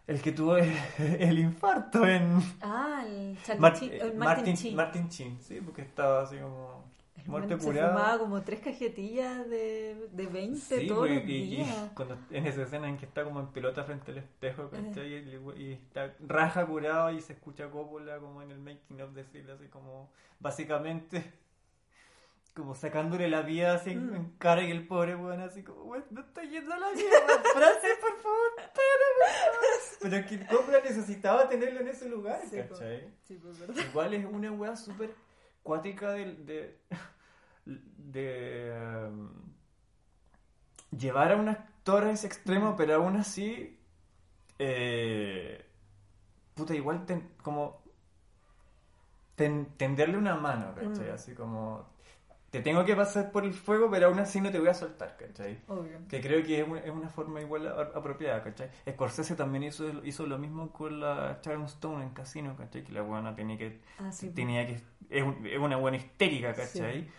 El 0.06 0.22
que 0.22 0.32
tuvo 0.34 0.58
el, 0.58 0.70
el 1.20 1.40
infarto 1.40 2.06
en... 2.06 2.40
Ah, 2.62 3.06
el 3.08 3.38
Mar- 3.60 3.74
Sheen- 3.76 3.92
eh, 3.92 4.00
el 4.02 4.14
Martin, 4.16 4.18
Martin, 4.18 4.56
Sheen. 4.56 4.76
Martin 4.76 5.08
Sheen, 5.10 5.42
sí, 5.42 5.62
porque 5.62 5.82
estaba 5.82 6.24
así 6.24 6.38
como... 6.38 6.84
El 7.16 7.30
Muerte 7.30 7.50
weón 7.54 7.62
Se 7.62 7.68
curada. 7.68 7.94
fumaba 7.96 8.18
como 8.20 8.42
tres 8.42 8.60
cajetillas 8.60 9.50
de, 9.50 10.10
de 10.12 10.26
20 10.26 10.60
Sí, 10.82 10.88
todos 10.88 11.08
pues, 11.08 11.22
los 11.22 11.30
y, 11.30 11.62
y 11.62 11.66
cuando, 11.96 12.18
en 12.32 12.46
esa 12.48 12.64
escena 12.64 12.90
en 12.90 12.98
que 12.98 13.06
está 13.06 13.24
como 13.24 13.40
en 13.40 13.48
pelota 13.48 13.84
frente 13.86 14.12
al 14.12 14.18
espejo, 14.18 14.70
¿cachai? 14.70 15.08
Y, 15.10 15.16
el- 15.16 15.54
y 15.62 15.72
está 15.74 16.14
raja 16.20 16.66
curado 16.66 17.12
y 17.12 17.22
se 17.22 17.32
escucha 17.34 17.70
Coppola 17.70 18.18
como 18.18 18.42
en 18.42 18.52
el 18.52 18.60
making 18.60 19.00
of 19.02 19.14
decirle 19.14 19.54
así 19.54 19.68
como, 19.68 20.10
básicamente, 20.40 21.32
como 22.54 22.76
sacándole 22.76 23.28
la 23.30 23.42
vida 23.42 23.74
así 23.74 23.92
en- 23.92 24.12
Mm. 24.12 24.16
en 24.16 24.30
cara 24.38 24.62
y 24.62 24.70
el 24.72 24.86
pobre 24.88 25.16
weón 25.16 25.42
así 25.42 25.64
como, 25.64 25.84
weón, 25.84 26.06
no 26.12 26.22
está 26.22 26.44
yendo 26.44 26.74
a 26.74 26.78
la 26.78 26.92
mierda, 26.92 27.42
frase, 27.54 27.88
por 28.00 28.16
favor, 28.22 28.52
espérame". 28.58 30.00
Pero 30.02 30.28
que 30.28 30.46
Coppola 30.48 30.80
necesitaba 30.82 31.48
tenerlo 31.50 31.80
en 31.80 31.88
ese 31.88 32.08
lugar, 32.10 32.42
Sí. 32.50 32.58
¿cachai? 32.58 33.12
Sí, 33.24 33.40
pues. 33.42 33.58
Igual 33.90 34.14
es 34.14 34.26
una 34.26 34.52
weá 34.52 34.76
súper 34.76 35.16
cuática 35.64 36.12
de, 36.12 36.36
de, 36.36 36.80
de, 37.66 39.08
um, 39.10 39.30
llevar 40.96 41.32
a 41.32 41.38
un 41.38 41.50
actor 41.50 42.04
a 42.04 42.12
ese 42.12 42.28
extremo, 42.28 42.76
pero 42.76 42.96
aún 42.96 43.16
así, 43.16 43.80
eh, 44.60 45.66
puta, 46.54 46.76
igual 46.76 47.06
ten- 47.08 47.32
como 47.42 47.82
ten- 49.36 49.74
tenderle 49.78 50.18
una 50.18 50.36
mano, 50.36 50.76
¿cachai? 50.76 51.10
Mm. 51.10 51.14
Así 51.16 51.34
como 51.34 51.92
te 52.54 52.62
tengo 52.62 52.86
que 52.86 52.96
pasar 52.96 53.32
por 53.32 53.46
el 53.46 53.54
fuego, 53.54 53.90
pero 53.90 54.06
aún 54.08 54.20
así 54.20 54.40
no 54.40 54.52
te 54.52 54.60
voy 54.60 54.68
a 54.70 54.76
soltar, 54.76 55.18
¿cachai? 55.18 55.58
Obvio. 55.68 55.98
Que 56.08 56.22
creo 56.22 56.44
que 56.46 56.62
es 56.62 56.68
una, 56.68 56.80
es 56.82 56.92
una 56.92 57.10
forma 57.10 57.42
igual 57.42 57.66
a- 57.68 57.98
apropiada, 57.98 58.44
¿cachai? 58.44 58.70
Scorsese 58.88 59.36
también 59.36 59.64
hizo, 59.64 60.06
hizo 60.06 60.28
lo 60.28 60.38
mismo 60.38 60.72
con 60.72 61.00
la 61.00 61.40
Sharon 61.42 61.64
Stone 61.66 62.04
en 62.04 62.12
Casino, 62.12 62.56
¿cachai? 62.56 62.84
Que 62.84 62.92
la 62.92 63.02
buena 63.02 63.36
tenía 63.36 63.58
que... 63.58 63.82
Ah, 63.98 64.12
sí, 64.12 64.30
tenía 64.30 64.68
que 64.68 64.74
es, 65.10 65.24
es 65.46 65.58
una 65.60 65.78
buena 65.78 65.98
histérica, 65.98 66.54
¿cachai? 66.54 67.10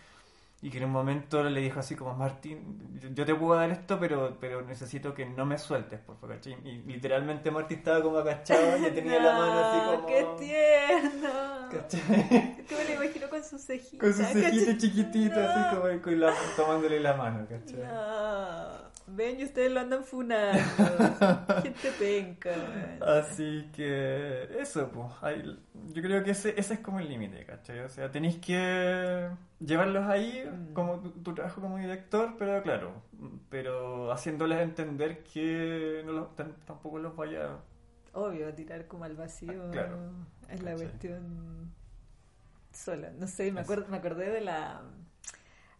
Y 0.65 0.71
que 0.71 0.79
en 0.79 0.85
un 0.85 0.91
momento 0.93 1.43
le 1.43 1.61
dijo 1.61 1.79
así 1.79 1.95
como, 1.95 2.15
Martín, 2.15 2.97
yo, 2.99 3.09
yo 3.09 3.23
te 3.23 3.35
puedo 3.35 3.53
dar 3.59 3.69
esto, 3.69 3.99
pero, 3.99 4.35
pero 4.41 4.63
necesito 4.63 5.13
que 5.13 5.23
no 5.23 5.45
me 5.45 5.59
sueltes, 5.59 5.99
por 5.99 6.15
favor, 6.17 6.37
¿cachai? 6.37 6.53
Y 6.63 6.81
literalmente 6.91 7.51
Martín 7.51 7.77
estaba 7.77 8.01
como 8.01 8.17
agachado 8.17 8.75
y 8.79 8.89
tenía 8.89 9.19
la 9.21 9.33
mano 9.33 9.59
así 9.59 9.95
como... 9.95 10.07
¡Qué 10.07 10.25
tierno! 10.39 11.69
¿Cachai? 11.71 12.55
Es 12.61 12.65
que 12.67 12.75
me 12.77 12.83
lo 12.95 13.03
imagino 13.03 13.29
con 13.29 13.43
sus 13.43 13.61
cejitas. 13.63 13.99
Con 13.99 14.11
sus 14.11 14.25
cejitas 14.25 14.77
chiquititas, 14.79 15.37
No. 15.37 15.49
así 15.51 15.75
como 15.75 16.01
con 16.01 16.19
la- 16.19 16.33
tomándole 16.57 16.99
la 16.99 17.13
mano, 17.13 17.45
¿cachai? 17.47 17.83
No. 17.83 18.84
Ven, 19.07 19.39
y 19.39 19.43
ustedes 19.43 19.71
lo 19.71 19.79
andan 19.81 20.03
funando. 20.03 20.57
Gente 21.63 21.91
penca. 21.99 22.51
Así 23.19 23.69
que 23.71 24.49
eso, 24.59 24.89
pues. 24.89 25.45
yo 25.93 26.01
creo 26.01 26.23
que 26.23 26.31
ese, 26.31 26.59
ese 26.59 26.73
es 26.75 26.79
como 26.79 26.99
el 26.99 27.07
límite, 27.07 27.45
¿cachai? 27.45 27.81
O 27.81 27.89
sea, 27.89 28.09
tenéis 28.11 28.37
que 28.37 29.29
llevarlos 29.59 30.05
ahí 30.07 30.43
Mm. 30.51 30.73
como 30.73 30.99
tu, 31.01 31.11
tu 31.11 31.33
trabajo 31.35 31.61
como 31.61 31.77
director, 31.77 32.33
pero 32.39 32.63
claro, 32.63 32.93
pero 33.49 34.11
haciéndoles 34.11 34.59
entender 34.61 35.23
que 35.23 36.01
no 36.05 36.11
los- 36.11 36.35
tampoco 36.65 36.97
los 36.97 37.15
vaya... 37.15 37.57
Obvio, 38.13 38.53
tirar 38.53 38.87
como 38.87 39.03
al 39.03 39.15
vacío 39.15 39.65
Ah, 39.67 39.71
claro. 39.71 39.97
es 40.49 40.63
la 40.63 40.73
cuestión 40.73 41.71
sola. 42.71 43.11
No 43.19 43.27
sé, 43.27 43.51
me, 43.51 43.61
acuerdo, 43.61 43.85
me 43.89 43.97
acordé 43.97 44.31
de 44.31 44.41
la... 44.41 44.81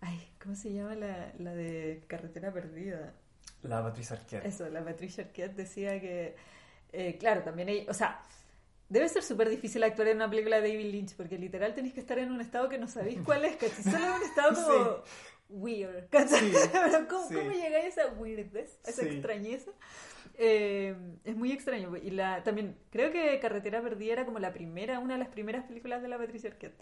Ay, 0.08 0.30
¿cómo 0.42 0.56
se 0.56 0.72
llama 0.72 0.96
la, 0.96 1.34
la 1.40 1.54
de 1.56 2.04
Carretera 2.08 2.52
Perdida? 2.54 3.14
La 3.64 3.82
Patricia 3.82 4.16
Arquette. 4.16 4.46
Eso, 4.46 4.70
la 4.70 4.84
Patricia 4.84 5.24
Arquette 5.24 5.56
decía 5.56 6.00
que, 6.00 6.36
eh, 6.94 7.18
claro, 7.18 7.42
también 7.42 7.70
ella, 7.70 7.90
o 7.90 7.94
sea, 7.94 8.22
debe 8.90 9.10
ser 9.10 9.24
súper 9.24 9.50
difícil 9.50 9.84
actuar 9.84 10.10
en 10.10 10.18
una 10.18 10.30
película 10.30 10.62
de 10.62 10.70
David 10.70 10.92
Lynch, 10.92 11.16
porque 11.16 11.38
literal 11.40 11.74
tenéis 11.74 11.94
que 11.96 12.02
estar 12.02 12.20
en 12.20 12.32
un 12.32 12.42
estado 12.42 12.70
que 12.70 12.78
no 12.78 12.88
sabéis 12.88 13.20
cuál 13.26 13.46
es, 13.46 13.56
¿cachai? 13.56 13.84
Solo 13.84 14.06
en 14.06 14.12
un 14.12 14.24
estado 14.24 14.54
como 15.50 15.64
weird, 15.64 16.10
¿cachai? 16.10 16.52
Sí, 16.52 16.58
Pero 16.72 17.08
¿cómo, 17.08 17.28
sí. 17.28 17.34
¿cómo 17.36 17.52
llegáis 17.52 17.98
a 17.98 18.04
esa 18.04 18.14
weirdness, 18.14 18.80
a 18.86 18.90
esa 18.92 19.02
Sí. 19.02 19.08
extrañeza? 19.10 19.72
Eh, 20.38 20.96
es 21.24 21.36
muy 21.36 21.52
extraño. 21.52 21.96
Y 21.98 22.12
la, 22.12 22.44
también, 22.44 22.78
creo 22.92 23.12
que 23.12 23.40
Carretera 23.40 23.82
Perdida 23.82 24.14
era 24.14 24.26
como 24.26 24.38
la 24.38 24.54
primera, 24.54 25.00
una 25.00 25.14
de 25.14 25.20
las 25.20 25.30
primeras 25.30 25.66
películas 25.66 26.02
de 26.04 26.10
la 26.10 26.18
Patricia 26.18 26.50
Arquette. 26.52 26.76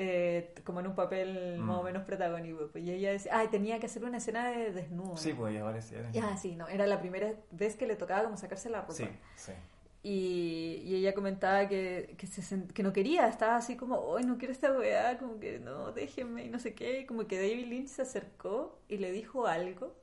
Eh, 0.00 0.54
como 0.62 0.78
en 0.78 0.86
un 0.86 0.94
papel 0.94 1.58
más 1.58 1.78
o 1.78 1.82
Mm. 1.82 1.86
menos 1.86 2.04
protagónico. 2.04 2.68
Pues, 2.70 2.84
y 2.84 2.92
ella 2.92 3.10
decía, 3.10 3.32
ay, 3.36 3.48
tenía 3.48 3.80
que 3.80 3.86
hacer 3.86 4.04
una 4.04 4.18
escena 4.18 4.48
de 4.50 4.70
desnudo. 4.72 5.16
Sí, 5.16 5.32
pues 5.32 5.58
ahora 5.60 5.82
sí. 5.82 5.96
Ah, 6.22 6.36
sí, 6.36 6.54
no, 6.54 6.68
era 6.68 6.86
la 6.86 7.00
primera 7.00 7.34
vez 7.50 7.74
que 7.74 7.86
le 7.88 7.96
tocaba 7.96 8.22
como 8.22 8.36
sacarse 8.36 8.70
la 8.70 8.82
ropa. 8.82 8.92
Sí, 8.92 9.08
sí. 9.34 9.52
Y, 10.04 10.82
y 10.84 10.94
ella 10.94 11.12
comentaba 11.14 11.66
que, 11.66 12.14
que, 12.16 12.28
se 12.28 12.42
sent- 12.42 12.72
que 12.72 12.84
no 12.84 12.92
quería, 12.92 13.26
estaba 13.26 13.56
así 13.56 13.76
como, 13.76 14.16
ay, 14.16 14.22
no 14.24 14.38
quiero 14.38 14.52
esta 14.52 14.70
weá, 14.70 15.18
como 15.18 15.40
que 15.40 15.58
no, 15.58 15.90
déjenme 15.90 16.44
y 16.44 16.48
no 16.48 16.60
sé 16.60 16.74
qué. 16.74 17.00
Y 17.00 17.06
como 17.06 17.26
que 17.26 17.36
David 17.36 17.66
Lynch 17.66 17.88
se 17.88 18.02
acercó 18.02 18.78
y 18.88 18.98
le 18.98 19.10
dijo 19.10 19.48
algo. 19.48 19.96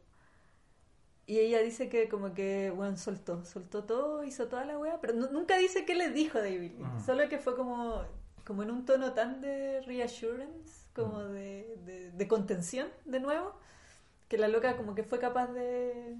Y 1.27 1.39
ella 1.39 1.59
dice 1.61 1.87
que 1.87 2.09
como 2.09 2.33
que, 2.33 2.69
bueno, 2.75 2.97
soltó, 2.97 3.45
soltó 3.45 3.85
todo, 3.85 4.25
hizo 4.25 4.47
toda 4.47 4.65
la 4.65 4.77
weá, 4.77 4.99
pero 4.99 5.13
nu- 5.13 5.31
nunca 5.31 5.57
dice 5.57 5.85
qué 5.85 5.95
le 5.95 6.09
dijo 6.09 6.37
David 6.39 6.73
Lynch, 6.73 6.79
Mm. 7.01 7.05
solo 7.05 7.29
que 7.29 7.39
fue 7.39 7.55
como, 7.55 8.03
como 8.45 8.63
en 8.63 8.71
un 8.71 8.85
tono 8.85 9.13
tan 9.13 9.41
de 9.41 9.81
reassurance, 9.81 10.87
como 10.95 11.19
de, 11.23 11.77
de, 11.85 12.11
de 12.11 12.27
contención 12.27 12.87
de 13.05 13.19
nuevo, 13.19 13.53
que 14.29 14.37
la 14.37 14.47
loca 14.49 14.77
como 14.77 14.95
que 14.95 15.03
fue 15.03 15.19
capaz 15.19 15.47
de, 15.53 16.17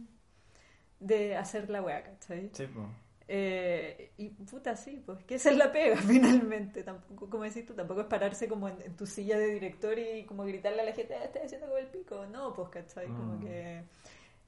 de 0.99 1.35
hacer 1.35 1.69
la 1.69 1.81
weá, 1.81 2.03
¿cachai? 2.03 2.51
Sí, 2.51 2.65
pues. 2.67 2.87
Eh, 3.27 4.11
y 4.17 4.29
puta, 4.29 4.75
sí, 4.75 5.01
pues 5.05 5.23
que 5.25 5.35
esa 5.35 5.51
es 5.51 5.57
la 5.57 5.71
pega 5.71 5.97
finalmente. 6.07 6.83
Tampoco, 6.83 7.29
como 7.29 7.43
decís 7.43 7.65
tú, 7.65 7.73
tampoco 7.73 8.01
es 8.01 8.07
pararse 8.07 8.47
como 8.47 8.69
en, 8.69 8.81
en 8.81 8.95
tu 8.95 9.05
silla 9.07 9.37
de 9.39 9.47
director 9.49 9.97
y 9.99 10.25
como 10.25 10.45
gritarle 10.45 10.81
a 10.81 10.85
la 10.85 10.93
gente, 10.93 11.15
"Ah, 11.15 11.25
estás 11.25 11.45
haciendo 11.45 11.67
como 11.67 11.79
el 11.79 11.87
pico. 11.87 12.25
No, 12.27 12.53
pues, 12.53 12.69
¿cachai? 12.69 13.07
Como 13.13 13.33
Mm. 13.35 13.39
que 13.39 13.83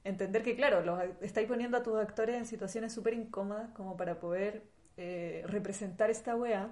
entender 0.04 0.42
que, 0.42 0.56
claro, 0.56 0.82
los 0.82 1.00
estáis 1.22 1.48
poniendo 1.48 1.78
a 1.78 1.82
tus 1.82 1.96
actores 1.98 2.36
en 2.36 2.46
situaciones 2.46 2.92
súper 2.92 3.14
incómodas 3.14 3.70
como 3.72 3.96
para 3.96 4.20
poder 4.20 4.62
eh, 4.96 5.44
representar 5.48 6.10
esta 6.10 6.36
wea. 6.36 6.70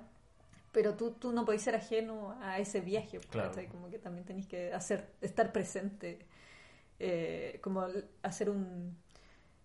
Pero 0.77 0.93
tú, 0.93 1.13
tú 1.13 1.33
no 1.33 1.47
podés 1.47 1.63
ser 1.63 1.75
ajeno 1.75 2.37
a 2.43 2.59
ese 2.59 2.83
viaje, 2.83 3.19
Claro. 3.31 3.51
Como 3.71 3.89
que 3.89 3.99
también 3.99 4.27
tenéis 4.27 4.47
que 4.47 4.75
hacer, 4.75 5.09
estar 5.23 5.51
presente, 5.51 6.19
eh, 6.99 7.59
como 7.63 7.87
hacer 8.23 8.51
un, 8.51 8.95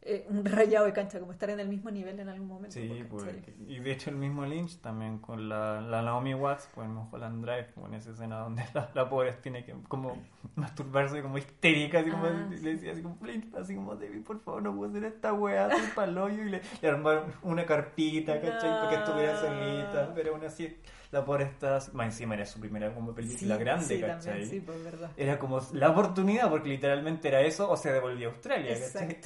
eh, 0.03 0.26
un 0.30 0.44
rayado 0.45 0.86
de 0.86 0.94
cancha, 0.94 1.19
como 1.19 1.32
estar 1.32 1.49
en 1.49 1.60
el 1.60 1.68
mismo 1.68 1.91
nivel 1.91 2.19
en 2.19 2.28
algún 2.30 2.48
momento. 2.48 2.73
Sí, 2.73 3.06
pues, 3.10 3.26
y 3.68 3.80
de 3.80 3.91
hecho 3.91 4.10
el 4.10 4.15
mismo 4.15 4.45
Lynch 4.45 4.80
también 4.82 5.19
con 5.19 5.48
la, 5.48 5.80
la 5.82 6.02
Naomi 6.02 6.34
Watts, 6.34 6.69
pues 6.73 6.88
en 6.88 6.95
Mulholland 6.95 7.44
Drive, 7.45 7.69
pues, 7.76 7.88
en 7.88 7.94
esa 7.94 8.11
escena 8.11 8.40
donde 8.40 8.64
la, 8.73 8.90
la 8.94 9.10
pobre 9.10 9.34
tiene 9.34 9.64
que 9.64 9.76
como 9.88 10.18
masturbarse 10.56 11.22
como 11.22 11.38
histérica, 11.38 11.99
así 11.99 12.10
como 12.10 12.26
Ah, 12.26 12.32
le 12.49 12.73
decía 12.73 12.91
así 12.94 13.02
como 13.02 13.18
Lynch, 13.26 13.53
así 13.56 13.76
como 13.76 13.95
David, 13.95 14.23
por 14.23 14.40
favor, 14.40 14.64
no 14.64 14.76
puedo 14.76 14.90
hacer 14.90 15.03
esta 15.06 15.34
weá, 15.34 15.69
soy 15.69 15.88
paloyo, 15.95 16.44
y 16.45 16.49
le, 16.49 16.61
le 16.82 16.90
armaron 16.90 17.32
una 17.44 17.65
carpita, 17.65 18.40
¿cachai? 18.41 18.73
Para 18.76 18.88
que 18.90 18.95
estuviera 18.95 19.34
No. 19.34 19.40
solita, 19.40 20.11
pero 20.15 20.34
aún 20.34 20.44
así 20.45 20.78
la 21.11 21.23
pobre 21.26 21.44
está, 21.44 21.80
más 21.94 22.06
encima 22.07 22.36
era 22.36 22.45
su 22.45 22.60
primera 22.60 22.94
como 22.94 23.14
película 23.14 23.56
Sí, 23.56 23.60
grande, 23.64 23.95
sí, 23.95 24.02
¿cachai? 24.02 24.23
también, 24.26 24.49
sí, 24.49 24.60
pues 24.61 24.84
verdad. 24.84 25.11
Era 25.18 25.38
como 25.38 25.60
la 25.73 25.90
oportunidad, 25.90 26.49
porque 26.49 26.69
literalmente 26.69 27.28
era 27.28 27.41
eso, 27.41 27.69
o 27.69 27.78
se 27.78 27.91
devolvía 27.91 28.28
a 28.28 28.32
Australia, 28.32 28.76
¿cachai? 28.80 29.19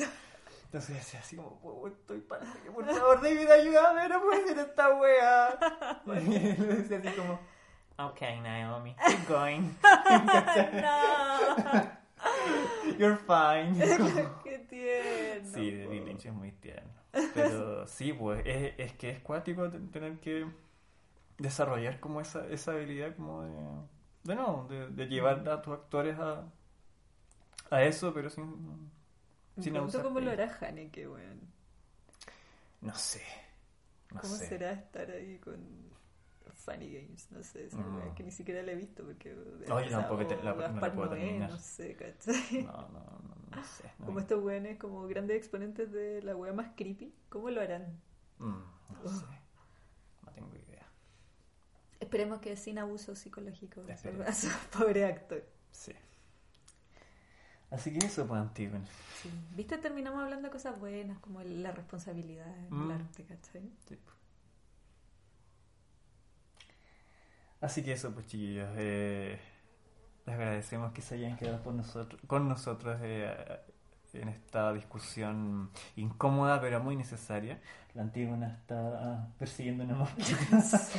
Entonces 0.75 0.97
decía 0.97 1.21
así 1.21 1.37
como, 1.37 1.57
"Oh, 1.63 1.87
estoy 1.87 2.19
para 2.19 2.43
por 2.73 2.85
favor, 2.93 3.21
David, 3.21 3.49
ayúdame, 3.49 4.09
no 4.09 4.19
puedo 4.21 4.43
hacer 4.43 4.59
esta 4.59 4.93
wea. 4.93 5.57
Y 6.05 6.29
le 6.29 6.75
decía 6.75 6.97
así 6.97 7.09
como, 7.17 7.39
ok, 7.97 8.21
Naomi, 8.43 8.93
keep 9.07 9.25
going. 9.29 9.71
no, 10.81 11.79
You're 12.99 13.15
fine. 13.15 13.79
Qué 14.43 14.59
tierno. 14.69 15.49
sí, 15.53 15.77
David 15.79 16.03
Lynch 16.07 16.25
es 16.25 16.33
muy 16.33 16.51
tierno. 16.51 16.91
Pero 17.33 17.87
sí, 17.87 18.11
pues, 18.11 18.41
es, 18.45 18.73
es 18.77 18.93
que 18.97 19.11
es 19.11 19.19
cuático 19.21 19.69
te- 19.69 19.79
tener 19.79 20.19
que 20.19 20.45
desarrollar 21.37 22.01
como 22.01 22.19
esa, 22.19 22.45
esa 22.47 22.71
habilidad 22.73 23.15
como 23.15 23.43
de, 23.43 23.53
de 24.25 24.35
no, 24.35 24.67
de, 24.69 24.87
de 24.89 25.05
llevar 25.07 25.47
a 25.47 25.61
tus 25.61 25.73
actores 25.73 26.19
a, 26.19 26.43
a 27.69 27.83
eso, 27.83 28.13
pero 28.13 28.29
sin, 28.29 28.91
Me 29.55 29.63
pregunto 29.63 30.03
cómo 30.03 30.19
lo 30.19 30.31
hará 30.31 30.57
Haneke, 30.61 31.07
weón. 31.07 31.41
No 32.81 32.93
sé. 32.95 33.21
No 34.13 34.21
¿Cómo 34.21 34.35
sé. 34.35 34.47
será 34.47 34.71
estar 34.73 35.09
ahí 35.11 35.39
con 35.39 35.57
Funny 36.53 36.91
Games? 36.93 37.31
No 37.31 37.41
sé, 37.43 37.65
esa 37.65 37.77
Mm. 37.77 37.95
weá 37.97 38.15
que 38.15 38.23
ni 38.23 38.31
siquiera 38.31 38.61
la 38.63 38.71
he 38.73 38.75
visto 38.75 39.03
porque... 39.03 39.33
Oye, 39.71 39.89
tampoco 39.89 40.25
te- 40.27 40.41
la- 40.43 40.53
no 40.53 40.79
la 40.79 40.93
puedo 40.93 41.09
Noé, 41.09 41.19
terminar. 41.19 41.49
No 41.51 41.57
sé, 41.59 41.95
¿cachai? 41.95 42.63
No, 42.63 42.71
no, 42.89 42.99
no, 42.99 43.35
no 43.57 43.63
sé. 43.63 43.91
no. 43.99 44.05
Como 44.05 44.19
estos 44.19 44.43
weones 44.43 44.77
como 44.77 45.07
grandes 45.07 45.37
exponentes 45.37 45.91
de 45.91 46.21
la 46.21 46.35
wea 46.35 46.53
más 46.53 46.71
creepy, 46.75 47.13
¿cómo 47.29 47.49
lo 47.49 47.61
harán? 47.61 47.99
Mm, 48.39 48.45
no 49.03 49.09
sé. 49.09 49.25
No 50.25 50.31
tengo 50.33 50.53
idea. 50.55 50.85
Esperemos 51.99 52.39
que 52.39 52.55
sin 52.57 52.77
abuso 52.77 53.15
psicológico 53.15 53.81
pobre 54.77 55.05
actor. 55.05 55.43
Sí. 55.71 55.93
Así 57.75 57.91
que 57.91 58.05
eso, 58.05 58.25
pues, 58.25 58.39
Antígona. 58.39 58.85
Sí. 59.21 59.29
¿Viste? 59.55 59.77
Terminamos 59.77 60.23
hablando 60.23 60.47
de 60.47 60.51
cosas 60.51 60.79
buenas, 60.79 61.19
como 61.19 61.41
la 61.41 61.71
responsabilidad 61.73 62.47
en 62.57 62.69
Mm. 62.73 62.91
el 62.91 62.91
arte, 63.01 63.23
¿cachai? 63.25 63.69
Sí. 63.87 63.97
Así 67.61 67.83
que 67.83 67.93
eso, 67.93 68.13
pues, 68.13 68.27
chiquillos. 68.27 68.69
Eh, 68.77 69.39
les 70.25 70.35
agradecemos 70.35 70.91
que 70.93 71.01
se 71.01 71.15
hayan 71.15 71.35
quedado 71.37 71.61
por 71.63 71.73
nosotros, 71.73 72.21
con 72.27 72.47
nosotros 72.47 72.97
eh, 73.01 73.35
en 74.13 74.29
esta 74.29 74.71
discusión 74.73 75.69
incómoda, 75.97 76.61
pero 76.61 76.79
muy 76.81 76.95
necesaria. 76.95 77.59
La 77.93 78.03
Antígona 78.03 78.47
está 78.47 79.27
persiguiendo 79.37 79.83
una 79.83 79.95
más. 79.95 80.13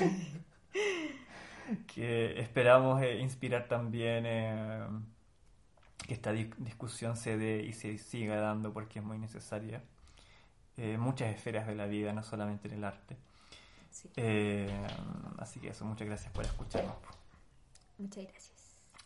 que 1.94 2.38
esperamos 2.40 3.02
eh, 3.02 3.18
inspirar 3.18 3.66
también 3.68 4.26
que 6.06 6.14
esta 6.14 6.32
di- 6.32 6.50
discusión 6.58 7.16
se 7.16 7.36
dé 7.36 7.62
y 7.62 7.72
se 7.72 7.96
siga 7.98 8.36
dando 8.36 8.72
porque 8.72 8.98
es 9.00 9.04
muy 9.04 9.18
necesaria 9.18 9.82
en 10.76 11.00
muchas 11.00 11.34
esferas 11.34 11.66
de 11.66 11.74
la 11.74 11.86
vida, 11.86 12.12
no 12.12 12.22
solamente 12.22 12.68
en 12.68 12.74
el 12.74 12.84
arte. 12.84 13.16
Sí. 13.90 14.10
Eh, 14.16 14.68
así 15.38 15.58
que 15.60 15.68
eso, 15.68 15.84
muchas 15.86 16.06
gracias 16.06 16.30
por 16.32 16.44
escucharnos. 16.44 16.94
Muchas 17.98 18.24
gracias. 18.24 18.52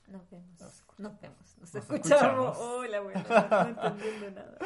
Nos 0.09 0.29
vemos. 0.31 0.51
Nos 0.61 0.83
Nos 0.99 1.21
vemos. 1.21 1.39
Nos, 1.61 1.75
Nos 1.75 1.75
escuchamos. 1.77 2.57
escuchamos. 2.57 2.59
Hola, 2.59 3.01
bueno, 3.01 3.25
no 3.29 3.69
entendiendo 3.69 4.31
nada. 4.33 4.59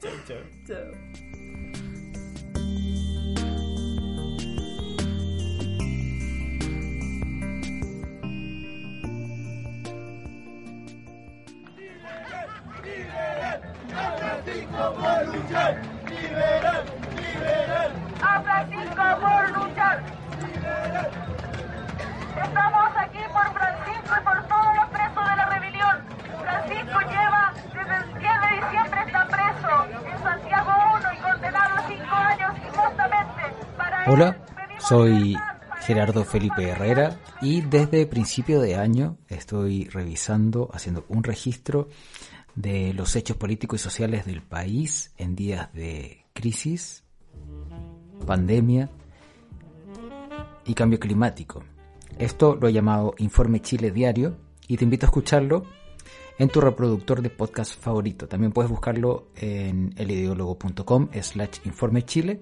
Chao, 0.00 0.12
chao. 0.26 0.42
Chao. 0.66 1.79
A 14.00 14.12
Francisco 14.16 14.94
por 14.94 15.26
luchar. 15.34 15.82
Liberar, 16.08 16.84
liberar. 17.16 17.90
A 18.22 18.42
Francisco 18.42 19.04
por 19.20 19.42
luchar. 19.58 20.02
Liberar. 20.40 21.10
Estamos 22.42 22.90
aquí 22.96 23.18
por 23.32 23.52
Francisco 23.52 24.14
y 24.18 24.24
por 24.24 24.48
todos 24.48 24.74
los 24.76 24.88
presos 24.88 25.24
de 25.30 25.36
la 25.36 25.46
rebelión. 25.50 25.96
Francisco 26.40 26.98
lleva 27.00 27.52
desde 27.74 27.96
el 27.96 28.18
10 28.18 28.32
de 28.40 28.50
diciembre 28.56 29.00
está 29.06 29.26
preso 29.26 29.72
en 30.08 30.18
Santiago 30.22 30.72
1 30.96 31.12
y 31.12 31.16
condenado 31.18 31.74
a 31.76 31.82
5 31.86 32.14
años 32.14 32.52
injustamente. 32.66 33.42
Para 33.76 34.04
Hola, 34.10 34.36
soy 34.78 35.36
Gerardo 35.80 36.24
Felipe 36.24 36.68
Herrera 36.70 37.18
y 37.42 37.60
desde 37.60 38.06
principio 38.06 38.60
de 38.60 38.76
año 38.76 39.18
estoy 39.28 39.84
revisando, 39.84 40.70
haciendo 40.72 41.04
un 41.08 41.22
registro 41.22 41.88
de 42.60 42.92
los 42.94 43.16
hechos 43.16 43.36
políticos 43.36 43.80
y 43.80 43.84
sociales 43.84 44.26
del 44.26 44.42
país 44.42 45.12
en 45.16 45.34
días 45.34 45.72
de 45.72 46.26
crisis, 46.32 47.04
pandemia 48.26 48.90
y 50.66 50.74
cambio 50.74 51.00
climático. 51.00 51.64
Esto 52.18 52.54
lo 52.54 52.68
he 52.68 52.72
llamado 52.72 53.14
Informe 53.18 53.60
Chile 53.60 53.90
Diario 53.90 54.36
y 54.68 54.76
te 54.76 54.84
invito 54.84 55.06
a 55.06 55.08
escucharlo 55.08 55.64
en 56.38 56.48
tu 56.48 56.60
reproductor 56.60 57.22
de 57.22 57.30
podcast 57.30 57.78
favorito. 57.78 58.28
También 58.28 58.52
puedes 58.52 58.70
buscarlo 58.70 59.28
en 59.36 59.94
elideólogo.com 59.96 61.08
slash 61.20 61.58
informe 61.64 62.02
chile 62.04 62.40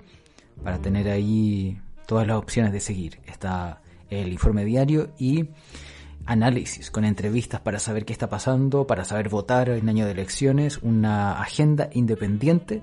para 0.62 0.78
tener 0.78 1.08
ahí 1.08 1.80
todas 2.06 2.26
las 2.26 2.36
opciones 2.36 2.72
de 2.72 2.80
seguir. 2.80 3.20
Está 3.26 3.82
el 4.10 4.32
informe 4.32 4.64
diario 4.64 5.10
y 5.18 5.48
análisis 6.28 6.90
con 6.90 7.06
entrevistas 7.06 7.60
para 7.62 7.78
saber 7.78 8.04
qué 8.04 8.12
está 8.12 8.28
pasando, 8.28 8.86
para 8.86 9.06
saber 9.06 9.30
votar 9.30 9.70
en 9.70 9.88
año 9.88 10.04
de 10.04 10.12
elecciones, 10.12 10.78
una 10.82 11.40
agenda 11.40 11.88
independiente 11.92 12.82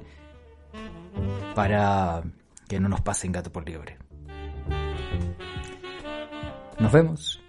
para 1.53 2.23
que 2.67 2.79
no 2.79 2.89
nos 2.89 3.01
pasen 3.01 3.31
gato 3.31 3.51
por 3.51 3.69
liebre. 3.69 3.99
Nos 6.79 6.91
vemos. 6.91 7.39